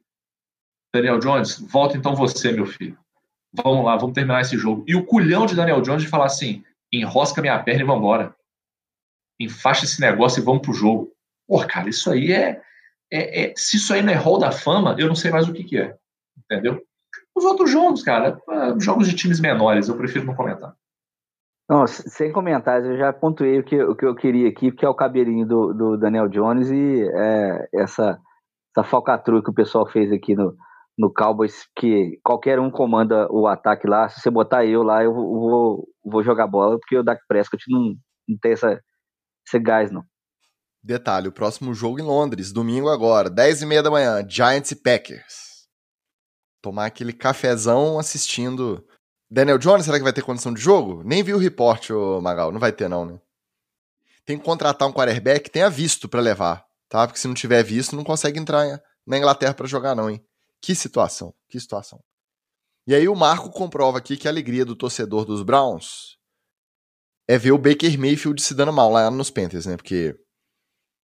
Daniel 0.94 1.18
Jones, 1.18 1.58
volta 1.58 1.96
então 1.96 2.14
você, 2.14 2.52
meu 2.52 2.66
filho. 2.66 2.98
Vamos 3.52 3.86
lá, 3.86 3.96
vamos 3.96 4.14
terminar 4.14 4.42
esse 4.42 4.58
jogo. 4.58 4.84
E 4.86 4.94
o 4.94 5.06
culhão 5.06 5.46
de 5.46 5.56
Daniel 5.56 5.80
Jones 5.80 6.02
de 6.02 6.08
falar 6.08 6.26
assim: 6.26 6.62
enrosca 6.92 7.40
minha 7.40 7.58
perna 7.62 7.82
e 7.82 7.86
vambora. 7.86 8.36
Enfaixa 9.40 9.84
esse 9.84 10.00
negócio 10.00 10.40
e 10.40 10.44
vamos 10.44 10.62
pro 10.62 10.72
jogo. 10.72 11.12
Pô, 11.46 11.64
cara, 11.66 11.88
isso 11.88 12.10
aí 12.10 12.32
é, 12.32 12.60
é, 13.12 13.50
é, 13.50 13.54
Se 13.56 13.76
isso 13.76 13.92
aí 13.92 14.02
não 14.02 14.12
é 14.12 14.16
Hall 14.16 14.38
da 14.38 14.52
Fama, 14.52 14.94
eu 14.98 15.08
não 15.08 15.14
sei 15.14 15.30
mais 15.30 15.48
o 15.48 15.52
que, 15.52 15.64
que 15.64 15.78
é. 15.78 15.96
Entendeu? 16.36 16.82
Os 17.34 17.44
outros 17.44 17.70
jogos, 17.70 18.02
cara, 18.02 18.38
jogos 18.80 19.08
de 19.08 19.14
times 19.14 19.40
menores, 19.40 19.88
eu 19.88 19.96
prefiro 19.96 20.26
não 20.26 20.34
comentar. 20.34 20.74
Não, 21.68 21.86
sem 21.86 22.32
comentários, 22.32 22.88
eu 22.88 22.96
já 22.96 23.12
pontuei 23.12 23.60
o 23.60 23.64
que, 23.64 23.80
o 23.82 23.94
que 23.94 24.06
eu 24.06 24.14
queria 24.14 24.48
aqui, 24.48 24.72
que 24.72 24.84
é 24.84 24.88
o 24.88 24.94
cabelinho 24.94 25.46
do, 25.46 25.74
do 25.74 25.96
Daniel 25.98 26.26
Jones 26.28 26.70
e 26.70 27.02
é, 27.02 27.68
essa, 27.74 28.18
essa 28.74 28.82
falcatrua 28.82 29.42
que 29.42 29.50
o 29.50 29.54
pessoal 29.54 29.86
fez 29.86 30.10
aqui 30.10 30.34
no, 30.34 30.56
no 30.98 31.12
Cowboys, 31.12 31.68
que 31.76 32.18
qualquer 32.24 32.58
um 32.58 32.70
comanda 32.70 33.30
o 33.30 33.46
ataque 33.46 33.86
lá, 33.86 34.08
se 34.08 34.20
você 34.20 34.30
botar 34.30 34.64
eu 34.64 34.82
lá, 34.82 35.04
eu 35.04 35.12
vou, 35.12 35.86
vou 36.02 36.22
jogar 36.22 36.46
bola, 36.46 36.78
porque 36.78 36.96
o 36.96 37.04
Dak 37.04 37.20
Prescott 37.28 37.62
não, 37.68 37.94
não 38.26 38.38
tem 38.40 38.52
essa, 38.52 38.80
gás, 39.56 39.90
não. 39.90 40.02
Detalhe, 40.82 41.28
o 41.28 41.32
próximo 41.32 41.74
jogo 41.74 41.98
em 41.98 42.02
Londres, 42.02 42.52
domingo 42.52 42.88
agora, 42.88 43.30
10 43.30 43.62
e 43.62 43.66
meia 43.66 43.82
da 43.82 43.90
manhã, 43.90 44.24
Giants 44.28 44.70
e 44.70 44.76
Packers. 44.76 45.68
Tomar 46.60 46.86
aquele 46.86 47.12
cafezão 47.12 47.98
assistindo 47.98 48.84
Daniel 49.30 49.58
Jones, 49.58 49.84
será 49.84 49.98
que 49.98 50.04
vai 50.04 50.12
ter 50.12 50.22
condição 50.22 50.52
de 50.52 50.60
jogo? 50.60 51.02
Nem 51.04 51.22
vi 51.22 51.34
o 51.34 51.38
reporte, 51.38 51.92
ô 51.92 52.20
Magal. 52.20 52.50
Não 52.50 52.58
vai 52.58 52.72
ter, 52.72 52.88
não, 52.88 53.04
né? 53.04 53.20
Tem 54.24 54.38
que 54.38 54.44
contratar 54.44 54.88
um 54.88 54.92
quarterback 54.92 55.44
que 55.44 55.50
tenha 55.50 55.70
visto 55.70 56.08
para 56.08 56.20
levar, 56.20 56.64
tá? 56.88 57.06
Porque 57.06 57.20
se 57.20 57.28
não 57.28 57.34
tiver 57.34 57.62
visto, 57.62 57.96
não 57.96 58.04
consegue 58.04 58.38
entrar 58.38 58.80
na 59.06 59.18
Inglaterra 59.18 59.54
para 59.54 59.66
jogar, 59.66 59.94
não, 59.94 60.10
hein? 60.10 60.22
Que 60.60 60.74
situação, 60.74 61.34
que 61.48 61.58
situação. 61.58 61.98
E 62.86 62.94
aí 62.94 63.08
o 63.08 63.14
Marco 63.14 63.50
comprova 63.50 63.98
aqui 63.98 64.16
que 64.16 64.26
a 64.26 64.30
alegria 64.30 64.64
do 64.64 64.76
torcedor 64.76 65.24
dos 65.24 65.42
Browns 65.42 66.17
é 67.28 67.36
ver 67.36 67.52
o 67.52 67.58
Baker 67.58 67.98
Mayfield 67.98 68.40
se 68.40 68.54
dando 68.54 68.72
mal 68.72 68.90
lá 68.90 69.10
nos 69.10 69.30
Panthers, 69.30 69.66
né? 69.66 69.76
Porque 69.76 70.18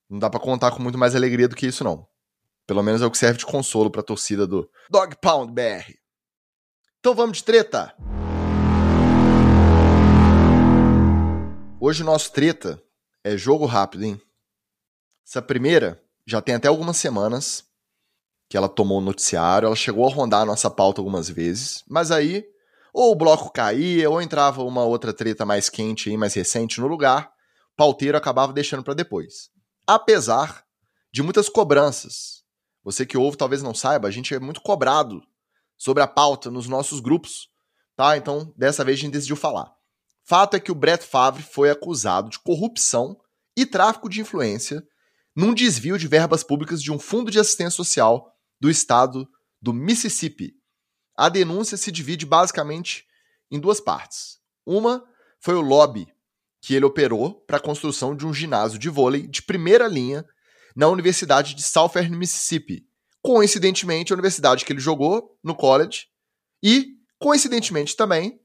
não 0.10 0.20
dá 0.20 0.30
para 0.30 0.40
contar 0.40 0.72
com 0.72 0.84
muito 0.84 0.98
mais 0.98 1.16
alegria 1.16 1.48
do 1.48 1.56
que 1.56 1.68
isso, 1.68 1.82
não. 1.82 2.06
Pelo 2.68 2.84
menos 2.84 3.02
é 3.02 3.06
o 3.06 3.12
que 3.12 3.18
serve 3.18 3.40
de 3.40 3.46
consolo 3.46 3.90
pra 3.90 4.04
torcida 4.04 4.46
do 4.46 4.70
Dog 4.90 5.16
Pound 5.22 5.54
BR. 5.54 5.94
Então 7.00 7.16
vamos 7.16 7.38
de 7.38 7.46
treta! 7.46 7.96
Hoje 11.80 12.04
o 12.04 12.06
nosso 12.06 12.34
treta 12.34 12.84
é 13.24 13.38
jogo 13.38 13.66
rápido, 13.66 14.04
hein? 14.04 14.22
Essa 15.26 15.42
primeira 15.42 16.04
já 16.28 16.42
tem 16.42 16.56
até 16.56 16.68
algumas 16.68 16.98
semanas 16.98 17.64
que 18.50 18.58
ela 18.58 18.68
tomou 18.68 18.98
o 18.98 19.02
noticiário, 19.02 19.68
ela 19.68 19.76
chegou 19.76 20.06
a 20.06 20.14
rondar 20.14 20.42
a 20.42 20.46
nossa 20.46 20.70
pauta 20.70 21.00
algumas 21.00 21.30
vezes, 21.30 21.84
mas 21.88 22.12
aí 22.12 22.46
ou 22.94 23.12
o 23.12 23.16
bloco 23.16 23.52
caía 23.52 24.10
ou 24.10 24.22
entrava 24.22 24.64
uma 24.64 24.84
outra 24.84 25.14
treta 25.14 25.46
mais 25.46 25.70
quente 25.70 26.10
e 26.10 26.18
mais 26.18 26.34
recente 26.34 26.82
no 26.82 26.88
lugar, 26.88 27.32
o 27.74 27.76
pauteiro 27.76 28.18
acabava 28.18 28.54
deixando 28.54 28.84
para 28.84 28.94
depois. 28.94 29.50
Apesar 29.88 30.64
de 31.12 31.24
muitas 31.24 31.50
cobranças. 31.50 32.44
Você 32.84 33.06
que 33.06 33.18
ouve 33.18 33.38
talvez 33.38 33.62
não 33.62 33.74
saiba, 33.74 34.08
a 34.08 34.12
gente 34.12 34.34
é 34.34 34.40
muito 34.40 34.62
cobrado 34.62 35.22
sobre 35.78 36.04
a 36.04 36.08
pauta 36.08 36.52
nos 36.52 36.68
nossos 36.68 37.00
grupos, 37.00 37.50
tá? 37.96 38.18
Então, 38.18 38.54
dessa 38.56 38.84
vez 38.84 39.00
a 39.00 39.02
gente 39.02 39.14
decidiu 39.14 39.36
falar. 39.36 39.74
Fato 40.24 40.56
é 40.56 40.60
que 40.60 40.72
o 40.72 40.76
Brett 40.76 41.06
Favre 41.06 41.42
foi 41.42 41.70
acusado 41.70 42.30
de 42.30 42.40
corrupção 42.40 43.18
e 43.58 43.66
tráfico 43.66 44.08
de 44.08 44.22
influência 44.22 44.84
num 45.36 45.54
desvio 45.54 45.98
de 45.98 46.08
verbas 46.08 46.44
públicas 46.44 46.82
de 46.82 46.92
um 46.92 47.00
fundo 47.00 47.32
de 47.32 47.40
assistência 47.40 47.72
social 47.72 48.32
do 48.60 48.70
estado 48.70 49.28
do 49.62 49.74
Mississippi. 49.74 50.54
A 51.20 51.28
denúncia 51.28 51.76
se 51.76 51.92
divide 51.92 52.26
basicamente 52.26 53.06
em 53.52 53.60
duas 53.60 53.82
partes. 53.82 54.40
Uma 54.66 55.04
foi 55.42 55.54
o 55.54 55.60
lobby 55.60 56.08
que 56.62 56.74
ele 56.74 56.86
operou 56.86 57.42
para 57.42 57.58
a 57.58 57.62
construção 57.62 58.16
de 58.16 58.26
um 58.26 58.34
ginásio 58.34 58.80
de 58.80 58.88
vôlei 58.88 59.28
de 59.28 59.42
primeira 59.42 59.86
linha 59.86 60.26
na 60.74 60.88
Universidade 60.88 61.56
de 61.56 61.62
Southern 61.62 62.16
Mississippi, 62.16 62.88
coincidentemente, 63.22 64.14
a 64.14 64.16
universidade 64.16 64.64
que 64.64 64.72
ele 64.72 64.80
jogou 64.80 65.38
no 65.44 65.54
college 65.54 66.06
e, 66.64 66.94
coincidentemente 67.20 67.98
também, 67.98 68.40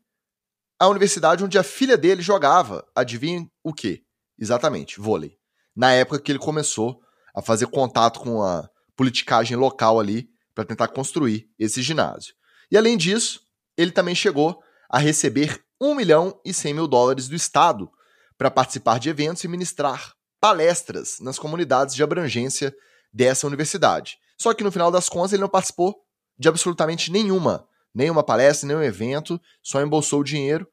a 0.76 0.88
universidade 0.88 1.44
onde 1.44 1.56
a 1.56 1.62
filha 1.62 1.96
dele 1.96 2.22
jogava. 2.22 2.84
Adivinha 2.92 3.46
o 3.62 3.72
quê? 3.72 4.02
Exatamente, 4.36 4.98
vôlei. 4.98 5.38
Na 5.76 5.92
época 5.92 6.20
que 6.20 6.32
ele 6.32 6.40
começou 6.40 7.00
a 7.36 7.40
fazer 7.40 7.68
contato 7.68 8.18
com 8.18 8.42
a 8.42 8.68
politicagem 8.96 9.56
local 9.56 10.00
ali 10.00 10.28
para 10.52 10.64
tentar 10.64 10.88
construir 10.88 11.48
esse 11.56 11.80
ginásio. 11.80 12.34
E 12.70 12.76
além 12.76 12.96
disso, 12.96 13.40
ele 13.76 13.90
também 13.90 14.14
chegou 14.14 14.62
a 14.88 14.98
receber 14.98 15.62
1 15.80 15.94
milhão 15.94 16.40
e 16.44 16.52
100 16.52 16.74
mil 16.74 16.86
dólares 16.86 17.28
do 17.28 17.34
Estado 17.34 17.90
para 18.36 18.50
participar 18.50 18.98
de 18.98 19.08
eventos 19.08 19.44
e 19.44 19.48
ministrar 19.48 20.14
palestras 20.40 21.18
nas 21.20 21.38
comunidades 21.38 21.94
de 21.94 22.02
abrangência 22.02 22.74
dessa 23.12 23.46
universidade. 23.46 24.18
Só 24.38 24.52
que 24.52 24.64
no 24.64 24.72
final 24.72 24.90
das 24.90 25.08
contas 25.08 25.32
ele 25.32 25.42
não 25.42 25.48
participou 25.48 26.04
de 26.38 26.48
absolutamente 26.48 27.10
nenhuma, 27.10 27.66
nenhuma 27.94 28.22
palestra, 28.22 28.66
nenhum 28.66 28.82
evento, 28.82 29.40
só 29.62 29.80
embolsou 29.80 30.20
o 30.20 30.24
dinheiro 30.24 30.66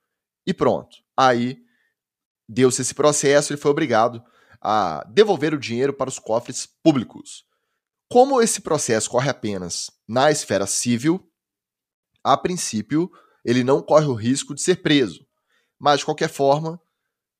e 0.46 0.54
pronto. 0.54 0.98
Aí 1.16 1.60
deu-se 2.50 2.82
esse 2.82 2.94
processo, 2.94 3.54
ele 3.54 3.62
foi 3.62 3.72
obrigado 3.72 4.24
a 4.60 5.04
devolver 5.10 5.54
o 5.54 5.60
dinheiro 5.60 5.94
para 5.94 6.10
os 6.10 6.20
cofres 6.20 6.68
públicos. 6.84 7.46
Como 8.10 8.42
esse 8.42 8.62
processo 8.62 9.10
corre 9.10 9.30
apenas 9.30 9.90
na 10.08 10.30
esfera 10.32 10.68
civil, 10.68 11.31
a 12.24 12.38
princípio, 12.38 13.12
ele 13.44 13.64
não 13.64 13.82
corre 13.82 14.06
o 14.06 14.14
risco 14.14 14.54
de 14.54 14.62
ser 14.62 14.82
preso. 14.82 15.26
Mas, 15.80 16.00
de 16.00 16.06
qualquer 16.06 16.30
forma, 16.30 16.74
o 16.74 16.80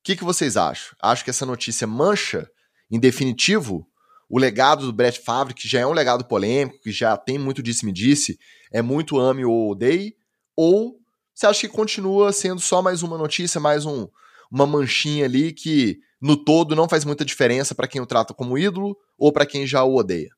que, 0.04 0.16
que 0.16 0.24
vocês 0.24 0.58
acham? 0.58 0.96
Acho 1.02 1.24
que 1.24 1.30
essa 1.30 1.46
notícia 1.46 1.86
mancha, 1.86 2.50
em 2.90 3.00
definitivo, 3.00 3.88
o 4.28 4.40
legado 4.40 4.86
do 4.86 4.94
Brett 4.94 5.22
Favre, 5.22 5.54
que 5.54 5.68
já 5.68 5.82
é 5.82 5.86
um 5.86 5.94
legado 5.94 6.26
polêmico, 6.26 6.80
que 6.82 6.92
já 6.92 7.16
tem 7.18 7.38
muito 7.38 7.62
disse-me-disse, 7.62 8.40
é 8.72 8.82
muito 8.82 9.20
ame 9.20 9.46
ou 9.46 9.72
odeie? 9.72 10.16
Ou 10.56 11.00
você 11.34 11.46
acha 11.46 11.62
que 11.62 11.70
continua 11.70 12.32
sendo 12.32 12.62
só 12.62 12.82
mais 12.82 13.04
uma 13.04 13.18
notícia, 13.18 13.60
mais 13.60 13.86
um, 13.86 14.08
uma 14.52 14.66
manchinha 14.66 15.26
ali 15.26 15.52
que, 15.52 16.00
no 16.22 16.36
todo, 16.36 16.76
não 16.76 16.88
faz 16.88 17.06
muita 17.06 17.26
diferença 17.26 17.76
para 17.76 17.88
quem 17.88 18.02
o 18.02 18.06
trata 18.06 18.34
como 18.34 18.58
ídolo 18.58 18.98
ou 19.18 19.32
para 19.32 19.46
quem 19.46 19.68
já 19.68 19.84
o 19.84 19.96
odeia? 19.96 20.30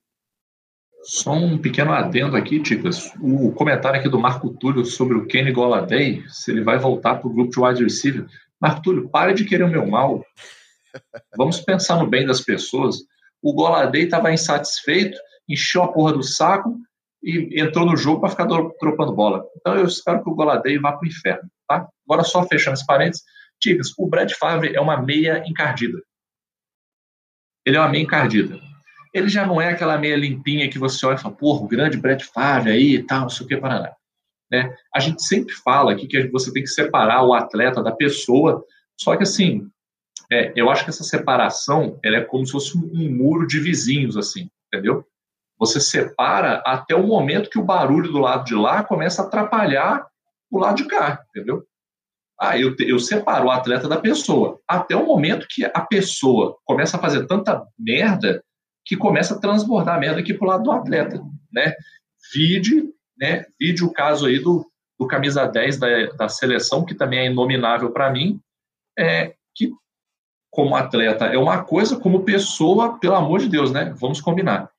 Só 1.04 1.34
um 1.34 1.58
pequeno 1.58 1.92
adendo 1.92 2.38
aqui, 2.38 2.62
Ticas. 2.62 3.12
O 3.20 3.52
comentário 3.52 4.00
aqui 4.00 4.08
do 4.08 4.20
Marco 4.20 4.50
Túlio 4.52 4.86
sobre 4.86 5.18
o 5.18 5.26
Kenny 5.26 5.52
Goladay, 5.52 6.24
se 6.30 6.52
ele 6.52 6.64
vai 6.64 6.80
voltar 6.80 7.16
para 7.16 7.28
o 7.28 7.34
grupo 7.34 7.52
de 7.52 7.60
wide 7.60 7.84
receiver. 7.84 8.26
Marco 8.60 8.82
Túlio, 8.82 9.10
pare 9.10 9.34
de 9.34 9.44
querer 9.44 9.66
o 9.66 9.70
meu 9.70 9.86
mal. 9.86 10.26
Vamos 11.36 11.60
pensar 11.60 11.98
no 11.98 12.08
bem 12.08 12.26
das 12.26 12.40
pessoas. 12.40 13.00
O 13.42 13.54
Goladay 13.54 14.04
estava 14.04 14.32
insatisfeito, 14.32 15.18
encheu 15.48 15.84
a 15.84 15.92
porra 15.92 16.14
do 16.14 16.24
saco 16.24 16.78
e 17.22 17.62
entrou 17.62 17.86
no 17.86 17.98
jogo 17.98 18.22
para 18.22 18.30
ficar 18.30 18.46
dropando 18.46 19.14
bola. 19.14 19.44
Então 19.58 19.76
eu 19.76 19.86
espero 19.86 20.24
que 20.24 20.30
o 20.30 20.36
Goladay 20.36 20.78
vá 20.78 20.94
para 20.94 21.06
o 21.06 21.10
inferno. 21.10 21.50
Tá? 21.68 21.86
Agora, 22.08 22.24
só 22.24 22.48
fechando 22.48 22.76
esse 22.76 22.86
parênteses, 22.86 23.24
Ticas, 23.60 23.92
o 23.98 24.08
Brad 24.08 24.32
Favre 24.32 24.74
é 24.74 24.80
uma 24.80 25.02
meia 25.02 25.44
encardida. 25.46 26.02
Ele 27.66 27.76
é 27.76 27.80
uma 27.80 27.90
meia 27.90 28.04
encardida 28.04 28.58
ele 29.14 29.30
já 29.30 29.46
não 29.46 29.62
é 29.62 29.70
aquela 29.70 29.98
meia 29.98 30.16
limpinha 30.16 30.70
que 30.70 30.80
você 30.80 31.06
olha 31.06 31.16
e 31.16 31.22
fala, 31.22 31.36
porra, 31.36 31.64
o 31.64 31.68
grande 31.68 31.98
Brett 31.98 32.26
Favre 32.26 32.72
aí 32.72 32.96
e 32.96 33.04
tal, 33.04 33.22
não 33.22 33.30
sei 33.30 33.46
o 33.46 33.50
que, 33.50 33.58
Paraná. 33.58 33.94
Né? 34.52 34.76
A 34.94 35.00
gente 35.00 35.24
sempre 35.24 35.54
fala 35.54 35.92
aqui 35.92 36.08
que 36.08 36.28
você 36.30 36.52
tem 36.52 36.64
que 36.64 36.70
separar 36.70 37.24
o 37.24 37.34
atleta 37.34 37.82
da 37.82 37.92
pessoa, 37.92 38.64
só 39.00 39.16
que 39.16 39.24
assim, 39.24 39.68
é, 40.32 40.52
eu 40.56 40.70
acho 40.70 40.84
que 40.84 40.90
essa 40.90 41.04
separação 41.04 42.00
ela 42.04 42.18
é 42.18 42.22
como 42.22 42.46
se 42.46 42.52
fosse 42.52 42.78
um, 42.78 42.90
um 42.94 43.12
muro 43.12 43.46
de 43.46 43.60
vizinhos, 43.60 44.18
assim, 44.18 44.50
entendeu? 44.68 45.06
Você 45.60 45.80
separa 45.80 46.62
até 46.66 46.96
o 46.96 47.06
momento 47.06 47.50
que 47.50 47.60
o 47.60 47.64
barulho 47.64 48.12
do 48.12 48.20
lado 48.20 48.46
de 48.46 48.56
lá 48.56 48.84
começa 48.84 49.22
a 49.22 49.26
atrapalhar 49.26 50.06
o 50.52 50.60
lado 50.60 50.78
de 50.78 50.86
cá, 50.86 51.24
entendeu? 51.30 51.64
Ah, 52.40 52.58
eu, 52.58 52.76
eu 52.80 53.00
separo 53.00 53.46
o 53.46 53.52
atleta 53.52 53.88
da 53.88 53.98
pessoa. 53.98 54.60
Até 54.68 54.96
o 54.96 55.06
momento 55.06 55.48
que 55.50 55.64
a 55.66 55.82
pessoa 55.82 56.58
começa 56.66 56.98
a 56.98 57.00
fazer 57.00 57.26
tanta 57.28 57.64
merda 57.78 58.44
que 58.86 58.98
começa 58.98 59.36
a 59.36 59.40
transbordar 59.40 59.96
a 59.96 60.00
merda 60.00 60.20
aqui 60.20 60.34
pro 60.34 60.48
lado 60.48 60.64
do 60.64 60.72
atleta, 60.72 61.22
né? 61.52 61.74
Vide, 62.34 62.84
né? 63.18 63.46
Vide 63.60 63.84
o 63.84 63.92
caso 63.92 64.26
aí 64.26 64.40
do, 64.40 64.66
do 65.00 65.08
camisa 65.08 65.46
10 65.46 65.78
da, 65.78 66.06
da 66.18 66.30
seleção, 66.30 66.86
que 66.86 66.96
também 66.96 67.20
é 67.20 67.26
inominável 67.28 67.92
para 67.92 68.12
mim, 68.12 68.40
é 68.98 69.34
que 69.56 69.72
como 70.52 70.76
atleta 70.76 71.26
é 71.26 71.38
uma 71.38 71.64
coisa, 71.64 72.00
como 72.00 72.24
pessoa, 72.24 73.00
pelo 73.00 73.16
amor 73.16 73.40
de 73.40 73.50
Deus, 73.50 73.72
né? 73.72 73.94
Vamos 73.98 74.22
combinar. 74.22 74.70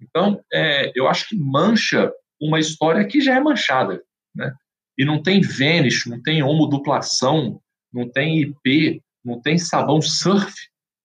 Então, 0.00 0.42
é, 0.52 0.92
eu 0.94 1.06
acho 1.08 1.28
que 1.28 1.36
mancha 1.36 2.12
uma 2.40 2.58
história 2.58 3.06
que 3.06 3.20
já 3.20 3.36
é 3.36 3.40
manchada, 3.40 4.02
né? 4.34 4.52
E 4.98 5.04
não 5.04 5.22
tem 5.22 5.40
vanish, 5.40 6.06
não 6.06 6.20
tem 6.20 6.42
homoduplação, 6.42 7.60
não 7.92 8.08
tem 8.08 8.40
IP, 8.40 9.00
não 9.24 9.40
tem 9.40 9.56
sabão 9.56 10.02
surf 10.02 10.52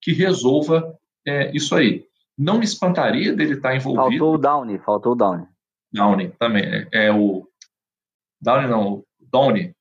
que 0.02 0.12
resolva 0.12 0.98
é, 1.26 1.52
isso 1.56 1.76
aí. 1.76 2.07
Não 2.38 2.60
me 2.60 2.66
espantaria 2.66 3.34
dele 3.34 3.54
estar 3.54 3.76
envolvido. 3.76 4.10
Faltou 4.10 4.36
o 4.36 4.38
Downey, 4.38 4.78
faltou 4.80 5.12
o 5.14 5.16
Downey. 5.16 5.48
Downey 5.92 6.32
também. 6.38 6.64
É, 6.64 7.08
é 7.08 7.12
o. 7.12 7.48
Downey 8.40 8.68
não, 8.68 8.94
o 8.94 9.06
Downey, 9.32 9.74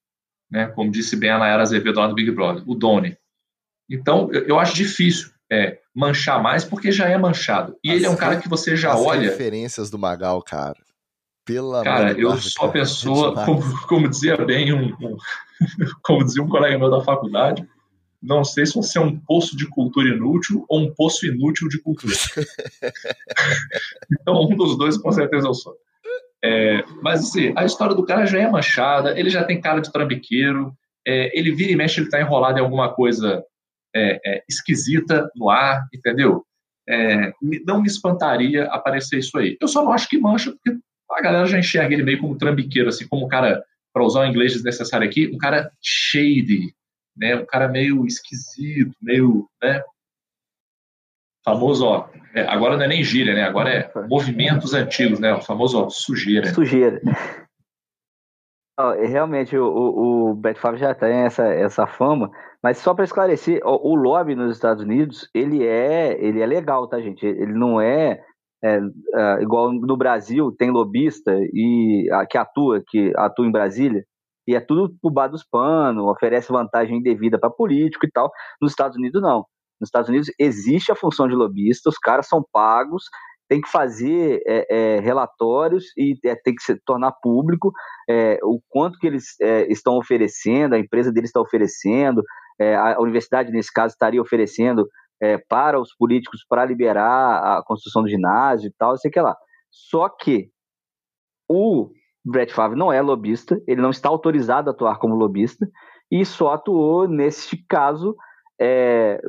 né? 0.51 0.67
Como 0.69 0.91
disse 0.91 1.17
bem 1.17 1.31
a 1.31 1.39
Nayara 1.39 1.63
Azevedo 1.63 2.01
lá 2.01 2.07
do 2.07 2.15
Big 2.15 2.31
Brother, 2.31 2.63
o 2.67 2.75
Downey. 2.75 3.17
Então, 3.91 4.31
eu, 4.33 4.47
eu 4.47 4.59
acho 4.59 4.75
difícil 4.75 5.31
é, 5.51 5.79
manchar 5.95 6.43
mais, 6.43 6.65
porque 6.65 6.91
já 6.91 7.09
é 7.09 7.19
manchado. 7.19 7.77
E 7.85 7.91
as 7.91 7.97
ele 7.97 8.07
é 8.07 8.11
um 8.11 8.17
cara 8.17 8.37
que 8.37 8.49
você 8.49 8.77
já 8.77 8.93
as 8.93 9.01
olha. 9.01 9.21
referências 9.21 9.91
do 9.91 9.99
Magal, 9.99 10.43
cara. 10.43 10.79
Pela 11.45 11.85
cara, 11.85 12.13
eu 12.13 12.37
sou 12.39 12.67
a 12.67 12.73
pessoa, 12.73 13.45
como, 13.45 13.87
como, 13.87 14.09
dizia 14.09 14.37
bem 14.37 14.73
um, 14.73 14.87
um 15.01 15.17
como 16.03 16.25
dizia 16.25 16.43
um 16.43 16.49
colega 16.49 16.77
meu 16.77 16.91
da 16.91 17.01
faculdade, 17.01 17.69
não 18.27 18.45
sei 18.45 18.67
se 18.67 18.75
você 18.75 18.99
é 18.99 19.01
um 19.01 19.19
poço 19.19 19.57
de 19.57 19.69
cultura 19.69 20.09
inútil 20.09 20.65
ou 20.69 20.81
um 20.81 20.93
poço 20.93 21.27
inútil 21.27 21.69
de 21.69 21.81
cultura. 21.81 22.13
então, 24.21 24.43
um 24.43 24.57
dos 24.57 24.77
dois 24.77 24.99
com 24.99 25.13
certeza 25.13 25.47
eu 25.47 25.55
sou. 25.55 25.75
É, 26.45 26.83
mas 27.03 27.21
assim, 27.21 27.53
a 27.57 27.65
história 27.65 27.95
do 27.95 28.05
cara 28.05 28.27
já 28.27 28.41
é 28.41 28.51
manchada, 28.51 29.19
ele 29.19 29.31
já 29.31 29.45
tem 29.45 29.61
cara 29.61 29.81
de 29.81 29.93
trambiqueiro, 29.93 30.77
é, 31.07 31.39
ele 31.39 31.55
vira 31.55 31.73
e 31.73 31.77
mexe, 31.77 32.01
ele 32.01 32.09
está 32.09 32.21
enrolado 32.21 32.59
em 32.59 32.63
alguma 32.63 32.93
coisa 32.93 33.45
é, 33.95 34.21
é 34.25 34.43
esquisita 34.49 35.31
no 35.37 35.49
ar, 35.49 35.87
entendeu? 35.95 36.45
É, 36.89 37.33
não 37.65 37.81
me 37.81 37.87
espantaria 37.87 38.65
aparecer 38.65 39.19
isso 39.19 39.39
aí. 39.39 39.57
Eu 39.61 39.69
só 39.69 39.85
não 39.85 39.93
acho 39.93 40.09
que 40.09 40.19
mancha, 40.19 40.53
porque 40.53 40.79
a 41.11 41.23
galera 41.23 41.47
já 41.47 41.59
enxerga 41.59 41.95
ele 41.95 42.03
meio 42.03 42.21
como 42.21 42.37
trambiqueiro, 42.37 42.89
assim, 42.89 43.07
como 43.09 43.25
um 43.25 43.29
cara, 43.29 43.63
para 43.93 44.05
usar 44.05 44.21
o 44.21 44.27
inglês 44.27 44.53
desnecessário 44.53 45.07
aqui, 45.07 45.31
um 45.33 45.39
cara 45.39 45.71
shady, 45.81 46.75
né? 47.17 47.37
Um 47.37 47.47
cara 47.47 47.69
meio 47.69 48.07
esquisito, 48.07 48.93
meio, 49.01 49.49
né? 49.63 49.83
Famoso, 51.45 51.87
ó, 51.87 52.09
é, 52.35 52.43
agora 52.43 52.77
não 52.77 52.85
é 52.85 52.89
nem 52.89 53.05
gíria, 53.05 53.35
né? 53.35 53.45
Agora 53.45 53.71
é 53.71 53.91
movimentos 54.09 54.75
antigos, 54.75 55.21
né? 55.21 55.33
O 55.33 55.41
famoso 55.41 55.81
ó, 55.81 55.89
sujeira. 55.89 56.53
Sujeira. 56.53 57.01
Realmente, 59.09 59.57
o, 59.57 59.65
o, 59.65 60.31
o 60.31 60.35
Brett 60.35 60.61
Favre 60.61 60.79
já 60.79 60.95
tem 60.95 61.25
essa, 61.25 61.47
essa 61.47 61.87
fama, 61.87 62.31
mas 62.63 62.77
só 62.77 62.93
para 62.93 63.05
esclarecer, 63.05 63.61
o, 63.65 63.93
o, 63.93 63.95
lobby 63.95 64.35
nos 64.35 64.55
Estados 64.55 64.83
Unidos, 64.83 65.31
ele 65.33 65.65
é, 65.65 66.13
ele 66.23 66.43
é 66.43 66.47
legal, 66.47 66.87
tá, 66.87 67.01
gente? 67.01 67.25
Ele 67.25 67.55
não 67.55 67.81
é, 67.81 68.21
é, 68.63 68.79
é 69.15 69.43
igual 69.43 69.73
no 69.73 69.97
Brasil, 69.97 70.53
tem 70.53 70.71
lobista 70.71 71.33
e 71.55 72.07
que 72.29 72.37
atua, 72.37 72.83
que 72.87 73.15
atua 73.17 73.47
em 73.47 73.53
Brasília, 73.53 74.05
e 74.47 74.55
é 74.55 74.61
tudo 74.61 74.95
bar 75.11 75.29
dos 75.29 75.45
panos, 75.45 76.07
oferece 76.07 76.53
vantagem 76.53 76.99
indevida 76.99 77.39
para 77.39 77.51
político 77.51 78.07
e 78.07 78.11
tal. 78.11 78.31
Nos 78.61 78.73
Estados 78.73 78.97
Unidos, 78.97 79.21
não. 79.21 79.45
Nos 79.81 79.89
Estados 79.89 80.09
Unidos 80.09 80.31
existe 80.39 80.91
a 80.91 80.97
função 80.97 81.29
de 81.29 81.35
lobista, 81.35 81.91
os 81.91 81.99
caras 81.99 82.27
são 82.29 82.45
pagos, 82.53 83.05
tem 83.49 83.61
que 83.61 83.69
fazer 83.69 84.43
é, 84.47 84.67
é, 84.71 85.01
relatórios 85.01 85.85
e 85.97 86.15
é, 86.25 86.35
tem 86.35 86.55
que 86.55 86.63
se 86.63 86.77
tornar 86.85 87.13
público 87.23 87.71
é, 88.09 88.39
o 88.43 88.61
quanto 88.69 88.99
que 88.99 89.07
eles 89.07 89.39
é, 89.41 89.71
estão 89.71 89.97
oferecendo, 89.97 90.75
a 90.75 90.79
empresa 90.79 91.13
deles 91.13 91.31
está 91.31 91.41
oferecendo, 91.41 92.23
é, 92.59 92.75
a 92.75 92.99
universidade, 93.01 93.53
nesse 93.53 93.73
caso, 93.73 93.93
estaria 93.93 94.21
oferecendo 94.21 94.89
para 95.49 95.81
os 95.81 95.95
políticos 95.97 96.45
para 96.47 96.67
liberar 96.67 97.39
a 97.39 97.63
construção 97.65 98.03
do 98.03 98.09
ginásio 98.09 98.69
e 98.69 98.73
tal, 98.77 98.99
sei 98.99 99.11
que 99.11 99.19
lá. 99.19 99.35
Só 99.71 100.11
que 100.11 100.51
o 101.49 101.89
Brett 102.27 102.53
Favre 102.53 102.77
não 102.77 102.93
é 102.93 103.01
lobista, 103.01 103.61
ele 103.69 103.81
não 103.81 103.91
está 103.91 104.09
autorizado 104.09 104.69
a 104.69 104.73
atuar 104.73 104.99
como 104.99 105.15
lobista 105.15 105.69
e 106.11 106.25
só 106.25 106.55
atuou 106.55 107.07
nesse 107.07 107.57
caso 107.69 108.17
é, 108.61 109.21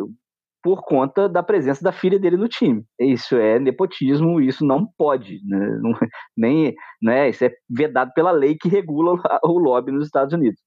por 0.63 0.83
conta 0.83 1.29
da 1.29 1.43
presença 1.43 1.83
da 1.83 1.91
filha 1.91 2.17
dele 2.17 2.37
no 2.37 2.47
time. 2.47 2.83
Isso 2.99 3.35
é 3.35 3.59
nepotismo, 3.59 4.41
isso 4.41 4.65
não 4.65 4.87
pode, 4.97 5.39
né? 5.45 5.77
não, 5.79 5.91
nem, 6.35 6.75
né, 7.01 7.29
isso 7.29 7.45
é 7.45 7.51
vedado 7.69 8.11
pela 8.13 8.31
lei 8.31 8.57
que 8.59 8.67
regula 8.67 9.21
o 9.43 9.59
lobby 9.59 9.91
nos 9.91 10.05
Estados 10.05 10.33
Unidos. 10.33 10.59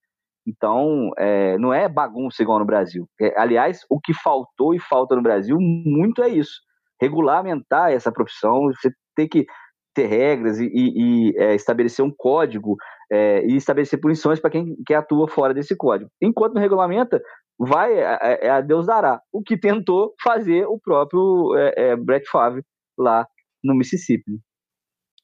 Então, 0.46 1.10
é, 1.18 1.58
não 1.58 1.74
é 1.74 1.88
bagunça 1.88 2.42
igual 2.42 2.60
no 2.60 2.64
Brasil. 2.64 3.08
É, 3.20 3.38
aliás, 3.38 3.80
o 3.90 4.00
que 4.00 4.14
faltou 4.14 4.72
e 4.72 4.78
falta 4.78 5.16
no 5.16 5.22
Brasil 5.22 5.58
muito 5.60 6.22
é 6.22 6.28
isso: 6.28 6.60
regulamentar 7.00 7.90
essa 7.90 8.10
profissão. 8.10 8.66
Você 8.72 8.90
tem 9.14 9.28
que 9.28 9.44
ter 9.94 10.06
regras 10.06 10.58
e, 10.58 10.66
e, 10.66 11.30
e 11.32 11.38
é, 11.38 11.54
estabelecer 11.54 12.04
um 12.04 12.12
código 12.16 12.76
é, 13.10 13.44
e 13.46 13.56
estabelecer 13.56 14.00
punições 14.00 14.38
para 14.38 14.50
quem, 14.50 14.76
quem 14.86 14.96
atua 14.96 15.28
fora 15.28 15.52
desse 15.52 15.76
código. 15.76 16.10
Enquanto 16.22 16.54
não 16.54 16.62
regulamenta, 16.62 17.20
vai 17.58 17.92
é, 17.94 18.18
é, 18.22 18.46
é 18.46 18.50
a 18.50 18.60
Deus 18.60 18.86
dará. 18.86 19.20
O 19.32 19.42
que 19.42 19.58
tentou 19.58 20.14
fazer 20.22 20.64
o 20.66 20.78
próprio 20.78 21.54
é, 21.56 21.96
Brett 21.96 22.28
Favre 22.30 22.62
lá 22.96 23.26
no 23.62 23.74
Mississippi. 23.74 24.40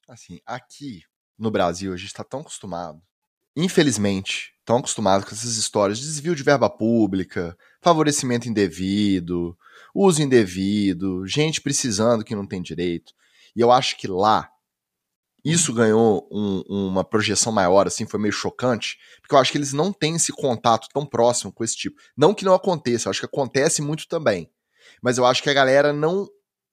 Assim, 0.08 0.40
aqui 0.46 1.00
no 1.38 1.50
Brasil 1.50 1.92
a 1.92 1.96
gente 1.96 2.08
está 2.08 2.24
tão 2.24 2.40
acostumado, 2.40 3.00
infelizmente, 3.56 4.52
tão 4.64 4.78
acostumado 4.78 5.24
com 5.24 5.32
essas 5.32 5.56
histórias 5.56 5.98
de 5.98 6.04
desvio 6.04 6.34
de 6.34 6.42
verba 6.42 6.68
pública, 6.70 7.56
favorecimento 7.80 8.48
indevido, 8.48 9.56
uso 9.94 10.22
indevido, 10.22 11.26
gente 11.26 11.60
precisando 11.60 12.24
que 12.24 12.34
não 12.34 12.46
tem 12.46 12.62
direito. 12.62 13.12
E 13.54 13.60
eu 13.60 13.72
acho 13.72 13.96
que 13.96 14.06
lá 14.06 14.48
isso 15.52 15.72
ganhou 15.72 16.28
um, 16.32 16.62
uma 16.68 17.04
projeção 17.04 17.52
maior, 17.52 17.86
assim, 17.86 18.04
foi 18.04 18.18
meio 18.18 18.32
chocante, 18.32 18.98
porque 19.20 19.34
eu 19.34 19.38
acho 19.38 19.52
que 19.52 19.58
eles 19.58 19.72
não 19.72 19.92
têm 19.92 20.16
esse 20.16 20.32
contato 20.32 20.88
tão 20.92 21.06
próximo 21.06 21.52
com 21.52 21.62
esse 21.62 21.76
tipo. 21.76 21.96
Não 22.16 22.34
que 22.34 22.44
não 22.44 22.52
aconteça, 22.52 23.06
eu 23.06 23.10
acho 23.10 23.20
que 23.20 23.26
acontece 23.26 23.80
muito 23.80 24.08
também. 24.08 24.50
Mas 25.00 25.18
eu 25.18 25.24
acho 25.24 25.42
que 25.42 25.50
a 25.50 25.54
galera 25.54 25.92
não 25.92 26.26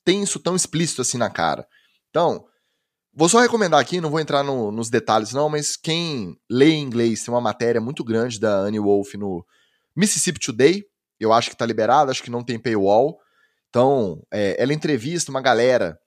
tem 0.03 0.23
isso 0.23 0.39
tão 0.39 0.55
explícito 0.55 1.01
assim 1.01 1.17
na 1.17 1.29
cara. 1.29 1.67
Então, 2.09 2.45
vou 3.13 3.29
só 3.29 3.39
recomendar 3.39 3.79
aqui, 3.79 4.01
não 4.01 4.09
vou 4.09 4.19
entrar 4.19 4.43
no, 4.43 4.71
nos 4.71 4.89
detalhes 4.89 5.33
não, 5.33 5.49
mas 5.49 5.77
quem 5.77 6.35
lê 6.49 6.71
em 6.71 6.81
inglês 6.81 7.23
tem 7.23 7.33
uma 7.33 7.41
matéria 7.41 7.79
muito 7.79 8.03
grande 8.03 8.39
da 8.39 8.55
Annie 8.55 8.79
Wolf 8.79 9.13
no 9.13 9.45
Mississippi 9.95 10.39
Today, 10.39 10.83
eu 11.19 11.31
acho 11.31 11.49
que 11.49 11.55
tá 11.55 11.65
liberado, 11.65 12.09
acho 12.09 12.23
que 12.23 12.31
não 12.31 12.43
tem 12.43 12.59
paywall. 12.59 13.19
Então, 13.69 14.21
é, 14.31 14.55
ela 14.61 14.73
entrevista 14.73 15.31
uma 15.31 15.41
galera 15.41 15.99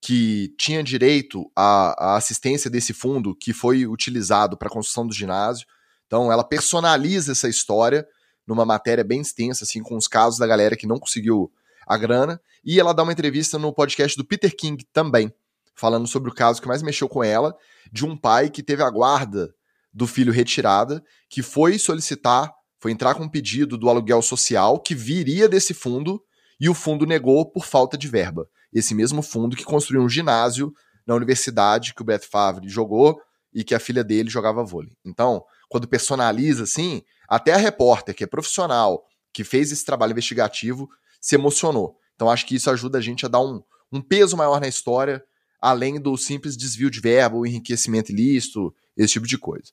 que 0.00 0.54
tinha 0.58 0.82
direito 0.82 1.50
à, 1.56 2.12
à 2.12 2.16
assistência 2.16 2.70
desse 2.70 2.92
fundo 2.92 3.34
que 3.34 3.52
foi 3.52 3.86
utilizado 3.86 4.56
para 4.56 4.68
a 4.68 4.70
construção 4.70 5.06
do 5.06 5.12
ginásio. 5.12 5.66
Então, 6.06 6.32
ela 6.32 6.44
personaliza 6.44 7.32
essa 7.32 7.48
história 7.48 8.06
numa 8.46 8.64
matéria 8.64 9.04
bem 9.04 9.20
extensa, 9.20 9.64
assim, 9.64 9.82
com 9.82 9.96
os 9.96 10.08
casos 10.08 10.38
da 10.38 10.46
galera 10.46 10.76
que 10.76 10.86
não 10.86 10.98
conseguiu 10.98 11.52
a 11.86 11.96
grana. 11.96 12.40
E 12.64 12.78
ela 12.78 12.94
dá 12.94 13.02
uma 13.02 13.12
entrevista 13.12 13.58
no 13.58 13.72
podcast 13.72 14.16
do 14.16 14.24
Peter 14.24 14.54
King 14.56 14.84
também, 14.92 15.32
falando 15.74 16.06
sobre 16.06 16.30
o 16.30 16.34
caso 16.34 16.62
que 16.62 16.68
mais 16.68 16.82
mexeu 16.82 17.08
com 17.08 17.22
ela, 17.22 17.54
de 17.92 18.06
um 18.06 18.16
pai 18.16 18.48
que 18.48 18.62
teve 18.62 18.82
a 18.82 18.90
guarda 18.90 19.54
do 19.92 20.06
filho 20.06 20.32
retirada, 20.32 21.02
que 21.28 21.42
foi 21.42 21.78
solicitar, 21.78 22.52
foi 22.78 22.92
entrar 22.92 23.14
com 23.14 23.24
um 23.24 23.28
pedido 23.28 23.76
do 23.76 23.88
aluguel 23.88 24.22
social 24.22 24.78
que 24.80 24.94
viria 24.94 25.48
desse 25.48 25.74
fundo 25.74 26.22
e 26.60 26.68
o 26.68 26.74
fundo 26.74 27.04
negou 27.04 27.44
por 27.44 27.64
falta 27.64 27.98
de 27.98 28.08
verba. 28.08 28.48
Esse 28.72 28.94
mesmo 28.94 29.22
fundo 29.22 29.56
que 29.56 29.64
construiu 29.64 30.02
um 30.02 30.08
ginásio 30.08 30.72
na 31.06 31.14
universidade 31.14 31.94
que 31.94 32.02
o 32.02 32.04
Brett 32.04 32.26
Favre 32.26 32.68
jogou 32.68 33.20
e 33.52 33.64
que 33.64 33.74
a 33.74 33.80
filha 33.80 34.04
dele 34.04 34.28
jogava 34.28 34.62
vôlei. 34.62 34.92
Então, 35.04 35.42
quando 35.68 35.88
personaliza 35.88 36.64
assim, 36.64 37.02
até 37.28 37.54
a 37.54 37.56
repórter, 37.56 38.14
que 38.14 38.24
é 38.24 38.26
profissional, 38.26 39.04
que 39.32 39.42
fez 39.44 39.72
esse 39.72 39.84
trabalho 39.84 40.12
investigativo, 40.12 40.88
se 41.20 41.34
emocionou. 41.34 41.96
Então, 42.14 42.30
acho 42.30 42.46
que 42.46 42.54
isso 42.54 42.70
ajuda 42.70 42.98
a 42.98 43.00
gente 43.00 43.24
a 43.24 43.28
dar 43.28 43.40
um, 43.40 43.62
um 43.90 44.00
peso 44.00 44.36
maior 44.36 44.60
na 44.60 44.68
história, 44.68 45.24
além 45.60 46.00
do 46.00 46.16
simples 46.16 46.56
desvio 46.56 46.90
de 46.90 47.00
verbo, 47.00 47.46
enriquecimento 47.46 48.12
ilícito, 48.12 48.74
esse 48.96 49.14
tipo 49.14 49.26
de 49.26 49.38
coisa. 49.38 49.72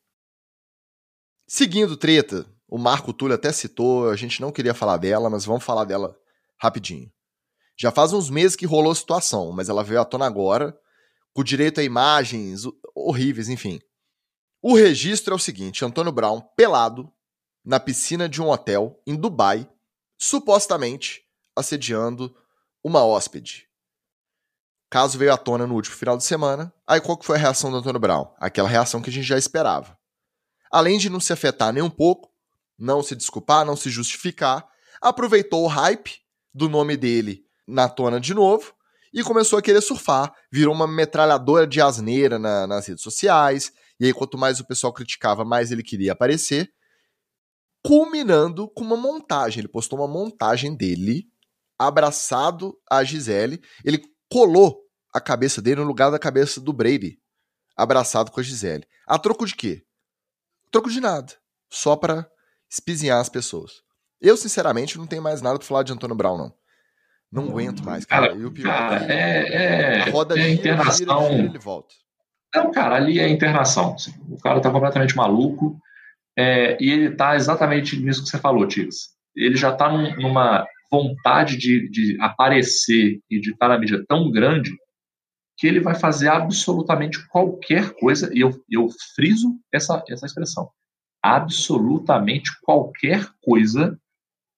Seguindo 1.48 1.98
treta, 1.98 2.46
o 2.68 2.78
Marco 2.78 3.14
Túlio 3.14 3.36
até 3.36 3.52
citou, 3.52 4.10
a 4.10 4.16
gente 4.16 4.42
não 4.42 4.52
queria 4.52 4.74
falar 4.74 4.98
dela, 4.98 5.30
mas 5.30 5.46
vamos 5.46 5.64
falar 5.64 5.86
dela 5.86 6.18
rapidinho. 6.58 7.12
Já 7.78 7.92
faz 7.92 8.14
uns 8.14 8.30
meses 8.30 8.56
que 8.56 8.66
rolou 8.66 8.92
a 8.92 8.96
situação, 8.96 9.52
mas 9.52 9.68
ela 9.68 9.84
veio 9.84 10.00
à 10.00 10.06
tona 10.06 10.26
agora, 10.26 10.78
com 11.34 11.44
direito 11.44 11.82
a 11.82 11.84
imagens 11.84 12.64
horríveis, 12.96 13.50
enfim. 13.50 13.80
O 14.62 14.74
registro 14.74 15.34
é 15.34 15.36
o 15.36 15.40
seguinte: 15.40 15.84
Antônio 15.84 16.12
Brown, 16.12 16.42
pelado, 16.56 17.12
na 17.64 17.80
piscina 17.80 18.30
de 18.30 18.42
um 18.42 18.50
hotel 18.50 19.02
em 19.06 19.16
Dubai, 19.16 19.70
supostamente 20.18 21.24
assediando 21.56 22.36
uma 22.84 23.04
hóspede. 23.04 23.68
Caso 24.90 25.18
veio 25.18 25.34
à 25.34 25.38
tona 25.38 25.68
no 25.68 25.76
último 25.76 25.96
final 25.96 26.16
de 26.16 26.24
semana. 26.24 26.74
Aí 26.88 27.02
qual 27.02 27.18
que 27.18 27.26
foi 27.26 27.36
a 27.36 27.40
reação 27.40 27.72
do 27.72 27.78
Antônio 27.78 28.00
Brown? 28.00 28.34
Aquela 28.38 28.70
reação 28.70 29.02
que 29.02 29.10
a 29.10 29.14
gente 29.14 29.26
já 29.26 29.38
esperava. 29.38 29.98
Além 30.72 30.98
de 30.98 31.10
não 31.10 31.20
se 31.20 31.34
afetar 31.34 31.74
nem 31.74 31.84
um 31.84 31.90
pouco, 31.90 32.32
não 32.78 33.04
se 33.04 33.16
desculpar, 33.16 33.66
não 33.66 33.76
se 33.76 33.90
justificar, 33.90 34.68
aproveitou 35.02 35.64
o 35.64 35.68
hype 35.68 36.22
do 36.54 36.70
nome 36.70 36.96
dele 36.96 37.45
na 37.68 37.90
tona 37.90 38.20
de 38.20 38.34
novo 38.34 38.74
e 39.14 39.24
começou 39.24 39.58
a 39.58 39.62
querer 39.62 39.82
surfar. 39.82 40.34
Virou 40.52 40.74
uma 40.74 40.88
metralhadora 40.88 41.66
de 41.66 41.82
asneira 41.82 42.38
na, 42.38 42.68
nas 42.68 42.88
redes 42.88 43.04
sociais. 43.04 43.72
E 44.00 44.06
aí, 44.06 44.14
quanto 44.14 44.38
mais 44.38 44.60
o 44.60 44.68
pessoal 44.68 44.92
criticava, 44.92 45.46
mais 45.46 45.72
ele 45.72 45.84
queria 45.84 46.12
aparecer. 46.12 46.72
Culminando 47.84 48.68
com 48.68 48.84
uma 48.84 48.98
montagem. 48.98 49.60
Ele 49.60 49.68
postou 49.68 50.00
uma 50.00 50.08
montagem 50.08 50.76
dele 50.76 51.30
abraçado 51.80 52.78
a 52.90 53.04
Gisele. 53.04 53.62
Ele 53.84 54.02
colou 54.30 54.82
a 55.14 55.22
cabeça 55.22 55.62
dele 55.62 55.82
no 55.82 55.88
lugar 55.88 56.12
da 56.12 56.20
cabeça 56.20 56.60
do 56.60 56.74
Brady, 56.74 57.18
abraçado 57.76 58.32
com 58.32 58.40
a 58.40 58.44
Gisele. 58.44 58.86
A 59.08 59.18
troco 59.18 59.46
de 59.46 59.56
quê? 59.56 59.86
troco 60.76 60.90
de 60.90 61.00
nada. 61.00 61.34
Só 61.70 61.96
para 61.96 62.30
espizinhar 62.70 63.20
as 63.20 63.30
pessoas. 63.30 63.82
Eu, 64.20 64.36
sinceramente, 64.36 64.98
não 64.98 65.08
tenho 65.08 65.22
mais 65.22 65.42
nada 65.42 65.58
pra 65.58 65.68
falar 65.68 65.84
de 65.84 65.94
Antônio 65.94 66.16
Brown, 66.16 66.38
não. 66.38 66.54
Não 67.36 67.50
aguento 67.50 67.84
mais, 67.84 68.06
cara. 68.06 68.30
cara, 68.30 68.50
pior, 68.50 68.64
cara 68.64 69.14
é, 69.14 69.54
é, 69.54 70.02
a 70.04 70.10
roda 70.10 70.40
é 70.40 70.42
gira, 70.42 70.54
internação. 70.54 71.24
Gira, 71.24 71.36
gira, 71.36 71.50
ele 71.50 71.60
volta. 71.60 71.94
Não, 72.56 72.72
cara, 72.72 72.96
ali 72.96 73.20
é 73.20 73.28
internação. 73.28 73.96
O 74.30 74.40
cara 74.40 74.62
tá 74.62 74.72
completamente 74.72 75.16
maluco. 75.18 75.78
É, 76.38 76.78
e 76.82 76.90
ele 76.90 77.16
tá 77.16 77.36
exatamente 77.36 77.98
nisso 77.98 78.24
que 78.24 78.30
você 78.30 78.38
falou, 78.38 78.66
Tigres. 78.66 79.10
Ele 79.36 79.58
já 79.58 79.74
tá 79.74 79.92
num, 79.92 80.16
numa 80.16 80.66
vontade 80.90 81.58
de, 81.58 81.90
de 81.90 82.18
aparecer 82.22 83.20
e 83.30 83.40
de 83.40 83.52
estar 83.52 83.68
na 83.68 83.78
mídia 83.78 84.04
tão 84.08 84.32
grande 84.32 84.72
que 85.58 85.68
ele 85.68 85.82
vai 85.82 85.96
fazer 85.96 86.30
absolutamente 86.30 87.26
qualquer 87.28 87.94
coisa, 87.96 88.30
e 88.34 88.42
eu, 88.42 88.52
eu 88.70 88.90
friso 89.16 89.58
essa, 89.74 90.04
essa 90.10 90.26
expressão, 90.26 90.70
absolutamente 91.24 92.52
qualquer 92.62 93.26
coisa 93.42 93.98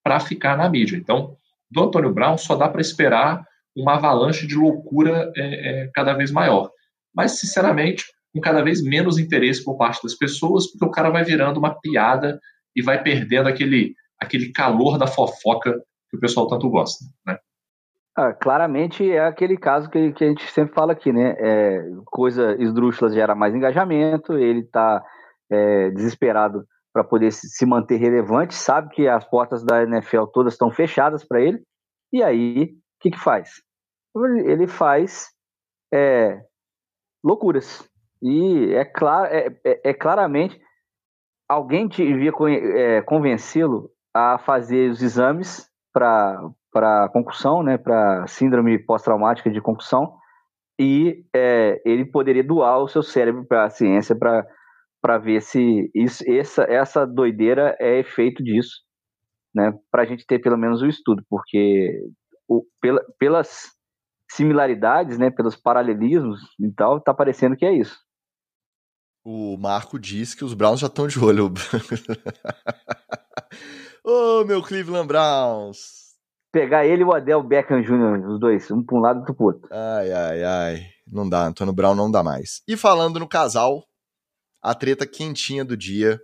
para 0.03 0.19
ficar 0.19 0.57
na 0.57 0.67
mídia. 0.67 0.97
Então, 0.97 1.37
do 1.69 1.83
Antônio 1.83 2.13
Brown 2.13 2.37
só 2.37 2.55
dá 2.55 2.67
para 2.69 2.81
esperar 2.81 3.43
uma 3.75 3.95
avalanche 3.95 4.47
de 4.47 4.55
loucura 4.55 5.31
é, 5.35 5.41
é, 5.83 5.91
cada 5.93 6.13
vez 6.13 6.31
maior. 6.31 6.69
Mas, 7.13 7.39
sinceramente, 7.39 8.05
com 8.33 8.41
cada 8.41 8.63
vez 8.63 8.83
menos 8.83 9.17
interesse 9.17 9.63
por 9.63 9.77
parte 9.77 10.01
das 10.03 10.15
pessoas, 10.15 10.69
porque 10.71 10.85
o 10.85 10.91
cara 10.91 11.09
vai 11.09 11.23
virando 11.23 11.57
uma 11.57 11.79
piada 11.79 12.39
e 12.75 12.81
vai 12.81 13.01
perdendo 13.01 13.47
aquele, 13.47 13.95
aquele 14.19 14.51
calor 14.51 14.97
da 14.97 15.07
fofoca 15.07 15.73
que 16.09 16.17
o 16.17 16.19
pessoal 16.19 16.47
tanto 16.47 16.69
gosta, 16.69 17.05
né? 17.25 17.37
Ah, 18.15 18.33
claramente 18.33 19.11
é 19.11 19.19
aquele 19.19 19.55
caso 19.57 19.89
que, 19.91 20.11
que, 20.13 20.23
a 20.23 20.27
gente 20.27 20.49
sempre 20.51 20.73
fala 20.73 20.93
aqui, 20.93 21.13
né? 21.13 21.35
É, 21.37 21.83
coisa 22.05 22.55
esdrúxula 22.59 23.11
gera 23.11 23.35
mais 23.35 23.53
engajamento, 23.53 24.33
ele 24.33 24.61
está 24.61 25.03
é, 25.51 25.91
desesperado 25.91 26.65
para 26.97 27.03
poder 27.03 27.31
se 27.31 27.63
manter 27.63 27.97
relevante, 27.97 28.55
sabe 28.55 28.89
que 28.89 29.07
as 29.07 29.23
portas 29.23 29.63
da 29.63 29.83
NFL 29.83 30.23
todas 30.33 30.53
estão 30.53 30.71
fechadas 30.71 31.23
para 31.23 31.39
ele, 31.39 31.61
e 32.11 32.23
aí 32.23 32.63
o 32.63 32.99
que, 32.99 33.11
que 33.11 33.19
faz? 33.19 33.61
Ele 34.15 34.65
faz 34.65 35.27
é, 35.93 36.41
loucuras. 37.23 37.87
E 38.19 38.73
é, 38.73 38.83
claro, 38.83 39.27
é, 39.27 39.55
é, 39.63 39.91
é 39.91 39.93
claramente 39.93 40.59
alguém 41.47 41.87
devia 41.87 42.31
é, 42.75 43.03
convencê-lo 43.03 43.91
a 44.11 44.39
fazer 44.39 44.89
os 44.89 45.03
exames 45.03 45.69
para 45.93 47.09
concussão, 47.13 47.61
né, 47.61 47.77
para 47.77 48.25
síndrome 48.25 48.79
pós-traumática 48.79 49.51
de 49.51 49.61
concussão, 49.61 50.17
e 50.79 51.23
é, 51.31 51.79
ele 51.85 52.05
poderia 52.05 52.43
doar 52.43 52.79
o 52.79 52.87
seu 52.87 53.03
cérebro 53.03 53.45
para 53.45 53.65
a 53.65 53.69
ciência 53.69 54.15
para 54.15 54.47
para 55.07 55.17
ver 55.17 55.41
se 55.41 55.89
isso, 55.95 56.21
essa, 56.29 56.63
essa 56.63 57.07
doideira 57.07 57.77
é 57.79 57.97
efeito 57.97 58.43
disso, 58.43 58.81
né? 59.55 59.71
Para 59.89 60.03
a 60.03 60.05
gente 60.05 60.25
ter 60.27 60.39
pelo 60.39 60.57
menos 60.57 60.81
o 60.81 60.85
estudo, 60.85 61.23
porque 61.29 61.97
o, 62.45 62.65
pela, 62.81 62.99
pelas 63.17 63.71
similaridades, 64.29 65.17
né, 65.17 65.31
pelos 65.31 65.55
paralelismos 65.55 66.41
e 66.59 66.69
tal, 66.73 66.99
tá 66.99 67.13
parecendo 67.13 67.55
que 67.55 67.65
é 67.65 67.73
isso. 67.73 67.97
O 69.25 69.55
Marco 69.57 69.97
diz 69.97 70.35
que 70.35 70.43
os 70.43 70.53
Browns 70.53 70.81
já 70.81 70.87
estão 70.87 71.07
de 71.07 71.17
olho. 71.19 71.53
Ô, 74.03 74.41
oh, 74.41 74.45
meu 74.45 74.61
Cleveland 74.61 75.07
Browns! 75.07 76.17
Pegar 76.51 76.85
ele 76.85 77.03
e 77.03 77.05
o 77.05 77.13
Adel 77.13 77.41
Beckham 77.43 77.81
Jr., 77.81 78.27
os 78.27 78.41
dois, 78.41 78.69
um 78.71 78.83
para 78.83 78.97
um 78.97 78.99
lado 78.99 79.19
e 79.19 79.21
outro 79.21 79.35
para 79.35 79.45
outro. 79.45 79.69
Ai, 79.71 80.11
ai, 80.11 80.43
ai. 80.43 80.85
Não 81.09 81.29
dá, 81.29 81.45
Antônio 81.45 81.73
Brown 81.73 81.95
não 81.95 82.11
dá 82.11 82.21
mais. 82.21 82.61
E 82.67 82.75
falando 82.75 83.21
no 83.21 83.27
casal, 83.27 83.87
a 84.67 84.75
treta 84.75 85.07
quentinha 85.07 85.63
do 85.63 85.77
dia 85.77 86.19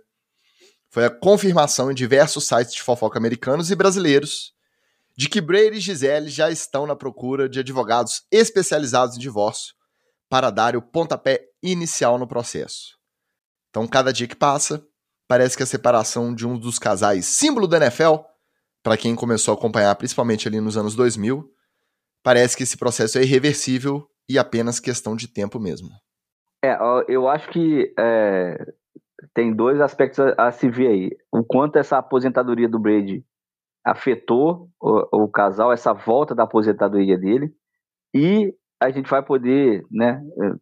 foi 0.90 1.06
a 1.06 1.10
confirmação 1.10 1.90
em 1.90 1.94
diversos 1.94 2.44
sites 2.44 2.74
de 2.74 2.82
fofoca 2.82 3.18
americanos 3.18 3.70
e 3.70 3.74
brasileiros 3.74 4.52
de 5.16 5.28
que 5.28 5.40
Brady 5.40 5.78
e 5.78 5.80
Gisele 5.80 6.28
já 6.28 6.50
estão 6.50 6.86
na 6.86 6.94
procura 6.94 7.48
de 7.48 7.60
advogados 7.60 8.22
especializados 8.30 9.16
em 9.16 9.20
divórcio 9.20 9.74
para 10.28 10.50
dar 10.50 10.76
o 10.76 10.82
pontapé 10.82 11.40
inicial 11.62 12.18
no 12.18 12.26
processo. 12.26 12.98
Então, 13.70 13.86
cada 13.88 14.12
dia 14.12 14.28
que 14.28 14.36
passa, 14.36 14.84
parece 15.26 15.56
que 15.56 15.62
a 15.62 15.66
separação 15.66 16.34
de 16.34 16.46
um 16.46 16.58
dos 16.58 16.78
casais 16.78 17.26
símbolo 17.26 17.66
da 17.66 17.78
NFL, 17.78 18.16
para 18.82 18.96
quem 18.96 19.14
começou 19.14 19.54
a 19.54 19.56
acompanhar 19.56 19.94
principalmente 19.96 20.48
ali 20.48 20.60
nos 20.60 20.76
anos 20.76 20.94
2000, 20.94 21.48
parece 22.22 22.56
que 22.56 22.62
esse 22.62 22.76
processo 22.76 23.16
é 23.16 23.22
irreversível 23.22 24.06
e 24.28 24.38
apenas 24.38 24.80
questão 24.80 25.16
de 25.16 25.28
tempo 25.28 25.58
mesmo. 25.58 25.88
É, 26.64 26.78
eu 27.08 27.28
acho 27.28 27.50
que 27.50 27.92
é, 27.98 28.56
tem 29.34 29.54
dois 29.54 29.82
aspectos 29.82 30.18
a, 30.18 30.46
a, 30.46 30.50
se 30.50 30.70
ver 30.70 30.86
aí. 30.86 31.10
O 31.30 31.44
quanto 31.44 31.76
essa 31.76 31.98
aposentadoria 31.98 32.66
do 32.66 32.78
Brady 32.78 33.22
afetou 33.84 34.70
o, 34.80 35.24
o, 35.24 35.28
casal, 35.28 35.70
essa 35.70 35.92
volta 35.92 36.34
da 36.34 36.44
aposentadoria 36.44 37.18
dele, 37.18 37.52
e 38.14 38.54
a 38.80 38.88
gente 38.88 39.10
vai 39.10 39.22
poder 39.22 39.84
né, 39.90 40.22
é, 40.42 40.52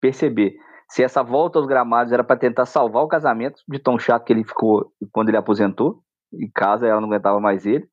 perceber 0.00 0.54
se 0.88 1.02
essa 1.02 1.24
volta 1.24 1.58
aos 1.58 1.66
gramados 1.66 2.12
era 2.12 2.22
para 2.22 2.36
tentar 2.36 2.64
salvar 2.64 3.02
o 3.02 3.08
casamento 3.08 3.60
de 3.68 3.80
tão 3.80 3.98
chato 3.98 4.24
que 4.24 4.32
ele 4.32 4.44
ficou 4.44 4.92
quando 5.10 5.28
ele 5.28 5.36
aposentou, 5.36 6.04
em 6.32 6.48
casa 6.54 6.86
ela 6.86 7.00
não 7.00 7.08
aguentava 7.08 7.40
mais 7.40 7.66
ele, 7.66 7.84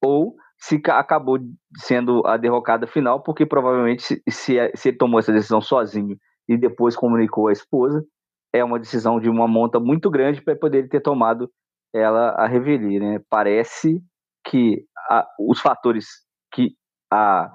ou 0.00 0.36
se 0.56 0.80
acabou 0.88 1.36
sendo 1.78 2.24
a 2.24 2.36
derrocada 2.36 2.86
final, 2.86 3.24
porque 3.24 3.44
provavelmente 3.44 4.04
se, 4.04 4.22
se, 4.28 4.72
se 4.76 4.90
ele 4.90 4.98
tomou 4.98 5.18
essa 5.18 5.32
decisão 5.32 5.60
sozinho 5.60 6.16
e 6.48 6.56
depois 6.56 6.96
comunicou 6.96 7.48
à 7.48 7.52
esposa, 7.52 8.04
é 8.52 8.62
uma 8.62 8.78
decisão 8.78 9.18
de 9.18 9.28
uma 9.28 9.48
monta 9.48 9.80
muito 9.80 10.10
grande 10.10 10.40
para 10.42 10.54
poder 10.54 10.88
ter 10.88 11.00
tomado 11.00 11.50
ela 11.92 12.30
a 12.30 12.46
revelia, 12.46 13.00
né? 13.00 13.20
Parece 13.28 14.00
que 14.46 14.84
a, 15.10 15.26
os 15.38 15.60
fatores 15.60 16.06
que 16.52 16.72
a, 17.10 17.50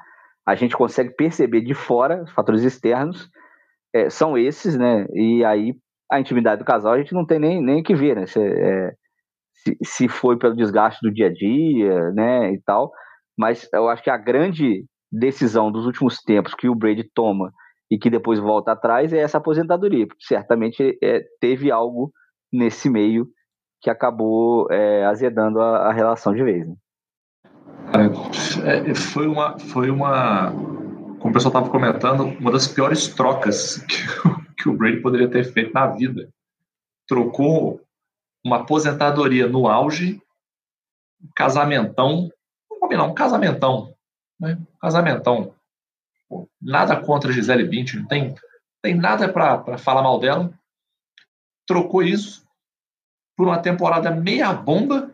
a 0.45 0.55
gente 0.55 0.75
consegue 0.75 1.11
perceber 1.15 1.61
de 1.61 1.73
fora, 1.73 2.23
os 2.23 2.31
fatores 2.31 2.63
externos, 2.63 3.29
é, 3.93 4.09
são 4.09 4.37
esses, 4.37 4.77
né? 4.77 5.05
E 5.13 5.43
aí 5.43 5.73
a 6.11 6.19
intimidade 6.19 6.59
do 6.59 6.65
casal 6.65 6.93
a 6.93 6.97
gente 6.97 7.13
não 7.13 7.25
tem 7.25 7.39
nem, 7.39 7.61
nem 7.61 7.83
que 7.83 7.93
ver, 7.93 8.15
né? 8.15 8.25
Se, 8.25 8.41
é, 8.41 8.93
se, 9.53 9.77
se 9.83 10.07
foi 10.07 10.37
pelo 10.37 10.55
desgaste 10.55 10.99
do 11.01 11.13
dia 11.13 11.27
a 11.27 11.33
dia, 11.33 12.11
né, 12.11 12.53
e 12.53 12.61
tal. 12.61 12.91
Mas 13.37 13.67
eu 13.73 13.89
acho 13.89 14.03
que 14.03 14.09
a 14.09 14.17
grande 14.17 14.85
decisão 15.11 15.71
dos 15.71 15.85
últimos 15.85 16.17
tempos 16.21 16.53
que 16.53 16.69
o 16.69 16.75
Brady 16.75 17.09
toma 17.13 17.51
e 17.89 17.97
que 17.97 18.09
depois 18.09 18.39
volta 18.39 18.71
atrás 18.71 19.11
é 19.11 19.19
essa 19.19 19.37
aposentadoria. 19.37 20.07
Certamente 20.19 20.97
é, 21.01 21.25
teve 21.39 21.71
algo 21.71 22.11
nesse 22.51 22.89
meio 22.89 23.27
que 23.81 23.89
acabou 23.89 24.67
é, 24.71 25.05
azedando 25.05 25.59
a, 25.61 25.87
a, 25.87 25.93
relação 25.93 26.33
de 26.33 26.43
vez. 26.43 26.67
Né? 26.67 26.75
É, 28.65 28.93
foi 28.93 29.27
uma, 29.27 29.57
foi 29.57 29.89
uma, 29.89 30.51
como 31.19 31.29
o 31.29 31.33
pessoal 31.33 31.49
estava 31.49 31.69
comentando, 31.69 32.25
uma 32.39 32.51
das 32.51 32.67
piores 32.67 33.07
trocas 33.07 33.77
que, 33.87 33.97
que 34.57 34.69
o 34.69 34.73
Brady 34.73 35.01
poderia 35.01 35.29
ter 35.29 35.45
feito 35.45 35.73
na 35.73 35.87
vida. 35.87 36.29
Trocou 37.07 37.81
uma 38.45 38.57
aposentadoria 38.57 39.47
no 39.47 39.67
auge, 39.67 40.21
um 41.21 41.29
casamentão, 41.35 42.29
vamos 42.69 42.81
combinar, 42.81 43.05
um 43.05 43.13
casamentão, 43.13 43.93
né? 44.39 44.57
Um 44.59 44.79
casamentão. 44.79 45.53
Nada 46.61 46.95
contra 47.01 47.31
Gisele 47.31 47.63
Bündchen, 47.63 48.05
tem, 48.05 48.35
tem 48.81 48.95
nada 48.95 49.31
para 49.31 49.77
falar 49.77 50.03
mal 50.03 50.19
dela. 50.19 50.53
Trocou 51.65 52.03
isso 52.03 52.47
por 53.35 53.47
uma 53.47 53.59
temporada 53.59 54.11
meia 54.11 54.51
bomba, 54.53 55.11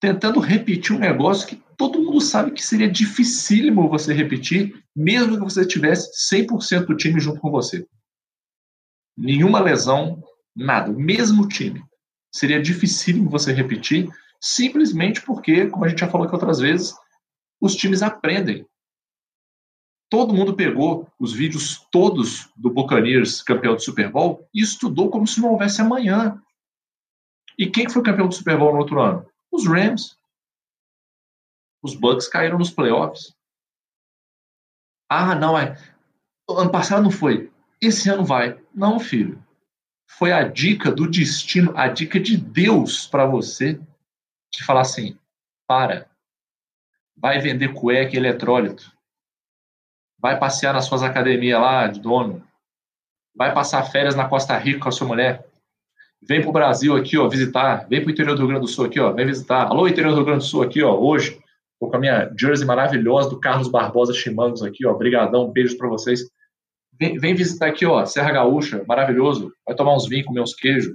tentando 0.00 0.40
repetir 0.40 0.94
um 0.94 0.98
negócio 0.98 1.46
que 1.46 1.62
todo 1.76 2.02
mundo 2.02 2.20
sabe 2.20 2.50
que 2.50 2.64
seria 2.64 2.90
dificílimo 2.90 3.88
você 3.88 4.12
repetir, 4.12 4.82
mesmo 4.94 5.38
que 5.38 5.44
você 5.44 5.66
tivesse 5.66 6.10
100% 6.34 6.86
do 6.86 6.96
time 6.96 7.20
junto 7.20 7.40
com 7.40 7.50
você. 7.50 7.86
Nenhuma 9.16 9.60
lesão, 9.60 10.22
nada, 10.54 10.90
o 10.90 10.98
mesmo 10.98 11.48
time 11.48 11.84
seria 12.34 12.60
dificílimo 12.60 13.30
você 13.30 13.52
repetir, 13.52 14.08
simplesmente 14.40 15.22
porque, 15.22 15.68
como 15.68 15.84
a 15.84 15.88
gente 15.88 16.00
já 16.00 16.08
falou 16.08 16.26
aqui 16.26 16.34
outras 16.34 16.58
vezes, 16.58 16.94
os 17.60 17.74
times 17.74 18.02
aprendem. 18.02 18.66
Todo 20.08 20.34
mundo 20.34 20.54
pegou 20.54 21.10
os 21.18 21.32
vídeos 21.32 21.78
todos 21.90 22.48
do 22.56 22.70
Buccaneers 22.70 23.42
campeão 23.42 23.74
do 23.74 23.82
Super 23.82 24.10
Bowl 24.10 24.48
e 24.54 24.62
estudou 24.62 25.10
como 25.10 25.26
se 25.26 25.40
não 25.40 25.50
houvesse 25.50 25.80
amanhã. 25.80 26.40
E 27.58 27.68
quem 27.68 27.88
foi 27.88 28.02
campeão 28.02 28.28
do 28.28 28.34
Super 28.34 28.58
Bowl 28.58 28.72
no 28.72 28.78
outro 28.78 29.00
ano? 29.00 29.26
Os 29.50 29.66
Rams. 29.66 30.16
Os 31.82 31.94
Bucks 31.94 32.28
caíram 32.28 32.58
nos 32.58 32.70
playoffs. 32.70 33.34
Ah, 35.08 35.34
não, 35.34 35.58
é. 35.58 35.76
Ano 36.48 36.70
passado 36.70 37.02
não 37.02 37.10
foi. 37.10 37.50
Esse 37.80 38.08
ano 38.08 38.24
vai. 38.24 38.60
Não, 38.74 39.00
filho 39.00 39.44
foi 40.06 40.32
a 40.32 40.46
dica 40.46 40.90
do 40.90 41.08
destino, 41.08 41.76
a 41.76 41.88
dica 41.88 42.18
de 42.18 42.36
Deus 42.36 43.06
para 43.06 43.26
você, 43.26 43.80
de 44.52 44.64
falar 44.64 44.82
assim: 44.82 45.18
para, 45.66 46.08
vai 47.16 47.40
vender 47.40 47.74
cueca 47.74 48.14
e 48.14 48.16
eletrólito, 48.16 48.95
vai 50.26 50.36
passear 50.40 50.74
nas 50.74 50.86
suas 50.86 51.04
academias 51.04 51.60
lá 51.60 51.86
de 51.86 52.00
dono, 52.00 52.42
vai 53.32 53.54
passar 53.54 53.84
férias 53.84 54.16
na 54.16 54.28
Costa 54.28 54.58
Rica 54.58 54.80
com 54.80 54.88
a 54.88 54.92
sua 54.92 55.06
mulher, 55.06 55.46
vem 56.20 56.40
para 56.40 56.50
o 56.50 56.52
Brasil 56.52 56.96
aqui, 56.96 57.16
ó, 57.16 57.28
visitar, 57.28 57.86
vem 57.88 58.00
para 58.00 58.08
o 58.08 58.10
interior 58.10 58.34
do 58.34 58.40
Rio 58.40 58.48
Grande 58.48 58.62
do 58.62 58.68
Sul 58.68 58.86
aqui, 58.86 58.98
ó, 58.98 59.12
vem 59.12 59.24
visitar. 59.24 59.68
Alô, 59.68 59.86
interior 59.86 60.10
do 60.10 60.16
Rio 60.16 60.24
Grande 60.24 60.44
do 60.44 60.48
Sul 60.48 60.64
aqui, 60.64 60.82
ó, 60.82 60.98
hoje, 60.98 61.40
tô 61.78 61.88
com 61.88 61.96
a 61.96 62.00
minha 62.00 62.28
jersey 62.36 62.66
maravilhosa 62.66 63.30
do 63.30 63.38
Carlos 63.38 63.68
Barbosa 63.68 64.12
Chimangos 64.12 64.64
aqui, 64.64 64.84
ó, 64.84 64.94
brigadão, 64.94 65.48
beijos 65.48 65.74
para 65.74 65.88
vocês. 65.88 66.22
Vem, 66.98 67.16
vem, 67.20 67.32
visitar 67.32 67.68
aqui, 67.68 67.86
ó, 67.86 68.04
Serra 68.04 68.32
Gaúcha, 68.32 68.84
maravilhoso. 68.88 69.52
Vai 69.64 69.76
tomar 69.76 69.94
uns 69.94 70.08
vinhos, 70.08 70.26
comer 70.26 70.40
uns 70.40 70.54
queijos, 70.54 70.92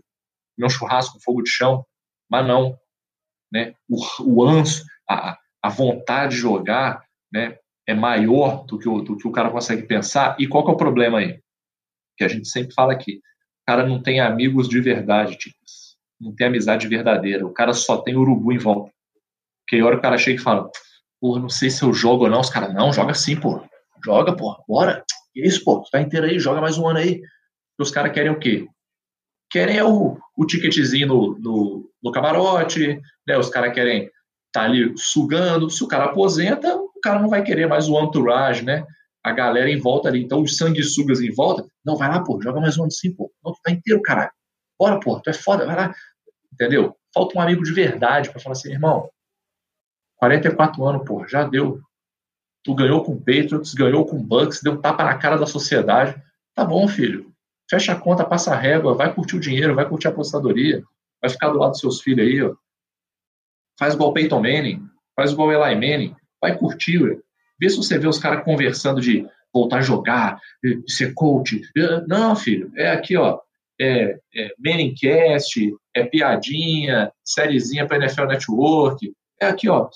comer 0.58 0.68
um 0.68 0.70
churrasco, 0.70 1.22
fogo 1.24 1.42
de 1.42 1.50
chão. 1.50 1.86
Mas 2.30 2.46
não, 2.46 2.78
né? 3.50 3.76
O, 3.88 3.98
o 4.26 4.46
anso, 4.46 4.84
a, 5.10 5.38
a 5.64 5.70
vontade 5.70 6.36
de 6.36 6.42
jogar, 6.42 7.06
né? 7.32 7.58
É 7.92 7.94
maior 7.94 8.64
do 8.66 8.80
que, 8.80 8.88
o, 8.88 9.02
do 9.02 9.18
que 9.18 9.28
o 9.28 9.32
cara 9.32 9.52
consegue 9.52 9.84
pensar. 9.84 10.38
E 10.40 10.48
qual 10.48 10.64
que 10.64 10.72
é 10.72 10.74
o 10.74 10.78
problema 10.78 11.20
aí? 11.20 11.40
Que 12.18 12.24
a 12.24 12.28
gente 12.30 12.48
sempre 12.48 12.74
fala 12.74 12.94
aqui. 12.94 13.18
O 13.18 13.66
cara 13.68 13.86
não 13.86 14.02
tem 14.02 14.22
amigos 14.22 14.70
de 14.70 14.80
verdade. 14.80 15.38
Não 16.20 16.34
tem 16.34 16.48
amizade 16.48 16.88
verdadeira. 16.88 17.46
O 17.46 17.54
cara 17.54 17.74
só 17.74 17.98
tem 17.98 18.16
urubu 18.16 18.54
em 18.54 18.58
volta. 18.58 18.92
A 19.74 19.86
hora 19.86 19.98
o 19.98 20.02
cara 20.02 20.18
chega 20.18 20.40
e 20.40 20.44
fala, 20.44 20.70
porra, 21.20 21.42
não 21.42 21.50
sei 21.50 21.70
se 21.70 21.84
eu 21.84 21.94
jogo 21.94 22.24
ou 22.24 22.30
não. 22.30 22.40
Os 22.40 22.50
caras, 22.50 22.74
não, 22.74 22.94
joga 22.94 23.14
sim, 23.14 23.38
pô. 23.38 23.62
Joga, 24.04 24.36
pô, 24.36 24.56
bora. 24.68 25.04
E 25.36 25.42
é 25.42 25.48
isso, 25.48 25.64
pô, 25.64 25.82
tu 25.82 25.90
tá 25.90 26.02
inteiro 26.02 26.26
aí, 26.26 26.40
joga 26.40 26.62
mais 26.62 26.78
um 26.78 26.88
ano 26.88 27.00
aí. 27.00 27.22
Os 27.78 27.92
caras 27.92 28.14
querem 28.14 28.32
o 28.32 28.40
quê? 28.40 28.68
Querem 29.50 29.78
é 29.78 29.84
o, 29.84 30.18
o 30.38 30.46
ticketzinho 30.46 31.08
no, 31.08 31.40
no, 31.40 31.92
no 32.02 32.12
camarote, 32.12 33.02
né? 33.28 33.38
Os 33.38 33.50
caras 33.50 33.74
querem 33.74 34.10
tá 34.52 34.64
ali 34.64 34.94
sugando. 34.98 35.70
Se 35.70 35.84
o 35.84 35.88
cara 35.88 36.06
aposenta, 36.06 36.78
o 37.02 37.10
cara 37.10 37.20
não 37.20 37.30
vai 37.30 37.44
querer 37.44 37.68
mais 37.68 37.90
o 37.90 38.00
entourage, 38.00 38.64
né? 38.64 38.86
A 39.24 39.32
galera 39.32 39.70
em 39.70 39.80
volta 39.80 40.08
ali. 40.08 40.24
Então, 40.24 40.42
os 40.42 40.56
sanguessugas 40.56 41.20
em 41.20 41.32
volta. 41.34 41.66
Não, 41.84 41.96
vai 41.98 42.10
lá, 42.10 42.24
pô, 42.24 42.40
joga 42.42 42.62
mais 42.62 42.78
um 42.78 42.84
ano 42.84 42.92
sim, 42.92 43.12
pô. 43.12 43.32
Não, 43.44 43.52
tu 43.52 43.60
tá 43.64 43.72
inteiro, 43.72 44.02
caralho. 44.02 44.32
Bora, 44.80 45.00
pô, 45.00 45.20
tu 45.20 45.30
é 45.30 45.34
foda, 45.34 45.66
vai 45.66 45.76
lá. 45.76 45.96
Entendeu? 46.54 46.96
Falta 47.12 47.38
um 47.38 47.42
amigo 47.42 47.64
de 47.64 47.74
verdade 47.74 48.30
para 48.30 48.40
falar 48.40 48.54
assim, 48.54 48.72
irmão, 48.72 49.10
44 50.18 50.86
anos, 50.86 51.04
pô, 51.06 51.28
já 51.28 51.44
deu. 51.44 51.82
Tu 52.64 52.76
ganhou 52.76 53.04
com 53.04 53.14
o 53.14 53.18
Patriots, 53.20 53.74
ganhou 53.74 54.06
com 54.06 54.18
o 54.18 54.24
Bucks, 54.24 54.62
deu 54.62 54.74
um 54.74 54.82
tapa 54.82 55.04
na 55.04 55.18
cara 55.18 55.38
da 55.38 55.48
sociedade. 55.48 56.22
Tá 56.54 56.64
bom, 56.64 56.88
filho. 56.88 57.34
Fecha 57.68 57.94
a 57.94 58.00
conta, 58.00 58.24
passa 58.24 58.54
a 58.54 58.56
régua, 58.56 58.94
vai 58.94 59.14
curtir 59.14 59.36
o 59.36 59.40
dinheiro, 59.40 59.74
vai 59.74 59.88
curtir 59.88 60.08
a 60.08 60.12
apostadoria, 60.12 60.84
vai 61.20 61.30
ficar 61.30 61.50
do 61.50 61.58
lado 61.58 61.72
dos 61.72 61.80
seus 61.80 62.02
filhos 62.02 62.28
aí, 62.28 62.42
ó. 62.44 62.54
Faz 63.80 63.94
igual 63.94 64.14
Peyton 64.14 64.42
Manning, 64.42 64.86
faz 65.16 65.32
igual 65.32 65.52
Eli 65.52 65.76
Manning, 65.76 66.16
vai 66.42 66.58
curtir. 66.58 67.20
Vê 67.60 67.70
se 67.70 67.78
você 67.78 67.98
vê 67.98 68.08
os 68.08 68.18
caras 68.18 68.44
conversando 68.44 69.00
de 69.00 69.26
voltar 69.54 69.78
a 69.78 69.82
jogar, 69.82 70.40
de 70.64 70.84
ser 70.88 71.14
coach. 71.14 71.62
Não, 72.08 72.36
filho, 72.36 72.72
é 72.76 72.90
aqui, 72.90 73.16
ó. 73.16 73.40
É, 73.80 74.20
é 74.36 74.50
é 75.94 76.04
piadinha, 76.06 77.12
sériezinha 77.24 77.88
para 77.88 77.98
NFL 77.98 78.26
Network. 78.26 79.14
É 79.40 79.48
aqui, 79.48 79.70
ó. 79.70 79.90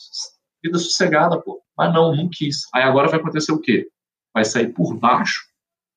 Vida 0.64 0.78
sossegada, 0.78 1.40
pô. 1.40 1.62
Mas 1.78 1.94
não, 1.94 2.16
não 2.16 2.30
quis. 2.32 2.64
Aí 2.74 2.84
agora 2.84 3.08
vai 3.08 3.20
acontecer 3.20 3.52
o 3.52 3.60
quê? 3.60 3.88
Vai 4.34 4.44
sair 4.44 4.74
por 4.74 4.96
baixo, 4.98 5.42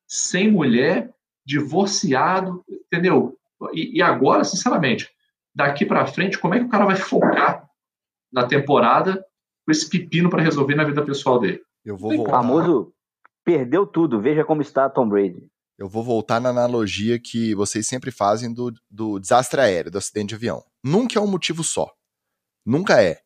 sem 0.07 0.51
mulher, 0.51 1.11
divorciado, 1.45 2.65
entendeu? 2.69 3.37
E, 3.73 3.99
e 3.99 4.03
agora, 4.03 4.45
sinceramente, 4.45 5.09
daqui 5.55 5.85
para 5.85 6.07
frente, 6.07 6.39
como 6.39 6.55
é 6.55 6.61
que 6.61 6.67
o 6.67 6.69
cara 6.69 6.85
vai 6.85 6.97
focar 6.97 7.69
na 8.33 8.47
temporada 8.47 9.25
com 9.69 9.73
esse 9.73 9.87
pepino 9.87 10.31
para 10.31 10.43
resolver 10.43 10.75
na 10.75 10.85
vida 10.85 11.05
pessoal 11.05 11.39
dele? 11.39 11.61
Eu 11.85 11.95
vou 11.95 12.17
voltar. 12.17 12.31
O 12.31 12.35
famoso 12.35 12.93
perdeu 13.45 13.87
tudo, 13.87 14.19
veja 14.19 14.43
como 14.43 14.63
está 14.63 14.89
Tom 14.89 15.07
Brady. 15.07 15.47
Eu 15.77 15.87
vou 15.87 16.03
voltar 16.03 16.41
na 16.41 16.49
analogia 16.49 17.21
que 17.21 17.55
vocês 17.55 17.87
sempre 17.87 18.11
fazem 18.11 18.53
do, 18.53 18.73
do 18.91 19.19
desastre 19.19 19.61
aéreo, 19.61 19.91
do 19.91 19.99
acidente 19.99 20.31
de 20.31 20.35
avião. 20.37 20.65
Nunca 20.83 21.19
é 21.19 21.23
um 21.23 21.27
motivo 21.27 21.63
só. 21.63 21.93
Nunca 22.65 23.03
é. 23.03 23.21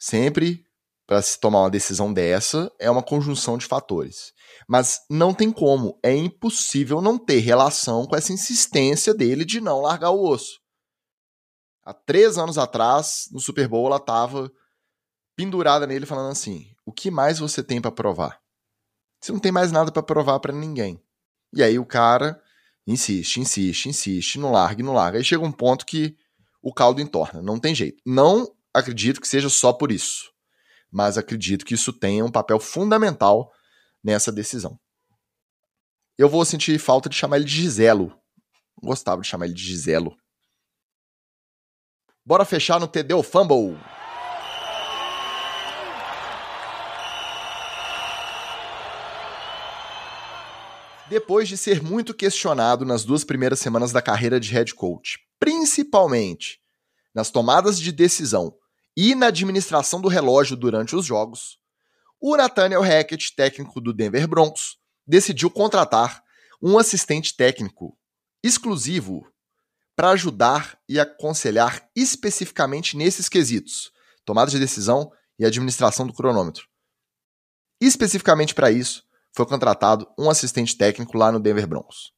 Sempre 0.00 0.64
para 1.06 1.22
se 1.22 1.38
tomar 1.38 1.60
uma 1.60 1.70
decisão 1.70 2.12
dessa 2.12 2.70
é 2.80 2.90
uma 2.90 3.02
conjunção 3.02 3.56
de 3.56 3.66
fatores. 3.66 4.32
Mas 4.68 5.00
não 5.08 5.32
tem 5.32 5.52
como, 5.52 5.96
é 6.02 6.14
impossível 6.14 7.00
não 7.00 7.16
ter 7.16 7.38
relação 7.38 8.04
com 8.04 8.16
essa 8.16 8.32
insistência 8.32 9.14
dele 9.14 9.44
de 9.44 9.60
não 9.60 9.80
largar 9.80 10.10
o 10.10 10.24
osso. 10.28 10.58
Há 11.84 11.94
três 11.94 12.36
anos 12.36 12.58
atrás, 12.58 13.28
no 13.30 13.38
Super 13.38 13.68
Bowl, 13.68 13.86
ela 13.86 13.96
estava 13.96 14.52
pendurada 15.44 15.86
nele 15.86 16.06
falando 16.06 16.30
assim: 16.30 16.72
o 16.84 16.92
que 16.92 17.10
mais 17.10 17.38
você 17.38 17.62
tem 17.62 17.80
para 17.80 17.90
provar? 17.90 18.40
Você 19.20 19.32
não 19.32 19.38
tem 19.38 19.52
mais 19.52 19.70
nada 19.70 19.92
para 19.92 20.02
provar 20.02 20.40
para 20.40 20.52
ninguém. 20.52 21.02
E 21.52 21.62
aí 21.62 21.78
o 21.78 21.86
cara 21.86 22.40
insiste, 22.86 23.38
insiste, 23.38 23.88
insiste, 23.88 24.38
não 24.38 24.52
larga, 24.52 24.82
não 24.82 24.94
larga. 24.94 25.18
Aí 25.18 25.24
chega 25.24 25.44
um 25.44 25.52
ponto 25.52 25.84
que 25.84 26.16
o 26.62 26.72
caldo 26.72 27.00
entorna, 27.00 27.42
não 27.42 27.58
tem 27.58 27.74
jeito. 27.74 28.02
Não 28.06 28.50
acredito 28.72 29.20
que 29.20 29.28
seja 29.28 29.48
só 29.48 29.72
por 29.72 29.92
isso 29.92 30.30
mas 30.90 31.16
acredito 31.16 31.64
que 31.64 31.74
isso 31.74 31.92
tenha 31.92 32.24
um 32.24 32.30
papel 32.30 32.58
fundamental 32.58 33.52
nessa 34.02 34.32
decisão. 34.32 34.78
Eu 36.18 36.28
vou 36.28 36.44
sentir 36.44 36.78
falta 36.78 37.08
de 37.08 37.14
chamar 37.14 37.36
ele 37.36 37.44
de 37.44 37.54
Giselo. 37.54 38.12
Gostava 38.82 39.22
de 39.22 39.28
chamar 39.28 39.46
ele 39.46 39.54
de 39.54 39.62
Giselo. 39.62 40.16
Bora 42.24 42.44
fechar 42.44 42.80
no 42.80 42.88
TD 42.88 43.22
Fumble. 43.22 43.78
Depois 51.10 51.48
de 51.48 51.56
ser 51.56 51.82
muito 51.82 52.14
questionado 52.14 52.84
nas 52.84 53.04
duas 53.04 53.24
primeiras 53.24 53.58
semanas 53.58 53.90
da 53.90 54.00
carreira 54.00 54.38
de 54.38 54.48
head 54.52 54.72
coach, 54.76 55.18
principalmente 55.40 56.60
nas 57.12 57.32
tomadas 57.32 57.80
de 57.80 57.90
decisão 57.90 58.54
e 58.96 59.16
na 59.16 59.26
administração 59.26 60.00
do 60.00 60.06
relógio 60.06 60.56
durante 60.56 60.94
os 60.94 61.04
jogos, 61.04 61.58
o 62.20 62.36
Nathaniel 62.36 62.80
Hackett, 62.80 63.34
técnico 63.34 63.80
do 63.80 63.92
Denver 63.92 64.28
Broncos, 64.28 64.78
decidiu 65.04 65.50
contratar 65.50 66.22
um 66.62 66.78
assistente 66.78 67.36
técnico 67.36 67.98
exclusivo 68.40 69.26
para 69.96 70.10
ajudar 70.10 70.78
e 70.88 71.00
aconselhar 71.00 71.90
especificamente 71.96 72.96
nesses 72.96 73.28
quesitos: 73.28 73.90
tomada 74.24 74.48
de 74.48 74.60
decisão 74.60 75.10
e 75.36 75.44
administração 75.44 76.06
do 76.06 76.12
cronômetro. 76.12 76.68
Especificamente 77.80 78.54
para 78.54 78.70
isso, 78.70 79.09
foi 79.34 79.46
contratado 79.46 80.06
um 80.18 80.28
assistente 80.28 80.76
técnico 80.76 81.16
lá 81.16 81.30
no 81.30 81.40
Denver 81.40 81.66
Broncos. 81.66 82.12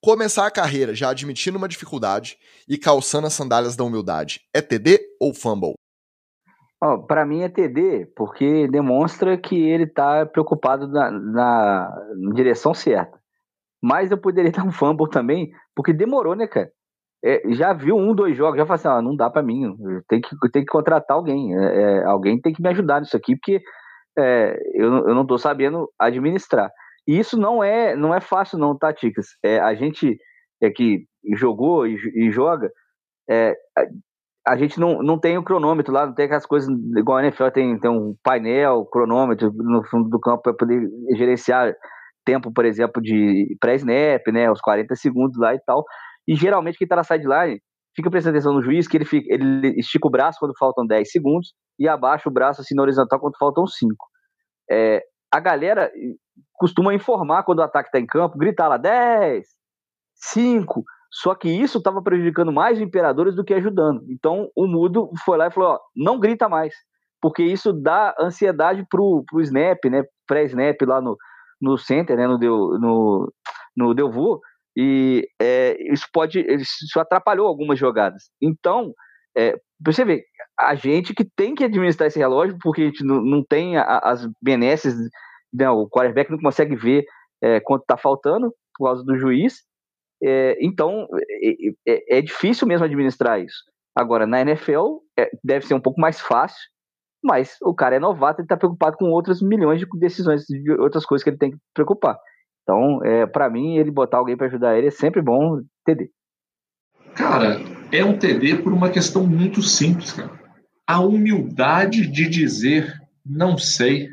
Começar 0.00 0.46
a 0.46 0.50
carreira 0.50 0.94
já 0.94 1.10
admitindo 1.10 1.58
uma 1.58 1.68
dificuldade 1.68 2.36
e 2.68 2.76
calçando 2.76 3.26
as 3.26 3.34
sandálias 3.34 3.76
da 3.76 3.84
humildade 3.84 4.40
é 4.52 4.60
TD 4.60 4.98
ou 5.20 5.32
fumble? 5.32 5.74
Oh, 6.84 6.98
para 6.98 7.24
mim 7.24 7.42
é 7.42 7.48
TD, 7.48 8.06
porque 8.16 8.66
demonstra 8.66 9.38
que 9.38 9.54
ele 9.54 9.84
está 9.84 10.26
preocupado 10.26 10.88
na, 10.88 11.12
na, 11.12 12.04
direção 12.34 12.74
certa. 12.74 13.16
Mas 13.80 14.10
eu 14.10 14.18
poderia 14.18 14.50
dar 14.50 14.64
um 14.64 14.72
fumble 14.72 15.08
também, 15.08 15.52
porque 15.76 15.92
demorou, 15.92 16.34
né, 16.34 16.48
cara? 16.48 16.72
É, 17.24 17.40
já 17.52 17.72
viu 17.72 17.96
um, 17.96 18.12
dois 18.12 18.36
jogos, 18.36 18.58
já 18.58 18.66
falou 18.66 18.74
assim: 18.74 18.88
ah, 18.88 19.00
não 19.00 19.14
dá 19.14 19.30
para 19.30 19.44
mim, 19.44 19.76
tem 20.08 20.20
que, 20.20 20.36
que 20.50 20.66
contratar 20.66 21.16
alguém. 21.16 21.56
É, 21.56 21.82
é, 21.82 22.04
alguém 22.04 22.40
tem 22.40 22.52
que 22.52 22.60
me 22.60 22.68
ajudar 22.70 23.00
nisso 23.00 23.16
aqui, 23.16 23.36
porque 23.36 23.62
é, 24.18 24.58
eu, 24.74 25.08
eu 25.08 25.14
não 25.14 25.22
estou 25.22 25.38
sabendo 25.38 25.90
administrar. 25.98 26.70
E 27.06 27.18
isso 27.18 27.36
não 27.38 27.62
é, 27.62 27.96
não 27.96 28.14
é 28.14 28.20
fácil, 28.20 28.58
não, 28.58 28.76
tá, 28.76 28.92
Ticas? 28.92 29.26
É, 29.42 29.58
a 29.58 29.74
gente 29.74 30.18
é 30.60 30.70
que 30.70 31.04
jogou 31.34 31.86
e, 31.86 31.96
e 32.14 32.30
joga, 32.30 32.70
é, 33.28 33.56
a 34.46 34.56
gente 34.56 34.78
não, 34.78 35.02
não 35.02 35.18
tem 35.18 35.38
o 35.38 35.44
cronômetro 35.44 35.92
lá, 35.92 36.06
não 36.06 36.14
tem 36.14 36.26
aquelas 36.26 36.46
coisas 36.46 36.68
igual 36.96 37.18
a 37.18 37.22
NFL 37.22 37.48
tem, 37.48 37.78
tem 37.78 37.90
um 37.90 38.14
painel, 38.22 38.84
cronômetro 38.86 39.52
no 39.52 39.84
fundo 39.84 40.08
do 40.08 40.20
campo 40.20 40.42
para 40.42 40.54
poder 40.54 40.88
gerenciar 41.16 41.74
tempo, 42.24 42.52
por 42.52 42.64
exemplo, 42.64 43.02
de 43.02 43.56
pré-snap, 43.60 44.26
né, 44.32 44.50
os 44.50 44.60
40 44.60 44.94
segundos 44.96 45.38
lá 45.38 45.54
e 45.54 45.60
tal. 45.60 45.84
E 46.26 46.34
geralmente 46.34 46.78
quem 46.78 46.84
está 46.84 46.96
na 46.96 47.04
sideline 47.04 47.60
fica 47.94 48.10
prestando 48.10 48.36
atenção 48.36 48.54
no 48.54 48.62
juiz, 48.62 48.88
que 48.88 48.96
ele, 48.96 49.04
fica, 49.04 49.32
ele 49.32 49.78
estica 49.78 50.06
o 50.06 50.10
braço 50.10 50.38
quando 50.38 50.56
faltam 50.58 50.86
10 50.86 51.10
segundos 51.10 51.52
e 51.78 51.88
abaixa 51.88 52.28
o 52.28 52.32
braço 52.32 52.60
assim 52.60 52.74
na 52.74 52.82
horizontal 52.82 53.20
quando 53.20 53.36
faltam 53.38 53.66
5. 53.66 53.94
É, 54.70 55.02
a 55.30 55.40
galera 55.40 55.90
costuma 56.54 56.94
informar 56.94 57.42
quando 57.42 57.58
o 57.58 57.62
ataque 57.62 57.88
está 57.88 57.98
em 57.98 58.06
campo, 58.06 58.38
gritar 58.38 58.68
lá 58.68 58.76
10, 58.76 59.46
5, 60.14 60.84
só 61.10 61.34
que 61.34 61.48
isso 61.48 61.78
estava 61.78 62.02
prejudicando 62.02 62.52
mais 62.52 62.78
os 62.78 62.82
imperadores 62.82 63.34
do 63.34 63.44
que 63.44 63.52
ajudando. 63.52 64.02
Então 64.08 64.48
o 64.56 64.66
mudo 64.66 65.10
foi 65.24 65.36
lá 65.36 65.48
e 65.48 65.50
falou: 65.50 65.70
ó, 65.70 65.80
não 65.94 66.18
grita 66.18 66.48
mais, 66.48 66.74
porque 67.20 67.42
isso 67.42 67.72
dá 67.72 68.14
ansiedade 68.18 68.86
pro, 68.88 69.22
pro 69.28 69.40
snap, 69.42 69.84
né? 69.86 70.04
Pré-snap 70.26 70.80
lá 70.86 71.00
no, 71.00 71.16
no 71.60 71.76
center, 71.76 72.16
né? 72.16 72.26
No, 72.26 72.38
Deu, 72.38 72.78
no, 72.78 73.32
no 73.76 73.94
e 74.76 75.28
é, 75.40 75.76
isso 75.92 76.06
pode. 76.12 76.40
Isso 76.40 76.98
atrapalhou 76.98 77.46
algumas 77.46 77.78
jogadas. 77.78 78.30
Então, 78.40 78.92
é, 79.36 79.54
você 79.84 80.04
vê, 80.04 80.24
a 80.58 80.74
gente 80.74 81.14
que 81.14 81.24
tem 81.24 81.54
que 81.54 81.64
administrar 81.64 82.06
esse 82.06 82.18
relógio, 82.18 82.56
porque 82.62 82.82
a 82.82 82.84
gente 82.86 83.04
não, 83.04 83.20
não 83.20 83.44
tem 83.44 83.76
a, 83.76 83.98
as 83.98 84.26
benesses, 84.42 84.94
né, 85.52 85.68
o 85.70 85.88
quarterback 85.88 86.30
não 86.30 86.38
consegue 86.38 86.76
ver 86.76 87.04
é, 87.42 87.60
quanto 87.60 87.82
está 87.82 87.96
faltando 87.96 88.52
por 88.76 88.86
causa 88.86 89.04
do 89.04 89.18
juiz, 89.18 89.62
é, 90.22 90.56
então, 90.60 91.08
é, 91.42 91.92
é, 91.92 92.18
é, 92.18 92.22
difícil 92.22 92.66
mesmo 92.66 92.84
administrar 92.84 93.40
isso. 93.40 93.64
Agora, 93.94 94.26
na 94.26 94.40
NFL, 94.40 94.98
é, 95.18 95.28
deve 95.42 95.66
ser 95.66 95.74
um 95.74 95.80
pouco 95.80 96.00
mais 96.00 96.20
fácil, 96.20 96.62
mas 97.22 97.56
o 97.60 97.74
cara 97.74 97.96
é 97.96 98.00
novato 98.00 98.40
e 98.40 98.44
está 98.44 98.56
preocupado 98.56 98.96
com 98.96 99.10
outras 99.10 99.42
milhões 99.42 99.80
de 99.80 99.86
decisões, 99.98 100.44
de 100.46 100.70
outras 100.72 101.04
coisas 101.04 101.24
que 101.24 101.30
ele 101.30 101.38
tem 101.38 101.50
que 101.50 101.58
preocupar. 101.74 102.16
Então, 102.62 103.04
é, 103.04 103.26
para 103.26 103.50
mim, 103.50 103.76
ele 103.76 103.90
botar 103.90 104.18
alguém 104.18 104.36
para 104.36 104.46
ajudar 104.46 104.76
ele 104.76 104.88
é 104.88 104.90
sempre 104.90 105.20
bom 105.20 105.62
TD. 105.84 106.10
Cara, 107.14 107.60
é 107.90 108.04
um 108.04 108.18
TD 108.18 108.58
por 108.62 108.72
uma 108.72 108.90
questão 108.90 109.26
muito 109.26 109.62
simples, 109.62 110.12
cara. 110.12 110.40
A 110.86 111.00
humildade 111.00 112.06
de 112.06 112.28
dizer 112.28 113.00
não 113.24 113.56
sei, 113.56 114.10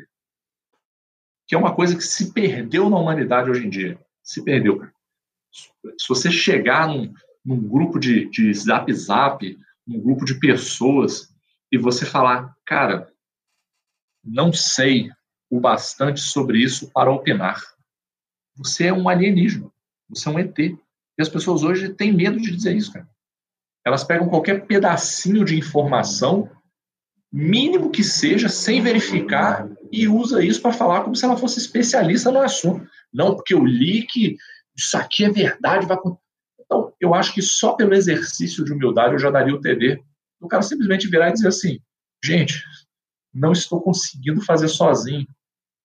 que 1.46 1.54
é 1.54 1.58
uma 1.58 1.74
coisa 1.74 1.96
que 1.96 2.02
se 2.02 2.32
perdeu 2.32 2.88
na 2.88 2.96
humanidade 2.96 3.50
hoje 3.50 3.66
em 3.66 3.70
dia. 3.70 3.98
Se 4.22 4.44
perdeu 4.44 4.80
se 5.52 6.08
você 6.08 6.30
chegar 6.30 6.88
num, 6.88 7.12
num 7.44 7.68
grupo 7.68 7.98
de, 7.98 8.28
de 8.30 8.52
zap 8.54 8.92
zap, 8.92 9.58
num 9.86 10.00
grupo 10.00 10.24
de 10.24 10.38
pessoas, 10.38 11.28
e 11.70 11.78
você 11.78 12.04
falar, 12.04 12.54
cara, 12.64 13.10
não 14.24 14.52
sei 14.52 15.10
o 15.48 15.60
bastante 15.60 16.20
sobre 16.20 16.58
isso 16.58 16.90
para 16.92 17.10
opinar. 17.10 17.60
Você 18.60 18.86
é 18.88 18.92
um 18.92 19.08
alienígena, 19.08 19.70
você 20.08 20.28
é 20.28 20.32
um 20.32 20.38
ET. 20.38 20.58
E 20.58 20.76
as 21.18 21.28
pessoas 21.28 21.62
hoje 21.62 21.88
têm 21.94 22.12
medo 22.12 22.38
de 22.38 22.54
dizer 22.54 22.76
isso, 22.76 22.92
cara. 22.92 23.08
Elas 23.84 24.04
pegam 24.04 24.28
qualquer 24.28 24.66
pedacinho 24.66 25.44
de 25.46 25.58
informação, 25.58 26.50
mínimo 27.32 27.90
que 27.90 28.04
seja, 28.04 28.50
sem 28.50 28.82
verificar, 28.82 29.66
e 29.90 30.06
usa 30.06 30.44
isso 30.44 30.60
para 30.60 30.74
falar 30.74 31.02
como 31.02 31.16
se 31.16 31.24
ela 31.24 31.38
fosse 31.38 31.58
especialista 31.58 32.30
no 32.30 32.40
assunto. 32.40 32.86
Não, 33.10 33.34
porque 33.34 33.54
eu 33.54 33.64
li 33.64 34.06
que 34.06 34.36
isso 34.76 34.96
aqui 34.96 35.24
é 35.24 35.30
verdade, 35.30 35.86
vai 35.86 35.96
Então, 36.60 36.92
eu 37.00 37.14
acho 37.14 37.32
que 37.32 37.40
só 37.40 37.72
pelo 37.72 37.94
exercício 37.94 38.62
de 38.62 38.72
humildade 38.72 39.14
eu 39.14 39.18
já 39.18 39.30
daria 39.30 39.54
o 39.54 39.60
TD. 39.60 40.02
O 40.38 40.48
cara 40.48 40.62
simplesmente 40.62 41.08
virar 41.08 41.30
e 41.30 41.32
dizer 41.32 41.48
assim: 41.48 41.80
gente, 42.22 42.62
não 43.32 43.52
estou 43.52 43.80
conseguindo 43.80 44.42
fazer 44.42 44.68
sozinho, 44.68 45.26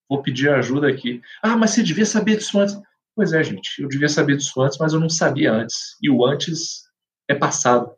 vou 0.09 0.21
pedir 0.21 0.49
ajuda 0.49 0.87
aqui. 0.87 1.21
Ah, 1.41 1.55
mas 1.55 1.71
você 1.71 1.83
devia 1.83 2.05
saber 2.05 2.37
disso 2.37 2.59
antes. 2.59 2.79
Pois 3.15 3.33
é, 3.33 3.43
gente, 3.43 3.81
eu 3.81 3.87
devia 3.87 4.09
saber 4.09 4.37
disso 4.37 4.61
antes, 4.61 4.77
mas 4.77 4.93
eu 4.93 4.99
não 4.99 5.09
sabia 5.09 5.51
antes. 5.51 5.95
E 6.01 6.09
o 6.09 6.25
antes 6.25 6.83
é 7.29 7.35
passado. 7.35 7.91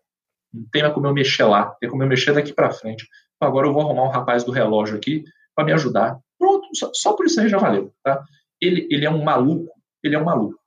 Não 0.54 0.66
tem 0.72 0.82
mais 0.84 0.94
como 0.94 1.08
eu 1.08 1.14
mexer 1.14 1.44
lá, 1.44 1.76
tem 1.80 1.90
como 1.90 2.04
eu 2.04 2.08
mexer 2.08 2.34
daqui 2.34 2.54
para 2.54 2.72
frente. 2.72 3.08
Agora 3.42 3.68
eu 3.68 3.74
vou 3.74 3.82
arrumar 3.82 4.04
um 4.04 4.12
rapaz 4.12 4.44
do 4.44 4.52
relógio 4.52 4.96
aqui 4.96 5.24
para 5.56 5.66
me 5.66 5.74
ajudar. 5.74 6.18
Pronto, 6.40 6.68
só, 6.74 6.92
só, 6.94 7.14
por 7.14 7.26
isso 7.26 7.40
aí 7.42 7.50
já 7.50 7.58
valeu, 7.58 7.94
tá? 8.04 8.24
Ele, 8.62 8.88
ele 8.90 9.06
é 9.06 9.10
um 9.10 9.24
maluco, 9.24 9.72
ele 10.04 10.16
é 10.16 10.20
um 10.20 10.24
maluco 10.24 10.60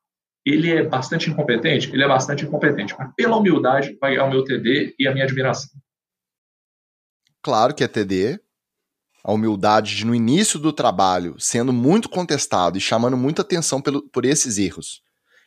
ele 0.45 0.71
é 0.71 0.83
bastante 0.83 1.31
incompetente? 1.31 1.93
Ele 1.93 2.03
é 2.03 2.09
bastante 2.09 2.45
incompetente, 2.45 2.95
mas 2.99 3.12
pela 3.15 3.37
humildade 3.37 3.97
vai 4.01 4.12
ganhar 4.12 4.25
o 4.25 4.31
meu 4.31 4.45
TD 4.45 4.95
e 4.99 5.07
a 5.07 5.12
minha 5.12 5.25
admiração. 5.25 5.71
Claro 7.43 7.75
que 7.75 7.85
é 7.85 7.89
TD. 7.89 8.41
A 9.22 9.32
humildade 9.32 9.97
de, 9.97 10.05
no 10.05 10.14
início 10.14 10.59
do 10.59 10.72
trabalho, 10.72 11.38
sendo 11.38 11.72
muito 11.72 12.09
contestado 12.09 12.78
e 12.78 12.80
chamando 12.80 13.16
muita 13.16 13.42
atenção 13.42 13.80
pelo, 13.80 14.09
por 14.10 14.24
esses 14.24 14.56
erros, 14.56 15.02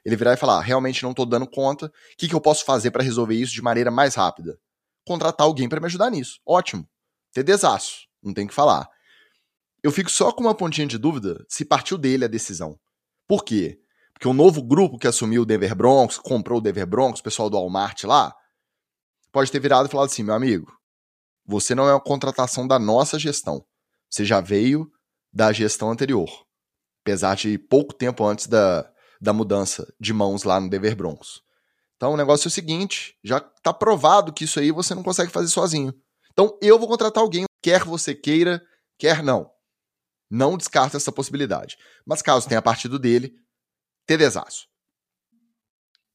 ele 0.06 0.16
virar 0.16 0.34
e 0.34 0.38
falar: 0.38 0.62
realmente 0.62 1.04
não 1.04 1.12
estou 1.12 1.26
dando 1.26 1.48
conta, 1.48 1.88
o 1.88 1.92
que, 2.18 2.28
que 2.28 2.36
eu 2.36 2.42
posso 2.42 2.66
fazer 2.66 2.92
para 2.92 3.04
resolver 3.04 3.36
isso 3.36 3.54
de 3.54 3.62
maneira 3.62 3.90
mais 3.90 4.16
rápida? 4.16 4.58
Contratar 5.06 5.46
alguém 5.46 5.68
para 5.68 5.80
me 5.80 5.86
ajudar 5.88 6.10
nisso. 6.10 6.40
Ótimo. 6.46 6.88
TDzaço, 7.34 8.08
não 8.22 8.34
tem 8.34 8.48
que 8.48 8.54
falar. 8.54 8.88
Eu 9.82 9.92
fico 9.92 10.10
só 10.10 10.32
com 10.32 10.42
uma 10.42 10.56
pontinha 10.56 10.88
de 10.88 10.98
dúvida 10.98 11.44
se 11.50 11.66
partiu 11.66 11.98
dele 11.98 12.26
a 12.26 12.28
decisão. 12.30 12.80
Por 13.28 13.44
quê? 13.44 13.80
Porque 14.14 14.28
o 14.28 14.34
novo 14.34 14.62
grupo 14.62 14.98
que 14.98 15.08
assumiu 15.08 15.42
o 15.42 15.46
Denver 15.46 15.76
Broncos, 15.76 16.18
comprou 16.18 16.60
o 16.60 16.62
Denver 16.62 16.88
Broncos, 16.88 17.20
o 17.20 17.24
pessoal 17.24 17.50
do 17.50 17.58
Walmart 17.58 18.04
lá, 18.04 18.34
pode 19.32 19.52
ter 19.52 19.60
virado 19.60 19.88
e 19.88 19.92
falado 19.92 20.08
assim: 20.08 20.24
meu 20.24 20.36
amigo, 20.36 20.72
você 21.46 21.76
não 21.76 21.88
é 21.88 21.94
uma 21.94 22.00
contratação 22.00 22.68
da 22.68 22.80
nossa 22.80 23.20
gestão. 23.20 23.66
Você 24.10 24.24
já 24.24 24.40
veio 24.40 24.90
da 25.32 25.52
gestão 25.52 25.92
anterior. 25.92 26.30
Apesar 27.02 27.36
de 27.36 27.58
pouco 27.58 27.94
tempo 27.94 28.26
antes 28.26 28.48
da, 28.48 28.90
da 29.20 29.34
mudança 29.34 29.92
de 30.00 30.14
mãos 30.14 30.44
lá 30.44 30.60
no 30.60 30.70
Denver 30.70 30.96
Broncos. 30.96 31.42
Então 31.96 32.14
o 32.14 32.18
negócio 32.18 32.48
é 32.48 32.50
o 32.50 32.52
seguinte: 32.52 33.18
já 33.24 33.38
está 33.38 33.74
provado 33.74 34.34
que 34.34 34.44
isso 34.44 34.60
aí 34.60 34.72
você 34.72 34.94
não 34.94 35.04
consegue 35.04 35.32
fazer 35.32 35.48
sozinho. 35.48 35.94
Então 36.32 36.58
eu 36.62 36.80
vou 36.80 36.88
contratar 36.88 37.24
alguém, 37.24 37.46
quer 37.62 37.84
você 37.84 38.14
queira, 38.14 38.62
quer 38.98 39.24
não. 39.24 39.50
Não 40.30 40.58
descarta 40.58 40.98
essa 40.98 41.12
possibilidade. 41.12 41.78
Mas 42.06 42.22
caso 42.22 42.48
tenha 42.48 42.62
partido 42.62 42.98
dele, 42.98 43.36
TDzaço. 44.06 44.68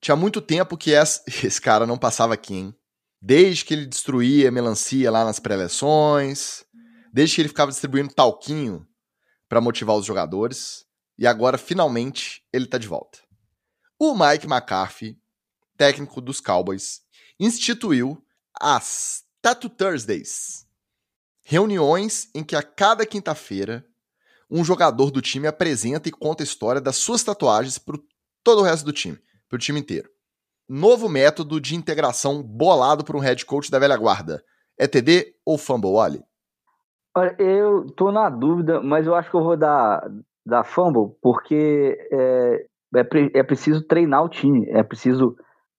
Tinha 0.00 0.16
muito 0.16 0.40
tempo 0.40 0.76
que 0.76 0.90
esse 1.44 1.60
cara 1.60 1.86
não 1.86 1.98
passava 1.98 2.34
aqui, 2.34 2.54
hein? 2.54 2.77
Desde 3.20 3.64
que 3.64 3.74
ele 3.74 3.86
destruía 3.86 4.50
melancia 4.50 5.10
lá 5.10 5.24
nas 5.24 5.40
pré-eleções, 5.40 6.64
desde 7.12 7.36
que 7.36 7.42
ele 7.42 7.48
ficava 7.48 7.70
distribuindo 7.70 8.14
talquinho 8.14 8.86
para 9.48 9.60
motivar 9.60 9.96
os 9.96 10.06
jogadores, 10.06 10.86
e 11.18 11.26
agora 11.26 11.58
finalmente 11.58 12.44
ele 12.52 12.66
tá 12.66 12.78
de 12.78 12.86
volta. 12.86 13.18
O 13.98 14.14
Mike 14.14 14.46
McCarthy, 14.46 15.18
técnico 15.76 16.20
dos 16.20 16.40
Cowboys, 16.40 17.02
instituiu 17.40 18.24
as 18.54 19.24
Tattoo 19.42 19.70
Thursdays, 19.70 20.66
reuniões 21.42 22.28
em 22.34 22.44
que 22.44 22.54
a 22.54 22.62
cada 22.62 23.04
quinta-feira 23.04 23.84
um 24.50 24.64
jogador 24.64 25.10
do 25.10 25.20
time 25.20 25.46
apresenta 25.46 26.08
e 26.08 26.12
conta 26.12 26.42
a 26.42 26.44
história 26.44 26.80
das 26.80 26.96
suas 26.96 27.22
tatuagens 27.22 27.78
para 27.78 27.98
todo 28.42 28.60
o 28.60 28.64
resto 28.64 28.84
do 28.84 28.92
time, 28.92 29.18
para 29.48 29.56
o 29.56 29.58
time 29.58 29.80
inteiro. 29.80 30.10
Novo 30.68 31.08
método 31.08 31.60
de 31.60 31.74
integração 31.74 32.42
bolado 32.42 33.04
por 33.04 33.16
um 33.16 33.20
head 33.20 33.44
coach 33.46 33.70
da 33.70 33.78
velha 33.78 33.96
guarda. 33.96 34.42
É 34.78 34.86
TD 34.86 35.34
ou 35.44 35.56
Fumble, 35.56 35.92
Wally? 35.92 36.22
Eu 37.38 37.86
tô 37.96 38.12
na 38.12 38.28
dúvida, 38.28 38.80
mas 38.80 39.06
eu 39.06 39.14
acho 39.14 39.30
que 39.30 39.36
eu 39.36 39.42
vou 39.42 39.56
dar, 39.56 40.06
dar 40.46 40.64
Fumble, 40.64 41.16
porque 41.22 41.98
é, 42.12 42.66
é, 42.94 43.38
é 43.40 43.42
preciso 43.42 43.82
treinar 43.86 44.22
o 44.22 44.28
time, 44.28 44.68
é 44.68 44.82
preciso 44.82 45.34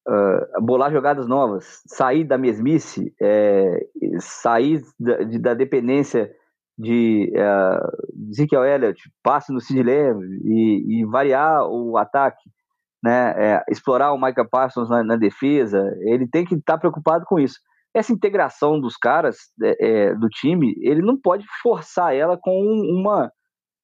uh, 0.08 0.62
bolar 0.62 0.92
jogadas 0.92 1.28
novas, 1.28 1.82
sair 1.88 2.24
da 2.24 2.38
mesmice, 2.38 3.14
é, 3.22 3.86
sair 4.20 4.82
da, 5.00 5.18
de, 5.18 5.40
da 5.40 5.54
dependência 5.54 6.30
de 6.78 7.32
uh, 7.36 8.30
Ezekiel 8.32 8.66
Elliott, 8.66 9.02
passe 9.22 9.52
no 9.52 9.60
Sid 9.60 9.84
e, 9.88 11.02
e, 11.02 11.06
variar 11.06 11.68
o 11.68 11.98
ataque, 11.98 12.50
né, 13.04 13.34
é, 13.38 13.64
explorar 13.70 14.14
o 14.14 14.22
Micah 14.22 14.46
Parsons 14.46 14.90
na, 14.90 15.04
na, 15.04 15.16
defesa, 15.16 15.82
ele 16.02 16.28
tem 16.28 16.46
que 16.46 16.56
estar 16.56 16.74
tá 16.74 16.80
preocupado 16.80 17.26
com 17.26 17.40
isso. 17.40 17.60
Essa 17.94 18.14
integração 18.14 18.80
dos 18.80 18.96
caras 18.98 19.38
é, 19.64 19.88
é, 19.88 20.16
do 20.16 20.28
time, 20.28 20.76
ele 20.82 21.02
não 21.02 21.20
pode 21.20 21.46
forçar 21.62 22.14
ela 22.14 22.38
com 22.40 22.52
uma, 22.52 23.32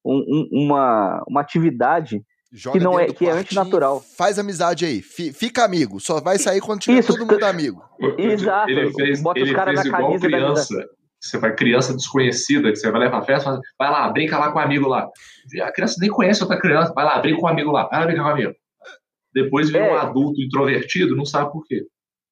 um, 0.04 0.48
uma, 0.52 1.22
uma 1.28 1.40
atividade 1.40 2.22
Joga 2.52 2.78
que 2.78 2.84
não 2.84 2.98
é 2.98 3.06
que 3.06 3.26
é 3.26 3.32
antinatural. 3.32 4.00
Faz 4.00 4.38
amizade 4.38 4.84
aí, 4.84 5.02
fica 5.02 5.64
amigo. 5.64 5.98
Só 6.00 6.20
vai 6.20 6.38
sair 6.38 6.60
quando 6.60 6.80
tiver 6.80 7.00
Isso, 7.00 7.12
todo 7.12 7.26
mundo 7.26 7.44
amigo. 7.44 7.82
Exato. 8.16 8.70
Ele 8.70 8.92
fez, 8.92 9.20
Bota 9.20 9.40
ele 9.40 9.50
os 9.50 9.56
caras 9.56 9.84
na 9.84 9.90
camisa 9.90 10.26
criança. 10.26 10.76
Da... 10.76 10.84
Você 11.20 11.38
vai 11.38 11.54
criança 11.54 11.94
desconhecida 11.94 12.70
que 12.70 12.76
você 12.76 12.90
vai 12.90 13.00
levar 13.00 13.18
a 13.18 13.22
festa, 13.22 13.58
vai 13.78 13.90
lá, 13.90 14.08
brinca 14.10 14.38
lá 14.38 14.52
com 14.52 14.58
o 14.58 14.62
amigo 14.62 14.86
lá. 14.86 15.08
A 15.62 15.72
criança 15.72 15.96
nem 16.00 16.08
conhece 16.08 16.42
outra 16.42 16.58
criança, 16.58 16.92
vai 16.94 17.04
lá, 17.04 17.18
brinca 17.18 17.40
com 17.40 17.46
o 17.46 17.48
amigo 17.48 17.72
lá, 17.72 17.88
vai 17.88 18.00
lá 18.00 18.06
brincar 18.06 18.22
com 18.22 18.28
o 18.28 18.32
amigo. 18.32 18.54
Depois 19.36 19.68
vem 19.68 19.82
é. 19.82 19.92
um 19.92 19.98
adulto 19.98 20.40
introvertido, 20.40 21.14
não 21.14 21.26
sabe 21.26 21.52
por 21.52 21.62
quê. 21.66 21.86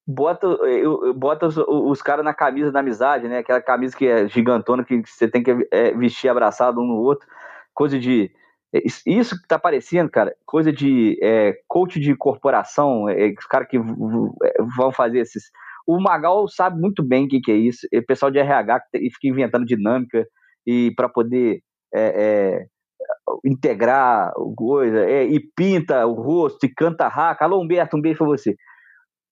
Bota, 0.07 0.47
eu, 0.47 1.13
bota 1.13 1.47
os, 1.47 1.57
os 1.59 2.01
caras 2.01 2.25
na 2.25 2.33
camisa 2.33 2.73
da 2.73 2.81
amizade, 2.81 3.29
né? 3.29 3.39
Aquela 3.39 3.61
camisa 3.61 3.95
que 3.95 4.07
é 4.07 4.27
gigantona 4.27 4.83
que 4.83 5.03
você 5.05 5.29
tem 5.29 5.43
que 5.43 5.69
é, 5.71 5.93
vestir 5.93 6.31
abraçado 6.31 6.81
um 6.81 6.87
no 6.87 6.97
outro. 6.97 7.29
Coisa 7.75 7.99
de 7.99 8.31
é, 8.75 8.83
isso 9.07 9.39
que 9.39 9.47
tá 9.47 9.57
aparecendo, 9.57 10.11
cara, 10.11 10.35
coisa 10.47 10.73
de 10.73 11.19
é, 11.23 11.55
coach 11.69 12.01
de 12.01 12.17
corporação, 12.17 13.07
é, 13.07 13.35
os 13.39 13.47
caras 13.47 13.69
que 13.69 13.77
é, 13.77 14.63
vão 14.75 14.91
fazer 14.91 15.19
esses. 15.19 15.45
O 15.87 16.01
Magal 16.01 16.49
sabe 16.49 16.81
muito 16.81 17.03
bem 17.03 17.27
o 17.27 17.29
que, 17.29 17.39
que 17.39 17.53
é 17.53 17.57
isso. 17.57 17.87
O 17.93 18.07
pessoal 18.07 18.31
de 18.31 18.39
RH 18.39 18.81
que 18.93 19.11
fica 19.11 19.29
inventando 19.29 19.67
dinâmica 19.67 20.27
e 20.67 20.91
para 20.97 21.07
poder 21.07 21.61
é, 21.95 22.67
é, 23.05 23.49
integrar 23.49 24.33
coisa, 24.57 25.09
e 25.09 25.41
pinta 25.57 26.07
o 26.07 26.15
rosto 26.15 26.65
e 26.65 26.75
canta 26.75 27.09
raca. 27.09 27.45
Alô, 27.45 27.63
Humberto, 27.63 27.97
um 27.97 28.01
beijo 28.01 28.19
pra 28.19 28.27
você. 28.27 28.55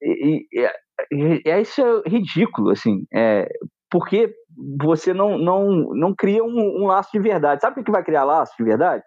E, 0.02 0.46
e, 0.52 1.48
é, 1.48 1.60
isso 1.60 1.80
é 1.80 2.08
ridículo, 2.08 2.70
assim. 2.70 3.04
É, 3.14 3.48
porque 3.90 4.32
você 4.78 5.12
não, 5.12 5.38
não, 5.38 5.68
não 5.94 6.14
cria 6.14 6.42
um, 6.42 6.82
um 6.82 6.86
laço 6.86 7.10
de 7.12 7.20
verdade. 7.20 7.60
Sabe 7.60 7.80
o 7.80 7.84
que 7.84 7.90
vai 7.90 8.04
criar 8.04 8.24
laço 8.24 8.52
de 8.58 8.64
verdade? 8.64 9.02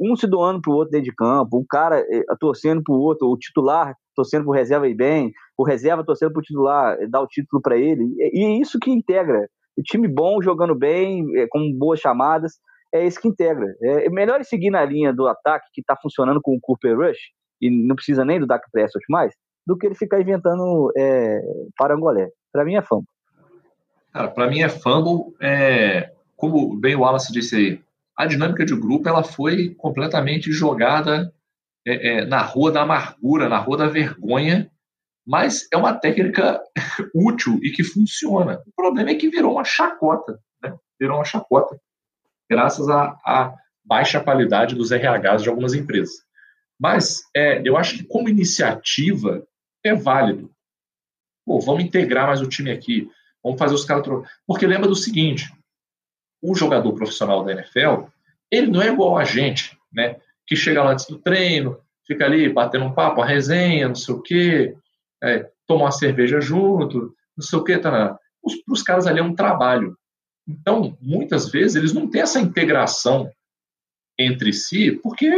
um 0.00 0.16
se 0.16 0.26
doando 0.26 0.60
pro 0.60 0.72
outro 0.72 0.90
dentro 0.90 1.04
de 1.04 1.14
campo, 1.14 1.58
um 1.58 1.64
cara 1.68 2.00
eh, 2.00 2.24
torcendo 2.40 2.82
pro 2.82 2.94
outro, 2.94 3.28
o 3.28 3.36
titular 3.36 3.94
torcendo 4.14 4.44
pro 4.44 4.52
reserva 4.52 4.88
e 4.88 4.94
bem, 4.94 5.30
o 5.56 5.64
reserva 5.64 6.04
torcendo 6.04 6.32
pro 6.32 6.42
titular, 6.42 6.96
eh, 7.00 7.06
dar 7.06 7.20
o 7.20 7.26
título 7.26 7.62
para 7.62 7.76
ele. 7.76 8.04
E 8.18 8.44
é 8.44 8.60
isso 8.60 8.78
que 8.80 8.90
integra. 8.90 9.48
O 9.76 9.82
time 9.82 10.08
bom, 10.08 10.42
jogando 10.42 10.74
bem, 10.74 11.24
eh, 11.36 11.46
com 11.48 11.72
boas 11.78 12.00
chamadas, 12.00 12.54
é 12.94 13.06
isso 13.06 13.20
que 13.20 13.28
integra. 13.28 13.66
É 13.80 14.08
melhor 14.10 14.42
seguir 14.44 14.70
na 14.70 14.84
linha 14.84 15.12
do 15.12 15.26
ataque 15.26 15.66
que 15.72 15.80
está 15.80 15.96
funcionando 15.96 16.40
com 16.42 16.54
o 16.54 16.60
Cooper 16.60 16.96
Rush, 16.96 17.18
e 17.60 17.70
não 17.70 17.96
precisa 17.96 18.24
nem 18.24 18.38
do 18.38 18.46
Dak 18.46 18.64
Prescott 18.70 19.04
mais, 19.08 19.32
do 19.66 19.76
que 19.76 19.86
ele 19.86 19.94
ficar 19.94 20.20
inventando 20.20 20.90
é, 20.96 21.40
parangolé. 21.76 22.28
Para 22.52 22.64
mim 22.64 22.76
é 22.76 22.82
fumble. 22.82 23.06
Cara, 24.12 24.28
para 24.28 24.48
mim 24.48 24.62
é 24.62 24.68
fumble. 24.68 25.34
É, 25.40 26.12
como 26.36 26.76
bem 26.76 26.94
o 26.94 27.00
Wallace 27.00 27.32
disse 27.32 27.56
aí, 27.56 27.80
a 28.16 28.26
dinâmica 28.26 28.64
de 28.64 28.74
grupo 28.74 29.08
ela 29.08 29.22
foi 29.22 29.74
completamente 29.76 30.50
jogada 30.50 31.32
é, 31.86 32.20
é, 32.20 32.24
na 32.24 32.42
rua 32.42 32.72
da 32.72 32.82
amargura, 32.82 33.48
na 33.48 33.58
rua 33.58 33.76
da 33.76 33.86
vergonha, 33.86 34.70
mas 35.26 35.68
é 35.72 35.76
uma 35.76 35.94
técnica 35.94 36.60
útil 37.14 37.58
e 37.62 37.70
que 37.70 37.84
funciona. 37.84 38.62
O 38.66 38.72
problema 38.74 39.10
é 39.10 39.14
que 39.14 39.28
virou 39.28 39.52
uma 39.52 39.64
chacota, 39.64 40.38
né? 40.62 40.74
virou 40.98 41.18
uma 41.18 41.24
chacota, 41.24 41.78
graças 42.48 42.88
à, 42.88 43.54
baixa 43.84 44.20
qualidade 44.20 44.74
dos 44.74 44.90
RHs 44.90 45.42
de 45.42 45.48
algumas 45.48 45.72
empresas. 45.72 46.16
Mas 46.78 47.22
é, 47.34 47.62
eu 47.64 47.76
acho 47.76 47.96
que 47.96 48.04
como 48.04 48.28
iniciativa 48.28 49.46
é 49.82 49.94
válido. 49.94 50.50
Pô, 51.44 51.58
vamos 51.60 51.84
integrar 51.84 52.26
mais 52.26 52.42
o 52.42 52.48
time 52.48 52.70
aqui, 52.70 53.10
vamos 53.42 53.58
fazer 53.58 53.74
os 53.74 53.84
caras... 53.84 54.04
Porque 54.46 54.66
lembra 54.66 54.86
do 54.86 54.94
seguinte, 54.94 55.50
o 56.42 56.54
jogador 56.54 56.92
profissional 56.92 57.42
da 57.44 57.52
NFL, 57.52 58.04
ele 58.50 58.68
não 58.68 58.82
é 58.82 58.88
igual 58.88 59.16
a 59.16 59.24
gente, 59.24 59.76
né? 59.92 60.16
Que 60.46 60.54
chega 60.54 60.82
lá 60.82 60.92
antes 60.92 61.06
do 61.06 61.18
treino, 61.18 61.80
fica 62.06 62.24
ali 62.24 62.48
batendo 62.48 62.84
um 62.84 62.92
papo, 62.92 63.20
a 63.20 63.26
resenha, 63.26 63.88
não 63.88 63.94
sei 63.94 64.14
o 64.14 64.22
quê, 64.22 64.76
é, 65.22 65.50
toma 65.66 65.84
uma 65.84 65.90
cerveja 65.90 66.40
junto, 66.40 67.14
não 67.36 67.44
sei 67.44 67.58
o 67.58 67.64
quê, 67.64 67.78
tá 67.78 68.18
Os, 68.42 68.54
os 68.68 68.82
caras 68.82 69.06
ali 69.06 69.20
é 69.20 69.22
um 69.22 69.34
trabalho. 69.34 69.96
Então, 70.48 70.96
muitas 71.00 71.50
vezes, 71.50 71.76
eles 71.76 71.92
não 71.92 72.08
têm 72.08 72.22
essa 72.22 72.40
integração 72.40 73.30
entre 74.18 74.52
si, 74.52 74.92
porque 75.02 75.30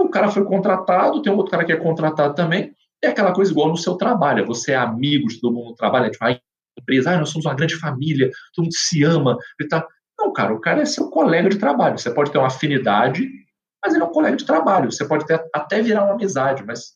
o 0.00 0.08
cara 0.08 0.28
foi 0.28 0.44
contratado, 0.44 1.22
tem 1.22 1.32
um 1.32 1.36
outro 1.36 1.52
cara 1.52 1.64
que 1.64 1.72
é 1.72 1.76
contratado 1.76 2.34
também, 2.34 2.74
é 3.02 3.08
aquela 3.08 3.32
coisa 3.32 3.52
igual 3.52 3.68
no 3.68 3.76
seu 3.76 3.94
trabalho, 3.94 4.46
você 4.46 4.72
é 4.72 4.76
amigo 4.76 5.28
de 5.28 5.40
todo 5.40 5.54
mundo 5.54 5.70
no 5.70 5.74
trabalho, 5.74 6.06
é 6.06 6.10
tipo, 6.10 6.24
a 6.24 6.38
empresa, 6.78 7.12
ah, 7.12 7.18
nós 7.18 7.30
somos 7.30 7.46
uma 7.46 7.54
grande 7.54 7.76
família, 7.76 8.30
todo 8.54 8.64
mundo 8.64 8.74
se 8.74 9.04
ama, 9.04 9.38
e 9.60 9.66
tá. 9.66 9.86
Não, 10.18 10.32
cara, 10.32 10.54
o 10.54 10.60
cara 10.60 10.82
é 10.82 10.84
seu 10.84 11.10
colega 11.10 11.48
de 11.48 11.58
trabalho. 11.58 11.98
Você 11.98 12.12
pode 12.12 12.30
ter 12.30 12.38
uma 12.38 12.46
afinidade, 12.46 13.28
mas 13.82 13.94
ele 13.94 14.02
é 14.02 14.06
um 14.06 14.12
colega 14.12 14.36
de 14.36 14.46
trabalho. 14.46 14.92
Você 14.92 15.04
pode 15.04 15.26
ter, 15.26 15.42
até 15.52 15.82
virar 15.82 16.04
uma 16.04 16.14
amizade, 16.14 16.64
mas 16.64 16.92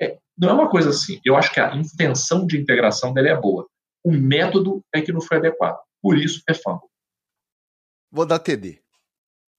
é, 0.00 0.16
não 0.38 0.50
é 0.50 0.52
uma 0.52 0.68
coisa 0.68 0.90
assim. 0.90 1.20
Eu 1.24 1.36
acho 1.36 1.52
que 1.52 1.58
a 1.58 1.74
intenção 1.74 2.46
de 2.46 2.56
integração 2.56 3.12
dele 3.12 3.28
é 3.28 3.36
boa. 3.36 3.66
O 4.04 4.12
método 4.12 4.80
é 4.94 5.00
que 5.00 5.12
não 5.12 5.20
foi 5.20 5.38
adequado. 5.38 5.78
Por 6.00 6.16
isso 6.16 6.40
é 6.48 6.54
fumble. 6.54 6.87
Vou 8.10 8.26
dar 8.26 8.38
TD. 8.38 8.80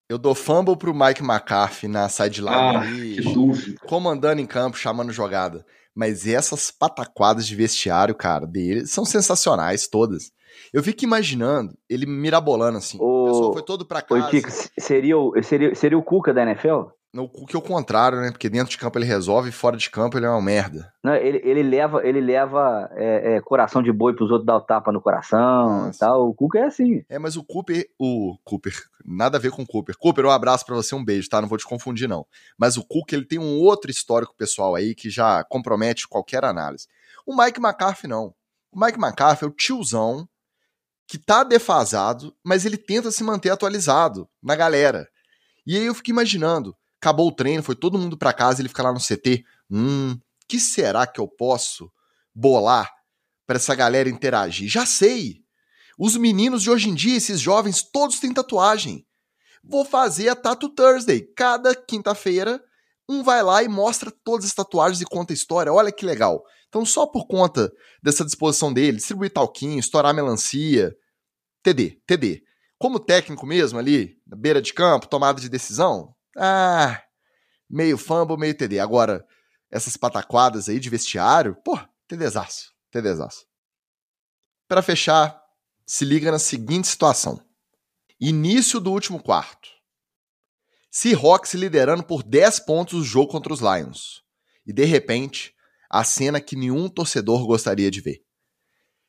Eu 0.08 0.18
dou 0.18 0.34
fumble 0.34 0.76
pro 0.76 0.92
Mike 0.92 1.22
McCarthy 1.22 1.86
na 1.86 2.08
sideline 2.08 2.76
ah, 2.76 2.80
ali, 2.80 3.16
que 3.16 3.32
dúvida. 3.32 3.78
comandando 3.86 4.40
em 4.40 4.46
campo, 4.46 4.76
chamando 4.76 5.12
jogada. 5.12 5.64
Mas 5.94 6.26
essas 6.26 6.70
pataquadas 6.70 7.46
de 7.46 7.54
vestiário, 7.54 8.14
cara, 8.14 8.44
dele 8.46 8.86
são 8.86 9.04
sensacionais 9.04 9.86
todas. 9.86 10.32
Eu 10.72 10.82
fico 10.82 11.04
imaginando 11.04 11.76
ele 11.88 12.06
mirabolando 12.06 12.78
assim. 12.78 12.98
O, 13.00 13.04
o 13.04 13.26
pessoal 13.26 13.52
foi 13.52 13.62
todo 13.62 13.86
pra 13.86 14.02
casa. 14.02 14.26
Ô, 14.26 14.80
seria, 14.80 15.16
o, 15.16 15.42
seria, 15.42 15.74
seria 15.74 15.98
o 15.98 16.02
Cuca 16.02 16.34
da 16.34 16.42
NFL? 16.42 16.88
O 17.12 17.28
Cuca 17.28 17.56
é 17.56 17.58
o 17.58 17.62
contrário, 17.62 18.20
né? 18.20 18.30
Porque 18.30 18.48
dentro 18.48 18.70
de 18.70 18.78
campo 18.78 18.96
ele 18.96 19.04
resolve 19.04 19.48
e 19.48 19.52
fora 19.52 19.76
de 19.76 19.90
campo 19.90 20.16
ele 20.16 20.26
é 20.26 20.30
uma 20.30 20.40
merda. 20.40 20.92
Não, 21.02 21.14
ele, 21.14 21.40
ele 21.42 21.62
leva, 21.62 22.06
ele 22.06 22.20
leva 22.20 22.88
é, 22.92 23.34
é, 23.34 23.40
coração 23.40 23.82
de 23.82 23.92
boi 23.92 24.14
pros 24.14 24.30
outros 24.30 24.46
dar 24.46 24.56
o 24.56 24.60
tapa 24.60 24.92
no 24.92 25.00
coração 25.00 25.86
Nossa. 25.86 25.96
e 25.96 25.98
tal. 25.98 26.28
O 26.28 26.34
Cuca 26.34 26.60
é 26.60 26.66
assim. 26.66 27.04
É, 27.08 27.18
mas 27.18 27.36
o 27.36 27.42
Cooper, 27.42 27.84
o 27.98 28.36
Cooper, 28.44 28.74
nada 29.04 29.38
a 29.38 29.40
ver 29.40 29.50
com 29.50 29.62
o 29.62 29.66
Cooper. 29.66 29.96
Cooper, 29.98 30.24
um 30.24 30.30
abraço 30.30 30.64
para 30.64 30.76
você, 30.76 30.94
um 30.94 31.04
beijo, 31.04 31.28
tá? 31.28 31.40
Não 31.40 31.48
vou 31.48 31.58
te 31.58 31.66
confundir, 31.66 32.08
não. 32.08 32.24
Mas 32.56 32.76
o 32.76 32.84
Cuca, 32.84 33.16
ele 33.16 33.26
tem 33.26 33.40
um 33.40 33.58
outro 33.58 33.90
histórico 33.90 34.34
pessoal 34.36 34.76
aí 34.76 34.94
que 34.94 35.10
já 35.10 35.42
compromete 35.42 36.06
qualquer 36.06 36.44
análise. 36.44 36.86
O 37.26 37.36
Mike 37.36 37.60
McCarthy, 37.60 38.06
não. 38.06 38.32
O 38.70 38.78
Mike 38.78 39.00
McCarthy 39.00 39.44
é 39.44 39.48
o 39.48 39.50
tiozão 39.50 40.28
que 41.08 41.18
tá 41.18 41.42
defasado, 41.42 42.32
mas 42.44 42.64
ele 42.64 42.76
tenta 42.76 43.10
se 43.10 43.24
manter 43.24 43.50
atualizado 43.50 44.28
na 44.40 44.54
galera. 44.54 45.08
E 45.66 45.76
aí 45.76 45.86
eu 45.86 45.94
fico 45.94 46.10
imaginando, 46.10 46.76
acabou 47.00 47.28
o 47.28 47.32
treino, 47.32 47.62
foi 47.62 47.74
todo 47.74 47.98
mundo 47.98 48.16
para 48.16 48.32
casa, 48.32 48.60
ele 48.60 48.68
fica 48.68 48.82
lá 48.82 48.92
no 48.92 49.00
CT, 49.00 49.42
hum, 49.70 50.18
que 50.46 50.60
será 50.60 51.06
que 51.06 51.18
eu 51.18 51.26
posso 51.26 51.90
bolar 52.34 52.92
para 53.46 53.56
essa 53.56 53.74
galera 53.74 54.08
interagir? 54.08 54.68
Já 54.68 54.84
sei. 54.84 55.42
Os 55.98 56.16
meninos 56.16 56.62
de 56.62 56.70
hoje 56.70 56.88
em 56.90 56.94
dia, 56.94 57.16
esses 57.16 57.40
jovens, 57.40 57.82
todos 57.82 58.20
têm 58.20 58.32
tatuagem. 58.32 59.06
Vou 59.62 59.84
fazer 59.84 60.28
a 60.28 60.36
Tattoo 60.36 60.70
Thursday. 60.70 61.20
Cada 61.36 61.74
quinta-feira, 61.74 62.62
um 63.08 63.22
vai 63.22 63.42
lá 63.42 63.62
e 63.62 63.68
mostra 63.68 64.10
todas 64.10 64.46
as 64.46 64.54
tatuagens 64.54 65.00
e 65.00 65.04
conta 65.04 65.32
a 65.32 65.34
história. 65.34 65.72
Olha 65.72 65.92
que 65.92 66.06
legal. 66.06 66.42
Então, 66.68 66.86
só 66.86 67.06
por 67.06 67.26
conta 67.26 67.70
dessa 68.02 68.24
disposição 68.24 68.72
dele, 68.72 68.96
distribuir 68.96 69.32
talquinho, 69.32 69.78
estourar 69.78 70.14
melancia, 70.14 70.94
TD, 71.62 72.00
TD. 72.06 72.42
Como 72.78 72.98
técnico 72.98 73.44
mesmo 73.44 73.78
ali, 73.78 74.16
na 74.26 74.36
beira 74.36 74.62
de 74.62 74.72
campo, 74.72 75.06
tomada 75.06 75.40
de 75.40 75.48
decisão, 75.48 76.14
ah, 76.42 77.02
meio 77.68 77.98
fumble, 77.98 78.38
meio 78.38 78.56
TD. 78.56 78.80
Agora, 78.80 79.26
essas 79.70 79.94
pataquadas 79.94 80.70
aí 80.70 80.80
de 80.80 80.88
vestiário, 80.88 81.54
pô, 81.62 81.78
TDzaço, 82.08 82.72
TDzaço. 82.90 83.44
Para 84.66 84.80
fechar, 84.80 85.38
se 85.86 86.02
liga 86.04 86.32
na 86.32 86.38
seguinte 86.38 86.88
situação. 86.88 87.44
Início 88.18 88.80
do 88.80 88.90
último 88.90 89.22
quarto. 89.22 89.68
Seahawks 90.90 91.52
liderando 91.52 92.02
por 92.02 92.22
10 92.22 92.60
pontos 92.60 92.94
o 92.98 93.04
jogo 93.04 93.30
contra 93.30 93.52
os 93.52 93.60
Lions. 93.60 94.22
E 94.66 94.72
de 94.72 94.84
repente, 94.84 95.54
a 95.90 96.02
cena 96.04 96.40
que 96.40 96.56
nenhum 96.56 96.88
torcedor 96.88 97.46
gostaria 97.46 97.90
de 97.90 98.00
ver. 98.00 98.24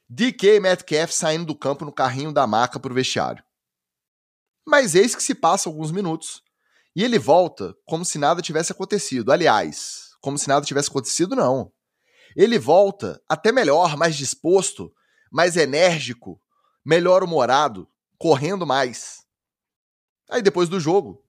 DK 0.10 0.60
Metcalf 0.60 1.12
saindo 1.12 1.46
do 1.46 1.56
campo 1.56 1.86
no 1.86 1.94
carrinho 1.94 2.34
da 2.34 2.46
maca 2.46 2.78
para 2.78 2.92
o 2.92 2.96
vestiário. 2.96 3.42
Mas 4.68 4.96
eis 4.96 5.16
que 5.16 5.24
se 5.24 5.34
passa 5.34 5.70
alguns 5.70 5.92
minutos 5.92 6.44
e 6.96 7.04
ele 7.04 7.18
volta 7.18 7.76
como 7.86 8.04
se 8.04 8.18
nada 8.18 8.42
tivesse 8.42 8.72
acontecido. 8.72 9.32
Aliás, 9.32 10.10
como 10.22 10.38
se 10.38 10.48
nada 10.48 10.66
tivesse 10.66 10.90
acontecido, 10.90 11.36
não. 11.36 11.72
Ele 12.36 12.58
volta 12.60 13.22
até 13.28 13.52
melhor, 13.52 13.98
mais 13.98 14.16
disposto, 14.16 14.94
mais 15.32 15.58
enérgico, 15.58 16.42
melhor 16.86 17.24
humorado, 17.24 17.88
correndo 18.18 18.66
mais. 18.66 19.26
Aí 20.30 20.42
depois 20.42 20.70
do 20.70 20.80
jogo, 20.80 21.24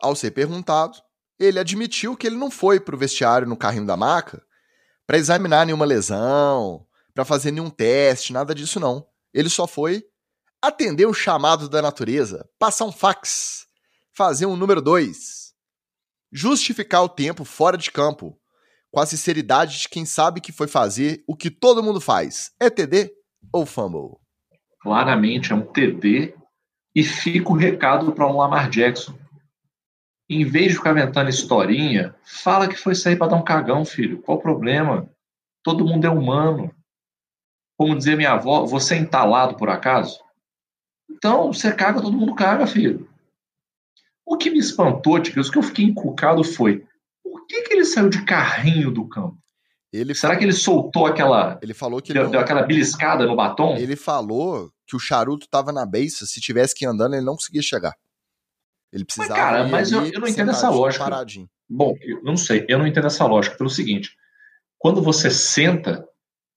ao 0.00 0.14
ser 0.14 0.30
perguntado, 0.30 0.98
ele 1.38 1.58
admitiu 1.58 2.16
que 2.16 2.26
ele 2.26 2.36
não 2.36 2.50
foi 2.50 2.80
para 2.80 2.94
o 2.94 2.98
vestiário 2.98 3.46
no 3.46 3.56
carrinho 3.56 3.86
da 3.86 3.96
maca 3.96 4.42
para 5.06 5.18
examinar 5.18 5.66
nenhuma 5.66 5.84
lesão, 5.84 6.86
para 7.14 7.24
fazer 7.24 7.50
nenhum 7.50 7.68
teste, 7.68 8.32
nada 8.32 8.54
disso 8.54 8.80
não. 8.80 9.06
Ele 9.34 9.48
só 9.48 9.66
foi 9.66 10.04
atender 10.60 11.06
o 11.06 11.12
chamado 11.12 11.68
da 11.68 11.82
natureza, 11.82 12.48
passar 12.58 12.84
um 12.84 12.92
fax, 12.92 13.66
fazer 14.14 14.46
um 14.46 14.56
número 14.56 14.82
2, 14.82 15.52
justificar 16.30 17.02
o 17.02 17.08
tempo 17.08 17.44
fora 17.44 17.76
de 17.76 17.90
campo, 17.90 18.38
com 18.90 19.00
a 19.00 19.06
sinceridade 19.06 19.78
de 19.80 19.88
quem 19.88 20.04
sabe 20.04 20.40
que 20.40 20.52
foi 20.52 20.68
fazer 20.68 21.24
o 21.26 21.34
que 21.34 21.50
todo 21.50 21.82
mundo 21.82 22.00
faz. 22.00 22.50
É 22.60 22.68
TD 22.68 23.10
ou 23.52 23.64
fumble? 23.64 24.18
Claramente 24.80 25.52
é 25.52 25.54
um 25.54 25.62
TD 25.62 26.34
e 26.94 27.02
fica 27.02 27.50
o 27.50 27.56
recado 27.56 28.12
para 28.12 28.26
o 28.26 28.36
Lamar 28.36 28.68
Jackson. 28.68 29.18
Em 30.28 30.44
vez 30.44 30.68
de 30.68 30.78
ficar 30.78 30.92
inventando 30.92 31.30
historinha, 31.30 32.14
fala 32.24 32.68
que 32.68 32.76
foi 32.76 32.94
sair 32.94 33.16
para 33.16 33.28
dar 33.28 33.36
um 33.36 33.44
cagão, 33.44 33.84
filho. 33.84 34.20
Qual 34.22 34.38
o 34.38 34.42
problema? 34.42 35.08
Todo 35.62 35.86
mundo 35.86 36.06
é 36.06 36.10
humano. 36.10 36.74
Como 37.78 37.96
dizia 37.96 38.16
minha 38.16 38.32
avó, 38.32 38.64
você 38.66 38.94
é 38.94 38.98
entalado 38.98 39.56
por 39.56 39.68
acaso? 39.68 40.20
Então, 41.10 41.52
você 41.52 41.72
caga, 41.72 42.00
todo 42.00 42.16
mundo 42.16 42.34
caga, 42.34 42.66
filho. 42.66 43.08
O 44.32 44.38
que 44.38 44.50
me 44.50 44.58
espantou, 44.58 45.20
Ticas, 45.20 45.48
o 45.48 45.52
que 45.52 45.58
eu 45.58 45.62
fiquei 45.62 45.84
encucado 45.84 46.42
foi 46.42 46.86
por 47.22 47.46
que, 47.46 47.64
que 47.64 47.74
ele 47.74 47.84
saiu 47.84 48.08
de 48.08 48.24
carrinho 48.24 48.90
do 48.90 49.06
campo? 49.06 49.36
Ele 49.92 50.14
Será 50.14 50.28
falou, 50.30 50.38
que 50.38 50.44
ele 50.46 50.52
soltou 50.54 51.06
aquela. 51.06 51.58
Ele 51.60 51.74
falou 51.74 52.00
que 52.00 52.14
deu, 52.14 52.24
não, 52.24 52.30
deu 52.30 52.40
aquela 52.40 52.62
beliscada 52.62 53.26
no 53.26 53.36
batom? 53.36 53.76
Ele 53.76 53.94
falou 53.94 54.72
que 54.86 54.96
o 54.96 54.98
charuto 54.98 55.44
estava 55.44 55.70
na 55.70 55.84
base, 55.84 56.26
se 56.26 56.40
tivesse 56.40 56.74
que 56.74 56.86
ir 56.86 56.88
andando, 56.88 57.14
ele 57.14 57.26
não 57.26 57.34
conseguia 57.34 57.60
chegar. 57.60 57.94
Ele 58.90 59.04
precisava. 59.04 59.34
Mas, 59.34 59.42
cara, 59.42 59.68
mas 59.68 59.92
eu, 59.92 60.06
eu, 60.06 60.20
não 60.20 60.26
entendo 60.26 60.50
essa 60.50 60.70
lógica. 60.70 61.04
Paradinho. 61.04 61.46
Bom, 61.68 61.94
eu 62.00 62.22
não 62.22 62.34
sei, 62.34 62.64
eu 62.70 62.78
não 62.78 62.86
entendo 62.86 63.08
essa 63.08 63.26
lógica 63.26 63.58
pelo 63.58 63.68
seguinte: 63.68 64.16
quando 64.78 65.02
você 65.02 65.30
senta, 65.30 66.08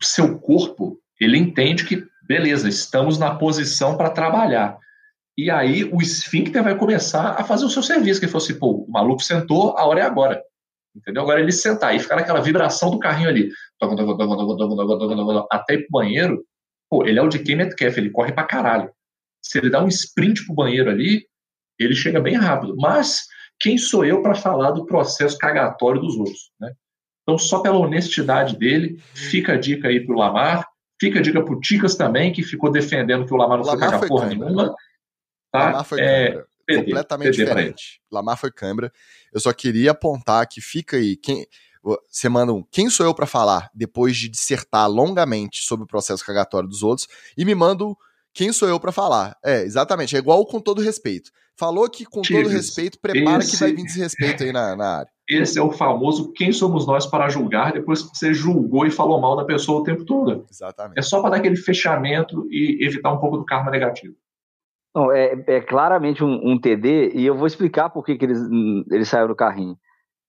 o 0.02 0.06
seu 0.06 0.40
corpo 0.40 0.98
ele 1.20 1.38
entende 1.38 1.84
que 1.84 2.08
beleza, 2.26 2.70
estamos 2.70 3.18
na 3.18 3.36
posição 3.36 3.98
para 3.98 4.10
trabalhar. 4.10 4.80
E 5.38 5.52
aí 5.52 5.84
o 5.84 6.02
esfíncter 6.02 6.64
vai 6.64 6.78
começar 6.78 7.32
a 7.32 7.44
fazer 7.44 7.66
o 7.66 7.70
seu 7.70 7.84
serviço, 7.84 8.20
que 8.20 8.28
fosse, 8.28 8.58
pô, 8.58 8.86
o 8.88 8.92
maluco 8.92 9.22
sentou, 9.22 9.78
a 9.78 9.86
hora 9.86 10.00
é 10.00 10.04
agora. 10.04 10.42
Entendeu? 10.96 11.24
Agora 11.24 11.42
ele 11.42 11.52
sentar 11.52 11.94
e 11.94 12.00
ficar 12.00 12.16
naquela 12.16 12.42
vibração 12.42 12.90
do 12.90 13.00
carrinho 13.00 13.28
ali, 13.28 13.50
até 15.52 15.74
ir 15.74 15.80
pro 15.80 15.92
banheiro, 15.92 16.46
pô, 16.90 17.06
ele 17.06 17.20
é 17.20 17.22
o 17.22 17.28
de 17.28 17.40
Kim 17.40 17.56
Metcalf, 17.56 17.98
ele 17.98 18.10
corre 18.10 18.32
pra 18.32 18.46
caralho. 18.46 18.90
Se 19.42 19.58
ele 19.58 19.70
dá 19.70 19.84
um 19.84 19.90
sprint 19.90 20.46
pro 20.46 20.56
banheiro 20.56 20.90
ali, 20.90 21.28
ele 21.78 21.94
chega 21.94 22.22
bem 22.22 22.36
rápido. 22.36 22.76
Mas 22.78 23.26
quem 23.60 23.78
sou 23.78 24.06
eu 24.06 24.22
para 24.22 24.36
falar 24.36 24.72
do 24.72 24.86
processo 24.86 25.38
cagatório 25.38 26.00
dos 26.00 26.16
outros, 26.16 26.52
né? 26.60 26.72
Então, 27.24 27.38
só 27.38 27.60
pela 27.60 27.78
honestidade 27.78 28.58
dele, 28.58 29.02
fica 29.14 29.54
a 29.54 29.58
dica 29.58 29.88
aí 29.88 30.06
pro 30.06 30.16
Lamar, 30.16 30.66
Fica 31.00 31.20
a 31.20 31.22
dica 31.22 31.44
pro 31.44 31.60
Ticas 31.60 31.96
também, 31.96 32.32
que 32.32 32.42
ficou 32.42 32.72
defendendo 32.72 33.26
que 33.26 33.34
o 33.34 33.38
Lamar 33.38 33.58
não 33.58 33.66
foi 33.66 33.78
cagar 33.78 34.08
porra 34.08 34.28
nenhuma. 34.28 34.74
Tá? 35.58 35.66
Lamar 35.66 35.86
foi 35.86 36.02
é, 36.02 36.44
completamente 36.68 37.36
diferente. 37.36 38.02
Lamar 38.12 38.38
foi 38.38 38.52
câmera. 38.52 38.92
Eu 39.34 39.40
só 39.40 39.54
queria 39.54 39.92
apontar 39.92 40.48
que 40.48 40.62
fica 40.62 40.98
aí. 40.98 41.16
Quem, 41.16 41.46
você 42.10 42.28
manda 42.28 42.52
um 42.52 42.64
quem 42.72 42.90
sou 42.90 43.06
eu 43.06 43.14
para 43.14 43.28
falar 43.28 43.70
depois 43.74 44.18
de 44.18 44.28
dissertar 44.28 44.90
longamente 44.90 45.64
sobre 45.64 45.84
o 45.84 45.88
processo 45.88 46.26
cagatório 46.26 46.68
dos 46.68 46.82
outros 46.82 47.08
e 47.38 47.46
me 47.46 47.54
manda 47.54 47.86
quem 48.34 48.52
sou 48.52 48.68
eu 48.68 48.80
para 48.80 48.92
falar. 48.92 49.38
É, 49.44 49.62
exatamente. 49.64 50.16
É 50.16 50.20
igual 50.20 50.46
com 50.46 50.60
todo 50.60 50.82
respeito. 50.82 51.32
Falou 51.58 51.90
que 51.90 52.04
com 52.04 52.22
todo 52.22 52.50
respeito, 52.50 53.00
prepara 53.00 53.42
esse... 53.42 53.52
que 53.52 53.58
vai 53.58 53.74
vir 53.74 53.84
desrespeito 53.86 54.44
aí 54.44 54.52
na, 54.52 54.76
na 54.76 54.98
área. 54.98 55.12
Esse 55.28 55.58
é 55.58 55.62
o 55.62 55.72
famoso 55.72 56.34
quem 56.34 56.52
somos 56.52 56.86
nós 56.86 57.06
para 57.06 57.30
julgar 57.30 57.72
depois 57.72 58.02
que 58.02 58.16
você 58.16 58.34
julgou 58.34 58.86
e 58.86 58.92
falou 58.92 59.20
mal 59.22 59.38
da 59.38 59.46
pessoa 59.46 59.80
o 59.80 59.84
tempo 59.84 60.04
todo. 60.04 60.46
Exatamente. 60.52 61.00
É 61.00 61.02
só 61.02 61.22
para 61.22 61.32
dar 61.32 61.38
aquele 61.38 61.56
fechamento 61.56 62.46
e 62.52 62.86
evitar 62.86 63.14
um 63.14 63.20
pouco 63.20 63.38
do 63.38 63.46
karma 63.46 63.72
negativo. 63.72 64.16
Não, 64.96 65.12
é, 65.12 65.44
é 65.48 65.62
claramente 65.62 66.24
um, 66.24 66.52
um, 66.52 66.58
TD 66.58 67.12
e 67.14 67.26
eu 67.26 67.36
vou 67.36 67.46
explicar 67.46 67.90
por 67.90 68.06
que, 68.06 68.18
que 68.18 68.24
eles, 68.24 68.40
eles 68.90 69.10
saíram 69.10 69.28
do 69.28 69.36
carrinho. 69.36 69.78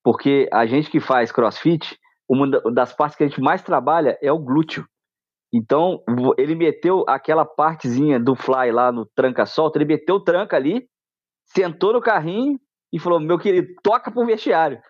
Porque 0.02 0.48
a 0.52 0.66
gente 0.66 0.90
que 0.90 0.98
faz 0.98 1.30
crossfit, 1.30 1.96
uma 2.28 2.50
das 2.72 2.92
partes 2.92 3.16
que 3.16 3.22
a 3.22 3.28
gente 3.28 3.40
mais 3.40 3.62
trabalha 3.62 4.18
é 4.20 4.32
o 4.32 4.38
glúteo. 4.38 4.84
Então, 5.54 6.02
ele 6.36 6.56
meteu 6.56 7.04
aquela 7.08 7.44
partezinha 7.44 8.18
do 8.18 8.34
fly 8.34 8.72
lá 8.72 8.90
no 8.90 9.06
tranca-solta, 9.06 9.78
ele 9.78 9.84
meteu 9.84 10.16
o 10.16 10.20
tranca 10.20 10.56
ali, 10.56 10.88
sentou 11.46 11.92
no 11.92 12.00
carrinho 12.00 12.58
e 12.92 12.98
falou: 12.98 13.20
Meu 13.20 13.38
querido, 13.38 13.68
toca 13.82 14.10
pro 14.10 14.26
vestiário. 14.26 14.80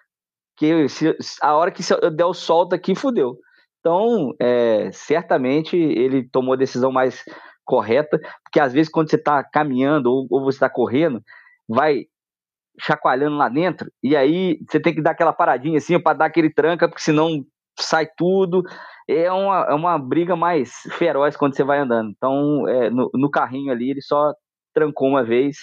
Que 0.56 0.88
se, 0.88 1.14
a 1.42 1.54
hora 1.54 1.70
que 1.70 1.82
der 2.14 2.24
o 2.24 2.32
solto 2.32 2.74
aqui, 2.74 2.94
fudeu. 2.94 3.36
Então, 3.80 4.34
é, 4.40 4.90
certamente 4.90 5.76
ele 5.76 6.26
tomou 6.28 6.54
a 6.54 6.56
decisão 6.56 6.90
mais 6.90 7.22
correta, 7.66 8.18
porque 8.44 8.60
às 8.60 8.72
vezes 8.72 8.90
quando 8.90 9.10
você 9.10 9.16
está 9.16 9.44
caminhando 9.44 10.06
ou, 10.10 10.26
ou 10.30 10.44
você 10.44 10.56
está 10.56 10.70
correndo, 10.70 11.22
vai 11.68 12.04
chacoalhando 12.80 13.36
lá 13.36 13.48
dentro, 13.48 13.90
e 14.02 14.16
aí 14.16 14.58
você 14.68 14.78
tem 14.80 14.94
que 14.94 15.02
dar 15.02 15.12
aquela 15.12 15.32
paradinha 15.32 15.78
assim 15.78 16.00
para 16.00 16.18
dar 16.18 16.26
aquele 16.26 16.52
tranca, 16.52 16.88
porque 16.88 17.02
senão 17.02 17.44
sai 17.78 18.06
tudo. 18.16 18.62
É 19.08 19.30
uma, 19.30 19.66
é 19.70 19.74
uma 19.74 19.98
briga 19.98 20.36
mais 20.36 20.72
feroz 20.92 21.36
quando 21.36 21.56
você 21.56 21.64
vai 21.64 21.78
andando. 21.78 22.10
Então, 22.10 22.68
é, 22.68 22.90
no, 22.90 23.10
no 23.14 23.30
carrinho 23.30 23.72
ali, 23.72 23.90
ele 23.90 24.02
só 24.02 24.32
trancou 24.74 25.08
uma 25.08 25.24
vez 25.24 25.56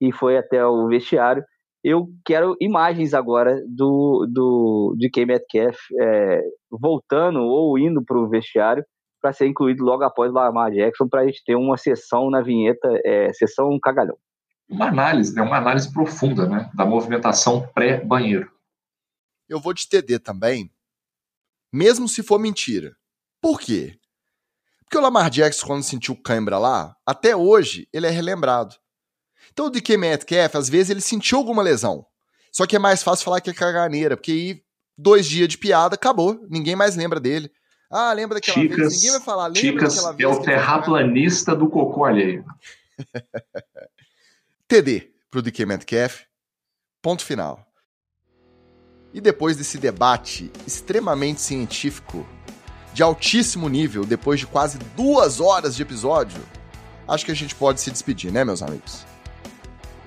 e 0.00 0.12
foi 0.12 0.36
até 0.38 0.64
o 0.64 0.88
vestiário 0.88 1.42
eu 1.86 2.08
quero 2.24 2.56
imagens 2.60 3.14
agora 3.14 3.62
do, 3.68 4.26
do 4.28 4.96
de 4.98 5.08
K. 5.08 5.24
Metcalf 5.24 5.78
é, 6.00 6.42
voltando 6.68 7.38
ou 7.38 7.78
indo 7.78 8.04
para 8.04 8.18
o 8.18 8.28
vestiário 8.28 8.84
para 9.26 9.32
ser 9.32 9.48
incluído 9.48 9.82
logo 9.82 10.04
após 10.04 10.30
o 10.30 10.34
Lamar 10.34 10.70
Jackson 10.70 11.08
para 11.08 11.22
a 11.22 11.26
gente 11.26 11.42
ter 11.44 11.56
uma 11.56 11.76
sessão 11.76 12.30
na 12.30 12.40
vinheta, 12.40 12.88
é, 13.04 13.32
sessão 13.32 13.76
cagalhão. 13.80 14.16
Uma 14.68 14.86
análise, 14.86 15.34
né? 15.34 15.42
uma 15.42 15.56
análise 15.56 15.92
profunda 15.92 16.48
né? 16.48 16.70
da 16.74 16.84
movimentação 16.84 17.66
pré-banheiro. 17.74 18.48
Eu 19.48 19.58
vou 19.58 19.74
de 19.74 19.88
TD 19.88 20.20
também, 20.20 20.70
mesmo 21.72 22.08
se 22.08 22.22
for 22.22 22.38
mentira. 22.38 22.94
Por 23.40 23.58
quê? 23.58 23.98
Porque 24.84 24.96
o 24.96 25.00
Lamar 25.00 25.28
Jackson, 25.28 25.66
quando 25.66 25.82
sentiu 25.82 26.14
cãibra 26.14 26.56
lá, 26.56 26.94
até 27.04 27.34
hoje 27.34 27.88
ele 27.92 28.06
é 28.06 28.10
relembrado. 28.10 28.76
Então 29.52 29.66
o 29.66 29.70
DK 29.70 29.96
Metcalf, 29.96 30.54
às 30.54 30.68
vezes, 30.68 30.90
ele 30.90 31.00
sentiu 31.00 31.38
alguma 31.38 31.62
lesão. 31.62 32.06
Só 32.52 32.64
que 32.64 32.76
é 32.76 32.78
mais 32.78 33.02
fácil 33.02 33.24
falar 33.24 33.40
que 33.40 33.50
é 33.50 33.54
caganeira, 33.54 34.16
porque 34.16 34.30
aí 34.30 34.62
dois 34.96 35.26
dias 35.26 35.48
de 35.48 35.58
piada, 35.58 35.96
acabou. 35.96 36.38
Ninguém 36.48 36.76
mais 36.76 36.94
lembra 36.94 37.18
dele. 37.18 37.50
Ah, 37.90 38.12
lembra 38.12 38.36
daquela 38.36 38.60
Chicas, 38.60 38.78
vez? 38.78 38.94
Ninguém 38.94 39.10
vai 39.12 39.20
falar. 39.20 39.46
Lembra 39.46 39.60
Chicas 39.60 39.94
daquela 39.94 40.12
vez? 40.12 40.28
É 40.28 40.32
o 40.32 40.42
terraplanista 40.42 41.54
do 41.54 41.68
cocô 41.68 42.04
alheio. 42.04 42.44
TD 44.68 45.10
pro 45.30 45.42
DK 45.42 45.66
Metcalf. 45.66 46.22
Ponto 47.00 47.24
final. 47.24 47.64
E 49.14 49.20
depois 49.20 49.56
desse 49.56 49.78
debate 49.78 50.50
extremamente 50.66 51.40
científico, 51.40 52.26
de 52.92 53.02
altíssimo 53.02 53.68
nível, 53.68 54.04
depois 54.04 54.40
de 54.40 54.46
quase 54.46 54.78
duas 54.96 55.40
horas 55.40 55.76
de 55.76 55.82
episódio, 55.82 56.40
acho 57.06 57.24
que 57.24 57.30
a 57.30 57.34
gente 57.34 57.54
pode 57.54 57.80
se 57.80 57.90
despedir, 57.90 58.32
né, 58.32 58.44
meus 58.44 58.62
amigos? 58.62 59.04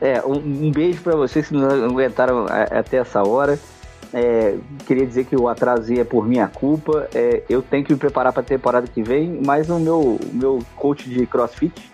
É, 0.02 0.26
um, 0.26 0.38
um 0.38 0.72
beijo 0.72 1.02
para 1.02 1.16
vocês 1.16 1.48
que 1.48 1.54
não 1.54 1.70
aguentaram 1.70 2.46
até 2.48 2.98
essa 2.98 3.22
hora. 3.22 3.60
É, 4.14 4.58
queria 4.88 5.06
dizer 5.06 5.26
que 5.26 5.36
o 5.36 5.48
atraso 5.48 5.94
é 5.94 6.04
por 6.04 6.28
minha 6.28 6.48
culpa. 6.48 7.08
É, 7.14 7.44
eu 7.50 7.62
tenho 7.62 7.84
que 7.84 7.94
me 7.94 8.00
preparar 8.00 8.34
para 8.34 8.42
a 8.42 8.46
temporada 8.46 8.88
que 8.88 9.04
vem, 9.04 9.40
mas 9.46 9.70
o 9.70 9.80
meu, 9.80 10.20
meu 10.34 10.60
coach 10.76 11.08
de 11.10 11.26
CrossFit 11.26 11.90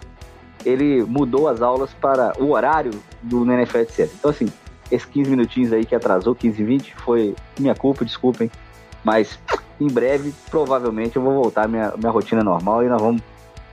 ele 0.65 1.03
mudou 1.03 1.47
as 1.47 1.61
aulas 1.61 1.93
para 1.93 2.33
o 2.41 2.51
horário 2.51 2.91
do 3.21 3.49
NFL 3.49 3.79
etc. 3.79 4.09
Então, 4.17 4.31
assim, 4.31 4.47
esses 4.91 5.05
15 5.05 5.29
minutinhos 5.29 5.71
aí 5.71 5.85
que 5.85 5.93
atrasou, 5.93 6.33
15 6.33 6.61
e 6.61 6.65
20, 6.65 6.95
foi 6.95 7.35
minha 7.59 7.75
culpa, 7.75 8.03
desculpem. 8.03 8.49
Mas 9.03 9.37
em 9.79 9.87
breve, 9.87 10.33
provavelmente, 10.49 11.15
eu 11.15 11.21
vou 11.21 11.33
voltar 11.33 11.65
à 11.65 11.67
minha, 11.67 11.93
minha 11.95 12.11
rotina 12.11 12.43
normal 12.43 12.83
e 12.83 12.87
nós 12.87 13.01
vamos 13.01 13.21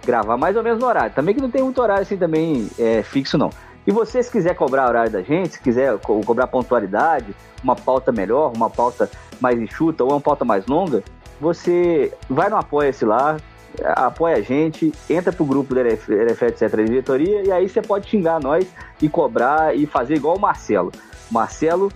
gravar 0.05 0.37
mais 0.37 0.57
ou 0.57 0.63
menos 0.63 0.79
no 0.79 0.87
horário. 0.87 1.15
Também 1.15 1.35
que 1.35 1.41
não 1.41 1.51
tem 1.51 1.63
muito 1.63 1.81
horário 1.81 2.03
assim 2.03 2.17
também 2.17 2.69
é, 2.79 3.03
fixo, 3.03 3.39
não. 3.39 3.51
E 3.87 3.91
você, 3.91 4.23
se 4.23 4.31
quiser 4.31 4.55
cobrar 4.55 4.89
horário 4.89 5.11
da 5.11 5.23
gente, 5.23 5.55
se 5.55 5.61
quiser 5.61 5.99
co 5.99 6.21
cobrar 6.25 6.47
pontualidade, 6.47 7.35
uma 7.63 7.75
pauta 7.75 8.13
melhor, 8.13 8.53
uma 8.55 8.71
pauta 8.71 9.11
mais 9.41 9.61
enxuta 9.61 10.05
ou 10.05 10.11
uma 10.11 10.21
pauta 10.21 10.45
mais 10.45 10.67
longa, 10.67 11.03
você 11.41 12.13
vai 12.31 12.49
no 12.49 12.57
Apoia-se 12.57 13.05
lá, 13.05 13.37
apoia 13.85 14.37
a 14.37 14.41
gente, 14.41 14.93
entra 15.11 15.33
pro 15.33 15.45
grupo 15.45 15.75
do 15.75 15.81
LF, 15.81 16.13
etc. 16.45 16.85
diretoria, 16.85 17.43
e 17.43 17.51
aí 17.51 17.69
você 17.69 17.83
pode 17.83 18.09
xingar 18.09 18.41
nós 18.41 18.67
e 19.01 19.09
cobrar 19.09 19.75
e 19.77 19.87
fazer 19.87 20.15
igual 20.15 20.37
o 20.37 20.41
Marcelo. 20.41 20.93
Marcelo 21.31 21.91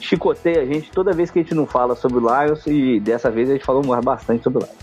chicoteia 0.00 0.62
a 0.62 0.66
gente 0.66 0.90
toda 0.90 1.12
vez 1.12 1.30
que 1.30 1.38
a 1.38 1.42
gente 1.42 1.54
não 1.54 1.66
fala 1.66 1.94
sobre 1.94 2.18
o 2.18 2.20
Lions 2.20 2.66
e 2.66 2.98
dessa 2.98 3.30
vez 3.30 3.48
a 3.50 3.52
gente 3.52 3.64
falou 3.64 3.82
bastante 4.02 4.42
sobre 4.42 4.58
o 4.58 4.62
Lions. 4.62 4.78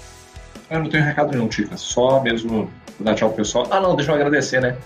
Eu 0.69 0.79
não 0.79 0.89
tenho 0.89 1.03
recado 1.03 1.31
nenhum, 1.31 1.47
Tica. 1.47 1.75
Só 1.77 2.21
mesmo 2.21 2.69
dar 2.99 3.15
tchau 3.15 3.29
pro 3.29 3.37
pessoal. 3.37 3.67
Ah, 3.71 3.79
não, 3.79 3.95
deixa 3.95 4.11
eu 4.11 4.15
agradecer, 4.15 4.61
né? 4.61 4.77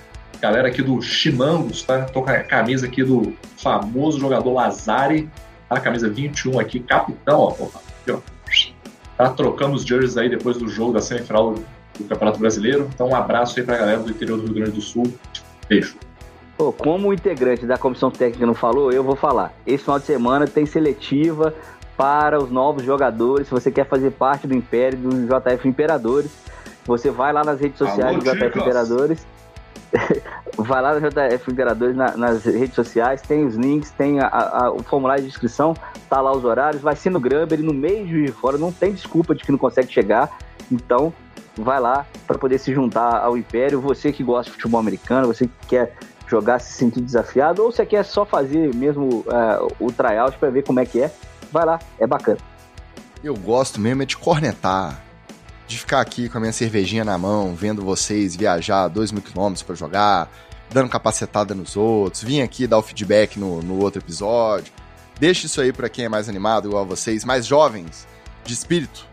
Galera 0.42 0.70
aqui 0.70 0.82
do 0.82 1.00
Chimangos, 1.04 1.84
tá? 1.84 2.06
Tô 2.06 2.24
com 2.24 2.32
a 2.32 2.40
camisa 2.40 2.88
aqui 2.88 3.04
do 3.04 3.32
famoso 3.58 4.20
jogador 4.20 4.52
Lazari. 4.52 5.30
Tá? 5.70 5.76
A 5.76 5.80
camisa 5.80 6.10
21 6.10 6.60
aqui, 6.60 6.80
capitão, 6.80 7.40
ó. 7.40 7.52
Aqui, 7.52 8.12
ó. 8.12 8.20
Tá? 9.16 9.30
Trocamos 9.30 9.86
jerseys 9.86 10.18
aí 10.18 10.30
depois 10.30 10.58
do 10.58 10.68
jogo 10.68 10.94
da 10.94 11.00
semifinal 11.00 11.54
do 11.54 12.04
Campeonato 12.10 12.40
Brasileiro. 12.40 12.90
Então, 12.92 13.10
um 13.10 13.16
abraço 13.16 13.60
aí 13.60 13.66
pra 13.66 13.78
galera 13.78 14.00
do 14.00 14.10
interior 14.10 14.40
do 14.40 14.46
Rio 14.46 14.56
Grande 14.56 14.72
do 14.72 14.82
Sul. 14.82 15.14
Beijo. 15.70 15.96
Pô, 16.58 16.74
como 16.74 17.10
o 17.10 17.14
integrante 17.14 17.66
da 17.68 17.78
comissão 17.78 18.10
técnica 18.10 18.46
não 18.46 18.56
falou, 18.56 18.92
eu 18.92 19.04
vou 19.04 19.16
falar. 19.16 19.54
Esse 19.66 19.84
final 19.84 20.00
de 20.00 20.06
semana 20.06 20.48
tem 20.48 20.66
seletiva 20.66 21.54
para 21.96 22.40
os 22.40 22.50
novos 22.50 22.84
jogadores. 22.84 23.48
Se 23.48 23.54
você 23.54 23.70
quer 23.70 23.86
fazer 23.86 24.10
parte 24.10 24.48
do 24.48 24.56
Império, 24.56 24.98
do 24.98 25.28
JF 25.28 25.68
Imperadores, 25.68 26.32
você 26.84 27.12
vai 27.12 27.32
lá 27.32 27.44
nas 27.44 27.60
redes 27.60 27.78
sociais 27.78 28.16
Alô, 28.16 28.18
do 28.18 28.24
JF 28.24 28.60
Imperadores. 28.60 29.26
vai 30.58 30.82
lá 30.82 30.98
no 30.98 31.00
JF 31.00 31.52
Imperadores 31.52 31.96
na, 31.96 32.16
nas 32.16 32.46
redes 32.46 32.74
sociais, 32.74 33.22
tem 33.22 33.46
os 33.46 33.56
links, 33.56 33.92
tem 33.92 34.20
a, 34.20 34.28
a, 34.28 34.72
o 34.72 34.84
formulário 34.84 35.24
de 35.24 35.30
inscrição, 35.30 35.74
tá 36.10 36.22
lá 36.22 36.32
os 36.32 36.44
horários, 36.44 36.82
vai 36.82 36.96
ser 36.96 37.10
no 37.10 37.20
Gramber, 37.20 37.62
no 37.62 37.74
meio 37.74 38.06
de 38.06 38.32
fora, 38.32 38.58
não 38.58 38.72
tem 38.72 38.94
desculpa 38.94 39.36
de 39.36 39.44
que 39.44 39.52
não 39.52 39.60
consegue 39.60 39.92
chegar. 39.92 40.30
Então, 40.72 41.14
vai 41.56 41.80
lá 41.80 42.06
para 42.26 42.38
poder 42.38 42.58
se 42.58 42.74
juntar 42.74 43.20
ao 43.20 43.38
Império. 43.38 43.82
Você 43.82 44.12
que 44.12 44.24
gosta 44.24 44.46
de 44.46 44.52
futebol 44.58 44.80
americano, 44.80 45.28
você 45.28 45.48
que 45.48 45.68
quer 45.68 45.94
jogar, 46.28 46.60
se 46.60 46.74
sentir 46.74 47.02
desafiado, 47.02 47.62
ou 47.62 47.72
você 47.72 47.86
quer 47.86 48.04
só 48.04 48.26
fazer 48.26 48.74
mesmo 48.74 49.26
uh, 49.28 49.76
o 49.80 49.92
tryout 49.92 50.38
para 50.38 50.50
ver 50.50 50.64
como 50.64 50.80
é 50.80 50.86
que 50.86 51.02
é, 51.02 51.12
vai 51.52 51.66
lá, 51.66 51.80
é 52.00 52.08
bacana. 52.08 52.38
Eu 53.22 53.36
gosto 53.36 53.80
mesmo 53.80 54.02
é 54.02 54.06
de 54.06 54.16
cornetar, 54.18 55.02
de 55.72 55.80
ficar 55.80 56.02
aqui 56.02 56.30
com 56.30 56.38
a 56.38 56.42
minha 56.42 56.54
cervejinha 56.54 57.06
na 57.06 57.18
mão, 57.18 57.56
vendo 57.56 57.82
vocês 57.82 58.36
viajar 58.36 58.88
dois 58.90 59.12
mil 59.12 59.22
quilômetros 59.22 59.64
para 59.64 59.76
jogar, 59.76 60.30
dando 60.70 60.90
capacetada 60.90 61.56
nos 61.56 61.76
outros, 61.76 62.24
vim 62.24 62.42
aqui 62.42 62.68
dar 62.68 62.78
o 62.78 62.82
feedback 62.82 63.40
no, 63.40 63.62
no 63.62 63.80
outro 63.80 64.02
episódio. 64.02 64.72
Deixe 65.20 65.46
isso 65.46 65.62
aí 65.62 65.72
para 65.72 65.90
quem 65.90 66.06
é 66.06 66.10
mais 66.10 66.28
animado, 66.28 66.68
igual 66.68 66.84
a 66.84 66.86
vocês, 66.88 67.24
mais 67.24 67.46
jovens, 67.46 68.08
de 68.44 68.54
espírito, 68.54 69.06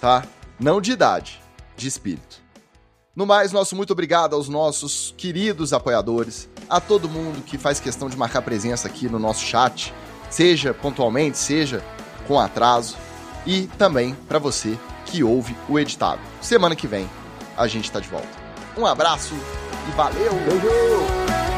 tá? 0.00 0.24
Não 0.58 0.80
de 0.80 0.92
idade, 0.92 1.40
de 1.76 1.86
espírito. 1.86 2.42
No 3.14 3.26
mais, 3.26 3.52
nosso 3.52 3.76
muito 3.76 3.92
obrigado 3.92 4.34
aos 4.34 4.48
nossos 4.48 5.14
queridos 5.16 5.72
apoiadores, 5.72 6.48
a 6.68 6.80
todo 6.80 7.08
mundo 7.08 7.42
que 7.42 7.56
faz 7.56 7.78
questão 7.78 8.08
de 8.08 8.16
marcar 8.16 8.42
presença 8.42 8.88
aqui 8.88 9.08
no 9.08 9.18
nosso 9.18 9.44
chat, 9.44 9.94
seja 10.30 10.74
pontualmente, 10.74 11.38
seja 11.38 11.84
com 12.26 12.40
atraso, 12.40 12.96
e 13.46 13.66
também 13.78 14.16
para 14.26 14.38
você 14.38 14.78
que 15.04 15.22
ouve 15.22 15.56
o 15.68 15.78
editado. 15.78 16.20
Semana 16.40 16.74
que 16.74 16.86
vem 16.86 17.08
a 17.56 17.66
gente 17.66 17.84
está 17.84 18.00
de 18.00 18.08
volta. 18.08 18.28
Um 18.76 18.86
abraço 18.86 19.34
e 19.88 19.92
valeu! 19.92 20.32
Beijo! 20.32 21.53